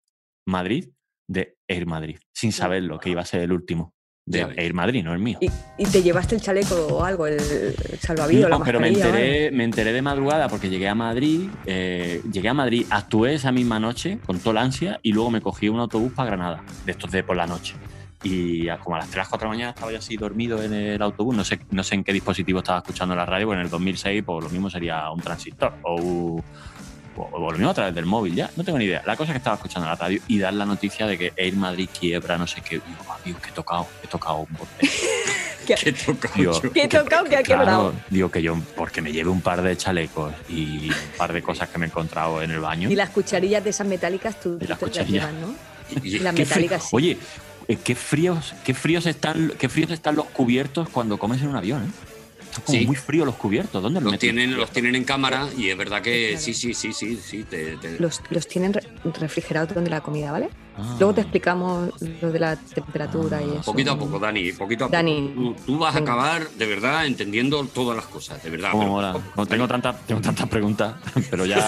Madrid, 0.46 0.88
de 1.28 1.58
Air 1.68 1.86
Madrid, 1.86 2.18
sin 2.32 2.52
saberlo, 2.52 2.98
que 2.98 3.10
iba 3.10 3.20
a 3.20 3.26
ser 3.26 3.42
el 3.42 3.52
último 3.52 3.94
de. 4.24 4.46
Air 4.56 4.74
Madrid, 4.74 5.02
no 5.02 5.12
el 5.12 5.18
mío. 5.18 5.38
Y, 5.40 5.50
y 5.78 5.84
te 5.84 6.02
llevaste 6.02 6.34
el 6.36 6.40
chaleco 6.40 6.74
o 6.86 7.04
algo, 7.04 7.26
el, 7.26 7.40
salvavidas, 8.00 8.48
la 8.50 8.58
No, 8.58 8.64
pero 8.64 8.78
me 8.80 8.88
enteré, 8.88 9.50
me 9.50 9.64
enteré 9.64 9.92
de 9.92 10.00
madrugada 10.02 10.48
porque 10.48 10.68
llegué 10.70 10.88
a 10.88 10.94
Madrid, 10.94 11.48
eh, 11.66 12.22
llegué 12.30 12.48
a 12.48 12.54
Madrid, 12.54 12.86
actué 12.90 13.34
esa 13.34 13.50
misma 13.52 13.80
noche 13.80 14.18
con 14.24 14.38
toda 14.38 14.54
la 14.54 14.62
ansia 14.62 15.00
y 15.02 15.12
luego 15.12 15.30
me 15.30 15.40
cogí 15.40 15.68
un 15.68 15.80
autobús 15.80 16.12
para 16.12 16.30
Granada, 16.30 16.62
de 16.86 16.92
estos 16.92 17.10
de 17.10 17.22
por 17.24 17.36
la 17.36 17.46
noche. 17.46 17.74
Y 18.24 18.68
a- 18.68 18.78
como 18.78 18.94
a 18.94 19.00
las 19.00 19.08
3 19.10 19.26
4 19.28 19.46
de 19.48 19.50
la 19.50 19.56
mañana 19.56 19.70
estaba 19.70 19.90
yo 19.90 19.98
así 19.98 20.16
dormido 20.16 20.62
en 20.62 20.72
el 20.72 21.02
autobús, 21.02 21.34
no 21.34 21.42
sé, 21.42 21.58
no 21.72 21.82
sé 21.82 21.96
en 21.96 22.04
qué 22.04 22.12
dispositivo 22.12 22.60
estaba 22.60 22.78
escuchando 22.78 23.16
la 23.16 23.26
radio, 23.26 23.46
porque 23.46 23.58
en 23.58 23.64
el 23.64 23.70
2006 23.70 24.22
pues 24.24 24.44
lo 24.44 24.50
mismo 24.50 24.70
sería 24.70 25.10
un 25.10 25.20
transistor 25.20 25.74
o, 25.82 25.96
un- 26.00 26.42
o- 27.16 27.28
o 27.32 27.50
lo 27.50 27.58
mismo 27.58 27.70
a 27.70 27.74
través 27.74 27.94
del 27.94 28.06
móvil, 28.06 28.34
ya, 28.34 28.50
no 28.56 28.64
tengo 28.64 28.78
ni 28.78 28.84
idea. 28.86 29.02
La 29.06 29.16
cosa 29.16 29.32
es 29.32 29.34
que 29.34 29.38
estaba 29.38 29.56
escuchando 29.56 29.88
la 29.88 29.94
radio 29.96 30.20
y 30.28 30.38
dar 30.38 30.54
la 30.54 30.64
noticia 30.66 31.06
de 31.06 31.18
que 31.18 31.32
Air 31.36 31.54
Madrid 31.54 31.88
quiebra, 31.98 32.38
no 32.38 32.46
sé 32.46 32.60
qué. 32.60 32.76
Digo, 32.76 32.98
"Ah, 33.08 33.16
Dios, 33.24 33.38
que 33.40 33.50
he 33.50 33.52
tocado, 33.52 33.86
he 34.02 34.06
tocado. 34.06 34.46
¿Qué, 35.66 35.74
¿Qué 35.82 35.92
toca 35.92 36.30
Digo, 36.34 36.60
yo? 36.60 36.72
qué 36.72 36.88
tocado 36.88 37.24
que 37.24 37.36
ha 37.36 37.42
quebrado? 37.42 37.94
Digo 38.10 38.30
que 38.30 38.42
yo, 38.42 38.56
porque 38.76 39.00
me 39.00 39.12
lleve 39.12 39.30
un 39.30 39.40
par 39.40 39.62
de 39.62 39.76
chalecos 39.76 40.32
y 40.48 40.88
un 40.90 40.94
par 41.16 41.32
de 41.32 41.42
cosas 41.42 41.68
que 41.68 41.78
me 41.78 41.86
he 41.86 41.88
encontrado 41.88 42.42
en 42.42 42.50
el 42.50 42.60
baño. 42.60 42.90
Y 42.90 42.96
las 42.96 43.10
cucharillas 43.10 43.62
de 43.62 43.70
esas 43.70 43.86
metálicas 43.86 44.40
tú, 44.40 44.58
Y 44.60 44.66
las 44.66 44.78
tú 44.78 44.86
te 44.86 44.90
cucharillas. 44.92 45.30
llevas, 45.32 45.40
¿no? 45.40 45.54
Y- 46.02 46.16
Y 46.16 46.18
las 46.18 46.34
Qué 46.34 46.42
metálicas 46.42 46.82
sí. 46.84 46.88
Oye, 46.92 47.18
eh, 47.68 47.76
qué 47.82 47.94
fríos, 47.94 48.54
qué 48.64 48.74
fríos 48.74 49.06
están, 49.06 49.52
qué 49.58 49.68
fríos 49.68 49.90
están 49.92 50.16
los 50.16 50.26
cubiertos 50.26 50.88
cuando 50.88 51.16
comes 51.18 51.40
en 51.42 51.48
un 51.48 51.56
avión, 51.56 51.84
¿eh? 51.84 52.11
Están 52.52 52.64
como 52.66 52.78
Sí. 52.78 52.86
muy 52.86 52.96
fríos 52.96 53.24
los 53.24 53.36
cubiertos. 53.36 53.82
¿Dónde 53.82 53.98
los 54.00 54.12
Los 54.12 54.20
tienen, 54.20 54.56
los 54.58 54.70
tienen 54.70 54.94
en 54.94 55.04
cámara 55.04 55.48
y 55.56 55.70
es 55.70 55.76
verdad 55.78 56.02
que 56.02 56.36
sí, 56.38 56.52
sí, 56.52 56.74
sí, 56.74 56.92
sí, 56.92 57.16
sí. 57.16 57.44
Te, 57.44 57.78
te- 57.78 57.98
Los, 57.98 58.20
los 58.28 58.46
tienen 58.46 58.74
re- 58.74 58.86
refrigerados 59.18 59.72
donde 59.74 59.88
la 59.88 60.02
comida, 60.02 60.32
¿vale? 60.32 60.50
Ah. 60.76 60.96
Luego 60.98 61.14
te 61.14 61.22
explicamos 61.22 61.90
lo 62.20 62.30
de 62.30 62.38
la 62.38 62.56
temperatura 62.56 63.40
y 63.42 63.50
eso. 63.52 63.62
Poquito 63.72 63.92
a 63.92 63.98
poco, 63.98 64.18
Dani, 64.18 64.52
poquito 64.52 64.84
a 64.84 64.88
Dani. 64.88 65.32
poco. 65.34 65.54
Tú, 65.56 65.64
tú 65.66 65.78
vas 65.78 65.94
a 65.96 65.98
acabar, 66.00 66.46
de 66.50 66.66
verdad, 66.66 67.06
entendiendo 67.06 67.64
todas 67.66 67.96
las 67.96 68.06
cosas, 68.06 68.42
de 68.42 68.50
verdad. 68.50 68.70
Cómo 68.72 68.82
pero- 68.82 68.92
mola. 68.92 69.16
No, 69.34 69.46
tengo 69.46 69.66
tantas 69.66 70.06
tengo 70.06 70.20
tantas 70.20 70.46
preguntas, 70.48 70.94
pero 71.30 71.46
ya, 71.46 71.58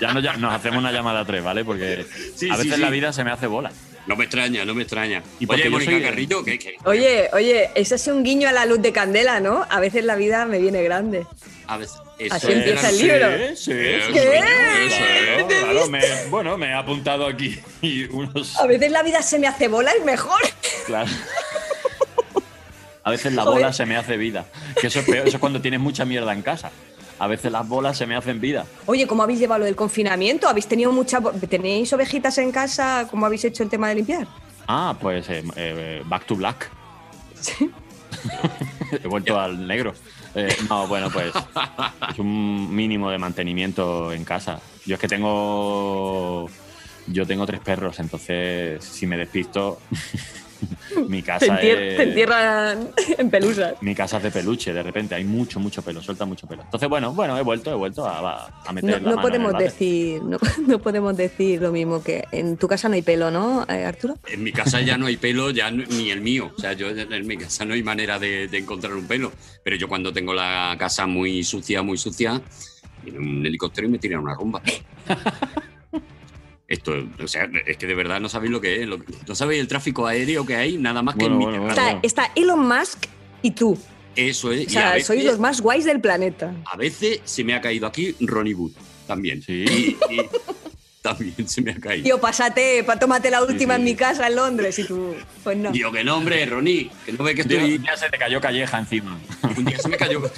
ya, 0.00 0.12
no, 0.12 0.20
ya 0.20 0.36
nos 0.36 0.52
hacemos 0.54 0.78
una 0.78 0.90
llamada 0.92 1.20
a 1.20 1.24
tres, 1.24 1.42
¿vale? 1.44 1.64
Porque 1.64 2.04
Sí, 2.34 2.48
a 2.50 2.54
sí, 2.54 2.62
veces 2.62 2.74
sí. 2.76 2.80
la 2.80 2.90
vida 2.90 3.12
se 3.12 3.22
me 3.24 3.30
hace 3.30 3.46
bola. 3.46 3.70
No 4.08 4.16
me 4.16 4.24
extraña, 4.24 4.64
no 4.64 4.74
me 4.74 4.82
extraña. 4.82 5.22
Y 5.38 5.46
Oye, 5.52 5.68
Mónica 5.70 5.92
soy 5.92 6.02
Carrillo, 6.02 6.42
que, 6.44 6.58
que 6.58 6.76
Oye, 6.84 7.28
oye, 7.34 7.70
ese 7.74 7.94
es 7.96 8.06
un 8.08 8.24
guiño 8.24 8.48
a 8.48 8.52
la 8.52 8.64
luz 8.66 8.80
de 8.82 8.90
candela, 8.92 9.38
¿no? 9.38 9.66
A 9.68 9.78
veces 9.80 10.02
la 10.04 10.16
vida 10.16 10.46
me 10.46 10.58
viene 10.58 10.82
grande. 10.82 11.26
a 11.66 11.76
veces. 11.76 11.96
Así 12.30 12.50
empieza 12.50 12.88
el 12.88 12.98
libro. 12.98 13.28
Sí, 13.50 13.56
sí, 13.56 13.70
¿Qué? 13.72 14.10
¿Qué? 14.12 14.40
claro, 14.88 15.46
claro, 15.46 15.88
me- 15.88 16.26
bueno, 16.30 16.58
me 16.58 16.68
he 16.70 16.72
apuntado 16.74 17.26
aquí 17.26 17.60
y 17.82 18.04
unos. 18.06 18.58
A 18.58 18.66
veces 18.66 18.90
la 18.90 19.02
vida 19.04 19.22
se 19.22 19.38
me 19.38 19.46
hace 19.46 19.68
bola 19.68 19.92
y 19.96 20.02
mejor. 20.04 20.40
Claro. 20.86 21.08
A 23.04 23.10
veces 23.10 23.32
la 23.32 23.42
Joder. 23.42 23.60
bola 23.62 23.72
se 23.72 23.86
me 23.86 23.96
hace 23.96 24.16
vida. 24.16 24.46
Que 24.80 24.88
eso 24.88 25.00
es 25.00 25.06
peor, 25.06 25.26
eso 25.28 25.36
es 25.36 25.40
cuando 25.40 25.60
tienes 25.62 25.80
mucha 25.80 26.04
mierda 26.04 26.32
en 26.32 26.42
casa. 26.42 26.70
A 27.18 27.26
veces 27.26 27.50
las 27.50 27.66
bolas 27.66 27.96
se 27.96 28.06
me 28.06 28.14
hacen 28.16 28.40
vida. 28.40 28.66
Oye, 28.86 29.06
¿cómo 29.06 29.22
habéis 29.22 29.40
llevado 29.40 29.60
lo 29.60 29.64
del 29.64 29.76
confinamiento? 29.76 30.48
¿Habéis 30.48 30.66
tenido 30.66 30.92
mucha... 30.92 31.20
¿Tenéis 31.48 31.92
ovejitas 31.92 32.38
en 32.38 32.52
casa? 32.52 33.06
¿Cómo 33.10 33.26
habéis 33.26 33.44
hecho 33.44 33.62
el 33.62 33.68
tema 33.68 33.88
de 33.88 33.96
limpiar? 33.96 34.26
Ah, 34.66 34.96
pues 35.00 35.28
eh, 35.30 35.42
eh, 35.56 36.02
Back 36.06 36.26
to 36.26 36.36
Black. 36.36 36.70
He 39.02 39.08
vuelto 39.08 39.38
al 39.38 39.66
negro. 39.66 39.94
Eh, 40.34 40.54
no, 40.68 40.86
bueno, 40.86 41.10
pues 41.10 41.32
es 42.10 42.18
un 42.18 42.74
mínimo 42.74 43.10
de 43.10 43.18
mantenimiento 43.18 44.12
en 44.12 44.24
casa. 44.24 44.60
Yo 44.86 44.94
es 44.94 45.00
que 45.00 45.08
tengo. 45.08 46.48
Yo 47.06 47.26
tengo 47.26 47.46
tres 47.46 47.60
perros, 47.60 47.98
entonces 48.00 48.84
si 48.84 49.06
me 49.06 49.16
despisto, 49.16 49.80
mi 51.08 51.22
Te, 51.22 51.26
casa 51.26 51.46
entier- 51.46 51.78
es. 51.78 51.96
te 51.96 52.02
entierran 52.04 52.90
en 53.18 53.30
pelusas. 53.30 53.74
Mi 53.80 53.94
casa 53.94 54.16
es 54.18 54.22
de 54.24 54.30
peluche, 54.30 54.72
de 54.72 54.82
repente 54.82 55.14
hay 55.14 55.24
mucho, 55.24 55.60
mucho 55.60 55.82
pelo, 55.82 56.02
suelta 56.02 56.24
mucho 56.24 56.46
pelo. 56.46 56.62
Entonces, 56.62 56.88
bueno, 56.88 57.12
bueno, 57.14 57.36
he 57.38 57.42
vuelto, 57.42 57.70
he 57.70 57.74
vuelto 57.74 58.04
a, 58.06 58.46
a 58.66 58.72
meter 58.72 58.90
No, 58.90 58.96
la 58.96 58.98
no 58.98 59.16
mano 59.16 59.18
en 59.18 59.22
podemos 59.22 59.48
el 59.48 59.52
váter. 59.54 59.70
decir, 59.70 60.22
no, 60.22 60.38
no 60.66 60.78
podemos 60.80 61.16
decir 61.16 61.60
lo 61.62 61.72
mismo 61.72 62.02
que 62.02 62.24
en 62.32 62.56
tu 62.56 62.66
casa 62.68 62.88
no 62.88 62.94
hay 62.94 63.02
pelo, 63.02 63.30
¿no, 63.30 63.64
eh, 63.68 63.84
Arturo? 63.84 64.16
En 64.26 64.42
mi 64.42 64.52
casa 64.52 64.80
ya 64.80 64.96
no 64.98 65.06
hay 65.06 65.16
pelo, 65.16 65.50
ya 65.50 65.70
no- 65.70 65.84
ni 65.86 66.10
el 66.10 66.20
mío. 66.20 66.52
O 66.56 66.60
sea, 66.60 66.72
yo 66.72 66.88
en 66.88 67.26
mi 67.26 67.36
casa 67.36 67.64
no 67.64 67.74
hay 67.74 67.82
manera 67.82 68.18
de, 68.18 68.48
de 68.48 68.58
encontrar 68.58 68.94
un 68.94 69.06
pelo. 69.06 69.32
Pero 69.62 69.76
yo 69.76 69.88
cuando 69.88 70.12
tengo 70.12 70.32
la 70.34 70.74
casa 70.78 71.06
muy 71.06 71.44
sucia, 71.44 71.82
muy 71.82 71.98
sucia, 71.98 72.40
viene 73.02 73.18
un 73.18 73.46
helicóptero 73.46 73.86
y 73.86 73.90
me 73.90 73.98
tira 73.98 74.18
una 74.18 74.34
rumba. 74.34 74.60
Esto, 76.68 76.92
o 77.22 77.26
sea, 77.26 77.48
es 77.66 77.78
que 77.78 77.86
de 77.86 77.94
verdad 77.94 78.20
no 78.20 78.28
sabéis 78.28 78.52
lo 78.52 78.60
que 78.60 78.82
es. 78.82 78.86
lo 78.86 78.98
que- 79.02 79.14
no 79.26 79.34
sabéis 79.34 79.60
el 79.62 79.68
tráfico 79.68 80.06
aéreo 80.06 80.44
que 80.44 80.54
hay, 80.54 80.76
nada 80.76 81.02
más 81.02 81.16
que 81.16 81.24
en 81.24 81.38
mi. 81.38 81.46
Está, 81.68 81.98
está 82.02 82.30
Elon 82.36 82.68
Musk 82.68 83.06
y 83.40 83.52
tú. 83.52 83.78
Eso 84.14 84.52
es. 84.52 84.66
O 84.66 84.70
sea, 84.70 84.90
veces, 84.92 85.06
sois 85.06 85.24
los 85.24 85.38
más 85.38 85.60
guays 85.62 85.84
del 85.86 86.00
planeta. 86.00 86.52
a 86.70 86.76
veces 86.76 87.20
se 87.24 87.42
me 87.42 87.54
ha 87.54 87.60
caído 87.62 87.86
aquí 87.86 88.14
Ronnie 88.20 88.52
Wood 88.54 88.72
también. 89.06 89.42
Y, 89.48 89.52
y 89.62 89.96
también 91.02 91.48
se 91.48 91.62
me 91.62 91.70
ha 91.70 91.76
caído. 91.76 92.04
Tío, 92.04 92.20
pásate, 92.20 92.84
pa, 92.84 92.98
tómate 92.98 93.30
la 93.30 93.42
última 93.42 93.74
sí. 93.76 93.80
en 93.80 93.84
mi 93.84 93.94
casa 93.94 94.26
en 94.26 94.36
Londres 94.36 94.78
y 94.78 94.84
tú, 94.84 95.14
pues 95.42 95.56
no. 95.56 95.70
Digo, 95.70 95.90
que 95.90 96.04
no, 96.04 96.16
hombre, 96.18 96.44
Ronnie, 96.44 96.90
que 97.06 97.12
no 97.12 97.24
ve 97.24 97.34
que 97.34 97.42
Un 97.42 97.50
estoy. 97.50 97.78
día 97.78 97.96
se 97.96 98.10
te 98.10 98.18
cayó 98.18 98.40
calleja 98.42 98.78
encima. 98.78 99.18
Un 99.56 99.64
día 99.64 99.78
se 99.78 99.88
me 99.88 99.96
cayó. 99.96 100.20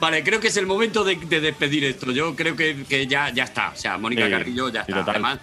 Vale, 0.00 0.24
creo 0.24 0.40
que 0.40 0.48
es 0.48 0.56
el 0.56 0.66
momento 0.66 1.04
de, 1.04 1.16
de 1.16 1.40
despedir 1.40 1.84
esto. 1.84 2.10
Yo 2.12 2.34
creo 2.34 2.56
que, 2.56 2.84
que 2.88 3.06
ya, 3.06 3.28
ya 3.30 3.44
está. 3.44 3.70
O 3.70 3.76
sea, 3.76 3.98
Mónica 3.98 4.24
Sí, 4.24 4.30
Carrillo 4.30 4.68
ya 4.70 4.80
está. 4.80 4.94
total. 4.94 5.10
Además, 5.16 5.38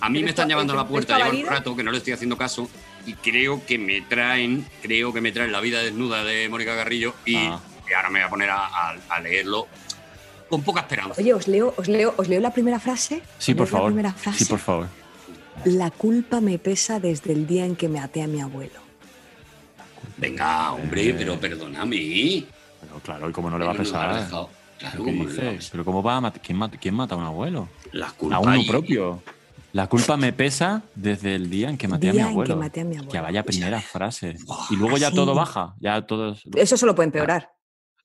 a 0.00 0.08
mí 0.08 0.14
me 0.22 0.30
¿Esto- 0.30 0.30
están 0.42 0.48
llamando 0.48 0.72
a 0.74 0.76
la 0.76 0.86
puerta, 0.86 1.18
llevo 1.18 1.38
un 1.40 1.46
rato 1.46 1.76
que 1.76 1.82
no 1.82 1.90
le 1.90 1.98
estoy 1.98 2.12
haciendo 2.12 2.36
caso 2.36 2.70
y 3.06 3.14
creo 3.14 3.64
que 3.66 3.78
me 3.78 4.00
traen, 4.02 4.64
creo 4.82 5.12
que 5.12 5.20
me 5.20 5.32
traen 5.32 5.50
la 5.52 5.60
vida 5.60 5.82
desnuda 5.82 6.22
de 6.24 6.48
Mónica 6.48 6.76
Carrillo 6.76 7.14
y, 7.26 7.34
Ah. 7.36 7.60
y 7.88 7.92
ahora 7.92 8.10
me 8.10 8.20
voy 8.20 8.26
a 8.26 8.30
poner 8.30 8.50
a, 8.50 8.66
a- 8.66 8.96
a 9.08 9.20
leerlo 9.20 9.66
con 10.48 10.62
poca 10.62 10.80
esperanza. 10.80 11.14
Oye, 11.20 11.34
os 11.34 11.48
leo, 11.48 11.74
os 11.76 11.88
leo, 11.88 12.14
os 12.16 12.28
leo 12.28 12.40
la 12.40 12.52
primera 12.52 12.78
frase. 12.78 13.22
Sí, 13.38 13.52
¿Os 13.52 13.58
por 13.58 13.66
favor. 13.66 13.90
La 13.90 13.94
primera 13.96 14.12
frase. 14.14 14.38
Sí, 14.38 14.44
por 14.44 14.58
favor. 14.60 14.86
La 15.64 15.90
culpa 15.90 16.40
me 16.40 16.58
pesa 16.58 17.00
desde 17.00 17.32
el 17.32 17.46
día 17.46 17.66
en 17.66 17.74
que 17.76 17.88
me 17.88 17.98
até 18.00 18.22
a 18.22 18.26
mi 18.28 18.40
abuelo. 18.40 18.80
Venga, 20.16 20.72
hombre, 20.72 21.14
pero 21.16 21.38
perdóname. 21.40 22.44
Pero 22.80 23.00
claro, 23.00 23.28
¿y 23.28 23.32
cómo 23.32 23.50
no 23.50 23.58
le 23.58 23.64
va 23.66 23.72
a 23.72 23.76
pesar? 23.76 24.28
Claro, 24.28 24.48
¿Pero 24.92 25.04
qué. 25.04 25.58
¿Pero 25.70 25.84
cómo 25.84 26.02
va 26.02 26.16
a 26.16 26.20
matar? 26.22 26.40
¿Quién 26.40 26.56
mata, 26.58 26.78
quién 26.78 26.94
mata 26.94 27.14
a 27.14 27.18
un 27.18 27.24
abuelo? 27.24 27.68
La 27.92 28.06
A 28.30 28.38
uno 28.40 28.56
y- 28.56 28.66
propio. 28.66 29.22
La 29.72 29.86
culpa 29.86 30.16
me 30.16 30.32
pesa 30.32 30.82
desde 30.96 31.36
el 31.36 31.48
día 31.48 31.68
en 31.70 31.78
que 31.78 31.86
maté 31.86 32.08
a 32.08 32.12
mi 32.12 32.18
en 32.18 32.24
que 32.24 32.30
abuelo. 32.30 32.56
maté 32.56 32.80
a 32.80 32.84
mi 32.84 32.96
abuelo. 32.96 33.12
Que 33.12 33.20
vaya 33.20 33.44
primera 33.44 33.80
frase. 33.80 34.34
Y 34.70 34.74
luego 34.76 34.96
ya 34.96 35.08
así. 35.08 35.16
todo 35.16 35.32
baja. 35.34 35.74
Ya 35.78 36.02
todo 36.06 36.32
es- 36.32 36.42
Eso 36.56 36.76
solo 36.76 36.94
puede 36.94 37.06
empeorar. 37.08 37.50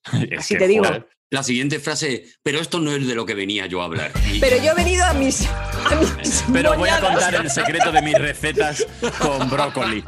Es 0.30 0.40
así 0.40 0.54
que, 0.54 0.60
te 0.60 0.68
digo. 0.68 0.84
joder, 0.86 1.08
La 1.32 1.42
siguiente 1.42 1.80
frase, 1.80 2.24
pero 2.44 2.60
esto 2.60 2.80
no 2.80 2.92
es 2.92 3.08
de 3.08 3.16
lo 3.16 3.26
que 3.26 3.34
venía 3.34 3.66
yo 3.66 3.82
a 3.82 3.86
hablar. 3.86 4.12
Y- 4.32 4.40
Pero 4.40 4.58
yo 4.64 4.72
he 4.72 4.76
venido 4.76 5.04
a 5.06 5.14
mis. 5.16 5.42
A 5.48 5.96
mis 6.00 6.44
Pero 6.54 6.76
voy 6.78 6.88
a 6.88 7.00
contar 7.02 7.34
el 7.34 7.50
secreto 7.50 7.92
de 7.92 8.02
mis 8.04 8.14
recetas 8.14 8.86
con 9.20 9.50
brócoli. 9.50 10.04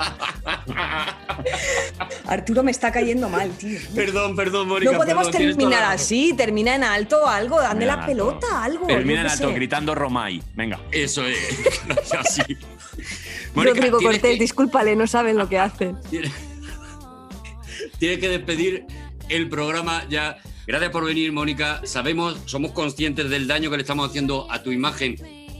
Arturo 2.27 2.61
me 2.61 2.69
está 2.69 2.91
cayendo 2.91 3.29
mal, 3.29 3.49
tío. 3.57 3.79
Perdón, 3.95 4.35
perdón, 4.35 4.67
Mónica. 4.67 4.91
No 4.91 4.97
podemos 4.99 5.27
perdón, 5.29 5.41
terminar 5.55 5.83
así, 5.85 6.33
termina 6.37 6.75
en 6.75 6.83
alto 6.83 7.27
algo, 7.27 7.59
dame 7.61 7.87
la 7.87 8.05
pelota, 8.05 8.63
algo. 8.63 8.85
Termina 8.85 9.21
en 9.21 9.27
alto 9.27 9.47
sé. 9.49 9.53
gritando 9.55 9.95
Romay. 9.95 10.41
Venga. 10.55 10.79
Eso 10.91 11.25
es. 11.25 11.37
Así. 12.17 12.41
Mónica, 13.55 13.75
Rodrigo 13.75 13.99
Cortés, 14.01 14.21
que- 14.21 14.39
discúlpale, 14.39 14.95
no 14.95 15.07
saben 15.07 15.35
lo 15.37 15.49
que 15.49 15.57
hacen. 15.57 15.97
Tienes 17.99 18.19
que 18.19 18.29
despedir 18.29 18.85
el 19.29 19.49
programa 19.49 20.05
ya. 20.09 20.37
Gracias 20.67 20.91
por 20.91 21.05
venir, 21.05 21.31
Mónica. 21.31 21.81
Sabemos, 21.85 22.37
somos 22.45 22.71
conscientes 22.71 23.29
del 23.29 23.47
daño 23.47 23.69
que 23.71 23.77
le 23.77 23.81
estamos 23.83 24.09
haciendo 24.09 24.51
a 24.51 24.61
tu 24.61 24.71
imagen 24.71 25.15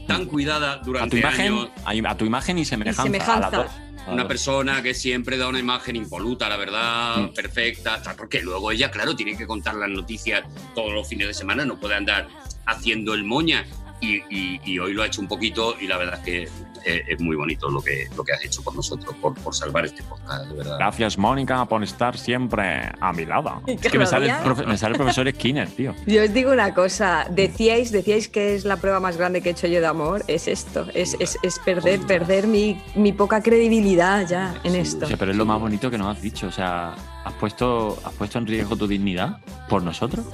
tan 0.06 0.26
cuidada 0.26 0.74
A 0.74 0.76
durante 0.78 1.10
tu 1.10 1.16
imagen, 1.16 1.46
años. 1.52 1.68
a, 2.06 2.10
a 2.10 2.16
tu 2.16 2.24
imagen 2.26 2.58
y 2.58 2.64
semejanza. 2.64 3.02
semejanza. 3.04 3.46
A 3.46 3.50
dos. 3.50 3.66
A 4.06 4.12
Una 4.12 4.28
persona 4.28 4.82
que 4.82 4.94
siempre 4.94 5.36
da 5.36 5.48
una 5.48 5.58
imagen 5.58 5.96
impoluta, 5.96 6.48
la 6.48 6.56
verdad, 6.56 7.16
Mm. 7.18 7.34
perfecta, 7.34 8.02
porque 8.16 8.40
luego 8.42 8.70
ella, 8.70 8.90
claro, 8.90 9.14
tiene 9.16 9.36
que 9.36 9.46
contar 9.46 9.74
las 9.74 9.88
noticias 9.90 10.44
todos 10.74 10.92
los 10.92 11.06
fines 11.08 11.26
de 11.26 11.34
semana, 11.34 11.64
no 11.66 11.78
puede 11.78 11.94
andar 11.94 12.28
haciendo 12.66 13.12
el 13.14 13.24
moña. 13.24 13.66
Y, 14.00 14.22
y- 14.30 14.60
y 14.64 14.78
hoy 14.78 14.92
lo 14.94 15.02
ha 15.02 15.06
hecho 15.06 15.20
un 15.20 15.26
poquito 15.28 15.74
y 15.80 15.86
la 15.88 15.96
verdad 15.96 16.20
es 16.20 16.24
que 16.24 16.42
eh, 16.84 17.02
es 17.08 17.20
muy 17.20 17.34
bonito 17.34 17.68
lo 17.68 17.82
que, 17.82 18.06
lo 18.16 18.22
que 18.22 18.32
has 18.32 18.44
hecho 18.44 18.62
por 18.62 18.74
nosotros, 18.76 19.12
por, 19.20 19.34
por 19.34 19.52
salvar 19.54 19.84
este 19.84 20.02
podcast, 20.04 20.46
de 20.46 20.54
verdad. 20.56 20.76
Gracias, 20.78 21.18
Mónica, 21.18 21.64
por 21.64 21.82
estar 21.82 22.16
siempre 22.16 22.92
a 23.00 23.12
mi 23.12 23.24
lado. 23.26 23.60
Es 23.66 23.80
que 23.90 23.98
me 23.98 24.06
sale, 24.06 24.26
el 24.30 24.36
profe- 24.36 24.64
me 24.66 24.78
sale 24.78 24.92
el 24.92 24.98
profesor 24.98 25.28
Skinner, 25.32 25.68
tío. 25.68 25.94
Yo 26.06 26.22
os 26.22 26.32
digo 26.32 26.52
una 26.52 26.72
cosa, 26.74 27.26
decíais, 27.30 27.90
decíais 27.90 28.28
que 28.28 28.54
es 28.54 28.64
la 28.64 28.76
prueba 28.76 29.00
más 29.00 29.16
grande 29.16 29.42
que 29.42 29.48
he 29.48 29.52
hecho 29.52 29.66
yo 29.66 29.80
de 29.80 29.86
amor, 29.88 30.24
es 30.28 30.46
esto, 30.46 30.86
es, 30.94 31.16
es- 31.18 31.36
es 31.42 31.58
perder, 31.58 31.98
perder 32.00 32.46
mi, 32.46 32.80
mi 32.94 33.12
poca 33.12 33.42
credibilidad 33.42 34.26
ya 34.28 34.54
en 34.62 34.76
esto. 34.76 35.06
O 35.06 35.08
sea, 35.08 35.16
pero 35.16 35.32
es 35.32 35.36
lo 35.36 35.44
más 35.44 35.60
bonito 35.60 35.90
que 35.90 35.98
nos 35.98 36.16
has 36.16 36.22
dicho. 36.22 36.46
O 36.46 36.52
sea, 36.52 36.94
¿has 37.24 37.34
puesto, 37.34 37.98
¿has 38.04 38.12
puesto 38.14 38.38
en 38.38 38.46
riesgo 38.46 38.76
tu 38.76 38.86
dignidad 38.86 39.38
por 39.68 39.82
nosotros? 39.82 40.24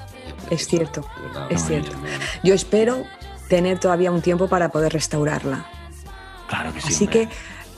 Es 0.51 0.67
cierto, 0.69 1.07
es 1.49 1.65
cierto. 1.65 1.97
Yo 2.43 2.53
espero 2.53 3.05
tener 3.49 3.79
todavía 3.79 4.11
un 4.11 4.23
tiempo 4.23 4.49
para 4.49 4.69
poder 4.71 4.93
restaurarla. 4.93 5.67
Claro 6.49 6.73
que 6.75 6.81
sí. 6.81 6.89
Así 6.89 7.05
hombre. 7.05 7.29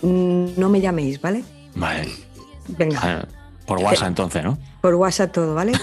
que 0.00 0.06
mm, 0.06 0.46
no 0.60 0.68
me 0.68 0.80
llaméis, 0.80 1.20
¿vale? 1.20 1.44
Vale. 1.74 2.10
Venga, 2.68 3.00
Eh, 3.22 3.26
Por 3.66 3.78
WhatsApp 3.78 4.08
entonces, 4.08 4.42
¿no? 4.44 4.58
por 4.80 4.94
WhatsApp 4.94 5.32
todo, 5.32 5.54
¿vale? 5.54 5.72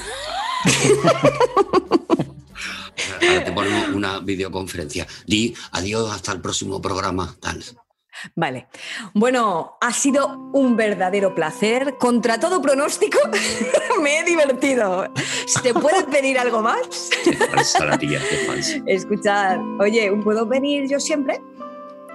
Ahora 3.21 3.43
te 3.45 3.51
ponemos 3.51 3.89
una 3.89 4.19
videoconferencia. 4.19 5.07
Di 5.25 5.53
adiós 5.71 6.11
hasta 6.13 6.31
el 6.33 6.41
próximo 6.41 6.81
programa. 6.81 7.35
Tal. 7.39 7.63
Vale. 8.35 8.67
Bueno, 9.13 9.77
ha 9.81 9.91
sido 9.93 10.49
un 10.53 10.75
verdadero 10.75 11.33
placer. 11.35 11.95
Contra 11.99 12.39
todo 12.39 12.61
pronóstico, 12.61 13.19
me 14.01 14.19
he 14.19 14.23
divertido. 14.23 15.11
¿Se 15.45 15.73
puede 15.73 16.03
pedir 16.05 16.39
algo 16.39 16.61
más? 16.61 17.09
Falsa 17.53 17.85
la 17.85 17.97
tía, 17.97 18.19
qué 18.29 18.35
falsa. 18.47 18.77
Escuchar, 18.85 19.59
oye, 19.79 20.11
¿puedo 20.23 20.45
venir 20.45 20.89
yo 20.89 20.99
siempre? 20.99 21.39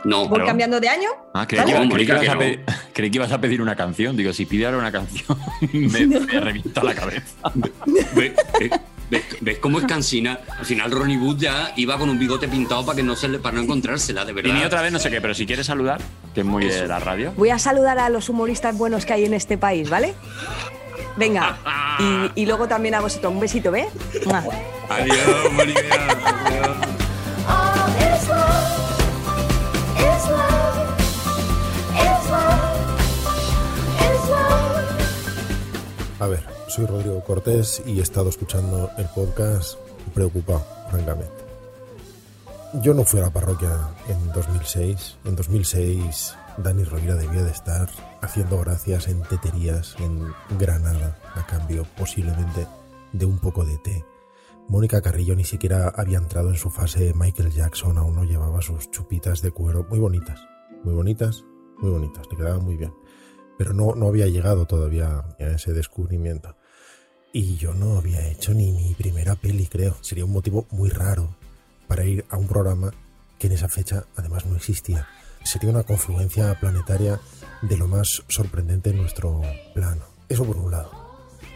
No, 0.04 0.28
¿Voy 0.28 0.44
cambiando 0.44 0.78
de 0.78 0.88
año? 0.88 1.08
Ah, 1.34 1.46
creí, 1.46 1.60
Vale. 1.60 1.72
que, 1.72 1.78
No, 1.86 1.94
creí 1.94 2.06
que 2.06 2.12
Mónica, 2.12 2.24
ibas 2.24 2.34
a 2.34 2.38
pedir, 2.38 2.64
creí 2.92 3.10
que 3.10 3.16
ibas 3.16 3.32
a 3.32 3.40
pedir 3.40 3.60
una 3.62 3.74
canción. 3.74 4.16
Digo, 4.16 4.32
si 4.32 4.46
pide 4.46 4.66
ahora 4.66 4.78
una 4.78 4.92
canción, 4.92 5.36
me, 5.72 6.06
me 6.06 6.40
revienta 6.40 6.84
la 6.84 6.94
cabeza. 6.94 7.34
¿Ves, 9.10 9.22
ves- 9.22 9.30
ves- 9.30 9.38
ves 9.40 9.58
cómo 9.58 9.78
es 9.78 9.84
cansina? 9.86 10.38
Al 10.58 10.64
final 10.66 10.90
Ronnie 10.90 11.16
Wood 11.18 11.38
ya 11.38 11.72
iba 11.76 11.96
con 11.98 12.08
un 12.10 12.18
bigote 12.18 12.48
pintado 12.48 12.84
para 12.84 12.96
que 12.96 13.02
no 13.02 13.16
se 13.16 13.28
le, 13.28 13.38
para 13.38 13.56
no 13.56 13.62
encontrársela, 13.62 14.24
de 14.24 14.32
Y 14.32 14.34
verdad. 14.34 14.54
ni 14.54 14.64
otra 14.64 14.82
vez 14.82 14.92
no 14.92 14.98
sé 14.98 15.10
qué, 15.10 15.20
pero 15.20 15.34
si 15.34 15.46
quieres 15.46 15.66
saludar, 15.66 16.00
que 16.34 16.40
es 16.40 16.46
muy 16.46 16.66
de 16.66 16.86
la 16.86 16.98
radio. 16.98 17.32
Voy 17.36 17.50
a 17.50 17.58
saludar 17.58 17.98
a 17.98 18.08
los 18.08 18.28
humoristas 18.28 18.76
buenos 18.76 19.04
que 19.06 19.12
hay 19.14 19.24
en 19.24 19.34
este 19.34 19.56
país, 19.58 19.88
¿vale? 19.90 20.14
Venga. 21.16 21.58
Y, 22.00 22.42
y 22.42 22.46
luego 22.46 22.68
también 22.68 22.94
a 22.94 23.00
vosotros. 23.00 23.32
Un 23.32 23.40
besito, 23.40 23.72
¿ve? 23.72 23.88
Mua. 24.24 24.44
Adiós, 24.88 25.52
Mónica. 25.52 25.80
Adiós. 26.44 26.76
soy 36.78 36.86
Rodrigo 36.86 37.24
Cortés 37.24 37.82
y 37.86 37.98
he 37.98 38.02
estado 38.02 38.28
escuchando 38.28 38.88
el 38.98 39.06
podcast 39.06 39.76
preocupado, 40.14 40.64
francamente. 40.88 41.42
Yo 42.84 42.94
no 42.94 43.02
fui 43.02 43.18
a 43.18 43.24
la 43.24 43.32
parroquia 43.32 43.88
en 44.08 44.32
2006. 44.32 45.18
En 45.24 45.34
2006 45.34 46.36
Dani 46.58 46.84
Rovira 46.84 47.16
debía 47.16 47.42
de 47.42 47.50
estar 47.50 47.88
haciendo 48.20 48.60
gracias 48.60 49.08
en 49.08 49.22
teterías 49.22 49.96
en 49.98 50.32
Granada 50.56 51.18
a 51.34 51.44
cambio 51.46 51.84
posiblemente 51.96 52.68
de 53.12 53.26
un 53.26 53.40
poco 53.40 53.64
de 53.64 53.76
té. 53.78 54.04
Mónica 54.68 55.02
Carrillo 55.02 55.34
ni 55.34 55.44
siquiera 55.44 55.88
había 55.88 56.18
entrado 56.18 56.50
en 56.50 56.56
su 56.56 56.70
fase 56.70 57.12
Michael 57.12 57.50
Jackson, 57.50 57.98
aún 57.98 58.14
no 58.14 58.22
llevaba 58.22 58.62
sus 58.62 58.88
chupitas 58.92 59.42
de 59.42 59.50
cuero 59.50 59.84
muy 59.90 59.98
bonitas, 59.98 60.38
muy 60.84 60.94
bonitas, 60.94 61.42
muy 61.78 61.90
bonitas, 61.90 62.24
le 62.30 62.36
quedaban 62.36 62.64
muy 62.64 62.76
bien. 62.76 62.94
Pero 63.56 63.72
no, 63.72 63.96
no 63.96 64.06
había 64.06 64.28
llegado 64.28 64.66
todavía 64.66 65.24
a 65.40 65.44
ese 65.44 65.72
descubrimiento. 65.72 66.54
Y 67.38 67.54
yo 67.54 67.72
no 67.72 67.96
había 67.96 68.26
hecho 68.26 68.52
ni 68.52 68.72
mi 68.72 68.94
primera 68.94 69.36
peli, 69.36 69.68
creo. 69.68 69.96
Sería 70.00 70.24
un 70.24 70.32
motivo 70.32 70.66
muy 70.72 70.88
raro 70.88 71.36
para 71.86 72.04
ir 72.04 72.24
a 72.30 72.36
un 72.36 72.48
programa 72.48 72.90
que 73.38 73.46
en 73.46 73.52
esa 73.52 73.68
fecha 73.68 74.06
además 74.16 74.44
no 74.44 74.56
existía. 74.56 75.06
Sería 75.44 75.70
una 75.70 75.84
confluencia 75.84 76.58
planetaria 76.58 77.20
de 77.62 77.76
lo 77.76 77.86
más 77.86 78.24
sorprendente 78.26 78.90
en 78.90 78.96
nuestro 78.96 79.40
plano. 79.72 80.02
Eso 80.28 80.44
por 80.44 80.56
un 80.56 80.72
lado. 80.72 80.90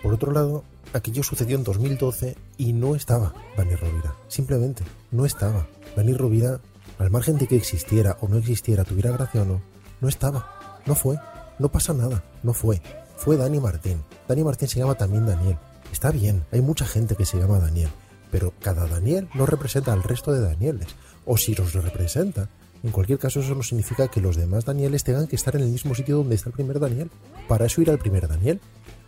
Por 0.05 0.15
otro 0.15 0.31
lado, 0.31 0.63
aquello 0.93 1.25
sucedió 1.25 1.57
en 1.57 1.65
2012 1.65 2.37
y 2.59 2.75
no 2.75 2.95
estaba 2.95 3.35
Dani 3.57 3.75
Rovira. 3.75 4.15
Simplemente 4.29 4.85
no 5.11 5.27
estaba. 5.27 5.67
Dani 5.97 6.15
Rovira, 6.15 6.61
al 7.01 7.11
margen 7.11 7.39
de 7.39 7.49
que 7.49 7.57
existiera 7.57 8.19
o 8.21 8.29
no 8.29 8.39
existiera, 8.39 8.85
tuviera 8.85 9.11
gracia 9.11 9.43
o 9.43 9.47
no, 9.47 9.61
no 10.01 10.09
estaba. 10.09 10.81
No 10.87 10.95
fue. 10.95 11.19
No 11.59 11.73
pasa 11.73 11.93
nada. 11.93 12.23
No 12.45 12.53
fue. 12.53 12.81
Fue 13.17 13.37
Dani 13.37 13.59
Martín. 13.59 14.05
Dani 14.29 14.45
Martín 14.45 14.69
se 14.69 14.79
llama 14.79 14.95
también 14.95 15.27
Daniel. 15.27 15.59
Está 15.93 16.11
bien, 16.11 16.45
hay 16.51 16.63
mucha 16.63 16.87
gente 16.87 17.15
que 17.15 17.27
se 17.27 17.39
llama 17.39 17.61
Daniel, 17.61 17.91
pero 18.31 18.53
cada 18.61 18.89
Daniel 18.89 19.29
no 19.35 19.47
representa 19.47 19.93
al 19.93 20.03
resto 20.03 20.33
de 20.33 20.41
Danieles. 20.41 20.89
O 21.27 21.37
si 21.37 21.55
los 21.55 21.75
representa, 21.75 22.49
en 22.83 22.91
cualquier 22.91 23.19
caso 23.19 23.41
eso 23.41 23.55
no 23.55 23.63
significa 23.63 24.09
que 24.09 24.21
los 24.21 24.37
demás 24.37 24.65
Danieles 24.65 25.05
tengan 25.05 25.29
que 25.29 25.37
estar 25.37 25.55
en 25.55 25.63
el 25.63 25.69
mismo 25.69 25.95
sitio 25.95 26.17
donde 26.17 26.35
está 26.35 26.49
el 26.49 26.55
primer 26.55 26.81
Daniel. 26.81 27.11
Para 27.47 27.67
eso 27.67 27.81
irá 27.81 27.93
el 27.93 27.99
primer 27.99 28.27
Daniel. 28.27 28.61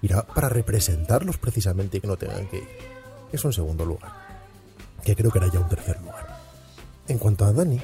Irá 0.03 0.23
para 0.23 0.49
representarlos 0.49 1.39
precisamente 1.39 1.97
y 1.97 2.01
que 2.01 2.07
no 2.07 2.17
tengan 2.17 2.47
que 2.49 2.59
ir. 2.59 2.69
Eso 3.33 3.49
en 3.49 3.55
segundo 3.55 3.85
lugar. 3.85 4.13
Que 5.03 5.17
creo 5.17 5.31
que 5.31 5.39
era 5.39 5.51
ya 5.51 5.59
un 5.59 5.69
tercer 5.69 5.99
lugar. 6.01 6.39
En 7.09 7.19
cuanto 7.19 7.45
a 7.47 7.53
Dani, 7.53 7.81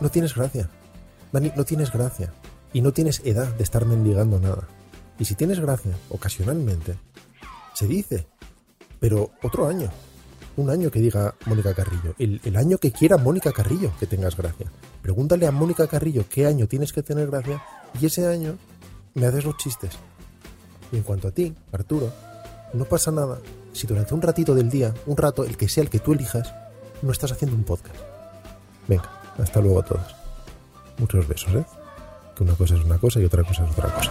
no 0.00 0.10
tienes 0.10 0.34
gracia. 0.34 0.68
Dani, 1.32 1.52
no 1.54 1.64
tienes 1.64 1.92
gracia. 1.92 2.32
Y 2.72 2.80
no 2.80 2.92
tienes 2.92 3.20
edad 3.24 3.46
de 3.54 3.62
estar 3.62 3.84
mendigando 3.84 4.40
nada. 4.40 4.66
Y 5.18 5.26
si 5.26 5.34
tienes 5.34 5.60
gracia, 5.60 5.92
ocasionalmente, 6.08 6.96
se 7.74 7.86
dice. 7.86 8.26
Pero 9.00 9.30
otro 9.42 9.68
año. 9.68 9.90
Un 10.56 10.70
año 10.70 10.90
que 10.90 11.00
diga 11.00 11.34
Mónica 11.46 11.72
Carrillo. 11.74 12.14
El, 12.18 12.40
el 12.44 12.56
año 12.56 12.78
que 12.78 12.90
quiera 12.90 13.16
Mónica 13.16 13.52
Carrillo 13.52 13.92
que 14.00 14.06
tengas 14.06 14.36
gracia. 14.36 14.66
Pregúntale 15.02 15.46
a 15.46 15.52
Mónica 15.52 15.86
Carrillo 15.86 16.24
qué 16.28 16.46
año 16.46 16.66
tienes 16.66 16.92
que 16.92 17.02
tener 17.02 17.30
gracia 17.30 17.62
y 18.00 18.06
ese 18.06 18.26
año 18.26 18.56
me 19.14 19.26
haces 19.26 19.44
los 19.44 19.56
chistes. 19.56 19.92
Y 20.90 20.96
en 20.96 21.02
cuanto 21.02 21.28
a 21.28 21.30
ti, 21.30 21.54
Arturo, 21.72 22.12
no 22.72 22.84
pasa 22.84 23.10
nada 23.10 23.38
si 23.72 23.86
durante 23.86 24.14
un 24.14 24.22
ratito 24.22 24.54
del 24.54 24.70
día, 24.70 24.92
un 25.06 25.16
rato, 25.16 25.44
el 25.44 25.56
que 25.56 25.68
sea 25.68 25.84
el 25.84 25.90
que 25.90 26.00
tú 26.00 26.12
elijas, 26.12 26.52
no 27.02 27.12
estás 27.12 27.32
haciendo 27.32 27.56
un 27.56 27.64
podcast. 27.64 27.96
Venga, 28.88 29.08
hasta 29.38 29.60
luego 29.60 29.80
a 29.80 29.84
todos. 29.84 30.16
Muchos 30.98 31.28
besos, 31.28 31.54
¿eh? 31.54 31.64
Que 32.34 32.42
una 32.42 32.54
cosa 32.54 32.74
es 32.74 32.84
una 32.84 32.98
cosa 32.98 33.20
y 33.20 33.24
otra 33.24 33.44
cosa 33.44 33.64
es 33.64 33.70
otra 33.70 33.94
cosa. 33.94 34.10